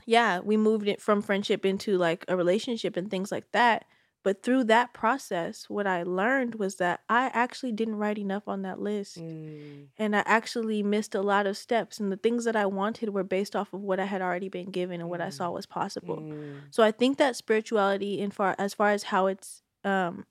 yeah 0.05 0.39
we 0.39 0.57
moved 0.57 0.87
it 0.87 1.01
from 1.01 1.21
friendship 1.21 1.65
into 1.65 1.97
like 1.97 2.25
a 2.27 2.35
relationship 2.35 2.97
and 2.97 3.09
things 3.09 3.31
like 3.31 3.51
that 3.51 3.85
But 4.25 4.41
through 4.41 4.63
that 4.73 4.89
process, 4.91 5.69
what 5.69 5.85
I 5.85 6.01
learned 6.01 6.55
was 6.55 6.77
that 6.77 7.01
I 7.07 7.29
actually 7.31 7.73
didn't 7.73 8.01
write 8.01 8.17
enough 8.17 8.47
on 8.47 8.63
that 8.63 8.79
list. 8.81 9.19
Mm. 9.21 9.93
And 10.01 10.15
I 10.15 10.23
actually 10.25 10.81
missed 10.81 11.13
a 11.13 11.21
lot 11.21 11.45
of 11.45 11.55
steps. 11.55 11.99
And 11.99 12.09
the 12.11 12.17
things 12.17 12.43
that 12.45 12.55
I 12.55 12.65
wanted 12.65 13.09
were 13.13 13.23
based 13.23 13.55
off 13.55 13.71
of 13.71 13.81
what 13.85 13.99
I 13.99 14.05
had 14.09 14.23
already 14.25 14.49
been 14.49 14.71
given 14.71 14.99
and 14.99 15.11
what 15.11 15.21
I 15.21 15.29
saw 15.29 15.49
Mm. 15.49 15.53
was 15.53 15.67
possible. 15.67 16.17
Mm. 16.25 16.73
So 16.73 16.81
I 16.81 16.91
think 16.91 17.19
that 17.19 17.35
spirituality, 17.35 18.13
in 18.17 18.31
far 18.31 18.55
as 18.57 18.73
far 18.73 18.89
as 18.97 19.03
how 19.13 19.27
it's 19.29 19.61
um, 19.83 20.25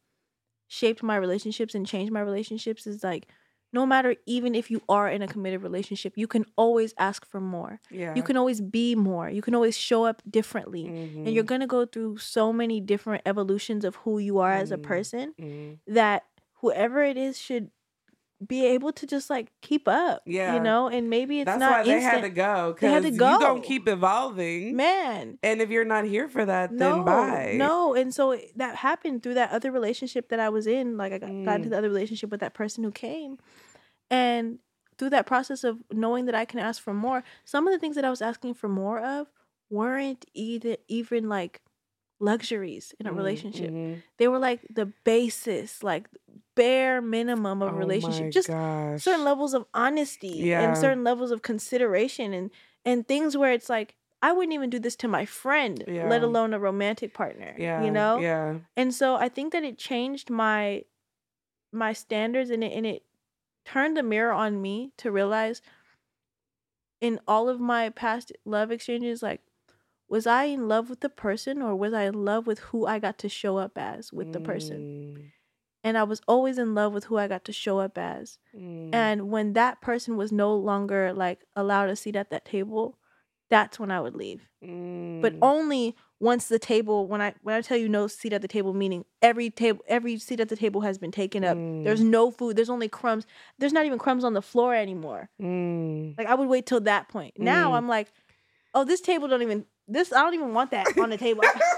shaped 0.80 1.02
my 1.02 1.16
relationships 1.24 1.74
and 1.76 1.86
changed 1.86 2.12
my 2.18 2.20
relationships, 2.30 2.86
is 2.86 3.02
like 3.04 3.24
no 3.72 3.84
matter 3.92 4.10
even 4.26 4.54
if 4.54 4.66
you 4.72 4.80
are 4.88 5.08
in 5.16 5.20
a 5.22 5.26
committed 5.34 5.60
relationship, 5.68 6.12
you 6.22 6.28
can 6.34 6.44
always 6.56 6.94
ask 7.08 7.20
for 7.32 7.40
more. 7.40 7.80
Yeah. 7.90 8.14
You 8.18 8.22
can 8.28 8.36
always 8.36 8.60
be 8.60 8.94
more. 8.94 9.26
You 9.36 9.42
can 9.46 9.54
always 9.58 9.76
show 9.88 10.04
up 10.10 10.22
differently. 10.38 10.84
And 10.86 11.30
you're 11.34 11.42
Mhm. 11.44 11.52
gonna 11.52 11.66
go 11.78 11.82
through 11.92 12.18
so 12.18 12.52
many 12.52 12.80
different 12.92 13.22
evolutions 13.26 13.82
of 13.84 13.96
who 14.02 14.18
you 14.28 14.38
are 14.38 14.54
as 14.64 14.70
a 14.70 14.78
Mm. 14.78 14.82
person 14.92 15.34
Mhm. 15.40 15.78
that 15.98 16.20
whoever 16.60 17.00
it 17.12 17.16
is 17.16 17.34
should 17.46 17.70
be 18.47 18.66
able 18.66 18.93
to 18.93 19.07
just 19.07 19.30
like 19.30 19.53
keep 19.62 19.87
up. 19.89 20.22
Yeah. 20.26 20.55
You 20.55 20.61
know, 20.61 20.89
and 20.89 21.09
maybe 21.09 21.41
it's 21.41 21.47
That's 21.47 21.61
not 21.61 21.70
why 21.70 21.82
they 21.85 21.95
instant. 21.95 22.14
had 22.14 22.20
to 22.22 22.30
go 22.30 22.76
They 22.80 22.91
had 22.91 23.03
to 23.05 23.11
you 23.11 23.18
go. 23.18 23.39
gonna 23.41 23.61
keep 23.61 23.89
evolving. 23.89 24.76
Man. 24.76 25.39
And 25.43 25.61
if 25.61 25.70
you're 25.70 25.85
not 25.85 26.05
here 26.05 26.28
for 26.28 26.45
that, 26.45 26.70
No, 26.72 26.97
then 26.97 27.05
bye. 27.05 27.55
no, 27.57 27.95
and 27.95 28.12
so 28.14 28.39
that 28.57 28.76
happened 28.76 29.22
through 29.22 29.35
that 29.35 29.51
other 29.53 29.70
relationship 29.70 30.28
that 30.30 30.41
I 30.41 30.49
was 30.49 30.66
in. 30.66 30.97
Like 30.97 31.12
I 31.12 31.18
got, 31.18 31.30
got 31.45 31.55
into 31.57 31.68
Mm. 31.68 31.70
the 31.70 31.78
other 31.78 31.89
relationship 31.89 32.30
with 32.30 32.41
that 32.41 32.55
person 32.55 32.82
who 32.85 32.91
came, 32.91 33.39
and 34.11 34.59
through 34.99 35.11
that 35.11 35.26
process 35.26 35.64
of 35.64 35.78
knowing 35.93 36.26
that 36.26 36.35
I 36.35 36.45
can 36.45 36.61
ask 36.61 36.82
for 36.82 36.95
more, 36.95 37.24
some 37.45 37.66
of 37.66 37.72
the 37.72 37.78
things 37.78 37.97
that 37.97 38.05
I 38.05 38.11
was 38.11 38.22
asking 38.22 38.55
for 38.55 38.68
more 38.68 39.01
of 39.01 39.28
weren't 39.70 40.24
either 40.35 40.76
even 40.89 41.28
like 41.28 41.62
luxuries 42.20 42.95
in 43.01 43.07
a 43.07 43.12
Mm, 43.12 43.16
relationship. 43.16 43.70
mhm. 43.70 44.03
They 44.18 44.28
were 44.28 44.39
like 44.39 44.61
the 44.70 44.87
basis, 45.05 45.82
like 45.82 46.09
bare 46.55 47.00
minimum 47.02 47.62
of 47.62 47.74
Oh 47.74 47.76
relationship. 47.76 48.32
Just 48.32 48.48
gosh. 48.48 49.02
certain 49.02 49.24
levels 49.24 49.55
of 49.55 49.66
honesty 49.74 50.28
Yeah. 50.28 50.61
and 50.62 50.76
certain 50.76 51.05
levels 51.05 51.30
of 51.30 51.42
consideration 51.42 52.32
and 52.32 52.50
and 52.84 53.07
things 53.09 53.36
where 53.36 53.52
it's 53.52 53.68
like 53.70 53.94
I 54.22 54.32
wouldn't 54.32 54.55
even 54.55 54.70
do 54.70 54.78
this 54.78 54.96
to 54.96 55.09
my 55.09 55.26
friend, 55.26 55.84
Yeah. 55.86 56.09
let 56.09 56.22
alone 56.22 56.55
a 56.55 56.59
romantic 56.59 57.12
partner. 57.12 57.55
Yeah. 57.59 57.84
You 57.84 57.90
know? 57.90 58.18
Yeah. 58.18 58.59
And 58.76 58.94
so 58.94 59.16
I 59.16 59.28
think 59.28 59.52
that 59.52 59.64
it 59.64 59.76
changed 59.78 60.30
my 60.30 60.84
my 61.72 61.92
standards 61.92 62.50
and 62.50 62.62
it 62.64 62.72
and 62.72 62.86
it 62.86 63.02
turned 63.64 63.96
the 63.96 64.02
mirror 64.02 64.32
on 64.32 64.61
me 64.62 64.92
to 64.98 65.11
realize 65.11 65.61
in 67.00 67.18
all 67.26 67.48
of 67.48 67.61
my 67.61 67.90
past 67.90 68.32
love 68.44 68.70
exchanges 68.70 69.22
like 69.22 69.40
was 70.09 70.26
I 70.26 70.44
in 70.44 70.68
love 70.68 70.88
with 70.90 71.00
the 71.00 71.09
person 71.09 71.61
or 71.62 71.74
was 71.74 71.92
I 71.92 72.05
in 72.05 72.24
love 72.24 72.46
with 72.46 72.59
who 72.61 72.86
I 72.86 72.98
got 72.98 73.18
to 73.18 73.28
show 73.28 73.57
up 73.57 73.76
as 73.76 74.12
with 74.12 74.32
the 74.32 74.40
person? 74.40 74.78
Mm. 75.18 75.30
And 75.85 75.97
I 75.99 76.03
was 76.05 76.20
always 76.26 76.57
in 76.59 76.74
love 76.74 76.93
with 76.95 77.05
who 77.05 77.18
I 77.18 77.28
got 77.28 77.45
to 77.45 77.53
show 77.53 77.78
up 77.78 77.97
as. 77.99 78.39
Mm, 78.59 78.95
And 78.95 79.30
when 79.30 79.53
that 79.53 79.80
person 79.82 80.16
was 80.16 80.32
no 80.32 80.55
longer 80.57 81.12
like 81.12 81.45
allowed 81.55 81.91
a 81.91 81.97
seat 81.97 82.16
at 82.16 82.30
that 82.30 82.45
table, 82.47 82.99
that's 83.51 83.78
when 83.78 83.91
I 83.91 84.01
would 84.01 84.16
leave. 84.16 84.49
But 84.62 85.35
mm. 85.35 85.39
only 85.43 85.95
once 86.18 86.49
the 86.49 86.59
table 86.59 87.07
when 87.07 87.20
I 87.20 87.35
when 87.43 87.55
I 87.55 87.61
tell 87.61 87.76
you 87.76 87.89
no 87.89 88.07
seat 88.07 88.32
at 88.32 88.41
the 88.41 88.49
table, 88.49 88.72
meaning 88.72 89.05
every 89.20 89.51
table 89.51 89.85
every 89.87 90.18
seat 90.18 90.41
at 90.41 90.49
the 90.49 90.57
table 90.57 90.80
has 90.80 90.97
been 90.97 91.12
taken 91.12 91.45
up. 91.45 91.57
There's 91.59 92.01
Mm. 92.01 92.07
no 92.09 92.30
food, 92.30 92.57
there's 92.57 92.70
only 92.70 92.89
crumbs. 92.89 93.26
There's 93.59 93.74
not 93.74 93.85
even 93.85 93.99
crumbs 93.99 94.24
on 94.24 94.32
the 94.32 94.41
floor 94.43 94.74
anymore. 94.74 95.28
Mm. 95.41 96.16
Like 96.16 96.26
I 96.26 96.35
would 96.35 96.49
wait 96.49 96.64
till 96.64 96.80
that 96.80 97.09
point. 97.09 97.35
Now 97.39 97.72
Mm. 97.72 97.76
I'm 97.76 97.89
like, 97.89 98.09
oh, 98.72 98.85
this 98.85 99.03
table 99.03 99.28
don't 99.28 99.43
even 99.43 99.66
this 99.87 100.14
I 100.14 100.22
don't 100.22 100.32
even 100.35 100.55
want 100.55 100.70
that 100.70 100.87
on 100.99 101.11
the 101.11 101.18
table. 101.18 101.43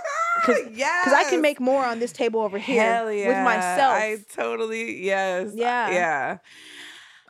Cause 0.47 0.59
yes. 0.73 1.05
because 1.05 1.27
I 1.27 1.29
can 1.29 1.41
make 1.41 1.61
more 1.61 1.85
on 1.85 1.99
this 1.99 2.13
table 2.13 2.41
over 2.41 2.59
here 2.59 2.77
yeah. 3.11 3.29
with 3.29 3.45
myself. 3.45 3.95
I 3.95 4.19
totally 4.33 5.05
yes. 5.05 5.53
Yeah. 5.55 5.91
Yeah. 5.91 6.39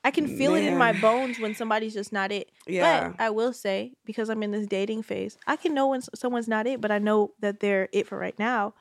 I 0.04 0.12
can 0.12 0.28
feel 0.28 0.54
it 0.54 0.62
in 0.62 0.78
my 0.78 0.92
bones 0.92 1.40
when 1.40 1.56
somebody's 1.56 1.92
just 1.92 2.12
not 2.12 2.30
it. 2.30 2.52
Yeah. 2.68 3.08
But 3.08 3.20
I 3.20 3.30
will 3.30 3.52
say, 3.52 3.94
because 4.04 4.30
I'm 4.30 4.40
in 4.44 4.52
this 4.52 4.68
dating 4.68 5.02
phase, 5.02 5.36
I 5.48 5.56
can 5.56 5.74
know 5.74 5.88
when 5.88 6.00
someone's 6.14 6.46
not 6.46 6.68
it, 6.68 6.80
but 6.80 6.92
I 6.92 7.00
know 7.00 7.32
that 7.40 7.58
they're 7.58 7.88
it 7.90 8.06
for 8.06 8.16
right 8.16 8.38
now. 8.38 8.74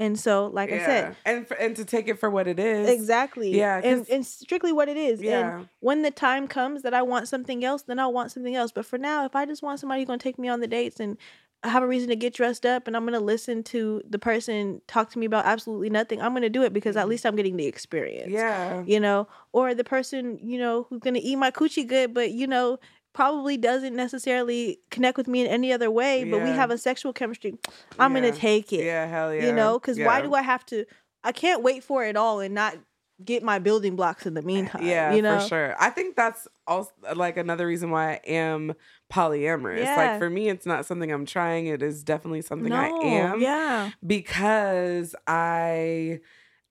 And 0.00 0.20
so, 0.20 0.46
like 0.46 0.70
I 0.70 0.78
said, 0.78 1.16
and 1.24 1.48
for, 1.48 1.54
and 1.54 1.74
to 1.74 1.84
take 1.84 2.06
it 2.06 2.20
for 2.20 2.30
what 2.30 2.46
it 2.46 2.60
is. 2.60 2.88
exactly. 2.88 3.56
Yeah, 3.56 3.80
And, 3.82 4.08
and 4.08 4.24
strictly 4.24 4.72
what 4.72 4.88
it 4.88 4.96
is. 4.96 5.20
Yeah. 5.20 5.58
And 5.58 5.68
when 5.80 6.02
the 6.02 6.12
time 6.12 6.46
comes 6.46 6.82
that 6.82 6.94
I 6.94 7.02
want 7.02 7.26
something 7.26 7.64
else, 7.64 7.82
then 7.82 7.98
I'll 7.98 8.12
want 8.12 8.30
something 8.30 8.54
else. 8.54 8.70
But 8.70 8.86
for 8.86 8.96
now, 8.96 9.24
if 9.24 9.34
I 9.34 9.44
just 9.44 9.60
want 9.60 9.80
somebody 9.80 10.02
who's 10.02 10.06
going 10.06 10.20
to 10.20 10.22
take 10.22 10.38
me 10.38 10.48
on 10.48 10.60
the 10.60 10.68
dates 10.68 11.00
and 11.00 11.16
have 11.64 11.82
a 11.82 11.86
reason 11.88 12.08
to 12.08 12.16
get 12.16 12.34
dressed 12.34 12.64
up 12.64 12.86
and 12.86 12.96
I'm 12.96 13.02
going 13.04 13.18
to 13.18 13.24
listen 13.24 13.62
to 13.64 14.00
the 14.08 14.18
person 14.18 14.80
talk 14.86 15.10
to 15.10 15.18
me 15.18 15.26
about 15.26 15.44
absolutely 15.44 15.90
nothing, 15.90 16.22
I'm 16.22 16.32
going 16.32 16.42
to 16.42 16.48
do 16.48 16.62
it 16.62 16.72
because 16.72 16.96
at 16.96 17.06
Mhm. 17.06 17.10
least 17.10 17.26
I'm 17.26 17.34
getting 17.36 17.56
the 17.56 17.66
experience 17.66 18.32
Yeah. 18.32 18.82
you 18.86 19.00
know, 19.00 19.26
or 19.52 19.74
the 19.74 19.82
person, 19.84 20.38
you 20.42 20.58
know, 20.58 20.86
who's 20.88 21.00
gonna 21.00 21.18
eat 21.22 21.36
my 21.36 21.50
coochie 21.50 21.86
good, 21.86 22.14
but 22.14 22.30
you 22.30 22.46
know, 22.46 22.78
probably 23.12 23.56
doesn't 23.56 23.96
necessarily 23.96 24.78
connect 24.90 25.16
with 25.18 25.26
me 25.26 25.40
in 25.40 25.48
any 25.48 25.72
other 25.72 25.90
way, 25.90 26.22
but 26.24 26.42
we 26.42 26.50
have 26.50 26.70
a 26.70 26.78
sexual 26.78 27.12
chemistry. 27.12 27.54
I'm 27.98 28.14
Yeah. 28.14 28.20
gonna 28.20 28.32
take 28.36 28.72
it. 28.72 28.84
Yeah. 28.84 29.06
Hell 29.06 29.34
yeah. 29.34 29.46
You 29.46 29.52
know, 29.52 29.78
because 29.80 29.98
why 29.98 30.20
do 30.22 30.34
I 30.34 30.42
have 30.42 30.64
to 30.66 30.84
I 31.24 31.32
can't 31.32 31.62
wait 31.64 31.82
for 31.82 32.04
it 32.04 32.16
all 32.16 32.38
and 32.38 32.54
not 32.54 32.76
get 33.24 33.42
my 33.42 33.58
building 33.58 33.96
blocks 33.96 34.24
in 34.26 34.34
the 34.34 34.42
meantime. 34.42 34.80
Yeah, 34.84 35.12
You 35.12 35.20
know? 35.22 35.40
for 35.40 35.48
sure. 35.48 35.74
I 35.80 35.90
think 35.90 36.14
that's 36.14 36.46
also 36.68 36.92
like 37.16 37.36
another 37.36 37.66
reason 37.66 37.90
why 37.90 38.12
I 38.12 38.20
am 38.24 38.74
polyamorous. 39.12 39.82
Yeah. 39.84 39.96
Like 39.96 40.18
for 40.18 40.28
me, 40.30 40.48
it's 40.48 40.66
not 40.66 40.86
something 40.86 41.10
I'm 41.10 41.26
trying. 41.26 41.66
It 41.66 41.82
is 41.82 42.02
definitely 42.04 42.42
something 42.42 42.72
I 42.72 42.88
am 42.88 43.40
Yeah. 43.40 43.90
because 44.06 45.14
I 45.26 46.20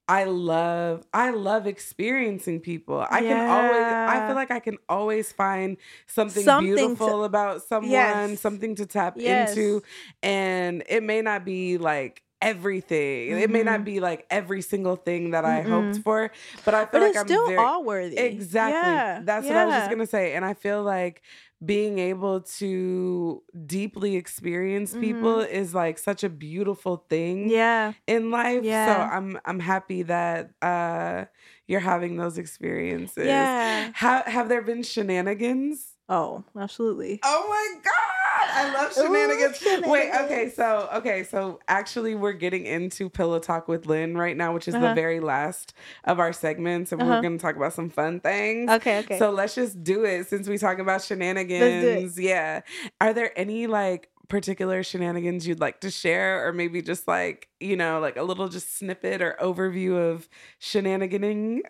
I 0.09 0.23
love 0.23 1.03
I 1.13 1.31
love 1.31 1.67
experiencing 1.67 2.59
people. 2.61 3.05
I 3.09 3.19
can 3.21 3.49
always 3.49 3.81
I 3.83 4.27
feel 4.27 4.35
like 4.35 4.51
I 4.51 4.59
can 4.59 4.77
always 4.87 5.31
find 5.33 5.77
something, 6.05 6.43
Something 6.43 6.71
to- 6.71 6.75
beautiful 6.77 7.23
about 7.25 7.63
someone, 7.63 7.91
Yes. 7.91 8.39
something 8.39 8.75
to 8.75 8.85
tap 8.85 9.15
Yes. 9.17 9.49
into 9.49 9.81
and 10.23 10.83
it 10.87 11.03
may 11.03 11.21
not 11.21 11.43
be 11.43 11.77
like 11.77 12.23
everything. 12.39 13.31
It 13.39 13.49
may 13.49 13.63
not 13.63 13.81
Mhm. 13.81 13.85
be 13.85 13.99
like 13.99 14.25
every 14.29 14.61
single 14.61 14.95
thing 14.95 15.31
that 15.31 15.43
I 15.43 15.61
hoped 15.61 15.97
Mm-mm. 15.97 16.03
for, 16.03 16.31
but 16.63 16.73
I 16.75 16.81
feel 16.85 16.89
But 16.91 17.01
like 17.01 17.09
it's 17.09 17.17
I'm 17.19 17.27
still 17.27 17.47
very 17.47 17.57
all 17.57 17.83
worthy. 17.83 18.15
Exactly. 18.17 18.79
Yeah. 18.93 19.21
That's 19.23 19.47
what 19.47 19.55
I 19.55 19.65
was 19.65 19.73
just 19.73 19.89
going 19.89 19.99
to 19.99 20.05
say. 20.07 20.33
And 20.35 20.45
I 20.45 20.53
feel 20.53 20.83
like 20.83 21.21
being 21.65 21.97
able 21.97 22.41
to 22.41 23.41
deeply 23.65 24.15
experience 24.15 24.93
people 24.93 25.39
is 25.41 25.73
like 25.73 25.97
such 25.97 26.23
a 26.23 26.29
beautiful 26.29 27.03
thing 27.09 27.49
Mm-hmm. 27.49 27.49
Yeah. 27.57 27.93
in 28.05 28.29
life. 28.31 28.63
So 28.63 28.69
I'm 29.01 29.39
I'm 29.43 29.59
happy 29.59 30.03
that 30.03 30.51
uh 30.61 31.25
you're 31.67 31.81
having 31.81 32.15
those 32.17 32.37
experiences. 32.37 33.25
Yeah. 33.25 33.89
Have 33.93 34.25
have 34.27 34.49
there 34.49 34.61
been 34.61 34.83
shenanigans? 34.83 35.96
Oh, 36.09 36.43
absolutely. 36.57 37.19
Oh 37.23 37.45
my 37.49 37.81
god, 37.83 38.49
I 38.53 38.73
love 38.73 38.91
Ooh, 38.97 39.01
shenanigans. 39.01 39.89
Wait, 39.91 40.09
okay, 40.23 40.49
so 40.49 40.87
okay, 40.95 41.23
so 41.23 41.59
actually 41.67 42.15
we're 42.15 42.31
getting 42.31 42.65
into 42.65 43.09
pillow 43.09 43.39
talk 43.39 43.67
with 43.67 43.85
Lynn 43.87 44.15
right 44.17 44.37
now, 44.37 44.53
which 44.53 44.67
is 44.69 44.73
the 44.73 44.79
Uh-huh. 44.85 44.93
very 44.95 45.19
last 45.19 45.73
of 46.05 46.19
our 46.19 46.31
segments, 46.31 46.91
and 46.93 47.01
we're 47.01 47.11
Uh-huh. 47.11 47.21
gonna 47.21 47.37
talk 47.37 47.57
about 47.57 47.73
some 47.73 47.89
fun 47.89 48.21
things. 48.21 48.71
Okay, 48.71 48.99
okay. 48.99 49.19
So 49.19 49.31
let's 49.31 49.55
just 49.55 49.83
do 49.83 50.05
it 50.05 50.27
since 50.29 50.47
we 50.47 50.57
talk 50.57 50.79
about 50.79 51.01
shenanigans. 51.03 52.17
Yeah. 52.17 52.61
Are 53.01 53.13
there 53.13 53.37
any 53.37 53.67
like 53.67 54.09
particular 54.29 54.83
shenanigans 54.83 55.45
you'd 55.47 55.59
like 55.59 55.81
to 55.81 55.91
share, 55.91 56.47
or 56.47 56.53
maybe 56.53 56.81
just 56.81 57.05
like, 57.07 57.49
you 57.59 57.75
know, 57.75 57.99
like 57.99 58.15
a 58.17 58.23
little 58.23 58.47
just 58.47 58.77
snippet 58.77 59.21
or 59.21 59.35
overview 59.41 59.97
of 60.11 60.29
shenaniganing? 60.61 61.61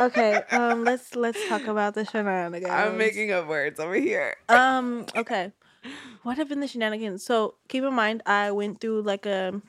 okay, 0.00 0.42
um 0.52 0.84
let's 0.84 1.14
let's 1.14 1.46
talk 1.48 1.66
about 1.66 1.94
the 1.94 2.04
shenanigans. 2.04 2.70
I'm 2.72 2.96
making 2.98 3.32
up 3.32 3.46
words 3.48 3.80
over 3.80 3.94
here. 3.94 4.36
Um. 4.48 5.06
Okay. 5.16 5.52
What 6.22 6.36
have 6.38 6.48
been 6.48 6.60
the 6.60 6.68
shenanigans? 6.68 7.24
So 7.24 7.54
keep 7.68 7.84
in 7.84 7.94
mind, 7.94 8.22
I 8.26 8.50
went 8.50 8.80
through 8.80 9.02
like 9.02 9.24
a, 9.26 9.60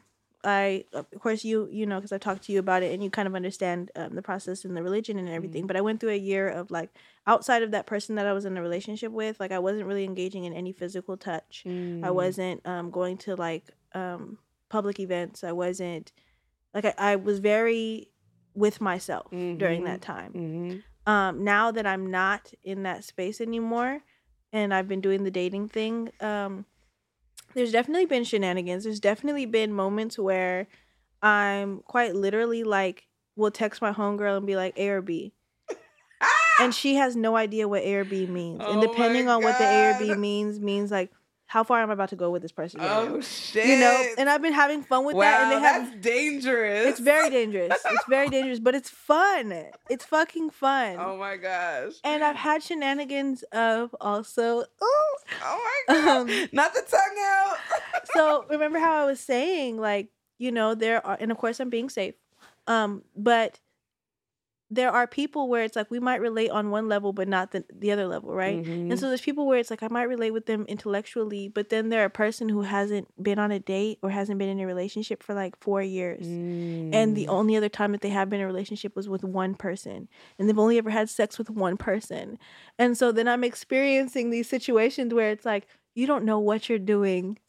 I 0.43 0.85
of 0.93 1.05
course 1.19 1.43
you 1.45 1.67
you 1.71 1.85
know 1.85 1.97
because 1.97 2.11
I've 2.11 2.19
talked 2.21 2.43
to 2.45 2.51
you 2.51 2.59
about 2.59 2.81
it 2.83 2.93
and 2.93 3.03
you 3.03 3.09
kind 3.09 3.27
of 3.27 3.35
understand 3.35 3.91
um, 3.95 4.15
the 4.15 4.21
process 4.21 4.65
and 4.65 4.75
the 4.75 4.81
religion 4.83 5.19
and 5.19 5.29
everything. 5.29 5.67
But 5.67 5.75
I 5.77 5.81
went 5.81 5.99
through 5.99 6.11
a 6.11 6.17
year 6.17 6.49
of 6.49 6.71
like 6.71 6.89
outside 7.27 7.61
of 7.63 7.71
that 7.71 7.85
person 7.85 8.15
that 8.15 8.25
I 8.25 8.33
was 8.33 8.45
in 8.45 8.57
a 8.57 8.61
relationship 8.61 9.11
with, 9.11 9.39
like 9.39 9.51
I 9.51 9.59
wasn't 9.59 9.85
really 9.85 10.03
engaging 10.05 10.45
in 10.45 10.53
any 10.53 10.71
physical 10.71 11.15
touch. 11.17 11.63
I 11.65 11.69
Mm. 12.09 12.13
wasn't 12.13 12.67
um 12.67 12.89
going 12.89 13.17
to 13.19 13.35
like 13.35 13.65
um 13.93 14.39
public 14.69 14.99
events. 14.99 15.43
I 15.43 15.51
wasn't 15.51 16.11
like 16.73 16.85
I, 16.85 16.93
I 16.97 17.15
was 17.17 17.39
very 17.39 18.09
with 18.59 18.81
myself 18.81 19.27
during 19.31 19.81
Mhm. 19.81 19.85
that 19.85 20.01
time. 20.01 20.31
Mhm. 20.33 20.83
um 21.07 21.43
now 21.43 21.71
that 21.71 21.87
i'm 21.87 22.05
not 22.11 22.51
in 22.63 22.83
that 22.83 23.03
space 23.03 23.39
anymore 23.41 24.01
and 24.51 24.73
i've 24.73 24.87
been 24.87 24.99
doing 25.01 25.23
the 25.23 25.31
dating 25.31 25.67
thing 25.67 26.11
um 26.19 26.65
there's 27.55 27.71
definitely 27.71 28.05
been 28.05 28.23
shenanigans. 28.23 28.83
There's 28.83 28.99
definitely 28.99 29.45
been 29.47 29.73
moments 29.73 30.19
where 30.19 30.67
i'm 31.23 31.79
quite 31.95 32.13
literally 32.15 32.63
like 32.63 33.07
will 33.35 33.49
text 33.51 33.81
my 33.81 33.91
homegirl 33.93 34.37
and 34.37 34.45
be 34.45 34.55
like 34.55 34.77
a 34.77 34.89
or 34.89 35.01
b? 35.01 35.33
And 36.61 36.75
she 36.75 36.95
has 36.95 37.15
no 37.15 37.37
idea 37.37 37.67
what 37.67 37.83
a 37.83 37.93
or 37.95 38.03
b 38.05 38.25
means. 38.27 38.61
Oh 38.63 38.71
and 38.73 38.81
depending 38.81 39.29
on 39.29 39.41
what 39.41 39.57
the 39.57 39.63
a 39.63 39.85
or 39.89 39.93
b 39.99 40.13
means 40.13 40.59
means 40.59 40.91
like 40.91 41.09
how 41.49 41.63
far 41.63 41.81
am 41.81 41.89
I 41.89 41.93
about 41.93 42.09
to 42.09 42.15
go 42.15 42.29
with 42.29 42.43
this 42.43 42.51
person? 42.51 42.79
right 42.79 42.87
now? 42.87 43.15
Oh 43.15 43.21
shit. 43.21 43.65
you 43.65 43.79
know, 43.79 44.05
and 44.19 44.29
I've 44.29 44.41
been 44.43 44.53
having 44.53 44.83
fun 44.83 45.03
with 45.03 45.15
wow, 45.15 45.21
that, 45.23 45.41
and 45.41 45.51
they 45.51 45.67
have. 45.67 45.89
that's 45.89 46.05
dangerous. 46.05 46.85
It's 46.85 46.99
very 46.99 47.29
dangerous. 47.39 47.73
It's 47.85 48.05
very 48.07 48.29
dangerous, 48.29 48.59
but 48.59 48.75
it's 48.75 48.91
fun. 48.91 49.51
It's 49.89 50.05
fucking 50.05 50.51
fun. 50.51 50.97
Oh 50.99 51.17
my 51.17 51.37
gosh. 51.37 51.93
And 52.03 52.23
I've 52.23 52.35
had 52.35 52.61
shenanigans 52.61 53.41
of 53.51 53.95
also. 53.99 54.59
Ooh. 54.59 54.65
Oh 55.43 55.71
my 55.87 55.95
god. 55.95 56.07
Um, 56.07 56.49
Not 56.51 56.75
the 56.75 56.83
tongue 56.87 57.17
out. 57.25 57.57
so 58.13 58.45
remember 58.47 58.77
how 58.77 59.01
I 59.01 59.05
was 59.05 59.19
saying, 59.19 59.77
like, 59.79 60.09
you 60.37 60.51
know, 60.51 60.75
there 60.75 61.03
are, 61.03 61.17
and 61.19 61.31
of 61.31 61.39
course 61.39 61.59
I'm 61.59 61.71
being 61.71 61.89
safe, 61.89 62.13
um, 62.67 63.01
but 63.15 63.59
there 64.71 64.91
are 64.91 65.07
people 65.07 65.49
where 65.49 65.63
it's 65.63 65.75
like 65.75 65.89
we 65.89 65.99
might 65.99 66.21
relate 66.21 66.49
on 66.51 66.69
one 66.69 66.87
level, 66.87 67.11
but 67.11 67.27
not 67.27 67.51
the 67.51 67.65
the 67.73 67.91
other 67.91 68.07
level, 68.07 68.33
right? 68.35 68.63
Mhm. 68.63 68.91
And 68.91 68.99
so 68.99 69.07
there's 69.07 69.21
people 69.21 69.47
where 69.47 69.57
it's 69.57 69.71
like 69.71 69.81
I 69.81 69.87
might 69.89 70.03
relate 70.03 70.31
with 70.31 70.45
them 70.45 70.65
intellectually, 70.67 71.47
but 71.47 71.69
then 71.69 71.89
they're 71.89 72.05
a 72.05 72.09
person 72.09 72.49
who 72.49 72.61
hasn't 72.61 73.07
been 73.21 73.39
on 73.39 73.51
a 73.51 73.59
date 73.59 73.97
or 74.03 74.11
hasn't 74.11 74.37
been 74.37 74.49
in 74.49 74.59
a 74.59 74.67
relationship 74.67 75.23
for 75.23 75.33
like 75.33 75.57
four 75.59 75.81
years. 75.81 76.21
And 76.25 77.15
the 77.17 77.25
Mm. 77.25 77.29
only 77.39 77.55
other 77.57 77.69
time 77.69 77.91
that 77.93 78.01
they 78.01 78.09
have 78.09 78.29
been 78.29 78.39
in 78.41 78.43
a 78.43 78.47
relationship 78.47 78.95
was 78.95 79.09
with 79.09 79.23
one 79.23 79.55
person. 79.55 80.07
And 80.37 80.47
they've 80.47 80.59
only 80.59 80.77
ever 80.77 80.91
had 80.91 81.09
sex 81.09 81.37
with 81.39 81.49
one 81.49 81.75
person. 81.77 82.37
And 82.77 82.97
so 82.97 83.11
then 83.11 83.27
I'm 83.27 83.43
experiencing 83.43 84.29
these 84.29 84.47
situations 84.47 85.13
where 85.13 85.31
it's 85.31 85.45
like, 85.45 85.67
you 85.95 86.05
don't 86.05 86.25
know 86.25 86.39
what 86.39 86.69
you're 86.69 86.77
doing. 86.79 87.39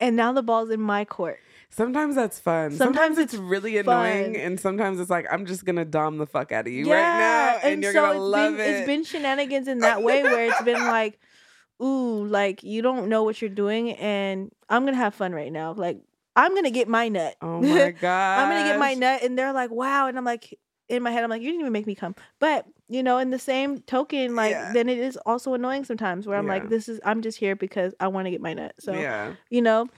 And 0.00 0.16
now 0.16 0.32
the 0.32 0.42
ball's 0.42 0.70
in 0.70 0.80
my 0.80 1.04
court. 1.04 1.38
Sometimes 1.74 2.14
that's 2.14 2.38
fun. 2.38 2.70
Sometimes, 2.70 3.16
Sometimes 3.16 3.18
it's 3.18 3.34
it's 3.34 3.42
really 3.42 3.78
annoying, 3.78 4.36
and 4.36 4.60
sometimes 4.60 5.00
it's 5.00 5.10
like 5.10 5.26
I'm 5.28 5.44
just 5.44 5.64
gonna 5.64 5.84
dom 5.84 6.18
the 6.18 6.26
fuck 6.26 6.52
out 6.52 6.68
of 6.68 6.72
you 6.72 6.92
right 6.92 7.12
now, 7.12 7.58
and, 7.64 7.82
you're 7.82 7.92
so 7.92 8.02
gonna 8.02 8.20
love 8.20 8.54
been, 8.54 8.60
it. 8.60 8.76
It's 8.76 8.86
been 8.86 9.02
shenanigans 9.02 9.66
in 9.66 9.80
that 9.80 10.00
way 10.00 10.22
where 10.22 10.46
it's 10.46 10.62
been 10.62 10.86
like, 10.86 11.18
ooh, 11.82 12.24
like 12.26 12.62
you 12.62 12.80
don't 12.80 13.08
know 13.08 13.24
what 13.24 13.42
you're 13.42 13.50
doing, 13.50 13.90
and 13.92 14.52
I'm 14.68 14.84
gonna 14.84 14.96
have 14.96 15.16
fun 15.16 15.32
right 15.32 15.50
now. 15.50 15.72
Like 15.72 15.98
I'm 16.36 16.54
gonna 16.54 16.70
get 16.70 16.86
my 16.86 17.08
nut. 17.08 17.34
oh 17.42 17.60
my 17.60 17.90
god! 17.90 18.38
I'm 18.38 18.48
gonna 18.48 18.62
get 18.62 18.78
my 18.78 18.94
nut, 18.94 19.24
and 19.24 19.36
they're 19.36 19.52
like, 19.52 19.72
wow, 19.72 20.06
and 20.06 20.16
I'm 20.16 20.24
like, 20.24 20.56
in 20.88 21.02
my 21.02 21.10
head, 21.10 21.24
I'm 21.24 21.30
like, 21.30 21.42
you 21.42 21.48
didn't 21.48 21.62
even 21.62 21.72
make 21.72 21.88
me 21.88 21.96
come. 21.96 22.14
But 22.38 22.66
you 22.88 23.02
know, 23.02 23.18
in 23.18 23.30
the 23.30 23.38
same 23.40 23.78
token, 23.80 24.36
like 24.36 24.52
Yeah. 24.52 24.72
then 24.72 24.88
it 24.88 24.98
is 24.98 25.16
also 25.26 25.54
annoying 25.54 25.84
sometimes 25.84 26.26
where 26.26 26.38
I'm 26.38 26.46
Yeah. 26.46 26.52
like, 26.52 26.68
this 26.68 26.88
is 26.88 27.00
I'm 27.04 27.20
just 27.20 27.38
here 27.38 27.56
because 27.56 27.94
I 27.98 28.08
want 28.08 28.26
to 28.26 28.30
get 28.30 28.40
my 28.40 28.54
nut. 28.54 28.74
So 28.78 28.92
yeah, 28.92 29.32
you 29.50 29.60
know, 29.60 29.88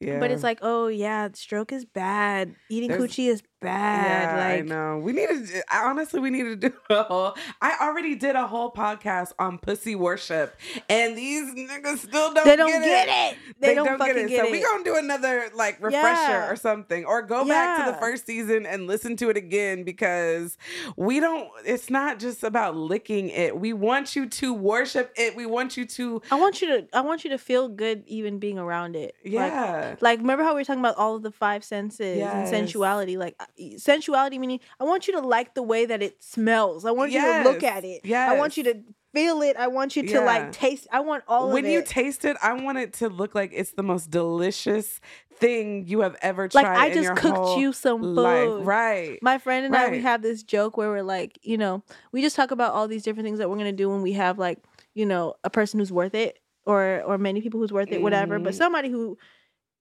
yeah. 0.00 0.20
but 0.20 0.30
it's 0.30 0.42
like, 0.42 0.58
oh 0.62 0.88
yeah, 0.88 1.28
stroke 1.34 1.72
is 1.72 1.84
bad. 1.84 2.54
Eating 2.70 2.90
There's- 2.90 3.02
coochie 3.02 3.28
is 3.28 3.42
bad. 3.60 4.36
Yeah, 4.38 4.44
I 4.44 4.56
like 4.56 4.64
know. 4.66 4.98
We 4.98 5.12
need 5.12 5.28
to. 5.28 5.62
Honestly, 5.72 6.20
we 6.20 6.30
need 6.30 6.44
to 6.44 6.56
do 6.56 6.72
a 6.90 7.02
whole. 7.04 7.34
I 7.60 7.76
already 7.82 8.14
did 8.14 8.36
a 8.36 8.46
whole 8.46 8.70
podcast 8.72 9.32
on 9.38 9.58
pussy 9.58 9.94
worship, 9.94 10.56
and 10.88 11.16
these 11.16 11.54
niggas 11.54 11.98
still 11.98 12.32
don't. 12.34 12.44
they 12.44 12.56
don't 12.56 12.70
get, 12.70 12.82
get 12.82 13.08
it. 13.08 13.36
it. 13.50 13.56
They, 13.60 13.74
don't, 13.74 13.98
fucking 13.98 14.16
it. 14.16 14.28
get 14.28 14.40
so 14.40 14.46
it. 14.46 14.52
we 14.52 14.62
gonna 14.62 14.84
do 14.84 14.96
another 14.96 15.50
like 15.54 15.82
refresher 15.82 16.32
Yeah. 16.32 16.50
or 16.50 16.56
something, 16.56 17.04
or 17.04 17.22
go 17.22 17.46
back 17.46 17.84
to 17.84 17.92
the 17.92 17.98
first 17.98 18.26
season 18.26 18.66
and 18.66 18.86
listen 18.86 19.16
to 19.16 19.30
it 19.30 19.36
again 19.36 19.84
because 19.84 20.56
we 20.96 21.20
don't. 21.20 21.48
It's 21.64 21.90
not 21.90 22.18
just 22.18 22.44
about 22.44 22.76
licking 22.76 23.30
it. 23.30 23.58
We 23.58 23.72
want 23.72 24.14
you 24.16 24.26
to 24.28 24.52
worship 24.52 25.12
it. 25.16 25.34
We 25.36 25.46
want 25.46 25.76
you 25.76 25.84
to. 25.86 26.22
I 26.30 26.34
want 26.36 26.60
you 26.62 26.68
to 26.68 26.88
I 26.92 27.00
want 27.00 27.24
you 27.24 27.30
to 27.30 27.38
feel 27.38 27.68
good 27.68 28.04
even 28.06 28.38
being 28.38 28.58
around 28.58 28.96
it. 28.96 29.14
Like, 29.24 29.32
Yeah. 29.32 29.96
like 30.00 30.18
remember 30.20 30.44
how 30.44 30.54
we 30.54 30.60
were 30.60 30.64
talking 30.64 30.80
about 30.80 30.96
all 30.96 31.16
of 31.16 31.22
the 31.22 31.30
five 31.32 31.64
senses 31.64 32.22
and 32.22 32.48
sensuality 32.48 33.16
like 33.16 33.36
sensuality 33.78 34.38
meaning 34.38 34.60
i 34.80 34.84
want 34.84 35.06
you 35.06 35.12
to 35.14 35.20
like 35.20 35.54
the 35.54 35.62
way 35.62 35.86
that 35.86 36.02
it 36.02 36.22
smells 36.22 36.84
i 36.84 36.90
want 36.90 37.12
you 37.12 37.20
to 37.20 37.42
look 37.44 37.62
at 37.62 37.84
it 37.84 38.00
i 38.14 38.36
want 38.36 38.56
you 38.56 38.62
to 38.64 38.74
feel 39.14 39.40
it 39.42 39.56
i 39.56 39.66
want 39.66 39.96
you 39.96 40.02
to 40.02 40.12
Yeah. 40.14 40.20
like 40.20 40.52
taste 40.52 40.86
i 40.92 41.00
want 41.00 41.24
all 41.26 41.50
when 41.52 41.64
you 41.64 41.82
taste 41.82 42.24
it, 42.24 42.36
I 42.42 42.52
want 42.52 42.76
it 42.78 42.92
to 42.94 43.08
look 43.08 43.34
like 43.34 43.50
it's 43.54 43.72
the 43.72 43.82
most 43.82 44.10
delicious 44.10 45.00
thing 45.38 45.86
you 45.86 46.00
have 46.00 46.16
ever 46.22 46.48
tried. 46.48 46.62
like 46.62 46.90
i 46.90 46.94
just 46.94 47.14
cooked 47.16 47.58
you 47.58 47.72
some 47.72 48.02
food 48.02 48.16
life. 48.16 48.66
Right. 48.66 49.18
my 49.22 49.38
friend 49.38 49.64
and 49.66 49.76
i 49.76 49.90
we 49.90 50.00
have 50.00 50.22
this 50.22 50.42
joke 50.42 50.76
where 50.76 50.90
we're 50.90 51.02
like 51.02 51.38
you 51.42 51.56
know 51.58 51.82
we 52.12 52.20
just 52.22 52.36
talk 52.36 52.50
about 52.50 52.72
all 52.72 52.88
these 52.88 53.02
different 53.02 53.26
things 53.26 53.38
that 53.38 53.48
we're 53.50 53.56
gonna 53.58 53.72
do 53.72 53.88
when 53.88 54.02
we 54.02 54.12
have 54.12 54.38
like 54.38 54.58
you 54.94 55.06
know 55.06 55.34
a 55.44 55.50
person 55.50 55.78
who's 55.80 55.92
worth 55.92 56.14
it 56.14 56.38
or 56.64 57.02
or 57.06 57.16
many 57.18 57.40
people 57.40 57.60
who's 57.60 57.72
worth 57.72 57.92
it 57.92 58.02
whatever 58.02 58.38
but 58.38 58.52
Mhm. 58.54 58.56
somebody 58.58 58.88
who 58.90 59.16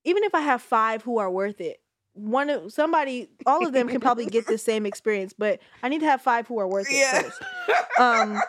even 0.03 0.23
if 0.23 0.35
i 0.35 0.41
have 0.41 0.61
five 0.61 1.01
who 1.01 1.17
are 1.17 1.31
worth 1.31 1.59
it 1.61 1.77
one 2.15 2.49
of 2.49 2.71
somebody 2.73 3.29
all 3.45 3.65
of 3.67 3.71
them 3.73 3.87
can 3.87 4.01
probably 4.01 4.25
get 4.25 4.47
the 4.47 4.57
same 4.57 4.85
experience 4.85 5.33
but 5.37 5.59
i 5.83 5.89
need 5.89 5.99
to 5.99 6.05
have 6.05 6.21
five 6.21 6.47
who 6.47 6.57
are 6.59 6.67
worth 6.67 6.87
it 6.89 6.95
Yeah. 6.97 7.21
first 7.21 7.41
um 7.99 8.41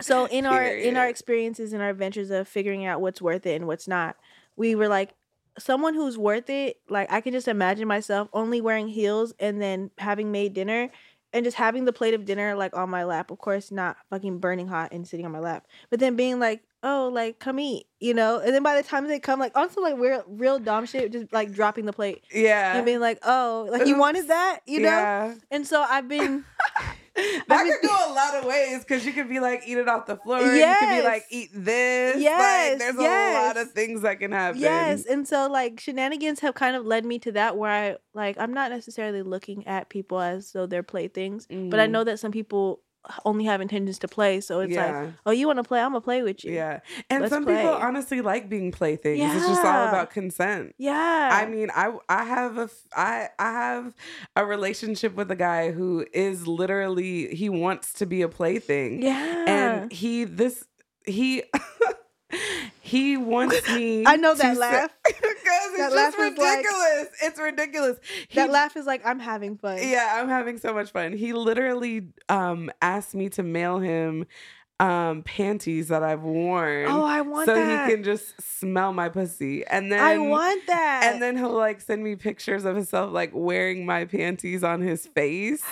so 0.00 0.24
in 0.30 0.46
our 0.46 0.64
in 0.66 0.96
our 0.96 1.06
experiences 1.08 1.72
and 1.72 1.82
our 1.82 1.90
adventures 1.90 2.30
of 2.30 2.48
figuring 2.48 2.84
out 2.86 3.00
what's 3.00 3.20
worth 3.22 3.44
it 3.46 3.54
and 3.56 3.66
what's 3.66 3.86
not 3.86 4.16
we 4.56 4.74
were 4.74 4.88
like 4.88 5.14
someone 5.58 5.94
who's 5.94 6.16
worth 6.18 6.48
it 6.50 6.80
like 6.88 7.10
i 7.12 7.20
can 7.20 7.32
just 7.32 7.46
imagine 7.46 7.86
myself 7.86 8.28
only 8.32 8.60
wearing 8.60 8.88
heels 8.88 9.32
and 9.38 9.60
then 9.62 9.90
having 9.98 10.32
made 10.32 10.52
dinner 10.54 10.90
and 11.32 11.44
just 11.44 11.56
having 11.56 11.84
the 11.84 11.92
plate 11.92 12.14
of 12.14 12.24
dinner 12.24 12.54
like 12.56 12.76
on 12.76 12.88
my 12.88 13.04
lap 13.04 13.30
of 13.30 13.38
course 13.38 13.70
not 13.70 13.96
fucking 14.10 14.38
burning 14.38 14.66
hot 14.66 14.92
and 14.92 15.06
sitting 15.06 15.26
on 15.26 15.32
my 15.32 15.38
lap 15.40 15.66
but 15.90 16.00
then 16.00 16.16
being 16.16 16.40
like 16.40 16.62
oh 16.84 17.10
like 17.12 17.38
come 17.40 17.58
eat 17.58 17.86
you 17.98 18.14
know 18.14 18.38
and 18.38 18.54
then 18.54 18.62
by 18.62 18.76
the 18.80 18.86
time 18.86 19.08
they 19.08 19.18
come 19.18 19.40
like 19.40 19.52
also 19.56 19.80
like 19.80 19.96
real 19.98 20.22
real 20.28 20.58
dumb 20.60 20.84
shit 20.86 21.10
just 21.10 21.32
like 21.32 21.50
dropping 21.52 21.86
the 21.86 21.92
plate 21.92 22.22
yeah. 22.32 22.76
and 22.76 22.84
being 22.86 23.00
like 23.00 23.18
oh 23.24 23.66
like 23.72 23.86
you 23.86 23.98
wanted 23.98 24.28
that 24.28 24.60
you 24.66 24.78
know 24.80 24.88
Yeah. 24.88 25.34
and 25.50 25.66
so 25.66 25.82
i've 25.88 26.06
been 26.06 26.44
that 27.16 27.44
been- 27.48 27.72
could 27.80 27.88
go 27.88 28.12
a 28.12 28.12
lot 28.12 28.34
of 28.34 28.44
ways 28.44 28.80
because 28.80 29.06
you 29.06 29.12
could 29.12 29.28
be 29.28 29.40
like 29.40 29.62
eat 29.66 29.78
it 29.78 29.88
off 29.88 30.06
the 30.06 30.16
floor. 30.16 30.40
You 30.40 30.74
could 30.80 30.88
be 30.96 31.02
like 31.02 31.22
eat 31.30 31.50
this. 31.54 32.20
Yes, 32.20 32.72
Like 32.72 32.78
there's 32.80 32.96
a 32.96 33.34
lot 33.46 33.56
of 33.56 33.70
things 33.70 34.02
that 34.02 34.18
can 34.18 34.32
happen. 34.32 34.60
Yes, 34.60 35.06
and 35.06 35.26
so 35.26 35.48
like 35.48 35.78
shenanigans 35.78 36.40
have 36.40 36.54
kind 36.54 36.74
of 36.74 36.84
led 36.84 37.04
me 37.04 37.20
to 37.20 37.30
that 37.32 37.56
where 37.56 37.70
I 37.70 37.96
like 38.14 38.36
I'm 38.38 38.52
not 38.52 38.72
necessarily 38.72 39.22
looking 39.22 39.64
at 39.68 39.90
people 39.90 40.20
as 40.20 40.50
though 40.50 40.66
they're 40.66 40.82
playthings, 40.82 41.46
but 41.48 41.78
I 41.78 41.86
Mhm. 41.86 41.90
know 41.92 42.02
that 42.04 42.18
some 42.18 42.32
people 42.32 42.80
only 43.24 43.44
have 43.44 43.60
intentions 43.60 43.98
to 44.00 44.08
play. 44.08 44.40
So 44.40 44.60
it's 44.60 44.74
like, 44.74 45.12
oh, 45.26 45.30
you 45.30 45.46
want 45.46 45.58
to 45.58 45.62
play? 45.62 45.80
I'm 45.80 45.90
gonna 45.90 46.00
play 46.00 46.22
with 46.22 46.44
you. 46.44 46.52
yeah. 46.52 46.80
And 47.10 47.22
Let's 47.22 47.32
some 47.32 47.44
people 47.44 47.68
honestly 47.70 48.20
like 48.20 48.48
being 48.48 48.72
playthings. 48.72 49.20
It's 49.34 49.46
just 49.46 49.64
all 49.64 49.88
about 49.88 50.10
consent. 50.10 50.74
yeah. 50.78 51.30
I 51.32 51.46
mean, 51.46 51.70
I 51.74 51.92
I 52.08 52.24
have 52.24 52.58
a 52.58 52.70
I 52.96 53.28
I 53.38 53.52
have 53.52 53.94
a 54.36 54.44
relationship 54.44 55.14
with 55.14 55.30
a 55.30 55.36
guy 55.36 55.70
who 55.70 56.06
is 56.12 56.46
literally 56.46 57.34
he 57.34 57.48
wants 57.48 57.92
to 57.94 58.06
be 58.06 58.22
a 58.22 58.28
plaything. 58.28 59.02
yeah. 59.02 59.44
And 59.46 59.92
he 59.92 60.24
this 60.24 60.64
he 61.06 61.42
he 62.80 63.16
wants 63.16 63.66
me 63.74 64.04
I 64.06 64.16
know 64.16 64.34
that 64.34 64.56
laugh. 64.56 64.90
because 65.04 65.22
it's 65.32 65.78
That 65.78 65.90
just 65.92 65.96
laugh 65.96 66.14
is 66.14 66.38
like- 66.38 66.56
ridiculous. 66.58 67.08
it's 67.22 67.38
ridiculous. 67.40 67.98
He- 68.28 68.36
that 68.36 68.50
laugh 68.50 68.76
is 68.76 68.86
like 68.86 69.04
I'm 69.04 69.20
having 69.20 69.56
fun. 69.56 69.78
Yeah, 69.80 70.16
I'm 70.20 70.28
having 70.28 70.58
so 70.58 70.72
much 70.74 70.90
fun. 70.90 71.12
He 71.12 71.32
literally 71.32 72.08
um 72.28 72.70
asked 72.82 73.14
me 73.14 73.28
to 73.30 73.42
mail 73.42 73.78
him 73.78 74.26
um 74.80 75.22
panties 75.22 75.86
that 75.88 76.02
I've 76.02 76.22
worn. 76.22 76.86
Oh, 76.88 77.04
I 77.04 77.20
want 77.20 77.46
so 77.46 77.54
that. 77.54 77.88
he 77.88 77.94
can 77.94 78.02
just 78.02 78.40
smell 78.42 78.92
my 78.92 79.08
pussy. 79.08 79.64
And 79.64 79.90
then 79.92 80.00
I 80.00 80.18
want 80.18 80.66
that. 80.66 81.10
and 81.12 81.22
then 81.22 81.36
he'll 81.36 81.52
like 81.52 81.80
send 81.80 82.02
me 82.02 82.16
pictures 82.16 82.64
of 82.64 82.74
himself 82.74 83.12
like 83.12 83.30
wearing 83.32 83.86
my 83.86 84.04
panties 84.04 84.64
on 84.64 84.80
his 84.80 85.06
face. 85.06 85.62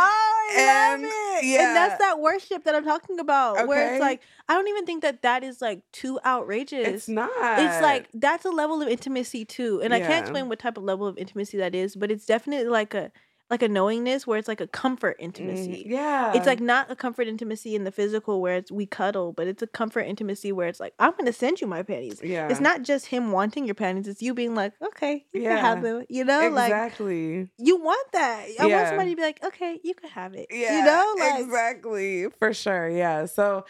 Oh, 0.00 0.50
I 0.56 0.92
and- 0.92 1.02
love 1.02 1.12
it. 1.12 1.44
yeah. 1.46 1.68
And 1.68 1.76
that's 1.76 1.98
that 1.98 2.18
worship 2.20 2.64
that 2.64 2.74
I'm 2.74 2.84
talking 2.84 3.18
about, 3.20 3.66
where 3.68 3.92
it's 3.92 4.00
like 4.00 4.20
I 4.48 4.54
don't 4.54 4.68
even 4.68 4.84
think 4.86 5.02
that 5.02 5.22
that 5.22 5.44
is 5.44 5.60
like 5.60 5.82
too 5.92 6.18
outrageous. 6.24 6.86
It's 6.88 7.08
not. 7.08 7.30
it's 7.58 7.82
like 7.82 8.08
that's 8.14 8.44
a 8.44 8.50
level 8.50 8.82
of 8.82 8.88
intimacy 8.88 9.44
too 9.44 9.80
and 9.82 9.94
i 9.94 10.00
can't 10.00 10.22
explain 10.22 10.48
what 10.48 10.58
type 10.58 10.76
of 10.76 10.84
level 10.84 11.06
of 11.06 11.16
intimacy 11.18 11.56
that 11.58 11.74
is 11.74 11.96
but 11.96 12.10
it's 12.10 12.26
definitely 12.26 12.68
like 12.68 12.94
a 12.94 13.10
like 13.50 13.62
a 13.62 13.68
knowingness 13.68 14.26
where 14.26 14.38
it's 14.38 14.48
like 14.48 14.60
a 14.60 14.66
comfort 14.68 15.16
Mm, 15.20 15.24
intimacy 15.24 15.84
yeah. 15.88 16.32
it's 16.34 16.46
like 16.46 16.60
not 16.60 16.90
a 16.90 16.96
comfort 16.96 17.26
intimacy 17.26 17.74
in 17.74 17.84
the 17.84 17.90
physical 17.92 18.40
where 18.40 18.56
it's 18.56 18.70
we 18.70 18.86
cuddle 18.86 19.32
but 19.32 19.46
it's 19.46 19.62
a 19.62 19.66
comfort 19.66 20.02
intimacy 20.02 20.52
where 20.52 20.68
it's 20.68 20.80
like 20.80 20.94
i'm 20.98 21.12
gonna 21.18 21.32
send 21.32 21.60
you 21.60 21.66
my 21.66 21.82
panties 21.82 22.20
yeah. 22.22 22.48
it's 22.48 22.60
not 22.60 22.82
just 22.82 23.06
him 23.06 23.32
wanting 23.32 23.64
your 23.66 23.74
panties 23.74 24.06
it's 24.08 24.22
you 24.22 24.34
being 24.34 24.54
like 24.54 24.72
okay 24.82 25.24
you 25.32 25.42
can 25.42 25.58
have 25.58 25.82
them 25.82 26.04
you 26.08 26.24
know 26.24 26.48
like 26.50 26.72
exactly. 26.72 27.48
you 27.58 27.76
want 27.76 28.12
that 28.12 28.46
i 28.60 28.66
Yeah. 28.66 28.76
want 28.76 28.88
somebody 28.88 29.10
to 29.10 29.16
be 29.16 29.22
like 29.22 29.42
okay 29.44 29.80
you 29.82 29.94
can 29.94 30.10
have 30.10 30.34
it 30.34 30.46
Yeah, 30.50 30.78
you 30.78 30.84
know 30.84 31.14
like 31.18 31.44
exactly 31.44 32.26
for 32.38 32.52
sure. 32.54 32.88
Yeah. 32.88 33.26
So, 33.26 33.64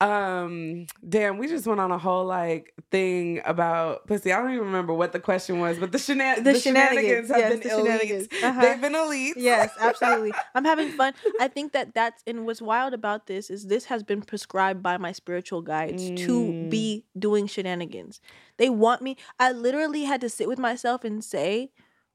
um, 0.00 0.86
damn, 1.08 1.38
we 1.38 1.46
just 1.48 1.66
went 1.66 1.80
on 1.80 1.90
a 1.90 1.98
whole 1.98 2.24
like 2.26 2.74
thing 2.90 3.40
about 3.44 4.06
pussy. 4.06 4.32
I 4.32 4.38
don't 4.40 4.52
even 4.52 4.66
remember 4.66 4.92
what 4.92 5.12
the 5.12 5.20
question 5.20 5.60
was, 5.60 5.78
but 5.78 5.92
the, 5.92 5.98
shena- 5.98 6.36
The 6.36 6.52
the, 6.52 6.58
shenanigans, 6.60 7.28
shenanigans, 7.28 7.28
have 7.28 7.38
yes, 7.38 7.50
been 7.52 7.60
the 7.60 7.68
elite. 7.70 7.84
shenanigans. 7.86 8.28
Uh-huh. 8.42 8.60
They've 8.60 8.80
been 8.80 8.94
elite. 8.94 9.34
yes 9.36 9.70
absolutely 9.80 10.32
i'm 10.54 10.64
having 10.64 10.90
fun 10.90 11.12
i 11.40 11.48
think 11.48 11.72
that 11.72 11.94
that's 11.94 12.22
and 12.26 12.44
what's 12.46 12.60
wild 12.62 12.92
about 12.94 13.26
this 13.26 13.50
is 13.50 13.66
this 13.66 13.86
has 13.86 14.02
been 14.02 14.20
prescribed 14.22 14.82
by 14.82 14.96
my 14.96 15.12
spiritual 15.12 15.62
guides 15.62 16.10
to 16.16 16.34
Mm. 16.34 16.70
be 16.70 17.04
doing 17.18 17.46
shenanigans 17.46 18.20
they 18.58 18.68
want 18.70 19.00
me 19.02 19.16
i 19.38 19.50
literally 19.52 20.04
had 20.04 20.20
to 20.20 20.28
sit 20.28 20.48
with 20.48 20.58
myself 20.58 21.04
and 21.04 21.24
say 21.24 21.70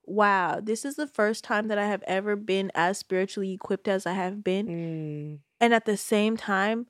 wow 0.06 0.60
this 0.62 0.86
is 0.86 0.96
the 0.96 1.08
first 1.08 1.44
time 1.44 1.68
that 1.68 1.78
i 1.78 1.86
have 1.88 2.04
ever 2.08 2.36
been 2.36 2.72
as 2.76 2.98
spiritually 2.98 3.52
equipped 3.54 3.88
as 3.88 4.06
i 4.06 4.14
have 4.14 4.44
been 4.44 4.68
Mm, 4.68 5.40
and 5.60 5.74
at 5.74 5.86
the 5.86 5.98
same 5.98 6.38
time 6.38 6.88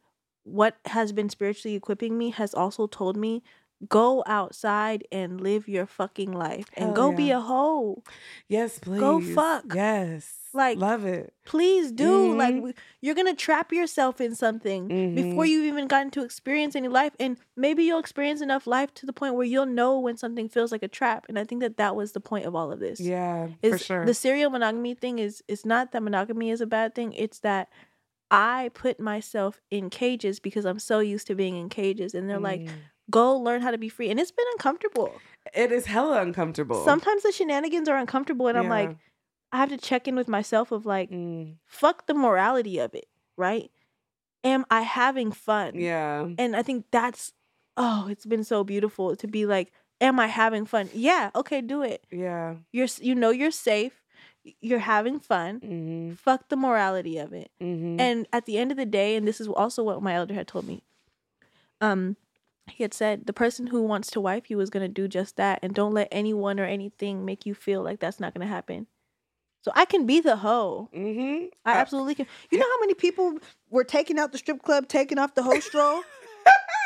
what 0.49 0.77
has 0.85 1.11
been 1.11 1.29
spiritually 1.29 1.75
equipping 1.75 2.17
me 2.17 2.31
has 2.31 2.53
also 2.53 2.87
told 2.87 3.15
me 3.17 3.43
go 3.87 4.23
outside 4.27 5.05
and 5.09 5.39
live 5.39 5.67
your 5.69 5.85
fucking 5.85 6.33
life 6.33 6.65
and 6.75 6.87
Hell 6.87 6.93
go 6.93 7.11
be 7.13 7.31
a 7.31 7.39
hoe. 7.39 8.03
Yes, 8.49 8.77
please. 8.79 8.99
Go 8.99 9.21
fuck. 9.21 9.63
Yes. 9.73 10.35
Like, 10.51 10.79
love 10.79 11.05
it. 11.05 11.31
Please 11.45 11.91
do. 11.91 12.33
Like 12.35 12.55
Mhm. 12.55 12.57
w- 12.57 12.73
you're 13.01 13.13
gonna 13.15 13.35
trap 13.35 13.71
yourself 13.71 14.19
in 14.19 14.33
something 14.35 14.87
before 15.15 15.45
Mhm. 15.45 15.49
you've 15.49 15.65
even 15.65 15.87
gotten 15.87 16.09
to 16.11 16.23
experience 16.23 16.75
any 16.75 16.87
life, 16.87 17.13
and 17.19 17.37
maybe 17.55 17.83
you'll 17.83 17.99
experience 17.99 18.41
enough 18.41 18.65
life 18.67 18.91
to 18.95 19.05
the 19.05 19.13
point 19.13 19.35
where 19.35 19.45
you'll 19.45 19.67
know 19.67 19.97
when 19.99 20.17
something 20.17 20.49
feels 20.49 20.71
like 20.71 20.81
a 20.83 20.87
trap. 20.87 21.27
And 21.29 21.37
I 21.39 21.43
think 21.45 21.61
that 21.61 21.77
that 21.77 21.95
was 21.95 22.11
the 22.13 22.19
point 22.19 22.45
of 22.47 22.55
all 22.55 22.71
of 22.71 22.79
this. 22.79 22.99
Yeah, 22.99 23.49
for 23.61 23.77
sure. 23.77 24.05
the 24.05 24.13
serial 24.15 24.49
monogamy 24.49 24.95
thing 24.95 25.19
is 25.19 25.41
it's 25.47 25.65
not 25.65 25.91
that 25.91 26.01
monogamy 26.03 26.49
is 26.49 26.59
a 26.61 26.67
bad 26.67 26.95
thing 26.95 27.13
it's 27.13 27.39
that 27.41 27.69
i 28.31 28.69
put 28.73 28.99
myself 28.99 29.59
in 29.71 29.89
cages 29.89 30.39
because 30.39 30.65
i'm 30.65 30.79
so 30.79 30.99
used 30.99 31.27
to 31.27 31.35
being 31.35 31.55
in 31.55 31.69
cages 31.69 32.13
and 32.13 32.29
they're 32.29 32.39
like 32.39 32.61
Mm. 32.61 32.69
go 33.09 33.35
learn 33.35 33.61
how 33.61 33.71
to 33.71 33.77
be 33.77 33.89
free 33.89 34.09
and 34.09 34.19
it's 34.19 34.31
been 34.31 34.45
uncomfortable 34.53 35.11
it 35.53 35.71
is 35.71 35.85
hella 35.85 36.21
uncomfortable. 36.21 36.83
sometimes 36.85 37.23
the 37.23 37.31
shenanigans 37.31 37.89
are 37.89 37.97
uncomfortable 37.97 38.47
and 38.47 38.57
i'm 38.57 38.69
like 38.69 38.95
i 39.51 39.57
have 39.57 39.69
to 39.69 39.77
check 39.77 40.07
in 40.07 40.15
with 40.15 40.27
myself 40.27 40.71
of 40.71 40.85
like 40.85 41.09
Mm. 41.09 41.55
fuck 41.65 42.05
the 42.07 42.13
morality 42.13 42.77
of 42.79 42.93
it 42.93 43.07
right 43.37 43.71
am 44.43 44.65
i 44.69 44.81
having 44.81 45.31
fun 45.31 45.71
yeah, 45.75 46.27
and 46.37 46.55
i 46.55 46.61
think 46.61 46.85
that's 46.91 47.33
oh 47.77 48.07
it's 48.09 48.25
been 48.25 48.43
so 48.43 48.63
beautiful 48.63 49.15
to 49.15 49.27
be 49.27 49.45
like 49.45 49.71
am 50.01 50.19
i 50.19 50.27
having 50.27 50.65
fun 50.65 50.89
yeah 50.93 51.31
okay 51.35 51.61
do 51.61 51.81
it 51.83 52.05
yeah. 52.11 52.55
you're 52.71 52.87
you 53.01 53.15
know 53.15 53.31
you're 53.31 53.51
safe 53.51 53.98
you're 54.61 54.79
having 54.79 55.19
fun 55.19 55.59
Mm-hmm. 55.59 56.13
fuck 56.15 56.49
the 56.49 56.55
morality 56.57 57.17
of 57.17 57.33
it 57.33 57.51
Mm-hmm. 57.61 57.99
and 57.99 58.27
at 58.33 58.45
the 58.45 58.57
end 58.57 58.71
of 58.71 58.77
the 58.77 58.85
day 58.85 59.15
and 59.15 59.27
this 59.27 59.39
is 59.41 59.47
also 59.47 59.83
what 59.83 60.01
my 60.01 60.13
elder 60.15 60.33
had 60.33 60.47
told 60.47 60.67
me 60.67 60.83
um 61.81 62.15
he 62.67 62.83
had 62.83 62.93
said 62.93 63.25
the 63.25 63.33
person 63.33 63.67
who 63.67 63.81
wants 63.81 64.11
to 64.11 64.21
wife 64.21 64.49
you 64.51 64.59
is 64.59 64.69
going 64.69 64.83
to 64.85 64.87
do 65.01 65.07
just 65.07 65.37
that 65.37 65.59
and 65.63 65.73
don't 65.73 65.93
let 65.93 66.07
anyone 66.11 66.59
or 66.59 66.65
anything 66.65 67.25
make 67.25 67.45
you 67.45 67.55
feel 67.55 67.81
like 67.81 67.99
that's 67.99 68.19
not 68.19 68.33
going 68.33 68.45
to 68.47 68.53
happen 68.53 68.85
so 69.63 69.71
i 69.75 69.85
can 69.85 70.05
be 70.05 70.19
the 70.21 70.35
hoe 70.37 70.89
mm-hmm. 70.93 71.45
i 71.65 71.73
absolutely 71.73 72.13
can 72.15 72.27
you 72.51 72.57
know 72.59 72.65
how 72.69 72.79
many 72.81 72.93
people 72.93 73.37
were 73.69 73.83
taking 73.83 74.19
out 74.19 74.31
the 74.31 74.37
strip 74.37 74.61
club 74.61 74.87
taking 74.87 75.17
off 75.17 75.33
the 75.35 75.43
hoe 75.43 75.59
stroll 75.59 76.01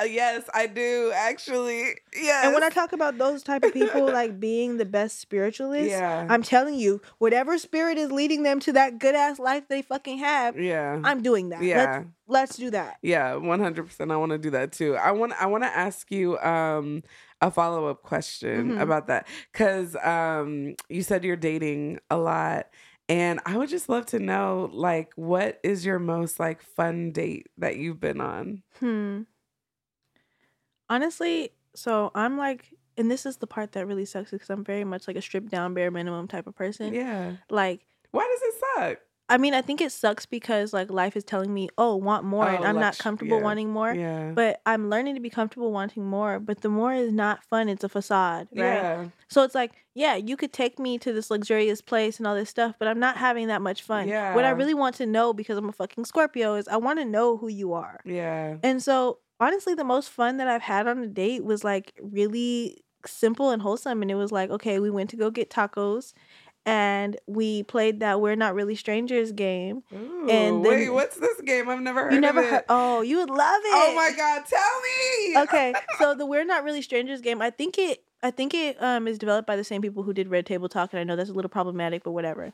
Uh, 0.00 0.04
yes, 0.04 0.48
I 0.54 0.66
do 0.66 1.12
actually. 1.14 1.94
Yes. 2.14 2.44
and 2.44 2.54
when 2.54 2.62
i 2.62 2.70
talk 2.70 2.92
about 2.92 3.18
those 3.18 3.42
type 3.42 3.62
of 3.62 3.72
people 3.72 4.06
like 4.20 4.38
being 4.40 4.76
the 4.78 4.84
best 4.84 5.18
spiritualists 5.20 5.90
yeah, 5.90 6.26
i'm 6.30 6.42
telling 6.42 6.74
you 6.74 7.00
whatever 7.18 7.58
spirit 7.58 7.98
is 7.98 8.10
leading 8.10 8.42
them 8.42 8.58
to 8.60 8.72
that 8.72 8.98
good 8.98 9.14
ass 9.14 9.38
life 9.38 9.64
they 9.68 9.82
fucking 9.82 10.18
have 10.18 10.58
yeah, 10.58 10.98
i'm 11.04 11.22
doing 11.22 11.50
that 11.50 11.62
yeah. 11.62 11.76
let's, 11.76 12.06
let's 12.26 12.56
do 12.56 12.70
that 12.70 12.96
Yeah, 13.02 13.34
one 13.36 13.60
hundred 13.60 13.84
percent. 13.86 14.10
I 14.12 14.16
want 14.16 14.32
to 14.32 14.38
do 14.38 14.50
that 14.50 14.72
too. 14.72 14.96
I 14.96 15.10
want. 15.12 15.32
I 15.40 15.46
want 15.46 15.64
to 15.64 15.68
ask 15.76 16.10
you 16.10 16.38
um 16.38 17.02
a 17.40 17.50
follow 17.50 17.86
up 17.88 18.02
question 18.02 18.72
Mhm. 18.72 18.80
about 18.80 19.08
that 19.08 19.26
because 19.52 19.96
um 19.96 20.74
you 20.88 21.02
said 21.02 21.24
you're 21.24 21.36
dating 21.36 21.98
a 22.10 22.16
lot, 22.16 22.68
and 23.08 23.40
I 23.44 23.56
would 23.58 23.68
just 23.68 23.88
love 23.88 24.06
to 24.06 24.18
know 24.18 24.70
like 24.72 25.12
what 25.16 25.58
is 25.62 25.84
your 25.84 25.98
most 25.98 26.38
like 26.40 26.62
fun 26.62 27.12
date 27.12 27.48
that 27.58 27.76
you've 27.76 28.00
been 28.00 28.20
on? 28.20 28.62
Hmm. 28.80 29.22
Honestly, 30.88 31.50
so 31.74 32.10
I'm 32.14 32.36
like, 32.36 32.68
and 32.96 33.10
this 33.10 33.24
is 33.24 33.38
the 33.38 33.46
part 33.46 33.72
that 33.72 33.86
really 33.86 34.04
sucks 34.04 34.30
because 34.30 34.50
I'm 34.50 34.64
very 34.64 34.84
much 34.84 35.06
like 35.08 35.16
a 35.16 35.22
stripped 35.22 35.50
down 35.50 35.74
bare 35.74 35.90
minimum 35.90 36.28
type 36.28 36.46
of 36.46 36.54
person. 36.54 36.92
Yeah. 36.92 37.32
Like, 37.50 37.86
Why 38.10 38.28
does 38.30 38.42
it 38.42 38.54
suck? 38.94 38.98
I 39.28 39.38
mean, 39.38 39.54
I 39.54 39.62
think 39.62 39.80
it 39.80 39.92
sucks 39.92 40.26
because 40.26 40.74
like 40.74 40.90
life 40.90 41.16
is 41.16 41.24
telling 41.24 41.54
me, 41.54 41.70
oh, 41.78 41.96
want 41.96 42.24
more, 42.24 42.46
and 42.46 42.62
Oh, 42.62 42.66
I'm 42.66 42.78
not 42.78 42.98
comfortable 42.98 43.38
yeah. 43.38 43.42
wanting 43.42 43.70
more. 43.70 43.94
Yeah. 43.94 44.32
But 44.32 44.60
I'm 44.66 44.90
learning 44.90 45.14
to 45.14 45.22
be 45.22 45.30
comfortable 45.30 45.72
wanting 45.72 46.04
more. 46.04 46.38
But 46.38 46.60
the 46.60 46.68
more 46.68 46.92
is 46.92 47.12
not 47.12 47.42
fun. 47.44 47.70
It's 47.70 47.82
a 47.82 47.88
facade, 47.88 48.48
right? 48.52 48.58
Yeah. 48.58 49.04
So 49.28 49.42
it's 49.42 49.54
like, 49.54 49.72
yeah, 49.94 50.16
you 50.16 50.36
could 50.36 50.52
take 50.52 50.78
me 50.78 50.98
to 50.98 51.14
this 51.14 51.30
luxurious 51.30 51.80
place 51.80 52.18
and 52.18 52.26
all 52.26 52.34
this 52.34 52.50
stuff, 52.50 52.74
but 52.78 52.88
I'm 52.88 52.98
not 52.98 53.16
having 53.16 53.46
that 53.46 53.62
much 53.62 53.82
fun. 53.82 54.06
Yeah. 54.06 54.34
What 54.34 54.44
I 54.44 54.50
really 54.50 54.74
want 54.74 54.96
to 54.96 55.06
know 55.06 55.32
because 55.32 55.56
I'm 55.56 55.68
a 55.68 55.72
fucking 55.72 56.04
Scorpio 56.04 56.56
is 56.56 56.68
I 56.68 56.76
want 56.76 56.98
to 56.98 57.06
know 57.06 57.38
who 57.38 57.48
you 57.48 57.72
are. 57.72 58.00
Yeah. 58.04 58.56
And 58.62 58.82
so, 58.82 59.20
honestly, 59.42 59.74
the 59.74 59.84
most 59.84 60.08
fun 60.10 60.36
that 60.38 60.48
I've 60.48 60.62
had 60.62 60.86
on 60.86 60.98
a 60.98 61.06
date 61.06 61.44
was 61.44 61.64
like 61.64 61.92
really 62.00 62.82
simple 63.06 63.50
and 63.50 63.60
wholesome. 63.62 64.00
And 64.02 64.10
it 64.10 64.14
was 64.14 64.32
like, 64.32 64.50
okay, 64.50 64.78
we 64.78 64.90
went 64.90 65.10
to 65.10 65.16
go 65.16 65.30
get 65.30 65.50
tacos 65.50 66.12
and 66.64 67.16
we 67.26 67.64
played 67.64 67.98
that 68.00 68.20
We're 68.20 68.36
Not 68.36 68.54
Really 68.54 68.76
Strangers 68.76 69.32
game. 69.32 69.82
Ooh, 69.92 70.28
And 70.30 70.62
wait, 70.62 70.88
what's 70.90 71.16
this 71.16 71.40
game? 71.40 71.68
I've 71.68 71.80
never 71.80 72.04
heard 72.04 72.12
You 72.14 72.20
never 72.20 72.38
of 72.40 72.46
it. 72.46 72.50
heard, 72.50 72.64
oh, 72.68 73.00
you 73.00 73.16
would 73.18 73.30
love 73.30 73.60
it. 73.64 73.72
Oh 73.72 73.92
my 73.96 74.12
god, 74.16 74.44
tell 74.46 74.80
me. 74.80 75.42
okay, 75.42 75.74
so 75.98 76.14
the 76.18 76.24
We're 76.24 76.44
Not 76.44 76.62
Really 76.62 76.82
Strangers 76.82 77.20
game, 77.20 77.42
I 77.42 77.50
think 77.50 77.78
it. 77.78 78.04
I 78.24 78.30
think 78.30 78.54
it 78.54 78.80
um, 78.80 79.08
is 79.08 79.18
developed 79.18 79.48
by 79.48 79.56
the 79.56 79.64
same 79.64 79.82
people 79.82 80.04
who 80.04 80.12
did 80.12 80.28
Red 80.28 80.46
Table 80.46 80.68
Talk, 80.68 80.92
and 80.92 81.00
I 81.00 81.02
know 81.02 81.16
that's 81.16 81.30
a 81.30 81.32
little 81.32 81.48
problematic, 81.48 82.04
but 82.04 82.12
whatever. 82.12 82.52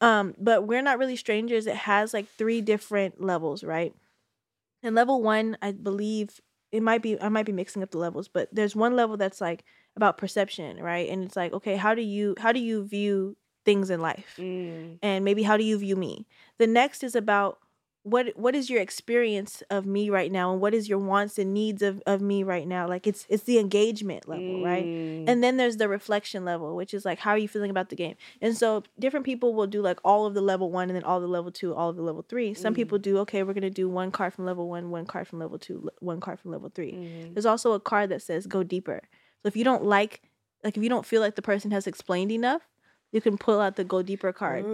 Um, 0.00 0.34
but 0.38 0.66
we're 0.66 0.80
not 0.80 0.98
really 0.98 1.16
strangers. 1.16 1.66
It 1.66 1.76
has 1.76 2.14
like 2.14 2.26
three 2.38 2.62
different 2.62 3.20
levels, 3.22 3.62
right? 3.62 3.92
And 4.82 4.94
level 4.94 5.22
one, 5.22 5.56
I 5.62 5.72
believe 5.72 6.40
it 6.72 6.82
might 6.82 7.02
be 7.02 7.20
I 7.20 7.28
might 7.28 7.46
be 7.46 7.52
mixing 7.52 7.82
up 7.82 7.90
the 7.90 7.98
levels, 7.98 8.28
but 8.28 8.48
there's 8.52 8.74
one 8.74 8.96
level 8.96 9.16
that's 9.16 9.40
like 9.40 9.64
about 9.96 10.18
perception, 10.18 10.78
right? 10.82 11.08
And 11.08 11.24
it's 11.24 11.36
like, 11.36 11.52
okay, 11.52 11.76
how 11.76 11.94
do 11.94 12.02
you 12.02 12.34
how 12.38 12.52
do 12.52 12.60
you 12.60 12.84
view 12.84 13.36
things 13.64 13.90
in 13.90 14.00
life? 14.00 14.36
Mm. 14.38 14.98
and 15.02 15.24
maybe 15.24 15.42
how 15.44 15.56
do 15.56 15.62
you 15.64 15.78
view 15.78 15.94
me 15.94 16.26
the 16.58 16.66
next 16.66 17.04
is 17.04 17.14
about 17.14 17.58
what 18.04 18.36
what 18.36 18.54
is 18.56 18.68
your 18.68 18.80
experience 18.80 19.62
of 19.70 19.86
me 19.86 20.10
right 20.10 20.32
now 20.32 20.50
and 20.52 20.60
what 20.60 20.74
is 20.74 20.88
your 20.88 20.98
wants 20.98 21.38
and 21.38 21.54
needs 21.54 21.82
of, 21.82 22.02
of 22.06 22.20
me 22.20 22.42
right 22.42 22.66
now 22.66 22.88
like 22.88 23.06
it's 23.06 23.26
it's 23.28 23.44
the 23.44 23.58
engagement 23.58 24.26
level 24.28 24.60
right 24.62 24.86
Mm. 24.86 25.24
and 25.28 25.42
then 25.44 25.56
there's 25.56 25.76
the 25.76 25.88
reflection 25.88 26.44
level 26.44 26.74
which 26.74 26.92
is 26.94 27.04
like 27.04 27.20
how 27.20 27.30
are 27.30 27.38
you 27.38 27.46
feeling 27.46 27.70
about 27.70 27.90
the 27.90 27.94
game 27.96 28.16
and 28.40 28.56
so 28.56 28.82
different 28.98 29.24
people 29.24 29.54
will 29.54 29.68
do 29.68 29.80
like 29.80 30.00
all 30.04 30.26
of 30.26 30.34
the 30.34 30.40
level 30.40 30.70
one 30.70 30.88
and 30.88 30.96
then 30.96 31.04
all 31.04 31.20
the 31.20 31.28
level 31.28 31.52
two 31.52 31.72
all 31.74 31.90
of 31.90 31.96
the 31.96 32.02
level 32.02 32.24
three 32.28 32.54
some 32.54 32.72
Mhm. 32.72 32.76
people 32.76 32.98
do 32.98 33.18
okay 33.18 33.44
we're 33.44 33.52
gonna 33.54 33.70
do 33.70 33.88
one 33.88 34.10
card 34.10 34.32
from 34.34 34.46
level 34.46 34.68
one 34.68 34.90
one 34.90 35.06
card 35.06 35.28
from 35.28 35.38
level 35.38 35.58
two 35.58 35.88
one 36.00 36.18
card 36.20 36.40
from 36.40 36.50
level 36.50 36.70
three 36.74 36.92
Mm. 36.92 37.34
there's 37.34 37.46
also 37.46 37.72
a 37.72 37.80
card 37.80 38.08
that 38.10 38.20
says 38.22 38.46
go 38.46 38.62
deeper. 38.64 39.00
So 39.42 39.48
if 39.48 39.56
you 39.56 39.64
don't 39.64 39.84
like, 39.84 40.22
like 40.64 40.76
if 40.76 40.82
you 40.82 40.88
don't 40.88 41.06
feel 41.06 41.20
like 41.20 41.34
the 41.36 41.42
person 41.42 41.70
has 41.72 41.86
explained 41.88 42.30
enough, 42.32 42.62
you 43.12 43.20
can 43.20 43.38
pull 43.38 43.60
out 43.60 43.76
the 43.76 43.84
go 43.84 44.02
deeper 44.02 44.32
card 44.32 44.64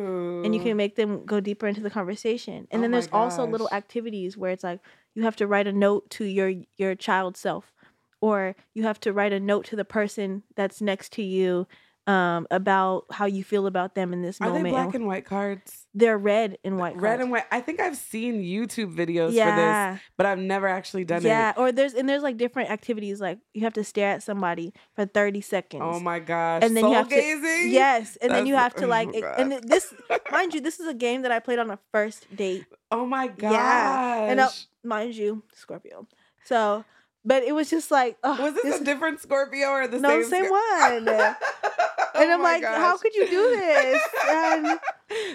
and 0.44 0.54
you 0.54 0.60
can 0.60 0.76
make 0.76 0.96
them 0.96 1.24
go 1.26 1.40
deeper 1.40 1.66
into 1.66 1.80
the 1.80 1.90
conversation. 1.90 2.68
And 2.70 2.80
Oh 2.80 2.82
then 2.82 2.90
there's 2.92 3.08
also 3.12 3.46
little 3.46 3.68
activities 3.72 4.36
where 4.36 4.52
it's 4.52 4.64
like 4.64 4.80
you 5.14 5.24
have 5.24 5.36
to 5.36 5.46
write 5.46 5.66
a 5.66 5.72
note 5.72 6.10
to 6.10 6.24
your 6.24 6.52
your 6.76 6.94
child 6.94 7.36
self 7.36 7.72
or 8.20 8.56
you 8.74 8.84
have 8.84 9.00
to 9.00 9.12
write 9.12 9.32
a 9.32 9.40
note 9.40 9.66
to 9.66 9.76
the 9.76 9.84
person 9.84 10.42
that's 10.56 10.80
next 10.80 11.12
to 11.14 11.22
you 11.22 11.66
um, 12.08 12.46
about 12.50 13.04
how 13.10 13.26
you 13.26 13.44
feel 13.44 13.66
about 13.66 13.94
them 13.94 14.12
in 14.14 14.22
this 14.22 14.40
Are 14.40 14.46
moment. 14.48 14.64
they 14.64 14.70
black 14.70 14.94
And 14.94 15.06
white 15.06 15.24
cards? 15.26 15.84
they're 15.94 16.16
red 16.16 16.56
and 16.64 16.78
white. 16.78 16.94
Red 16.96 17.02
cards. 17.18 17.22
and 17.22 17.30
white. 17.32 17.44
I 17.52 17.60
think 17.60 17.80
I've 17.80 17.96
seen 17.96 18.40
YouTube 18.42 18.94
videos 18.94 19.28
for 19.28 19.56
this, 19.56 20.00
but 20.16 20.24
I've 20.26 20.38
never 20.38 20.66
actually 20.68 21.04
done 21.04 21.22
yeah, 21.22 21.50
it. 21.50 21.54
Yeah, 21.56 21.62
or 21.62 21.70
there's 21.72 21.92
and 21.94 22.08
there's 22.08 22.22
like 22.22 22.36
different 22.38 22.70
activities 22.70 23.20
like 23.20 23.38
you 23.52 23.62
have 23.62 23.74
to 23.74 23.84
stare 23.84 24.12
at 24.12 24.22
somebody 24.22 24.72
for 24.94 25.04
30 25.04 25.40
seconds. 25.42 25.82
Oh 25.84 26.00
my 26.00 26.18
gosh. 26.18 26.62
And 26.64 26.74
then 26.76 26.82
Soul 26.84 26.90
you 26.92 26.96
have 26.96 27.08
to- 27.08 27.68
Yes, 27.68 28.16
and 28.22 28.32
then 28.32 28.46
you 28.46 28.54
have 28.54 28.74
to 28.76 28.84
oh 28.86 28.88
like, 28.88 29.14
it- 29.14 29.24
and 29.36 29.52
this, 29.64 29.92
mind 30.32 30.54
you, 30.54 30.60
this 30.62 30.80
is 30.80 30.86
a 30.86 30.94
game 30.94 31.22
that 31.22 31.30
I 31.32 31.40
played 31.40 31.58
on 31.58 31.70
a 31.70 31.78
first 31.92 32.26
date. 32.34 32.64
Oh 32.90 33.04
my 33.04 33.28
gosh. 33.28 33.52
Yeah, 33.52 34.30
and 34.30 34.40
uh, 34.40 34.48
mind 34.82 35.14
you, 35.14 35.42
Scorpio. 35.52 36.06
So, 36.44 36.86
but 37.22 37.42
it 37.42 37.52
was 37.54 37.68
just 37.68 37.90
like, 37.90 38.16
oh, 38.24 38.40
Was 38.42 38.54
this, 38.54 38.80
a 38.80 38.84
different 38.84 39.20
Scorpio 39.20 39.68
or 39.68 39.86
the 39.88 39.98
no 39.98 40.22
same? 40.22 40.30
same 40.30 40.44
Scor- 40.46 41.04
one? 41.06 41.36
Oh 42.18 42.22
and 42.22 42.30
I'm 42.32 42.42
like, 42.42 42.64
how 42.64 42.96
could 42.98 43.14
you 43.14 43.28
do 43.28 43.56
this? 43.56 44.02
And 44.28 44.80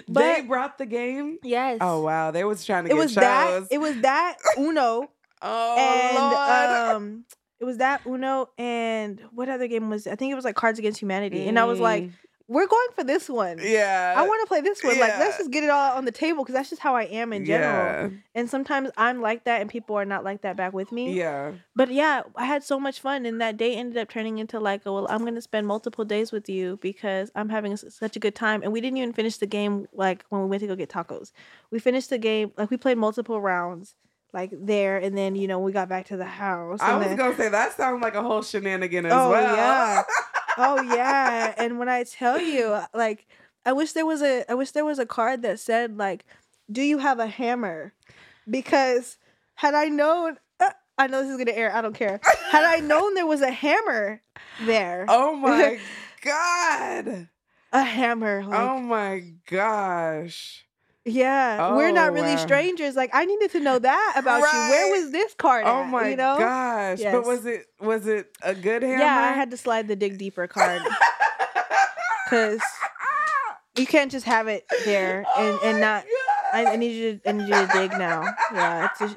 they 0.08 0.40
brought 0.42 0.78
the 0.78 0.86
game. 0.86 1.38
yes, 1.42 1.78
Oh 1.80 2.02
wow, 2.02 2.30
they 2.30 2.44
was 2.44 2.64
trying 2.64 2.84
to 2.84 2.90
it 2.90 2.94
get 2.94 2.98
was 2.98 3.12
shows. 3.12 3.22
that. 3.22 3.62
It 3.70 3.78
was 3.78 4.00
that 4.02 4.36
Uno 4.58 5.10
oh 5.42 5.76
and 5.78 6.30
Lord. 6.30 6.96
um. 6.96 7.24
It 7.60 7.64
was 7.64 7.78
that 7.78 8.02
Uno 8.06 8.50
and 8.58 9.22
what 9.32 9.48
other 9.48 9.66
game 9.68 9.88
was? 9.88 10.06
I 10.06 10.16
think 10.16 10.32
it 10.32 10.34
was 10.34 10.44
like 10.44 10.56
Cards 10.56 10.78
Against 10.78 11.00
Humanity, 11.00 11.48
and 11.48 11.58
I 11.58 11.64
was 11.64 11.80
like, 11.80 12.04
Mm, 12.04 12.12
"We're 12.46 12.66
going 12.66 12.88
for 12.94 13.04
this 13.04 13.28
one. 13.28 13.58
yeah, 13.62 14.14
I 14.16 14.26
want 14.26 14.40
to 14.42 14.46
play 14.46 14.60
this 14.60 14.82
one. 14.84 14.98
Like, 15.00 15.18
let's 15.18 15.38
just 15.38 15.50
get 15.50 15.64
it 15.64 15.70
all 15.70 15.96
on 15.96 16.04
the 16.04 16.12
table 16.12 16.42
because 16.44 16.54
that's 16.54 16.68
just 16.70 16.82
how 16.82 16.94
I 16.94 17.04
am 17.04 17.32
in 17.32 17.44
general. 17.44 18.10
Yeah, 18.10 18.18
And 18.34 18.50
sometimes 18.50 18.90
I'm 18.96 19.20
like 19.22 19.44
that, 19.44 19.60
and 19.62 19.70
people 19.70 19.96
are 19.96 20.04
not 20.04 20.24
like 20.24 20.42
that 20.42 20.56
back 20.56 20.72
with 20.72 20.92
me. 20.92 21.12
yeah. 21.14 21.52
But 21.74 21.90
yeah, 21.92 22.22
I 22.36 22.44
had 22.44 22.62
so 22.62 22.78
much 22.78 23.00
fun, 23.00 23.24
and 23.26 23.40
that 23.40 23.56
day 23.56 23.74
ended 23.74 23.96
up 23.96 24.08
turning 24.10 24.38
into 24.38 24.60
like, 24.60 24.82
oh, 24.86 24.94
well, 24.94 25.06
I'm 25.08 25.24
gonna 25.24 25.40
spend 25.40 25.66
multiple 25.66 26.04
days 26.04 26.32
with 26.32 26.48
you 26.48 26.78
because 26.82 27.30
I'm 27.34 27.48
having 27.48 27.76
such 27.76 28.16
a 28.16 28.20
good 28.20 28.34
time. 28.34 28.62
And 28.62 28.72
we 28.72 28.80
didn't 28.80 28.98
even 28.98 29.12
finish 29.14 29.38
the 29.38 29.46
game 29.46 29.86
like 29.92 30.24
when 30.28 30.42
we 30.42 30.48
went 30.48 30.60
to 30.60 30.66
go 30.66 30.76
get 30.76 30.90
tacos. 30.90 31.32
We 31.70 31.78
finished 31.78 32.10
the 32.10 32.18
game 32.18 32.52
like 32.58 32.70
we 32.70 32.76
played 32.76 32.98
multiple 32.98 33.40
rounds 33.40 33.94
like 34.34 34.50
there, 34.52 34.98
and 34.98 35.16
then 35.16 35.34
you 35.36 35.46
know 35.48 35.60
we 35.60 35.72
got 35.72 35.88
back 35.88 36.06
to 36.08 36.16
the 36.16 36.24
house. 36.26 36.80
I 36.82 36.96
was 36.96 37.06
then- 37.06 37.16
gonna 37.16 37.36
say 37.36 37.48
that 37.48 37.72
sounds 37.76 38.02
like 38.02 38.16
a 38.16 38.22
whole 38.22 38.42
shenanigan 38.42 39.06
as 39.06 39.12
Oh, 39.12 39.30
well. 39.30 39.56
yeah. 39.56 40.02
oh 40.58 40.80
yeah, 40.82 41.54
and 41.56 41.78
when 41.78 41.88
I 41.88 42.04
tell 42.04 42.40
you, 42.40 42.78
like, 42.94 43.26
I 43.66 43.72
wish 43.72 43.92
there 43.92 44.06
was 44.06 44.22
a, 44.22 44.44
I 44.50 44.54
wish 44.54 44.70
there 44.72 44.84
was 44.84 44.98
a 44.98 45.06
card 45.06 45.42
that 45.42 45.58
said 45.60 45.96
like, 45.96 46.24
"Do 46.70 46.82
you 46.82 46.98
have 46.98 47.18
a 47.18 47.26
hammer?" 47.26 47.92
Because 48.48 49.16
had 49.54 49.74
I 49.74 49.86
known, 49.86 50.36
uh, 50.60 50.70
I 50.98 51.06
know 51.06 51.22
this 51.22 51.30
is 51.30 51.38
gonna 51.38 51.52
air. 51.56 51.74
I 51.74 51.80
don't 51.80 51.94
care. 51.94 52.20
Had 52.50 52.64
I 52.64 52.80
known 52.80 53.14
there 53.14 53.26
was 53.26 53.40
a 53.40 53.50
hammer 53.50 54.20
there, 54.66 55.06
Oh 55.08 55.34
my 55.36 55.78
god. 56.22 57.28
a 57.72 57.82
hammer. 57.82 58.44
Like, 58.44 58.60
oh 58.60 58.78
my 58.80 59.24
gosh. 59.50 60.63
Yeah, 61.04 61.74
we're 61.76 61.88
Oh, 61.88 61.92
not 61.92 62.12
really 62.12 62.34
wow. 62.34 62.36
strangers. 62.36 62.96
Like 62.96 63.10
I 63.12 63.24
needed 63.24 63.50
to 63.52 63.60
know 63.60 63.78
that 63.78 64.12
about 64.16 64.38
you. 64.38 64.42
Where 64.70 64.90
was 65.02 65.10
this 65.12 65.34
card? 65.34 65.64
Oh 65.66 65.82
at, 65.82 65.90
my 65.90 66.08
you 66.08 66.16
know? 66.16 66.38
gosh. 66.38 66.98
Yes. 67.00 67.12
But 67.14 67.24
was 67.26 67.44
it 67.46 67.66
was 67.80 68.06
it 68.06 68.30
a 68.42 68.54
good 68.54 68.82
hammer? 68.82 68.98
Yeah, 69.02 69.16
I 69.18 69.32
had 69.32 69.50
to 69.50 69.56
slide 69.56 69.88
the 69.88 69.96
dig 69.96 70.18
deeper 70.18 70.46
card 70.46 70.80
because 72.24 72.60
you 73.76 73.86
can't 73.86 74.10
just 74.10 74.26
have 74.26 74.48
it 74.48 74.64
there 74.84 75.18
and, 75.36 75.58
Oh 75.60 75.60
and 75.64 75.80
not. 75.80 76.04
I, 76.52 76.66
I 76.66 76.76
need 76.76 76.92
you 76.92 77.18
to 77.18 77.28
I 77.28 77.32
need 77.32 77.48
you 77.48 77.54
to 77.54 77.68
dig 77.72 77.90
now. 77.92 78.22
Yeah, 78.52 78.88
it's 78.90 79.00
a, 79.00 79.16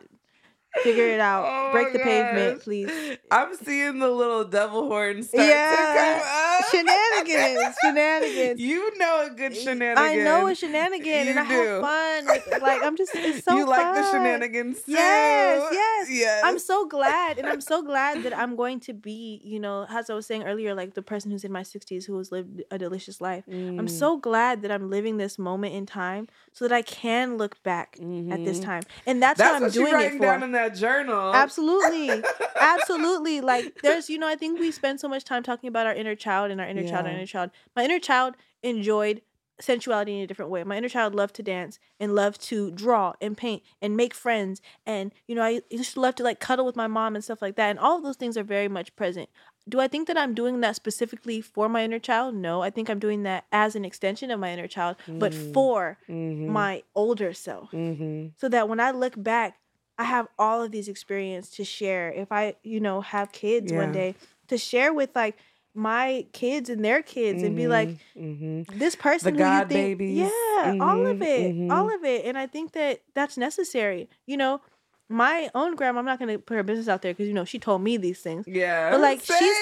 figure 0.84 1.08
it 1.08 1.20
out. 1.20 1.46
Oh 1.48 1.72
Break 1.72 1.94
the 1.94 2.00
pavement, 2.00 2.62
please. 2.62 2.90
I'm 3.32 3.56
seeing 3.56 4.00
the 4.00 4.10
little 4.10 4.44
devil 4.44 4.88
horn 4.88 5.24
start 5.24 5.48
Yeah. 5.48 5.72
to 5.72 5.76
come 5.78 6.22
up. 6.22 6.66
Shenanigans, 6.72 7.76
shenanigans. 7.84 8.60
You 8.60 8.98
know 8.98 9.28
a 9.28 9.30
good 9.36 9.56
shenanigan. 9.56 9.98
I 9.98 10.16
know 10.16 10.48
a 10.48 10.56
shenanigan, 10.56 11.26
You 11.26 11.32
and 11.32 11.40
I 11.40 11.48
do. 11.48 11.54
have 11.56 11.82
fun. 11.82 12.26
With, 12.28 12.62
like 12.62 12.84
I'm 12.84 12.96
just, 12.98 13.12
it's 13.16 13.44
so 13.46 13.56
you 13.58 13.66
like 13.66 13.96
the 13.96 14.12
shenanigans 14.12 14.82
too. 14.84 14.92
Yes, 14.94 15.70
yes. 15.72 16.08
Yes. 16.10 16.42
I'm 16.46 16.60
so 16.60 16.86
glad, 16.88 17.38
and 17.38 17.48
I'm 17.48 17.62
so 17.62 17.82
glad 17.84 18.24
that 18.24 18.38
I'm 18.38 18.56
going 18.56 18.80
to 18.82 18.94
be, 18.94 19.42
you 19.44 19.60
know, 19.60 19.86
as 19.90 20.10
I 20.10 20.14
was 20.14 20.26
saying 20.26 20.44
earlier, 20.44 20.74
like 20.74 20.94
the 20.94 21.02
person 21.02 21.32
who's 21.32 21.44
in 21.44 21.52
my 21.52 21.64
60s 21.64 22.06
who 22.06 22.18
has 22.18 22.32
lived 22.32 22.64
a 22.72 22.78
delicious 22.78 23.22
life. 23.22 23.44
I'm 23.48 23.78
Mm. 23.88 23.90
so 23.90 24.18
glad 24.18 24.62
that 24.64 24.72
I'm 24.72 24.90
living 24.90 25.18
this 25.18 25.38
moment 25.40 25.74
in 25.76 25.86
time 25.86 26.28
so 26.54 26.68
that 26.68 26.74
I 26.76 26.82
can 26.82 27.38
look 27.38 27.62
back 27.64 27.98
at 28.00 28.44
this 28.46 28.60
Mhm. 28.60 28.64
time, 28.64 28.84
and 29.06 29.22
that's, 29.22 29.38
That's 29.38 29.52
what 29.52 29.56
I'm 29.58 29.62
what 29.64 29.74
doing 29.74 30.02
it 30.02 30.18
for. 30.18 30.26
That 30.70 30.78
journal. 30.78 31.34
Absolutely. 31.34 32.24
Absolutely. 32.60 33.42
Like 33.42 33.82
there's, 33.82 34.10
you 34.10 34.18
know, 34.18 34.28
I 34.28 34.36
think 34.36 34.60
we 34.60 34.72
spend 34.72 35.00
so 35.00 35.08
much 35.08 35.24
time 35.24 35.44
talking 35.44 35.68
about 35.68 35.88
our 35.88 35.94
inner 35.94 36.16
child 36.16 36.52
and 36.52 36.60
our 36.62 36.68
inner 36.68 36.84
child, 36.84 37.06
our 37.06 37.12
inner 37.12 37.26
child. 37.26 37.52
My 37.76 37.84
inner 37.84 38.00
child 38.00 38.36
enjoyed 38.64 39.22
sensuality 39.60 40.18
in 40.18 40.22
a 40.24 40.28
different 40.28 40.52
way. 40.52 40.64
My 40.64 40.78
inner 40.78 40.90
child 40.90 41.16
loved 41.16 41.36
to 41.36 41.44
dance 41.44 41.80
and 42.00 42.14
loved 42.14 42.40
to 42.44 42.70
draw 42.72 43.14
and 43.20 43.36
paint 43.36 43.64
and 43.82 43.98
make 43.98 44.14
friends. 44.14 44.62
And, 44.86 45.12
you 45.28 45.34
know, 45.36 45.42
I 45.42 45.62
used 45.72 45.94
to 45.96 46.00
love 46.02 46.16
to 46.16 46.24
like 46.24 46.40
cuddle 46.40 46.66
with 46.66 46.76
my 46.76 46.86
mom 46.88 47.16
and 47.16 47.24
stuff 47.24 47.42
like 47.42 47.56
that. 47.56 47.70
And 47.72 47.80
all 47.80 47.98
of 47.98 48.04
those 48.04 48.18
things 48.18 48.38
are 48.38 48.44
very 48.44 48.68
much 48.68 48.96
present. 48.96 49.30
Do 49.68 49.80
I 49.80 49.88
think 49.88 50.08
that 50.08 50.18
I'm 50.18 50.34
doing 50.36 50.60
that 50.62 50.76
specifically 50.76 51.42
for 51.42 51.68
my 51.70 51.84
inner 51.84 51.98
child? 52.00 52.36
No. 52.36 52.62
I 52.62 52.70
think 52.70 52.88
I'm 52.90 53.00
doing 53.00 53.24
that 53.24 53.46
as 53.52 53.76
an 53.76 53.84
extension 53.84 54.30
of 54.32 54.40
my 54.40 54.52
inner 54.54 54.68
child, 54.68 54.96
but 55.08 55.32
Mm. 55.34 55.54
for 55.54 55.98
Mhm. 56.08 56.48
my 56.48 56.84
older 56.96 57.34
self 57.34 57.72
Mhm. 57.72 58.34
so 58.38 58.48
that 58.50 58.70
when 58.70 58.80
I 58.80 58.92
look 58.92 59.14
back, 59.22 59.58
I 59.98 60.04
have 60.04 60.28
all 60.38 60.62
of 60.64 60.72
these 60.72 60.88
experience 60.88 61.50
to 61.52 61.64
share. 61.64 62.12
If 62.12 62.32
I, 62.32 62.56
you 62.64 62.80
know, 62.80 63.02
have 63.02 63.32
kids 63.32 63.72
one 63.74 63.92
day, 63.92 64.16
to 64.48 64.58
share 64.58 64.94
with 64.94 65.10
like 65.16 65.38
my 65.74 66.26
kids 66.34 66.70
and 66.70 66.84
their 66.84 67.02
kids 67.04 67.44
and 67.44 67.56
be 67.56 67.68
like, 67.68 67.90
Mhm. 68.16 68.66
this 68.80 68.96
person 68.96 69.34
who 69.36 69.40
god 69.40 69.70
you 69.72 69.76
think, 69.76 69.98
babies. 70.00 70.18
yeah, 70.20 70.76
all 70.82 71.06
of 71.06 71.18
Mhm, 71.18 71.68
it, 71.68 71.72
all 71.72 71.94
of 71.94 72.04
it. 72.04 72.26
And 72.26 72.38
I 72.38 72.48
think 72.48 72.72
that 72.74 73.02
that's 73.14 73.38
necessary. 73.38 74.10
You 74.26 74.38
know, 74.38 74.62
my 75.10 75.50
own 75.56 75.76
grandma, 75.76 76.00
I'm 76.00 76.06
not 76.06 76.20
going 76.20 76.30
to 76.34 76.40
put 76.40 76.56
her 76.58 76.64
business 76.64 76.88
out 76.88 77.02
there 77.02 77.14
because, 77.14 77.28
you 77.28 77.34
know, 77.34 77.46
she 77.46 77.60
told 77.60 77.82
me 77.82 77.96
these 77.98 78.20
things. 78.22 78.46
Yeah. 78.48 78.90
But, 78.92 79.02
like, 79.02 79.22
same. 79.22 79.38
she's- 79.38 79.56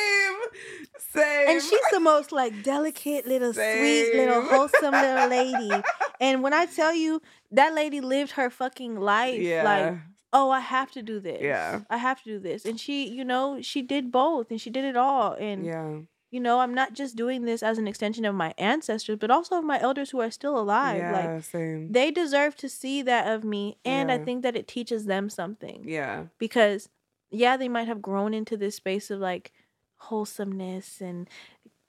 Same. 0.97 1.49
And 1.49 1.61
she's 1.61 1.79
the 1.91 1.99
most 1.99 2.31
like 2.31 2.63
delicate 2.63 3.27
little 3.27 3.53
sweet 3.53 4.11
little 4.15 4.41
wholesome 4.41 4.91
little 4.91 5.27
lady. 5.39 5.83
And 6.21 6.41
when 6.43 6.53
I 6.53 6.65
tell 6.65 6.93
you 6.93 7.21
that 7.51 7.73
lady 7.73 7.99
lived 8.01 8.31
her 8.33 8.49
fucking 8.49 8.97
life 8.99 9.39
yeah. 9.41 9.63
like 9.63 9.97
oh, 10.35 10.51
I 10.51 10.59
have 10.59 10.91
to 10.91 11.01
do 11.01 11.19
this. 11.19 11.41
Yeah. 11.41 11.81
I 11.89 11.97
have 11.97 12.21
to 12.23 12.29
do 12.29 12.39
this. 12.39 12.65
And 12.65 12.77
she, 12.79 13.07
you 13.07 13.23
know, 13.23 13.61
she 13.61 13.81
did 13.81 14.11
both 14.11 14.51
and 14.51 14.59
she 14.59 14.69
did 14.69 14.83
it 14.83 14.97
all. 14.97 15.31
And, 15.33 15.65
yeah. 15.65 15.99
you 16.29 16.39
know, 16.41 16.59
I'm 16.59 16.73
not 16.73 16.93
just 16.93 17.15
doing 17.15 17.45
this 17.45 17.63
as 17.63 17.77
an 17.77 17.87
extension 17.87 18.25
of 18.25 18.35
my 18.35 18.53
ancestors, 18.57 19.17
but 19.17 19.31
also 19.31 19.57
of 19.57 19.63
my 19.63 19.79
elders 19.79 20.09
who 20.09 20.19
are 20.19 20.29
still 20.29 20.59
alive. 20.59 20.97
Yeah. 20.97 21.11
Like, 21.11 21.43
same. 21.43 21.91
they 21.93 22.11
deserve 22.11 22.55
to 22.57 22.69
see 22.69 23.01
that 23.03 23.31
of 23.31 23.43
me. 23.43 23.77
And 23.85 24.11
I 24.11 24.17
think 24.17 24.43
that 24.43 24.57
it 24.57 24.67
teaches 24.67 25.05
them 25.05 25.29
something. 25.29 25.83
yeah. 25.87 26.25
Because, 26.37 26.89
yeah, 27.31 27.57
they 27.57 27.69
might 27.69 27.87
have 27.87 28.01
grown 28.01 28.33
into 28.33 28.57
this 28.57 28.75
space 28.75 29.09
of 29.09 29.19
like 29.19 29.51
wholesomeness 29.97 31.01
and 31.01 31.29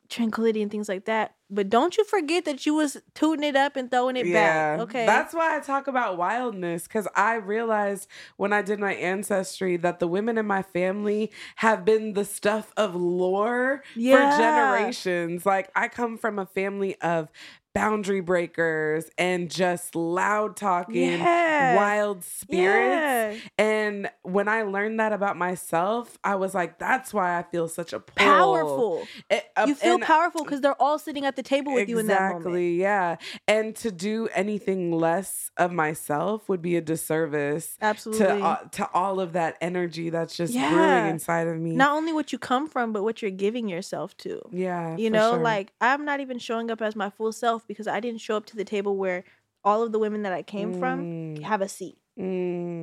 tranquility 0.08 0.62
and 0.62 0.70
things 0.70 0.88
like 0.88 1.04
that. 1.06 1.35
But 1.48 1.68
don't 1.68 1.96
you 1.96 2.04
forget 2.04 2.44
that 2.46 2.66
you 2.66 2.74
was 2.74 2.96
tooting 3.14 3.44
it 3.44 3.54
up 3.54 3.76
and 3.76 3.88
throwing 3.90 4.16
it 4.16 4.32
back. 4.32 4.80
Okay. 4.80 5.06
That's 5.06 5.32
why 5.32 5.56
I 5.56 5.60
talk 5.60 5.86
about 5.86 6.18
wildness 6.18 6.84
because 6.84 7.06
I 7.14 7.34
realized 7.36 8.08
when 8.36 8.52
I 8.52 8.62
did 8.62 8.80
my 8.80 8.94
ancestry 8.94 9.76
that 9.76 10.00
the 10.00 10.08
women 10.08 10.38
in 10.38 10.46
my 10.46 10.62
family 10.62 11.30
have 11.56 11.84
been 11.84 12.14
the 12.14 12.24
stuff 12.24 12.72
of 12.76 12.96
lore 12.96 13.84
Yeah. 13.94 14.32
for 14.32 14.38
generations. 14.38 15.46
Like, 15.46 15.70
I 15.76 15.88
come 15.88 16.18
from 16.18 16.38
a 16.40 16.46
family 16.46 17.00
of 17.00 17.28
boundary 17.74 18.20
breakers 18.20 19.10
and 19.18 19.50
just 19.50 19.94
loud 19.94 20.56
talking, 20.56 20.94
Yeah. 21.12 21.76
wild 21.76 22.24
spirits. 22.24 23.36
Yeah. 23.58 23.62
And 23.62 24.10
when 24.22 24.48
I 24.48 24.62
learned 24.62 24.98
that 24.98 25.12
about 25.12 25.36
myself, 25.36 26.16
I 26.24 26.36
was 26.36 26.54
like, 26.54 26.78
that's 26.78 27.12
why 27.12 27.38
I 27.38 27.42
feel 27.42 27.68
such 27.68 27.92
a 27.92 28.00
pull. 28.00 28.16
Powerful. 28.16 29.06
It- 29.28 29.44
uh, 29.56 29.66
You 29.68 29.74
feel 29.74 29.98
powerful 29.98 30.42
because 30.42 30.62
they're 30.62 30.80
all 30.80 30.98
sitting 30.98 31.26
at 31.26 31.35
the 31.36 31.42
table 31.42 31.72
with 31.74 31.88
you 31.88 31.98
in 31.98 32.06
that 32.08 32.20
moment. 32.20 32.36
Exactly, 32.46 32.76
yeah. 32.80 33.16
And 33.46 33.76
to 33.76 33.90
do 33.92 34.28
anything 34.34 34.90
less 34.92 35.50
of 35.56 35.72
myself 35.72 36.48
would 36.48 36.60
be 36.62 36.76
a 36.76 36.80
disservice 36.80 37.76
Absolutely. 37.80 38.26
to 38.26 38.44
uh, 38.44 38.56
to 38.72 38.90
all 38.92 39.20
of 39.20 39.32
that 39.34 39.56
energy 39.60 40.10
that's 40.10 40.36
just 40.36 40.52
Yeah. 40.54 40.70
brewing 40.70 41.06
inside 41.06 41.46
of 41.48 41.58
me. 41.58 41.72
Not 41.76 41.92
only 41.96 42.12
what 42.12 42.32
you 42.32 42.38
come 42.38 42.68
from, 42.68 42.92
but 42.92 43.02
what 43.02 43.22
you're 43.22 43.30
giving 43.30 43.68
yourself 43.68 44.16
to. 44.18 44.40
yeah, 44.50 44.96
You 44.96 45.10
know, 45.10 45.32
sure. 45.32 45.42
like 45.42 45.72
I'm 45.80 46.04
not 46.04 46.20
even 46.20 46.38
showing 46.38 46.70
up 46.70 46.80
as 46.82 46.96
my 46.96 47.10
full 47.10 47.32
self 47.32 47.66
because 47.66 47.86
I 47.86 48.00
didn't 48.00 48.20
show 48.20 48.36
up 48.36 48.46
to 48.46 48.56
the 48.56 48.64
table 48.64 48.96
where 48.96 49.24
all 49.64 49.82
of 49.82 49.92
the 49.92 49.98
women 49.98 50.22
that 50.22 50.32
I 50.32 50.42
came 50.42 50.72
from 50.72 51.04
Mm, 51.04 51.42
have 51.42 51.60
a 51.60 51.68
seat. 51.68 51.98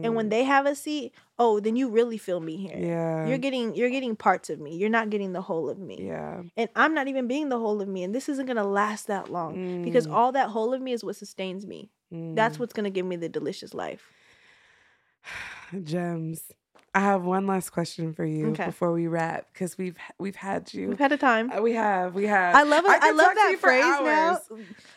And 0.04 0.16
when 0.16 0.28
mm, 0.28 0.30
they 0.30 0.44
have 0.44 0.66
a 0.66 0.76
seat, 0.76 1.14
oh, 1.40 1.60
then 1.60 1.76
you 1.76 1.90
really 1.90 2.18
feel 2.18 2.40
me 2.40 2.58
here. 2.58 2.86
yeah, 2.86 3.22
You're 3.22 3.38
getting 3.40 3.76
you're 3.76 3.90
getting 3.90 4.16
parts 4.16 4.50
of 4.50 4.60
me. 4.60 4.76
You're 4.76 4.90
not 4.90 5.10
getting 5.10 5.34
the 5.34 5.42
whole 5.42 5.70
of 5.70 5.80
me. 5.80 6.08
yeah, 6.08 6.44
And 6.58 6.70
I'm 6.76 6.94
not 6.94 7.08
even 7.08 7.28
being 7.28 7.50
the 7.50 7.60
whole 7.60 7.82
of 7.82 7.88
me. 7.88 8.04
And 8.04 8.14
this 8.14 8.30
isn't 8.30 8.46
gonna 8.48 8.66
last 8.68 9.08
that 9.08 9.30
long. 9.30 9.60
Because 9.82 10.06
Mm, 10.06 10.12
all 10.12 10.32
that 10.34 10.50
whole 10.50 10.74
of 10.74 10.82
me 10.82 10.94
is 10.94 11.04
what 11.04 11.16
sustains 11.16 11.66
me. 11.66 11.90
That's 12.34 12.58
mm. 12.58 12.60
what's 12.60 12.74
gonna 12.74 12.90
give 12.92 13.06
me 13.06 13.16
the 13.16 13.30
delicious 13.30 13.74
life. 13.74 14.14
gems. 15.84 16.52
I 16.96 17.00
have 17.00 17.24
one 17.24 17.48
last 17.48 17.72
question 17.72 18.14
for 18.14 18.24
you 18.24 18.50
Okay. 18.50 18.68
before 18.68 18.92
we 18.94 19.08
wrap 19.08 19.48
because 19.52 19.80
we've 19.80 19.98
we've 20.20 20.36
had 20.36 20.72
you. 20.76 20.90
We've 20.90 21.00
had 21.00 21.12
a 21.12 21.18
time. 21.18 21.52
Uh, 21.52 21.60
we 21.60 21.74
have, 21.74 22.14
we 22.14 22.28
have. 22.28 22.54
I 22.56 22.62
love 22.62 22.86
it. 22.86 22.92
I, 22.92 23.00
could 23.00 23.16
love 23.16 23.34
that 23.34 23.58
phrase 23.60 23.84
now. 23.84 24.38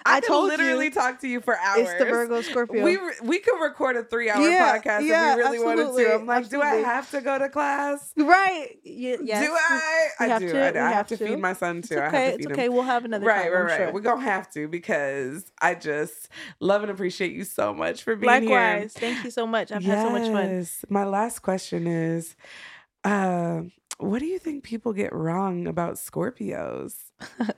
I, 0.04 0.16
I, 0.18 0.20
told 0.20 0.48
literally 0.48 0.84
you 0.86 0.90
talk 0.90 1.20
to 1.20 1.28
you 1.28 1.40
for 1.40 1.56
hours. 1.58 1.88
it's 1.88 1.98
the 1.98 2.04
Virgo 2.04 2.42
Scorpio. 2.42 2.84
We 2.84 2.96
re- 2.98 3.14
we 3.22 3.38
could 3.38 3.58
record 3.62 3.96
a 3.96 4.04
three 4.04 4.28
hour 4.28 4.46
Yeah, 4.46 4.76
podcast 4.78 5.06
yeah, 5.06 5.30
if 5.32 5.36
we 5.38 5.42
really 5.44 5.58
wanted 5.64 5.80
absolutely, 5.86 6.04
to. 6.04 6.14
I'm 6.16 6.26
like, 6.26 6.48
do 6.50 6.60
I 6.60 6.74
have 6.76 7.10
to 7.12 7.20
go 7.22 7.38
to 7.38 7.48
class? 7.48 8.12
right. 8.16 8.68
Y- 8.84 9.16
yes. 9.22 9.46
Do 9.46 9.52
I? 9.54 10.06
I 10.20 10.26
have 10.28 10.42
do. 10.42 10.52
to, 10.52 10.58
I, 10.58 10.68
I 10.68 10.72
have 10.88 10.92
have 10.92 11.06
to 11.08 11.16
to. 11.16 11.26
feed 11.28 11.38
my 11.38 11.54
son 11.54 11.80
too. 11.80 11.94
It's 11.94 12.00
I 12.00 12.04
have 12.04 12.14
okay. 12.14 12.30
to 12.32 12.34
It's 12.36 12.46
okay. 12.48 12.66
him. 12.66 12.74
We'll 12.74 12.82
have 12.82 13.06
another 13.06 13.24
Right, 13.26 13.44
time. 13.44 13.52
right, 13.52 13.60
right. 13.62 13.76
sure. 13.78 13.92
We're 13.92 14.00
gonna 14.00 14.20
have 14.20 14.50
to 14.52 14.68
because 14.68 15.50
I 15.62 15.74
just 15.74 16.28
love 16.60 16.82
and 16.82 16.90
appreciate 16.90 17.32
you 17.32 17.44
so 17.44 17.72
much 17.72 18.02
for 18.02 18.14
being 18.16 18.42
here. 18.42 18.50
Likewise. 18.50 18.92
Thank 18.92 19.24
you 19.24 19.30
so 19.30 19.46
much. 19.46 19.72
I've 19.72 19.82
had 19.82 20.02
so 20.02 20.10
much 20.10 20.30
fun. 20.30 20.66
My 20.90 21.04
last 21.04 21.38
question 21.40 21.85
is, 21.86 22.36
uh, 23.04 23.62
what 23.98 24.18
do 24.18 24.26
you 24.26 24.38
think 24.38 24.64
people 24.64 24.92
get 24.92 25.12
wrong 25.14 25.66
about 25.66 25.94
Scorpios? 25.94 26.94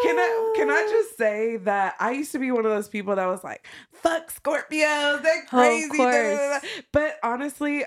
Can 0.00 0.16
I 0.18 0.52
can 0.56 0.70
I 0.70 0.86
just 0.90 1.16
say 1.16 1.56
that 1.58 1.94
I 1.98 2.12
used 2.12 2.32
to 2.32 2.38
be 2.38 2.50
one 2.52 2.64
of 2.66 2.70
those 2.70 2.88
people 2.88 3.16
that 3.16 3.26
was 3.26 3.42
like, 3.42 3.66
"Fuck 3.92 4.32
Scorpios, 4.32 5.22
they're 5.22 5.44
Oh, 5.44 5.48
crazy." 5.48 5.86
of 5.86 5.96
da, 5.96 6.04
da, 6.04 6.10
da, 6.12 6.36
da." 6.36 6.60
course. 6.60 6.82
But 6.92 7.14
honestly, 7.22 7.84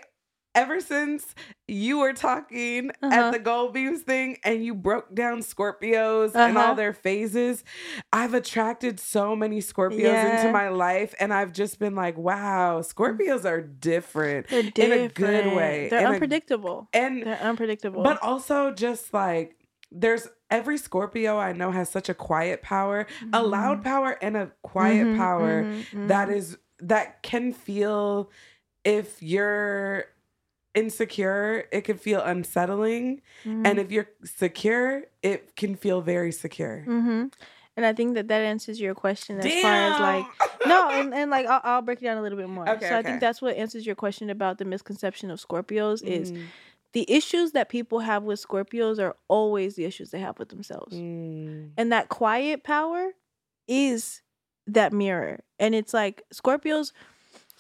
ever 0.54 0.80
since 0.82 1.34
you 1.68 2.00
were 2.00 2.14
talking 2.14 2.92
Uh-huh. 3.02 3.14
at 3.14 3.32
the 3.32 3.40
Gold 3.40 3.74
Beams 3.74 4.02
thing 4.02 4.38
and 4.44 4.64
you 4.66 4.74
broke 4.76 5.14
down 5.16 5.40
Scorpios 5.40 6.36
and 6.44 6.58
all 6.58 6.74
Uh-huh. 6.74 6.76
their 6.76 6.94
phases, 6.94 7.64
I've 8.12 8.34
attracted 8.34 9.00
so 9.00 9.36
many 9.36 9.60
Scorpios 9.60 10.24
Yeah. 10.24 10.28
into 10.28 10.50
my 10.50 10.70
life, 10.70 11.16
and 11.20 11.34
I've 11.34 11.54
just 11.54 11.80
been 11.80 11.96
like, 11.96 12.18
"Wow, 12.18 12.82
Scorpios 12.82 13.46
are 13.46 13.62
different." 13.62 14.48
They're 14.50 14.66
In 14.78 14.92
a 14.92 15.10
good 15.10 15.48
way, 15.48 15.88
They're 15.90 16.00
in 16.00 16.06
a- 16.06 16.14
unpredictable. 16.16 16.88
And 16.94 17.24
They're 17.24 17.40
unpredictable. 17.42 18.04
but 18.04 18.18
also 18.22 18.72
just 18.72 19.14
like 19.14 19.56
there's 19.94 20.28
every 20.50 20.78
Scorpio 20.78 21.38
I 21.38 21.54
know 21.54 21.72
has 21.72 21.90
such 21.90 22.10
a 22.10 22.14
quiet 22.14 22.62
power, 22.62 23.08
a 23.34 23.44
loud 23.44 23.84
power 23.84 24.18
and 24.22 24.38
a 24.38 24.52
quiet 24.64 25.08
Mhm, 25.08 25.16
power 25.18 25.68
mhm, 25.68 26.08
that 26.08 26.30
mhm. 26.30 26.36
is 26.38 26.58
that 26.80 27.24
can 27.24 27.54
feel 27.54 28.30
if 28.86 29.22
you're 29.22 30.06
insecure, 30.76 31.66
it 31.72 31.82
can 31.82 31.98
feel 31.98 32.22
unsettling. 32.22 33.22
Mhm. 33.46 33.66
And 33.68 33.80
if 33.80 33.92
you're 33.92 34.10
secure, 34.24 35.04
it 35.22 35.56
can 35.56 35.76
feel 35.76 36.02
very 36.02 36.32
secure. 36.32 36.86
Mm-hmm. 36.88 37.26
And 37.78 37.86
I 37.86 37.94
think 37.94 38.16
that 38.16 38.28
that 38.28 38.42
answers 38.42 38.80
your 38.82 38.94
question 38.94 39.40
as 39.40 39.62
far 39.62 39.74
as 39.74 40.00
like 40.00 40.26
no, 40.68 40.90
and, 40.90 41.14
and 41.14 41.32
like 41.32 41.46
I'll, 41.48 41.62
I'll 41.64 41.82
break 41.82 42.02
it 42.02 42.06
down 42.06 42.18
a 42.18 42.22
little 42.22 42.38
bit 42.38 42.50
more. 42.50 42.68
Okay, 42.70 42.90
so 42.90 42.98
I 42.98 43.02
think 43.02 43.22
that's 43.22 43.42
what 43.42 43.56
answers 43.56 43.86
your 43.86 43.96
question 43.96 44.30
about 44.30 44.58
the 44.58 44.66
misconception 44.66 45.32
of 45.32 45.40
Scorpios 45.40 46.04
is 46.04 46.32
Mm, 46.32 46.44
the 46.94 47.10
issues 47.10 47.54
that 47.54 47.70
people 47.70 48.00
have 48.00 48.24
with 48.24 48.46
Scorpios 48.46 49.00
are 49.00 49.16
always 49.30 49.76
the 49.76 49.86
issues 49.86 50.12
they 50.12 50.20
have 50.20 50.38
with 50.38 50.50
themselves. 50.50 50.94
mm, 50.98 51.70
And 51.78 51.92
that 51.94 52.10
quiet 52.10 52.66
power 52.66 53.12
is 53.68 54.22
that 54.68 54.92
mirror. 54.92 55.40
And 55.58 55.74
it's 55.74 55.94
like 55.94 56.24
Scorpios 56.34 56.92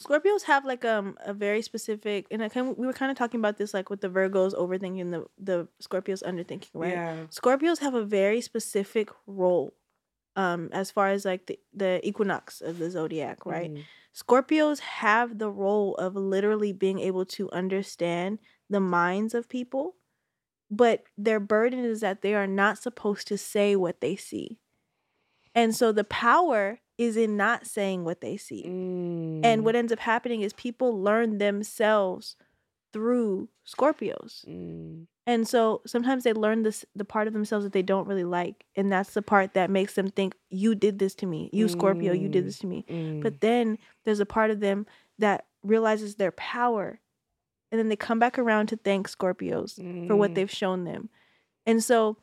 Scorpios 0.02 0.44
have 0.44 0.65
like 0.65 0.84
um 0.86 1.18
a 1.26 1.34
very 1.34 1.61
specific 1.61 2.28
and 2.32 2.44
I 2.44 2.49
kind 2.49 2.76
we 2.78 2.88
were 2.88 2.94
kind 2.94 3.11
of 3.11 3.18
talking 3.18 3.40
about 3.40 3.57
this 3.57 3.73
like 3.73 3.90
with 3.90 4.02
the 4.02 4.10
Virgos 4.10 4.53
overthinking 4.53 5.11
the 5.11 5.26
the 5.38 5.68
Scorpios 5.82 6.23
underthinking, 6.23 6.69
right? 6.73 6.94
Yeah. 6.94 7.15
Scorpios 7.30 7.80
have 7.80 7.94
a 7.94 8.03
very 8.03 8.41
specific 8.41 9.10
role 9.28 9.73
um 10.36 10.69
as 10.72 10.91
far 10.91 11.10
as 11.10 11.26
like 11.26 11.45
the, 11.48 11.60
the 11.73 12.06
equinox 12.07 12.61
of 12.61 12.80
the 12.80 12.90
zodiac, 12.90 13.45
right? 13.45 13.72
Mm, 13.72 13.84
Scorpios 14.15 14.80
have 14.80 15.38
the 15.38 15.49
role 15.49 15.95
of 15.95 16.15
literally 16.15 16.73
being 16.73 16.99
able 16.99 17.26
to 17.26 17.49
understand 17.52 18.40
the 18.69 18.80
minds 18.80 19.34
of 19.34 19.48
people, 19.49 19.95
but 20.69 21.03
their 21.18 21.40
burden 21.40 21.86
is 21.86 22.02
that 22.02 22.22
they 22.22 22.34
are 22.34 22.48
not 22.48 22.78
supposed 22.78 23.28
to 23.28 23.38
say 23.38 23.76
what 23.76 24.02
they 24.02 24.15
see. 24.15 24.60
And 25.53 25.76
so 25.76 25.91
the 25.91 26.03
power 26.03 26.80
is 27.02 27.18
in 27.18 27.36
not 27.36 27.65
saying 27.65 28.03
what 28.03 28.22
they 28.22 28.38
see. 28.38 28.64
mm, 28.68 29.40
And 29.44 29.65
what 29.65 29.76
ends 29.76 29.91
up 29.91 29.99
happening 29.99 30.41
is 30.41 30.53
people 30.53 31.02
learn 31.02 31.40
themselves 31.40 32.36
through 32.94 33.49
Scorpios. 33.65 34.45
mm, 34.48 35.07
And 35.26 35.48
so 35.48 35.82
sometimes 35.88 36.23
they 36.23 36.34
learn 36.34 36.61
this 36.61 36.86
the 36.95 37.06
part 37.06 37.28
of 37.28 37.34
themselves 37.34 37.64
that 37.65 37.73
they 37.73 37.82
don't 37.82 38.07
really 38.07 38.23
like. 38.23 38.65
And 38.76 38.91
that's 38.91 39.14
the 39.15 39.22
part 39.23 39.53
that 39.56 39.69
makes 39.72 39.95
them 39.95 40.10
think, 40.10 40.36
you 40.49 40.76
did 40.76 40.99
this 40.99 41.15
to 41.15 41.26
me. 41.26 41.49
You 41.52 41.68
Scorpio, 41.68 42.14
you 42.14 42.30
did 42.30 42.44
Mm. 42.44 42.48
this 42.48 42.60
to 42.60 42.68
me. 42.68 42.86
mm, 42.88 43.22
But 43.22 43.41
then 43.41 43.78
there's 44.03 44.19
a 44.19 44.26
part 44.26 44.52
of 44.52 44.60
them 44.60 44.86
that 45.18 45.45
realizes 45.64 46.15
their 46.15 46.32
power. 46.32 46.99
And 47.72 47.80
then 47.80 47.88
they 47.90 47.95
come 47.95 48.19
back 48.19 48.38
around 48.38 48.68
to 48.68 48.76
thank 48.78 49.07
Scorpios 49.10 49.76
for 50.07 50.15
what 50.15 50.32
mm, 50.32 50.36
they've 50.36 50.52
shown 50.52 50.84
them. 50.84 51.10
And 51.65 51.84
so 51.84 52.18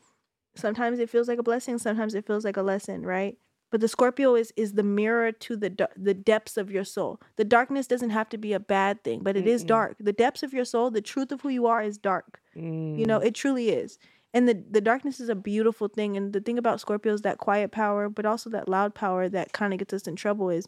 sometimes 0.54 0.98
it 0.98 1.08
feels 1.10 1.26
like 1.26 1.38
a 1.38 1.42
blessing, 1.42 1.78
sometimes 1.78 2.14
it 2.14 2.26
feels 2.26 2.44
like 2.44 2.56
a 2.56 2.62
lesson, 2.62 3.04
right? 3.06 3.38
But 3.70 3.80
the 3.80 3.88
Scorpio 3.88 4.34
is 4.34 4.52
is 4.56 4.72
the 4.74 4.82
mirror 4.82 5.30
to 5.32 5.56
the 5.56 5.88
the 5.96 6.14
depths 6.14 6.56
of 6.56 6.70
your 6.70 6.84
soul. 6.84 7.20
The 7.36 7.44
darkness 7.44 7.86
doesn't 7.86 8.10
have 8.10 8.28
to 8.30 8.38
be 8.38 8.52
a 8.52 8.60
bad 8.60 9.04
thing, 9.04 9.20
but 9.22 9.36
it 9.36 9.46
is 9.46 9.62
Mm-mm. 9.62 9.68
dark. 9.68 9.96
The 10.00 10.12
depths 10.12 10.42
of 10.42 10.52
your 10.52 10.64
soul, 10.64 10.90
the 10.90 11.02
truth 11.02 11.32
of 11.32 11.42
who 11.42 11.48
you 11.50 11.66
are 11.66 11.82
is 11.82 11.98
dark. 11.98 12.40
You 12.54 13.06
know, 13.06 13.20
mm, 13.20 13.24
it 13.26 13.34
truly 13.34 13.70
is. 13.70 13.98
And 14.34 14.48
the, 14.48 14.62
the 14.70 14.80
darkness 14.80 15.20
is 15.20 15.28
a 15.28 15.34
beautiful 15.34 15.88
thing. 15.88 16.16
And 16.16 16.32
the 16.32 16.40
thing 16.40 16.58
about 16.58 16.80
Scorpio 16.80 17.12
is 17.14 17.22
that 17.22 17.38
quiet 17.38 17.70
power, 17.72 18.08
but 18.08 18.26
also 18.26 18.50
that 18.50 18.68
loud 18.68 18.94
power 18.94 19.28
that 19.28 19.52
kind 19.52 19.72
of 19.72 19.78
gets 19.78 19.92
us 19.94 20.06
in 20.06 20.16
trouble 20.16 20.50
is 20.50 20.66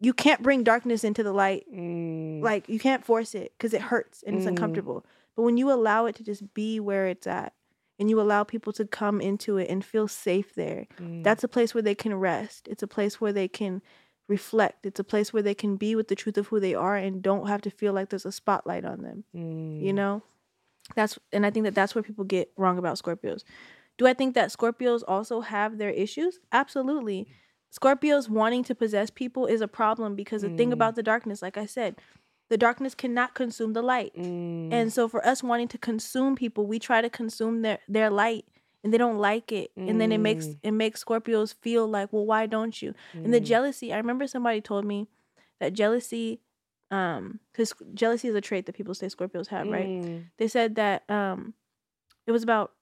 you 0.00 0.12
can't 0.12 0.42
bring 0.42 0.62
darkness 0.64 1.04
into 1.04 1.22
the 1.22 1.32
light. 1.32 1.66
mm, 1.72 2.42
Like 2.42 2.68
you 2.68 2.78
can't 2.78 3.04
force 3.04 3.34
it 3.34 3.52
because 3.56 3.74
it 3.74 3.82
hurts 3.82 4.22
and 4.26 4.36
it's 4.36 4.44
Mm. 4.46 4.50
uncomfortable. 4.50 5.04
But 5.36 5.42
when 5.42 5.56
you 5.56 5.70
allow 5.72 6.06
it 6.06 6.16
to 6.16 6.24
just 6.24 6.54
be 6.54 6.80
where 6.80 7.06
it's 7.08 7.26
at 7.26 7.52
and 8.00 8.10
you 8.10 8.20
allow 8.20 8.42
people 8.44 8.72
to 8.74 8.84
come 8.86 9.20
into 9.20 9.58
it 9.58 9.70
and 9.70 9.84
feel 9.84 10.08
safe 10.08 10.54
there, 10.56 10.88
mm, 11.00 11.22
that's 11.22 11.44
a 11.44 11.48
place 11.48 11.74
where 11.74 11.82
they 11.82 11.94
can 11.94 12.14
rest. 12.16 12.66
It's 12.68 12.82
a 12.82 12.88
place 12.88 13.20
where 13.20 13.32
they 13.32 13.48
can 13.48 13.82
reflect. 14.28 14.86
It's 14.86 15.00
a 15.00 15.04
place 15.04 15.32
where 15.32 15.42
they 15.42 15.54
can 15.54 15.76
be 15.76 15.94
with 15.94 16.08
the 16.08 16.16
truth 16.16 16.38
of 16.38 16.48
who 16.48 16.60
they 16.60 16.74
are 16.74 16.96
and 16.96 17.22
don't 17.22 17.48
have 17.48 17.62
to 17.62 17.70
feel 17.70 17.92
like 17.92 18.08
there's 18.10 18.26
a 18.26 18.32
spotlight 18.32 18.84
on 18.84 19.02
them 19.02 19.24
you 19.78 19.92
mm, 19.92 19.96
know? 19.96 20.22
That's 20.96 21.18
and 21.32 21.46
i 21.46 21.50
think 21.50 21.64
that 21.64 21.74
that's 21.74 21.94
where 21.94 22.02
people 22.02 22.24
get 22.24 22.52
wrong 22.56 22.78
about 22.78 22.98
scorpios. 22.98 23.44
Do 23.98 24.06
i 24.06 24.14
think 24.14 24.34
that 24.34 24.50
scorpios 24.50 25.02
also 25.06 25.40
have 25.40 25.78
their 25.78 25.90
issues? 25.90 26.40
Absolutely. 26.52 27.28
Scorpios 27.72 28.28
wanting 28.28 28.64
to 28.64 28.74
possess 28.74 29.10
people 29.10 29.46
is 29.46 29.60
a 29.60 29.68
problem 29.68 30.16
because 30.16 30.42
the 30.42 30.50
thing 30.50 30.70
Mm. 30.70 30.72
about 30.72 30.96
the 30.96 31.02
darkness 31.02 31.42
like 31.42 31.56
i 31.56 31.66
said 31.66 31.96
the 32.50 32.58
darkness 32.58 32.94
cannot 32.94 33.34
consume 33.34 33.72
the 33.72 33.80
light. 33.82 34.12
Mm, 34.14 34.68
and 34.72 34.92
so 34.92 35.08
for 35.08 35.24
us 35.26 35.42
wanting 35.42 35.68
to 35.68 35.78
consume 35.78 36.36
people 36.36 36.66
we 36.66 36.78
try 36.78 37.00
to 37.00 37.08
consume 37.08 37.62
their 37.62 37.78
their 37.88 38.10
light 38.10 38.44
and 38.84 38.92
they 38.92 38.98
don't 38.98 39.18
like 39.18 39.50
it. 39.52 39.70
And 39.76 40.00
then 40.00 40.12
it 40.12 40.18
makes 40.18 40.48
Mm. 40.48 40.56
it 40.62 40.72
makes 40.72 41.02
scorpios 41.04 41.54
feel 41.54 41.86
like 41.88 42.12
well 42.12 42.26
why 42.26 42.46
don't 42.46 42.80
you? 42.82 42.94
And 43.14 43.32
the 43.32 43.40
mm, 43.40 43.44
jealousy 43.44 43.92
i 43.92 43.96
remember 43.96 44.26
somebody 44.26 44.60
told 44.60 44.84
me 44.84 45.08
that 45.60 45.72
jealousy 45.72 46.40
um 46.90 47.40
because 47.52 47.72
jealousy 47.94 48.28
is 48.28 48.34
a 48.34 48.40
trait 48.40 48.66
that 48.66 48.74
people 48.74 48.94
say 48.94 49.06
scorpios 49.06 49.48
have 49.48 49.68
right? 49.68 49.88
Mm, 49.88 50.24
they 50.38 50.48
said 50.48 50.74
that 50.76 51.08
um 51.08 51.54
it 52.26 52.32
was 52.32 52.42
about 52.42 52.72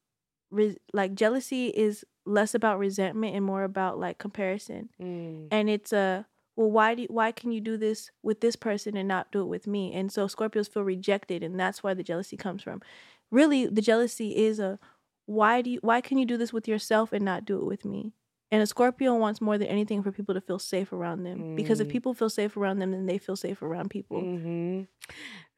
re- 0.50 0.78
like 0.92 1.14
jealousy 1.14 1.68
is 1.68 2.04
less 2.24 2.54
about 2.54 2.78
resentment 2.78 3.34
and 3.36 3.44
more 3.44 3.64
about 3.64 3.98
like 3.98 4.18
comparison. 4.18 4.88
Mm, 5.00 5.48
and 5.50 5.68
it's 5.70 5.92
a 5.92 6.26
well 6.58 6.70
why 6.70 6.94
do 6.94 7.06
why 7.08 7.30
can 7.32 7.52
you 7.52 7.60
do 7.60 7.76
this 7.76 8.10
with 8.22 8.40
this 8.40 8.56
person 8.56 8.96
and 8.96 9.06
not 9.08 9.30
do 9.32 9.40
it 9.40 9.46
with 9.54 9.66
me 9.66 9.92
and 9.94 10.10
so 10.12 10.26
scorpios 10.26 10.68
feel 10.68 10.82
rejected 10.84 11.42
and 11.42 11.58
that's 11.58 11.82
why 11.82 11.94
the 11.94 12.02
jealousy 12.02 12.36
comes 12.36 12.62
from 12.62 12.82
really 13.30 13.64
the 13.66 13.80
jealousy 13.90 14.36
is 14.36 14.58
a 14.58 14.78
why 15.26 15.62
do 15.62 15.70
you 15.70 15.78
why 15.82 16.00
can 16.00 16.18
you 16.18 16.26
do 16.26 16.36
this 16.36 16.52
with 16.52 16.66
yourself 16.68 17.12
and 17.12 17.24
not 17.24 17.44
do 17.44 17.56
it 17.58 17.64
with 17.64 17.84
me 17.84 18.12
and 18.50 18.62
a 18.62 18.66
scorpio 18.66 19.14
wants 19.14 19.40
more 19.42 19.58
than 19.58 19.68
anything 19.68 20.02
for 20.02 20.10
people 20.10 20.34
to 20.34 20.40
feel 20.40 20.58
safe 20.58 20.92
around 20.92 21.22
them 21.22 21.54
because 21.54 21.80
if 21.80 21.86
Mm. 21.88 21.92
people 21.92 22.14
feel 22.14 22.30
safe 22.30 22.56
around 22.56 22.78
them 22.80 22.90
then 22.92 23.06
they 23.06 23.18
feel 23.18 23.36
safe 23.36 23.62
around 23.62 23.88
people 23.90 24.20
mhm. 24.22 24.86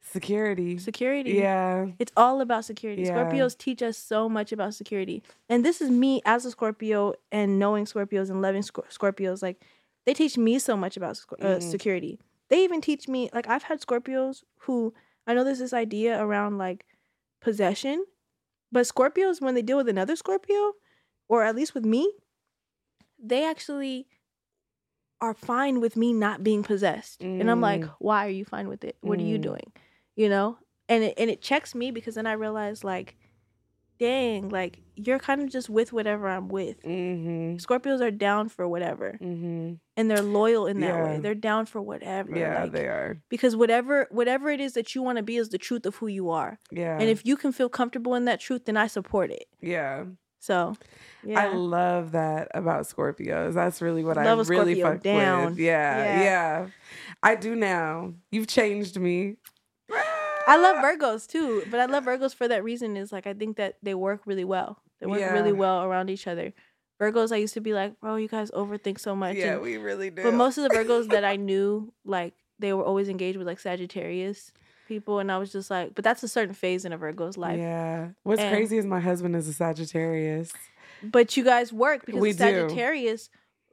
Security. 0.03 0.77
security 0.77 1.31
Yeah. 1.33 1.87
It's 1.99 2.11
all 2.17 2.41
about 2.41 2.65
security. 2.65 3.03
Yeah. 3.03 3.11
Scorpios 3.15 3.57
teach 3.57 3.81
us 3.81 3.97
so 3.97 4.27
much 4.27 4.51
about 4.51 4.73
security. 4.73 5.21
And 5.47 5.63
this 5.63 5.79
is 5.79 5.89
me 5.89 6.21
as 6.25 6.43
a 6.43 6.51
Scorpio 6.51 7.13
and 7.31 7.59
knowing 7.59 7.85
Scorpios 7.85 8.29
and 8.31 8.41
loving 8.41 8.63
Scor- 8.63 8.89
Scorpios. 8.91 9.41
Like, 9.43 9.61
they 10.05 10.13
teach 10.13 10.37
me 10.37 10.59
so 10.59 10.75
much 10.77 10.97
about 10.97 11.19
uh, 11.39 11.57
Mhm. 11.57 11.63
security. 11.63 12.19
They 12.49 12.63
even 12.63 12.81
teach 12.81 13.07
me, 13.07 13.29
like, 13.33 13.47
I've 13.47 13.63
had 13.63 13.79
Scorpios 13.81 14.43
who, 14.61 14.93
I 15.27 15.33
know 15.33 15.43
there's 15.43 15.59
this 15.59 15.73
idea 15.73 16.21
around, 16.21 16.57
like, 16.57 16.85
possession. 17.39 18.05
But 18.71 18.85
Scorpios, 18.87 19.41
when 19.41 19.55
they 19.55 19.61
deal 19.61 19.77
with 19.77 19.87
another 19.89 20.15
Scorpio, 20.15 20.73
or 21.29 21.43
at 21.43 21.55
least 21.55 21.73
with 21.73 21.85
me, 21.85 22.11
they 23.17 23.45
actually 23.45 24.07
are 25.21 25.33
fine 25.33 25.79
with 25.79 25.95
me 25.95 26.13
not 26.13 26.43
being 26.43 26.63
possessed. 26.63 27.21
And 27.21 27.49
I'm 27.49 27.61
like, 27.61 27.81
Mm. 27.83 27.93
why 27.99 28.25
are 28.25 28.29
you 28.29 28.43
fine 28.43 28.67
with 28.67 28.83
it? 28.83 28.97
What 29.01 29.19
are 29.19 29.23
you 29.23 29.37
Mm. 29.37 29.43
doing? 29.43 29.71
You 30.15 30.29
know? 30.29 30.57
And 30.89 31.03
it 31.03 31.13
and 31.17 31.29
it 31.29 31.41
checks 31.41 31.73
me 31.75 31.91
because 31.91 32.15
then 32.15 32.25
I 32.27 32.33
realize 32.33 32.83
like, 32.83 33.15
dang, 34.01 34.49
like 34.49 34.79
you're 34.95 35.19
kind 35.19 35.41
of 35.41 35.49
just 35.49 35.69
with 35.69 35.93
whatever 35.93 36.27
I'm 36.27 36.47
with. 36.49 36.81
Mm-hmm. 36.83 37.55
Scorpios 37.57 38.01
are 38.01 38.11
down 38.11 38.49
for 38.49 38.67
whatever. 38.67 39.17
Mm-hmm. 39.21 39.73
And 39.97 40.11
they're 40.11 40.21
loyal 40.21 40.65
in 40.67 40.79
that 40.81 41.03
way. 41.03 41.19
They're 41.19 41.35
down 41.35 41.65
for 41.67 41.81
whatever. 41.81 42.35
Yeah, 42.37 42.63
like, 42.63 42.71
they 42.71 42.85
are. 42.87 43.17
because 43.29 43.55
whatever 43.55 44.07
whatever 44.11 44.49
it 44.49 44.59
is 44.59 44.73
that 44.73 44.93
you 44.95 45.01
want 45.03 45.17
to 45.17 45.23
be 45.23 45.37
is 45.37 45.49
the 45.49 45.57
truth 45.57 45.85
of 45.85 45.95
who 45.95 46.07
you 46.07 46.29
are. 46.31 46.59
Yeah. 46.71 46.97
And 46.99 47.09
if 47.09 47.25
you 47.25 47.37
can 47.37 47.51
feel 47.51 47.69
comfortable 47.69 48.15
in 48.15 48.25
that 48.25 48.39
truth, 48.39 48.65
then 48.65 48.75
I 48.77 48.87
support 48.87 49.31
it. 49.31 49.45
yeah. 49.61 50.05
So 50.43 50.75
yeah. 51.23 51.39
I 51.39 51.53
love 51.53 52.13
that 52.13 52.47
about 52.55 52.85
Scorpios. 52.87 53.53
That's 53.53 53.79
really 53.79 54.03
what 54.03 54.17
Love 54.17 54.39
I 54.39 54.49
really 54.49 54.73
Scorpio 54.79 54.93
fuck 54.93 55.03
down. 55.03 55.45
with. 55.51 55.59
Yeah, 55.59 55.97
Yeah. 56.03 56.23
yeah, 56.23 56.67
I 57.21 57.35
do 57.35 57.55
now. 57.55 58.15
You've 58.31 58.47
changed 58.47 58.99
me. 58.99 59.35
I 60.47 60.57
love 60.57 60.77
Virgos 60.77 61.27
too, 61.27 61.63
but 61.69 61.79
I 61.79 61.85
love 61.85 62.05
Virgos 62.05 62.33
for 62.35 62.47
that 62.47 62.63
reason. 62.63 62.97
Is 62.97 63.11
like 63.11 63.27
I 63.27 63.33
think 63.33 63.57
that 63.57 63.77
they 63.83 63.93
work 63.93 64.21
really 64.25 64.43
well. 64.45 64.79
They 64.99 65.05
work 65.07 65.19
Yeah. 65.19 65.33
really 65.33 65.53
well 65.53 65.83
around 65.83 66.09
each 66.09 66.27
other. 66.27 66.53
Virgos, 66.99 67.31
I 67.31 67.37
used 67.37 67.55
to 67.55 67.61
be 67.61 67.73
like, 67.73 67.99
bro, 67.99 68.15
you 68.17 68.27
guys 68.27 68.51
overthink 68.51 68.99
so 68.99 69.15
much. 69.15 69.35
Yeah, 69.35 69.53
and- 69.53 69.61
we 69.61 69.77
really 69.77 70.09
do. 70.11 70.21
but 70.23 70.33
most 70.35 70.57
of 70.57 70.63
the 70.69 70.75
Virgos 70.75 71.09
that 71.09 71.23
I 71.25 71.35
knew, 71.35 71.91
like 72.05 72.33
they 72.59 72.73
were 72.73 72.83
always 72.83 73.09
engaged 73.09 73.37
with 73.37 73.47
like 73.47 73.59
Sagittarius 73.59 74.51
people, 74.87 75.19
and 75.19 75.31
I 75.31 75.37
was 75.37 75.51
just 75.51 75.71
like, 75.71 75.95
but 75.95 76.03
that's 76.03 76.21
a 76.21 76.27
certain 76.27 76.53
phase 76.53 76.85
in 76.85 76.93
a 76.93 76.97
Virgo's 76.97 77.37
life. 77.37 77.57
Yeah. 77.57 78.09
What's 78.23 78.41
And- 78.41 78.53
crazy 78.55 78.77
is 78.77 78.85
my 78.85 78.99
husband 78.99 79.35
is 79.35 79.47
a 79.47 79.53
Sagittarius. 79.53 80.53
But 81.03 81.35
you 81.35 81.43
guys 81.43 81.73
work 81.73 82.05
because 82.05 82.21
We 82.21 82.33
the 82.33 82.45
do. 82.45 82.75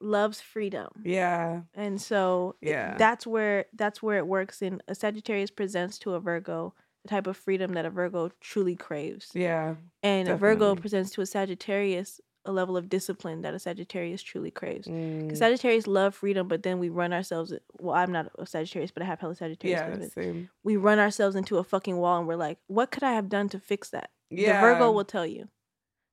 Loves 0.00 0.40
freedom, 0.40 0.88
Yeah. 1.04 1.62
and 1.74 2.00
so 2.00 2.56
it- 2.60 2.70
Yeah. 2.70 2.96
that's 2.96 3.26
where 3.26 3.66
that's 3.72 4.02
where 4.02 4.18
it 4.18 4.26
works. 4.26 4.62
In 4.62 4.80
a 4.88 4.94
Sagittarius 4.94 5.50
presents 5.50 5.98
to 6.00 6.14
a 6.14 6.20
Virgo 6.20 6.74
the 7.02 7.08
type 7.08 7.26
of 7.28 7.36
freedom 7.36 7.72
that 7.74 7.86
a 7.86 7.90
Virgo 7.90 8.30
truly 8.40 8.74
craves. 8.76 9.30
Yeah. 9.34 9.76
And 10.02 10.28
a 10.28 10.36
Virgo 10.36 10.74
presents 10.74 11.10
to 11.12 11.20
a 11.20 11.26
Sagittarius 11.26 12.20
a 12.44 12.52
level 12.52 12.76
of 12.78 12.88
discipline 12.88 13.42
that 13.42 13.52
a 13.52 13.58
Sagittarius 13.58 14.22
truly 14.22 14.50
craves. 14.50 14.86
Mm. 14.88 15.36
Sagittarius 15.36 15.86
love 15.86 16.14
freedom, 16.14 16.48
but 16.48 16.62
then 16.62 16.78
we 16.78 16.88
run 16.88 17.12
ourselves. 17.12 17.52
Well, 17.78 17.94
I'm 17.94 18.10
not 18.10 18.30
a 18.38 18.46
Sagittarius, 18.46 18.90
but 18.90 19.02
I 19.02 19.06
have 19.06 19.20
hella 19.20 19.34
Sagittarius. 19.34 19.80
Yeah. 20.16 20.22
Same. 20.22 20.48
We 20.64 20.76
run 20.76 20.98
ourselves 20.98 21.36
into 21.36 21.58
a 21.58 21.64
fucking 21.64 21.98
wall, 21.98 22.18
and 22.18 22.26
we're 22.26 22.36
like, 22.36 22.58
"What 22.66 22.90
could 22.90 23.02
I 23.02 23.12
have 23.12 23.28
done 23.28 23.48
to 23.50 23.58
fix 23.58 23.90
that?" 23.90 24.10
Yeah. 24.30 24.60
The 24.62 24.66
Virgo 24.66 24.90
will 24.92 25.04
tell 25.04 25.26
you. 25.26 25.48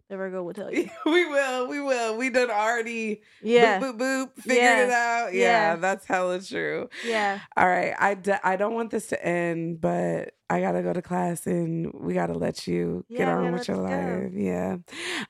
The 0.09 0.17
Virgo 0.17 0.43
will 0.43 0.53
tell 0.53 0.71
you. 0.71 0.87
we 1.05 1.25
will. 1.25 1.67
We 1.67 1.81
will. 1.81 2.15
We 2.17 2.29
done 2.29 2.51
already. 2.51 3.21
Yeah, 3.41 3.79
Boop, 3.79 3.97
boop, 3.97 3.99
boop. 3.99 4.35
Figured 4.43 4.57
Yeah. 4.57 4.83
it 4.83 4.89
out. 4.91 5.33
Yeah, 5.33 5.41
Yeah. 5.41 5.75
That's 5.77 6.05
hella 6.05 6.39
true. 6.41 6.89
yeah. 7.05 7.39
All 7.57 7.67
right. 7.67 7.93
I, 7.97 8.13
d- 8.13 8.33
I 8.43 8.55
don't 8.55 8.75
want 8.75 8.91
this 8.91 9.07
to 9.07 9.25
end, 9.25 9.81
but 9.81 10.33
I 10.49 10.61
got 10.61 10.73
to 10.73 10.83
go 10.83 10.93
to 10.93 11.01
class 11.01 11.47
and 11.47 11.91
we 11.93 12.13
got 12.13 12.27
to 12.27 12.33
let 12.33 12.67
you 12.67 13.03
get 13.09 13.19
Yeah, 13.21 13.39
we 13.39 13.47
on 13.47 13.53
with 13.53 13.67
your 13.67 13.77
this 13.77 13.89
go. 13.89 13.95
life. 13.95 14.31
Yeah. 14.35 14.77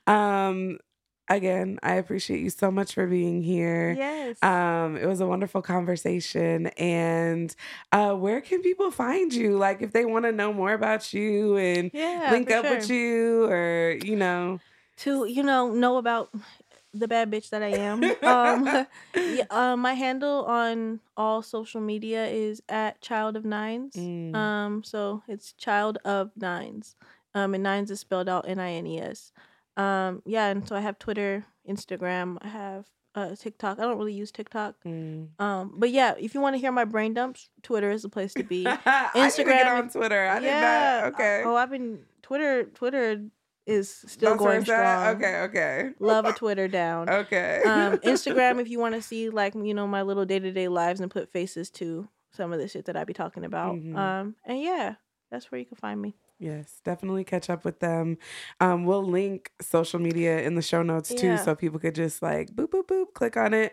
Um, 0.06 0.78
again, 1.28 1.78
I 1.82 1.94
appreciate 1.94 2.40
you 2.40 2.50
so 2.50 2.70
much 2.70 2.94
for 2.94 3.06
being 3.06 3.42
here. 3.42 3.94
Yes. 3.96 4.42
Um, 4.42 4.96
it 4.96 5.06
was 5.06 5.20
a 5.20 5.26
wonderful 5.26 5.62
conversation. 5.62 6.68
And 6.78 7.54
uh, 7.92 8.14
where 8.14 8.40
can 8.40 8.62
people 8.62 8.90
find 8.90 9.32
you? 9.32 9.56
Like, 9.56 9.82
if 9.82 9.92
they 9.92 10.04
want 10.04 10.24
to 10.24 10.32
know 10.32 10.52
more 10.52 10.72
about 10.72 11.12
you 11.12 11.56
and 11.56 11.90
yeah. 11.92 12.28
link 12.30 12.50
up 12.50 12.64
with 12.64 12.90
you, 12.90 13.44
or 13.44 13.98
you 14.04 14.16
know, 14.16 14.60
to 14.98 15.26
you 15.26 15.42
know 15.42 15.72
know 15.72 15.96
about 15.98 16.30
the 16.98 17.08
bad 17.08 17.30
bitch 17.30 17.50
that 17.50 17.62
I 17.62 17.68
am. 17.68 18.02
um, 18.22 18.86
yeah, 19.14 19.44
uh, 19.50 19.76
my 19.76 19.94
handle 19.94 20.44
on 20.44 21.00
all 21.16 21.42
social 21.42 21.80
media 21.80 22.26
is 22.26 22.62
at 22.68 23.00
child 23.00 23.36
of 23.36 23.44
nines. 23.44 23.94
Mm. 23.94 24.34
Um, 24.34 24.82
so 24.82 25.22
it's 25.28 25.52
child 25.52 25.98
of 26.04 26.30
nines. 26.36 26.96
Um, 27.34 27.54
and 27.54 27.62
nines 27.62 27.90
is 27.90 28.00
spelled 28.00 28.28
out 28.28 28.48
N 28.48 28.58
I 28.58 28.72
N 28.72 28.86
E 28.86 29.00
S. 29.00 29.32
Um, 29.76 30.22
yeah, 30.24 30.46
and 30.46 30.66
so 30.66 30.76
I 30.76 30.80
have 30.80 30.98
Twitter, 30.98 31.44
Instagram. 31.68 32.38
I 32.40 32.48
have 32.48 32.86
uh 33.14 33.34
TikTok. 33.34 33.78
I 33.78 33.82
don't 33.82 33.98
really 33.98 34.12
use 34.12 34.30
TikTok. 34.30 34.76
Mm. 34.84 35.28
Um, 35.40 35.74
but 35.76 35.90
yeah, 35.90 36.14
if 36.18 36.34
you 36.34 36.40
want 36.40 36.54
to 36.54 36.58
hear 36.58 36.72
my 36.72 36.84
brain 36.84 37.14
dumps, 37.14 37.48
Twitter 37.62 37.90
is 37.90 38.02
the 38.02 38.08
place 38.08 38.34
to 38.34 38.44
be. 38.44 38.66
I 38.86 39.10
need 39.14 39.32
to 39.32 39.68
on 39.68 39.88
Twitter. 39.88 40.26
I 40.26 40.38
did 40.38 40.46
yeah. 40.46 41.00
not. 41.02 41.14
Okay. 41.14 41.42
Oh, 41.44 41.56
I've 41.56 41.70
been 41.70 42.00
Twitter. 42.22 42.64
Twitter 42.64 43.22
is 43.66 43.90
still 44.06 44.30
That's 44.30 44.42
going 44.42 44.62
strong. 44.62 45.16
Okay. 45.16 45.40
Okay. 45.40 45.90
Love 45.98 46.24
a 46.24 46.32
Twitter 46.34 46.68
down. 46.68 47.08
Okay. 47.08 47.62
um, 47.66 47.98
Instagram 48.04 48.60
if 48.60 48.68
you 48.68 48.78
want 48.78 48.94
to 48.94 49.02
see 49.02 49.28
like 49.30 49.54
you 49.54 49.74
know 49.74 49.86
my 49.86 50.02
little 50.02 50.24
day 50.24 50.38
to 50.38 50.52
day 50.52 50.68
lives 50.68 51.00
and 51.00 51.10
put 51.10 51.32
faces 51.32 51.70
to 51.70 52.08
some 52.32 52.52
of 52.52 52.60
the 52.60 52.68
shit 52.68 52.84
that 52.84 52.96
I 52.96 53.04
be 53.04 53.14
talking 53.14 53.44
about. 53.44 53.76
Mhm. 53.76 53.96
Um, 53.96 54.36
and 54.44 54.60
yeah, 54.60 54.94
that's 55.30 55.50
where 55.50 55.58
you 55.58 55.64
can 55.64 55.76
find 55.76 56.00
me. 56.00 56.14
Yes, 56.38 56.80
definitely 56.84 57.24
catch 57.24 57.48
up 57.48 57.64
with 57.64 57.80
them. 57.80 58.18
Um, 58.60 58.84
we'll 58.84 59.02
link 59.02 59.52
social 59.60 59.98
media 59.98 60.42
in 60.42 60.54
the 60.54 60.60
show 60.60 60.82
notes 60.82 61.08
too, 61.14 61.28
Yeah. 61.28 61.36
so 61.36 61.54
people 61.54 61.78
could 61.78 61.94
just 61.94 62.20
like 62.20 62.50
boop 62.54 62.68
boop 62.68 62.86
boop, 62.86 63.14
click 63.14 63.38
on 63.38 63.54
it. 63.54 63.72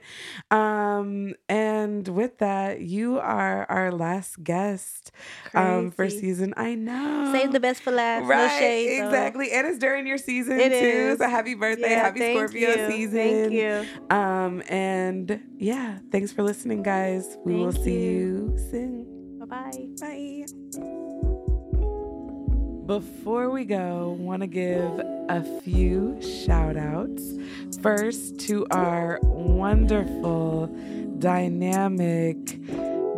Um, 0.50 1.34
and 1.50 2.08
with 2.08 2.38
that, 2.38 2.80
you 2.80 3.20
are 3.20 3.66
our 3.70 3.92
last 3.92 4.44
guest 4.46 5.12
um 5.54 5.92
for 5.92 6.10
season. 6.10 6.54
I 6.56 6.76
know. 6.76 7.32
Save 7.34 7.52
the 7.52 7.60
best 7.60 7.82
for 7.82 7.92
last. 7.92 8.24
Right, 8.26 8.38
no 8.54 8.60
shade. 8.60 9.02
though. 9.02 9.06
exactly. 9.08 9.52
And 9.52 9.68
it's 9.68 9.78
during 9.80 10.08
your 10.08 10.18
season 10.18 10.58
It 10.58 10.70
too. 10.70 10.76
is. 11.12 11.18
So 11.18 11.28
happy 11.30 11.56
birthday, 11.56 11.90
Yeah, 11.92 12.04
happy 12.04 12.34
Scorpio 12.34 12.70
you. 12.70 12.90
season. 12.92 13.50
Thank 13.50 13.52
you. 13.52 13.86
Um, 14.16 14.64
and 14.70 15.42
yeah, 15.58 15.98
thanks 16.14 16.32
for 16.32 16.44
listening, 16.44 16.82
guys. 16.82 17.38
We 17.44 17.56
will 17.56 17.74
Thank 17.74 17.84
see 17.84 17.92
you. 18.06 18.54
you 18.56 18.58
soon. 18.72 19.40
Bye 19.40 19.46
bye. 20.00 20.93
Before 22.86 23.50
we 23.50 23.64
go, 23.64 24.18
want 24.20 24.42
to 24.42 24.48
give 24.48 25.00
a 25.30 25.42
few 25.62 26.22
shout 26.22 26.76
outs. 26.76 27.24
First, 27.82 28.40
to 28.42 28.68
our 28.72 29.20
wonderful, 29.24 30.68
dynamic, 31.18 32.60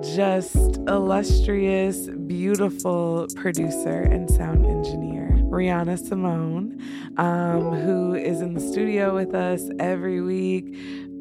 just 0.04 0.56
illustrious, 0.88 2.10
beautiful 2.28 3.26
producer 3.36 4.02
and 4.02 4.30
sound 4.30 4.68
engineer, 4.68 5.32
Rihanna 5.46 5.98
Simone, 5.98 6.80
um, 7.18 7.74
who 7.74 8.14
is 8.14 8.42
in 8.42 8.54
the 8.54 8.62
studio 8.62 9.16
with 9.16 9.34
us 9.34 9.64
every 9.80 10.22
week, 10.22 10.76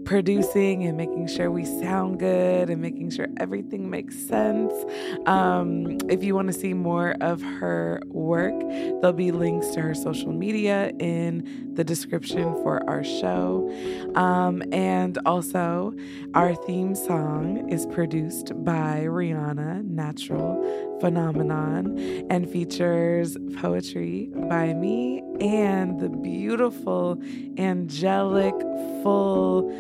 producing 0.05 0.85
and 0.85 0.97
making 0.97 1.27
sure 1.27 1.51
we 1.51 1.65
sound 1.65 2.19
good 2.19 2.71
and 2.71 2.81
making 2.81 3.11
sure 3.11 3.27
everything 3.39 3.91
makes 3.91 4.17
sense. 4.17 4.73
Um, 5.27 5.99
if 6.09 6.23
you 6.23 6.35
want 6.35 6.49
to 6.49 6.53
see 6.53 6.75
more 6.75 7.15
of 7.21 7.43
her 7.43 8.01
work, 8.07 8.59
there'll 8.61 9.13
be 9.13 9.33
links 9.33 9.69
to 9.69 9.81
her 9.81 9.95
social 9.95 10.33
media 10.33 10.93
in 10.99 11.73
the 11.75 11.85
description 11.85 12.55
for 12.63 12.89
our 12.89 13.03
show. 13.03 13.71
Um, 14.15 14.63
and 14.73 15.19
also, 15.27 15.95
our 16.35 16.55
theme 16.55 16.95
song 16.95 17.69
is 17.71 17.87
produced 17.87 18.53
by 18.65 19.05
Rihanna, 19.07 19.85
Natural 19.85 20.99
Phenomenon, 21.01 21.99
and 22.31 22.49
features 22.49 23.37
poetry 23.57 24.31
by 24.49 24.73
me 24.75 25.23
and 25.41 25.99
the 25.99 26.09
beautiful, 26.09 27.21
angelic, 27.59 28.55
full 29.03 29.71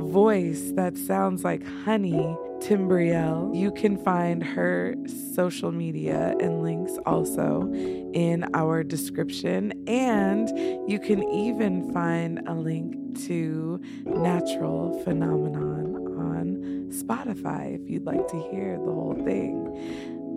voice 0.00 0.72
that 0.74 0.96
sounds 0.96 1.44
like 1.44 1.66
honey, 1.84 2.36
Timbrielle. 2.60 3.54
You 3.54 3.70
can 3.72 3.96
find 3.96 4.42
her 4.42 4.94
social 5.34 5.70
media 5.72 6.34
and 6.40 6.62
links 6.62 6.98
also 7.06 7.70
in 7.72 8.48
our 8.54 8.82
description. 8.82 9.72
And 9.86 10.48
you 10.90 10.98
can 10.98 11.22
even 11.22 11.92
find 11.92 12.40
a 12.48 12.54
link 12.54 13.18
to 13.26 13.80
Natural 14.04 15.02
Phenomenon 15.04 15.96
on 16.18 16.90
Spotify 16.90 17.80
if 17.80 17.88
you'd 17.88 18.04
like 18.04 18.26
to 18.28 18.40
hear 18.50 18.76
the 18.78 18.92
whole 18.92 19.20
thing, 19.24 19.66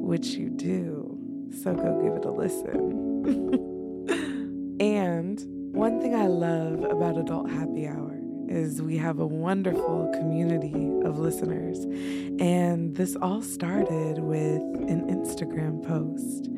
which 0.05 0.27
you 0.27 0.49
do. 0.49 1.17
So 1.63 1.73
go 1.73 2.01
give 2.03 2.13
it 2.13 2.25
a 2.25 2.31
listen. 2.31 3.13
and 4.79 5.43
one 5.73 6.01
thing 6.01 6.13
I 6.15 6.27
love 6.27 6.83
about 6.83 7.17
Adult 7.17 7.49
Happy 7.49 7.87
Hour 7.87 8.12
is 8.47 8.81
we 8.81 8.97
have 8.97 9.19
a 9.19 9.25
wonderful 9.25 10.11
community 10.13 10.89
of 11.05 11.19
listeners. 11.19 11.79
And 12.39 12.95
this 12.95 13.15
all 13.21 13.41
started 13.41 14.19
with 14.19 14.61
an 14.61 15.07
Instagram 15.09 15.85
post, 15.85 16.49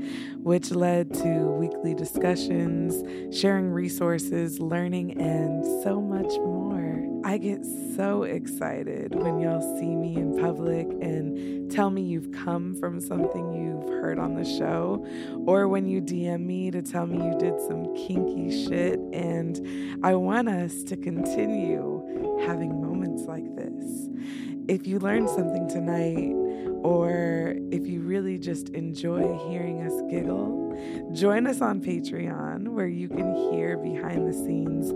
which 0.44 0.72
led 0.72 1.14
to 1.16 1.46
weekly 1.52 1.94
discussions, 1.94 3.04
sharing 3.36 3.72
resources, 3.72 4.60
learning, 4.60 5.20
and 5.20 5.64
so 5.84 6.02
much 6.02 6.34
more. 6.38 6.85
I 7.26 7.40
get 7.40 7.66
so 7.96 8.22
excited 8.22 9.16
when 9.16 9.40
y'all 9.40 9.80
see 9.80 9.96
me 9.96 10.16
in 10.16 10.40
public 10.40 10.86
and 11.02 11.72
tell 11.72 11.90
me 11.90 12.04
you've 12.04 12.32
come 12.32 12.76
from 12.76 13.00
something 13.00 13.52
you've 13.52 13.90
heard 14.00 14.20
on 14.20 14.36
the 14.36 14.46
show, 14.46 15.04
or 15.48 15.68
when 15.68 15.88
you 15.88 16.02
DM 16.02 16.46
me 16.46 16.70
to 16.70 16.84
tell 16.84 17.08
me 17.08 17.18
you 17.18 17.36
did 17.40 17.60
some 17.62 17.96
kinky 17.96 18.68
shit. 18.68 19.00
And 19.12 20.06
I 20.06 20.14
want 20.14 20.50
us 20.50 20.84
to 20.84 20.96
continue 20.96 22.40
having 22.46 22.80
moments 22.80 23.24
like 23.24 23.56
this. 23.56 24.08
If 24.68 24.86
you 24.86 25.00
learned 25.00 25.30
something 25.32 25.68
tonight, 25.68 26.45
or 26.86 27.56
if 27.72 27.88
you 27.88 28.00
really 28.02 28.38
just 28.38 28.70
enjoy 28.70 29.36
hearing 29.50 29.82
us 29.82 30.04
giggle, 30.12 31.10
join 31.14 31.48
us 31.48 31.60
on 31.60 31.82
Patreon 31.82 32.68
where 32.68 32.86
you 32.86 33.10
can 33.10 33.34
hear 33.50 33.76
behind 33.76 34.28
the 34.28 34.34
scenes 34.34 34.92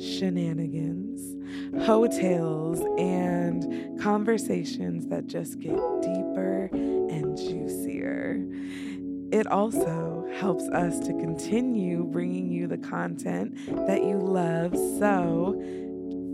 shenanigans, 0.00 1.34
hotels, 1.84 2.80
and 2.96 4.00
conversations 4.00 5.08
that 5.08 5.26
just 5.26 5.58
get 5.58 5.74
deeper 6.00 6.70
and 6.72 7.36
juicier. 7.36 8.46
It 9.32 9.48
also 9.48 10.28
helps 10.38 10.68
us 10.68 11.00
to 11.00 11.12
continue 11.14 12.04
bringing 12.04 12.52
you 12.52 12.68
the 12.68 12.78
content 12.78 13.56
that 13.88 14.04
you 14.04 14.16
love. 14.16 14.76
So, 14.76 15.60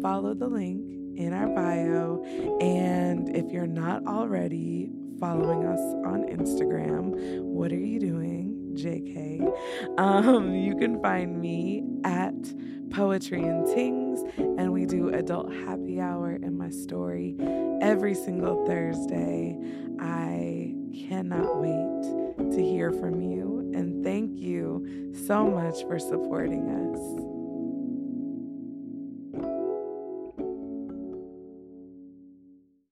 follow 0.02 0.34
the 0.34 0.48
link 0.48 0.97
in 1.18 1.32
our 1.32 1.48
bio. 1.48 2.22
And 2.60 3.36
if 3.36 3.50
you're 3.52 3.66
not 3.66 4.06
already 4.06 4.88
following 5.18 5.66
us 5.66 5.80
on 6.06 6.22
Instagram, 6.28 7.40
what 7.42 7.72
are 7.72 7.76
you 7.76 7.98
doing? 7.98 8.54
JK. 8.74 9.98
Um, 9.98 10.54
you 10.54 10.76
can 10.76 11.02
find 11.02 11.40
me 11.40 11.82
at 12.04 12.34
Poetry 12.90 13.42
and 13.42 13.66
Tings, 13.66 14.22
and 14.38 14.72
we 14.72 14.86
do 14.86 15.08
adult 15.08 15.52
happy 15.52 16.00
hour 16.00 16.34
in 16.34 16.56
my 16.56 16.70
story 16.70 17.36
every 17.82 18.14
single 18.14 18.64
Thursday. 18.66 19.58
I 19.98 20.74
cannot 21.08 21.60
wait 21.60 22.52
to 22.52 22.62
hear 22.62 22.92
from 22.92 23.20
you, 23.20 23.72
and 23.74 24.04
thank 24.04 24.38
you 24.38 25.12
so 25.26 25.44
much 25.50 25.82
for 25.82 25.98
supporting 25.98 26.70
us. 26.70 27.37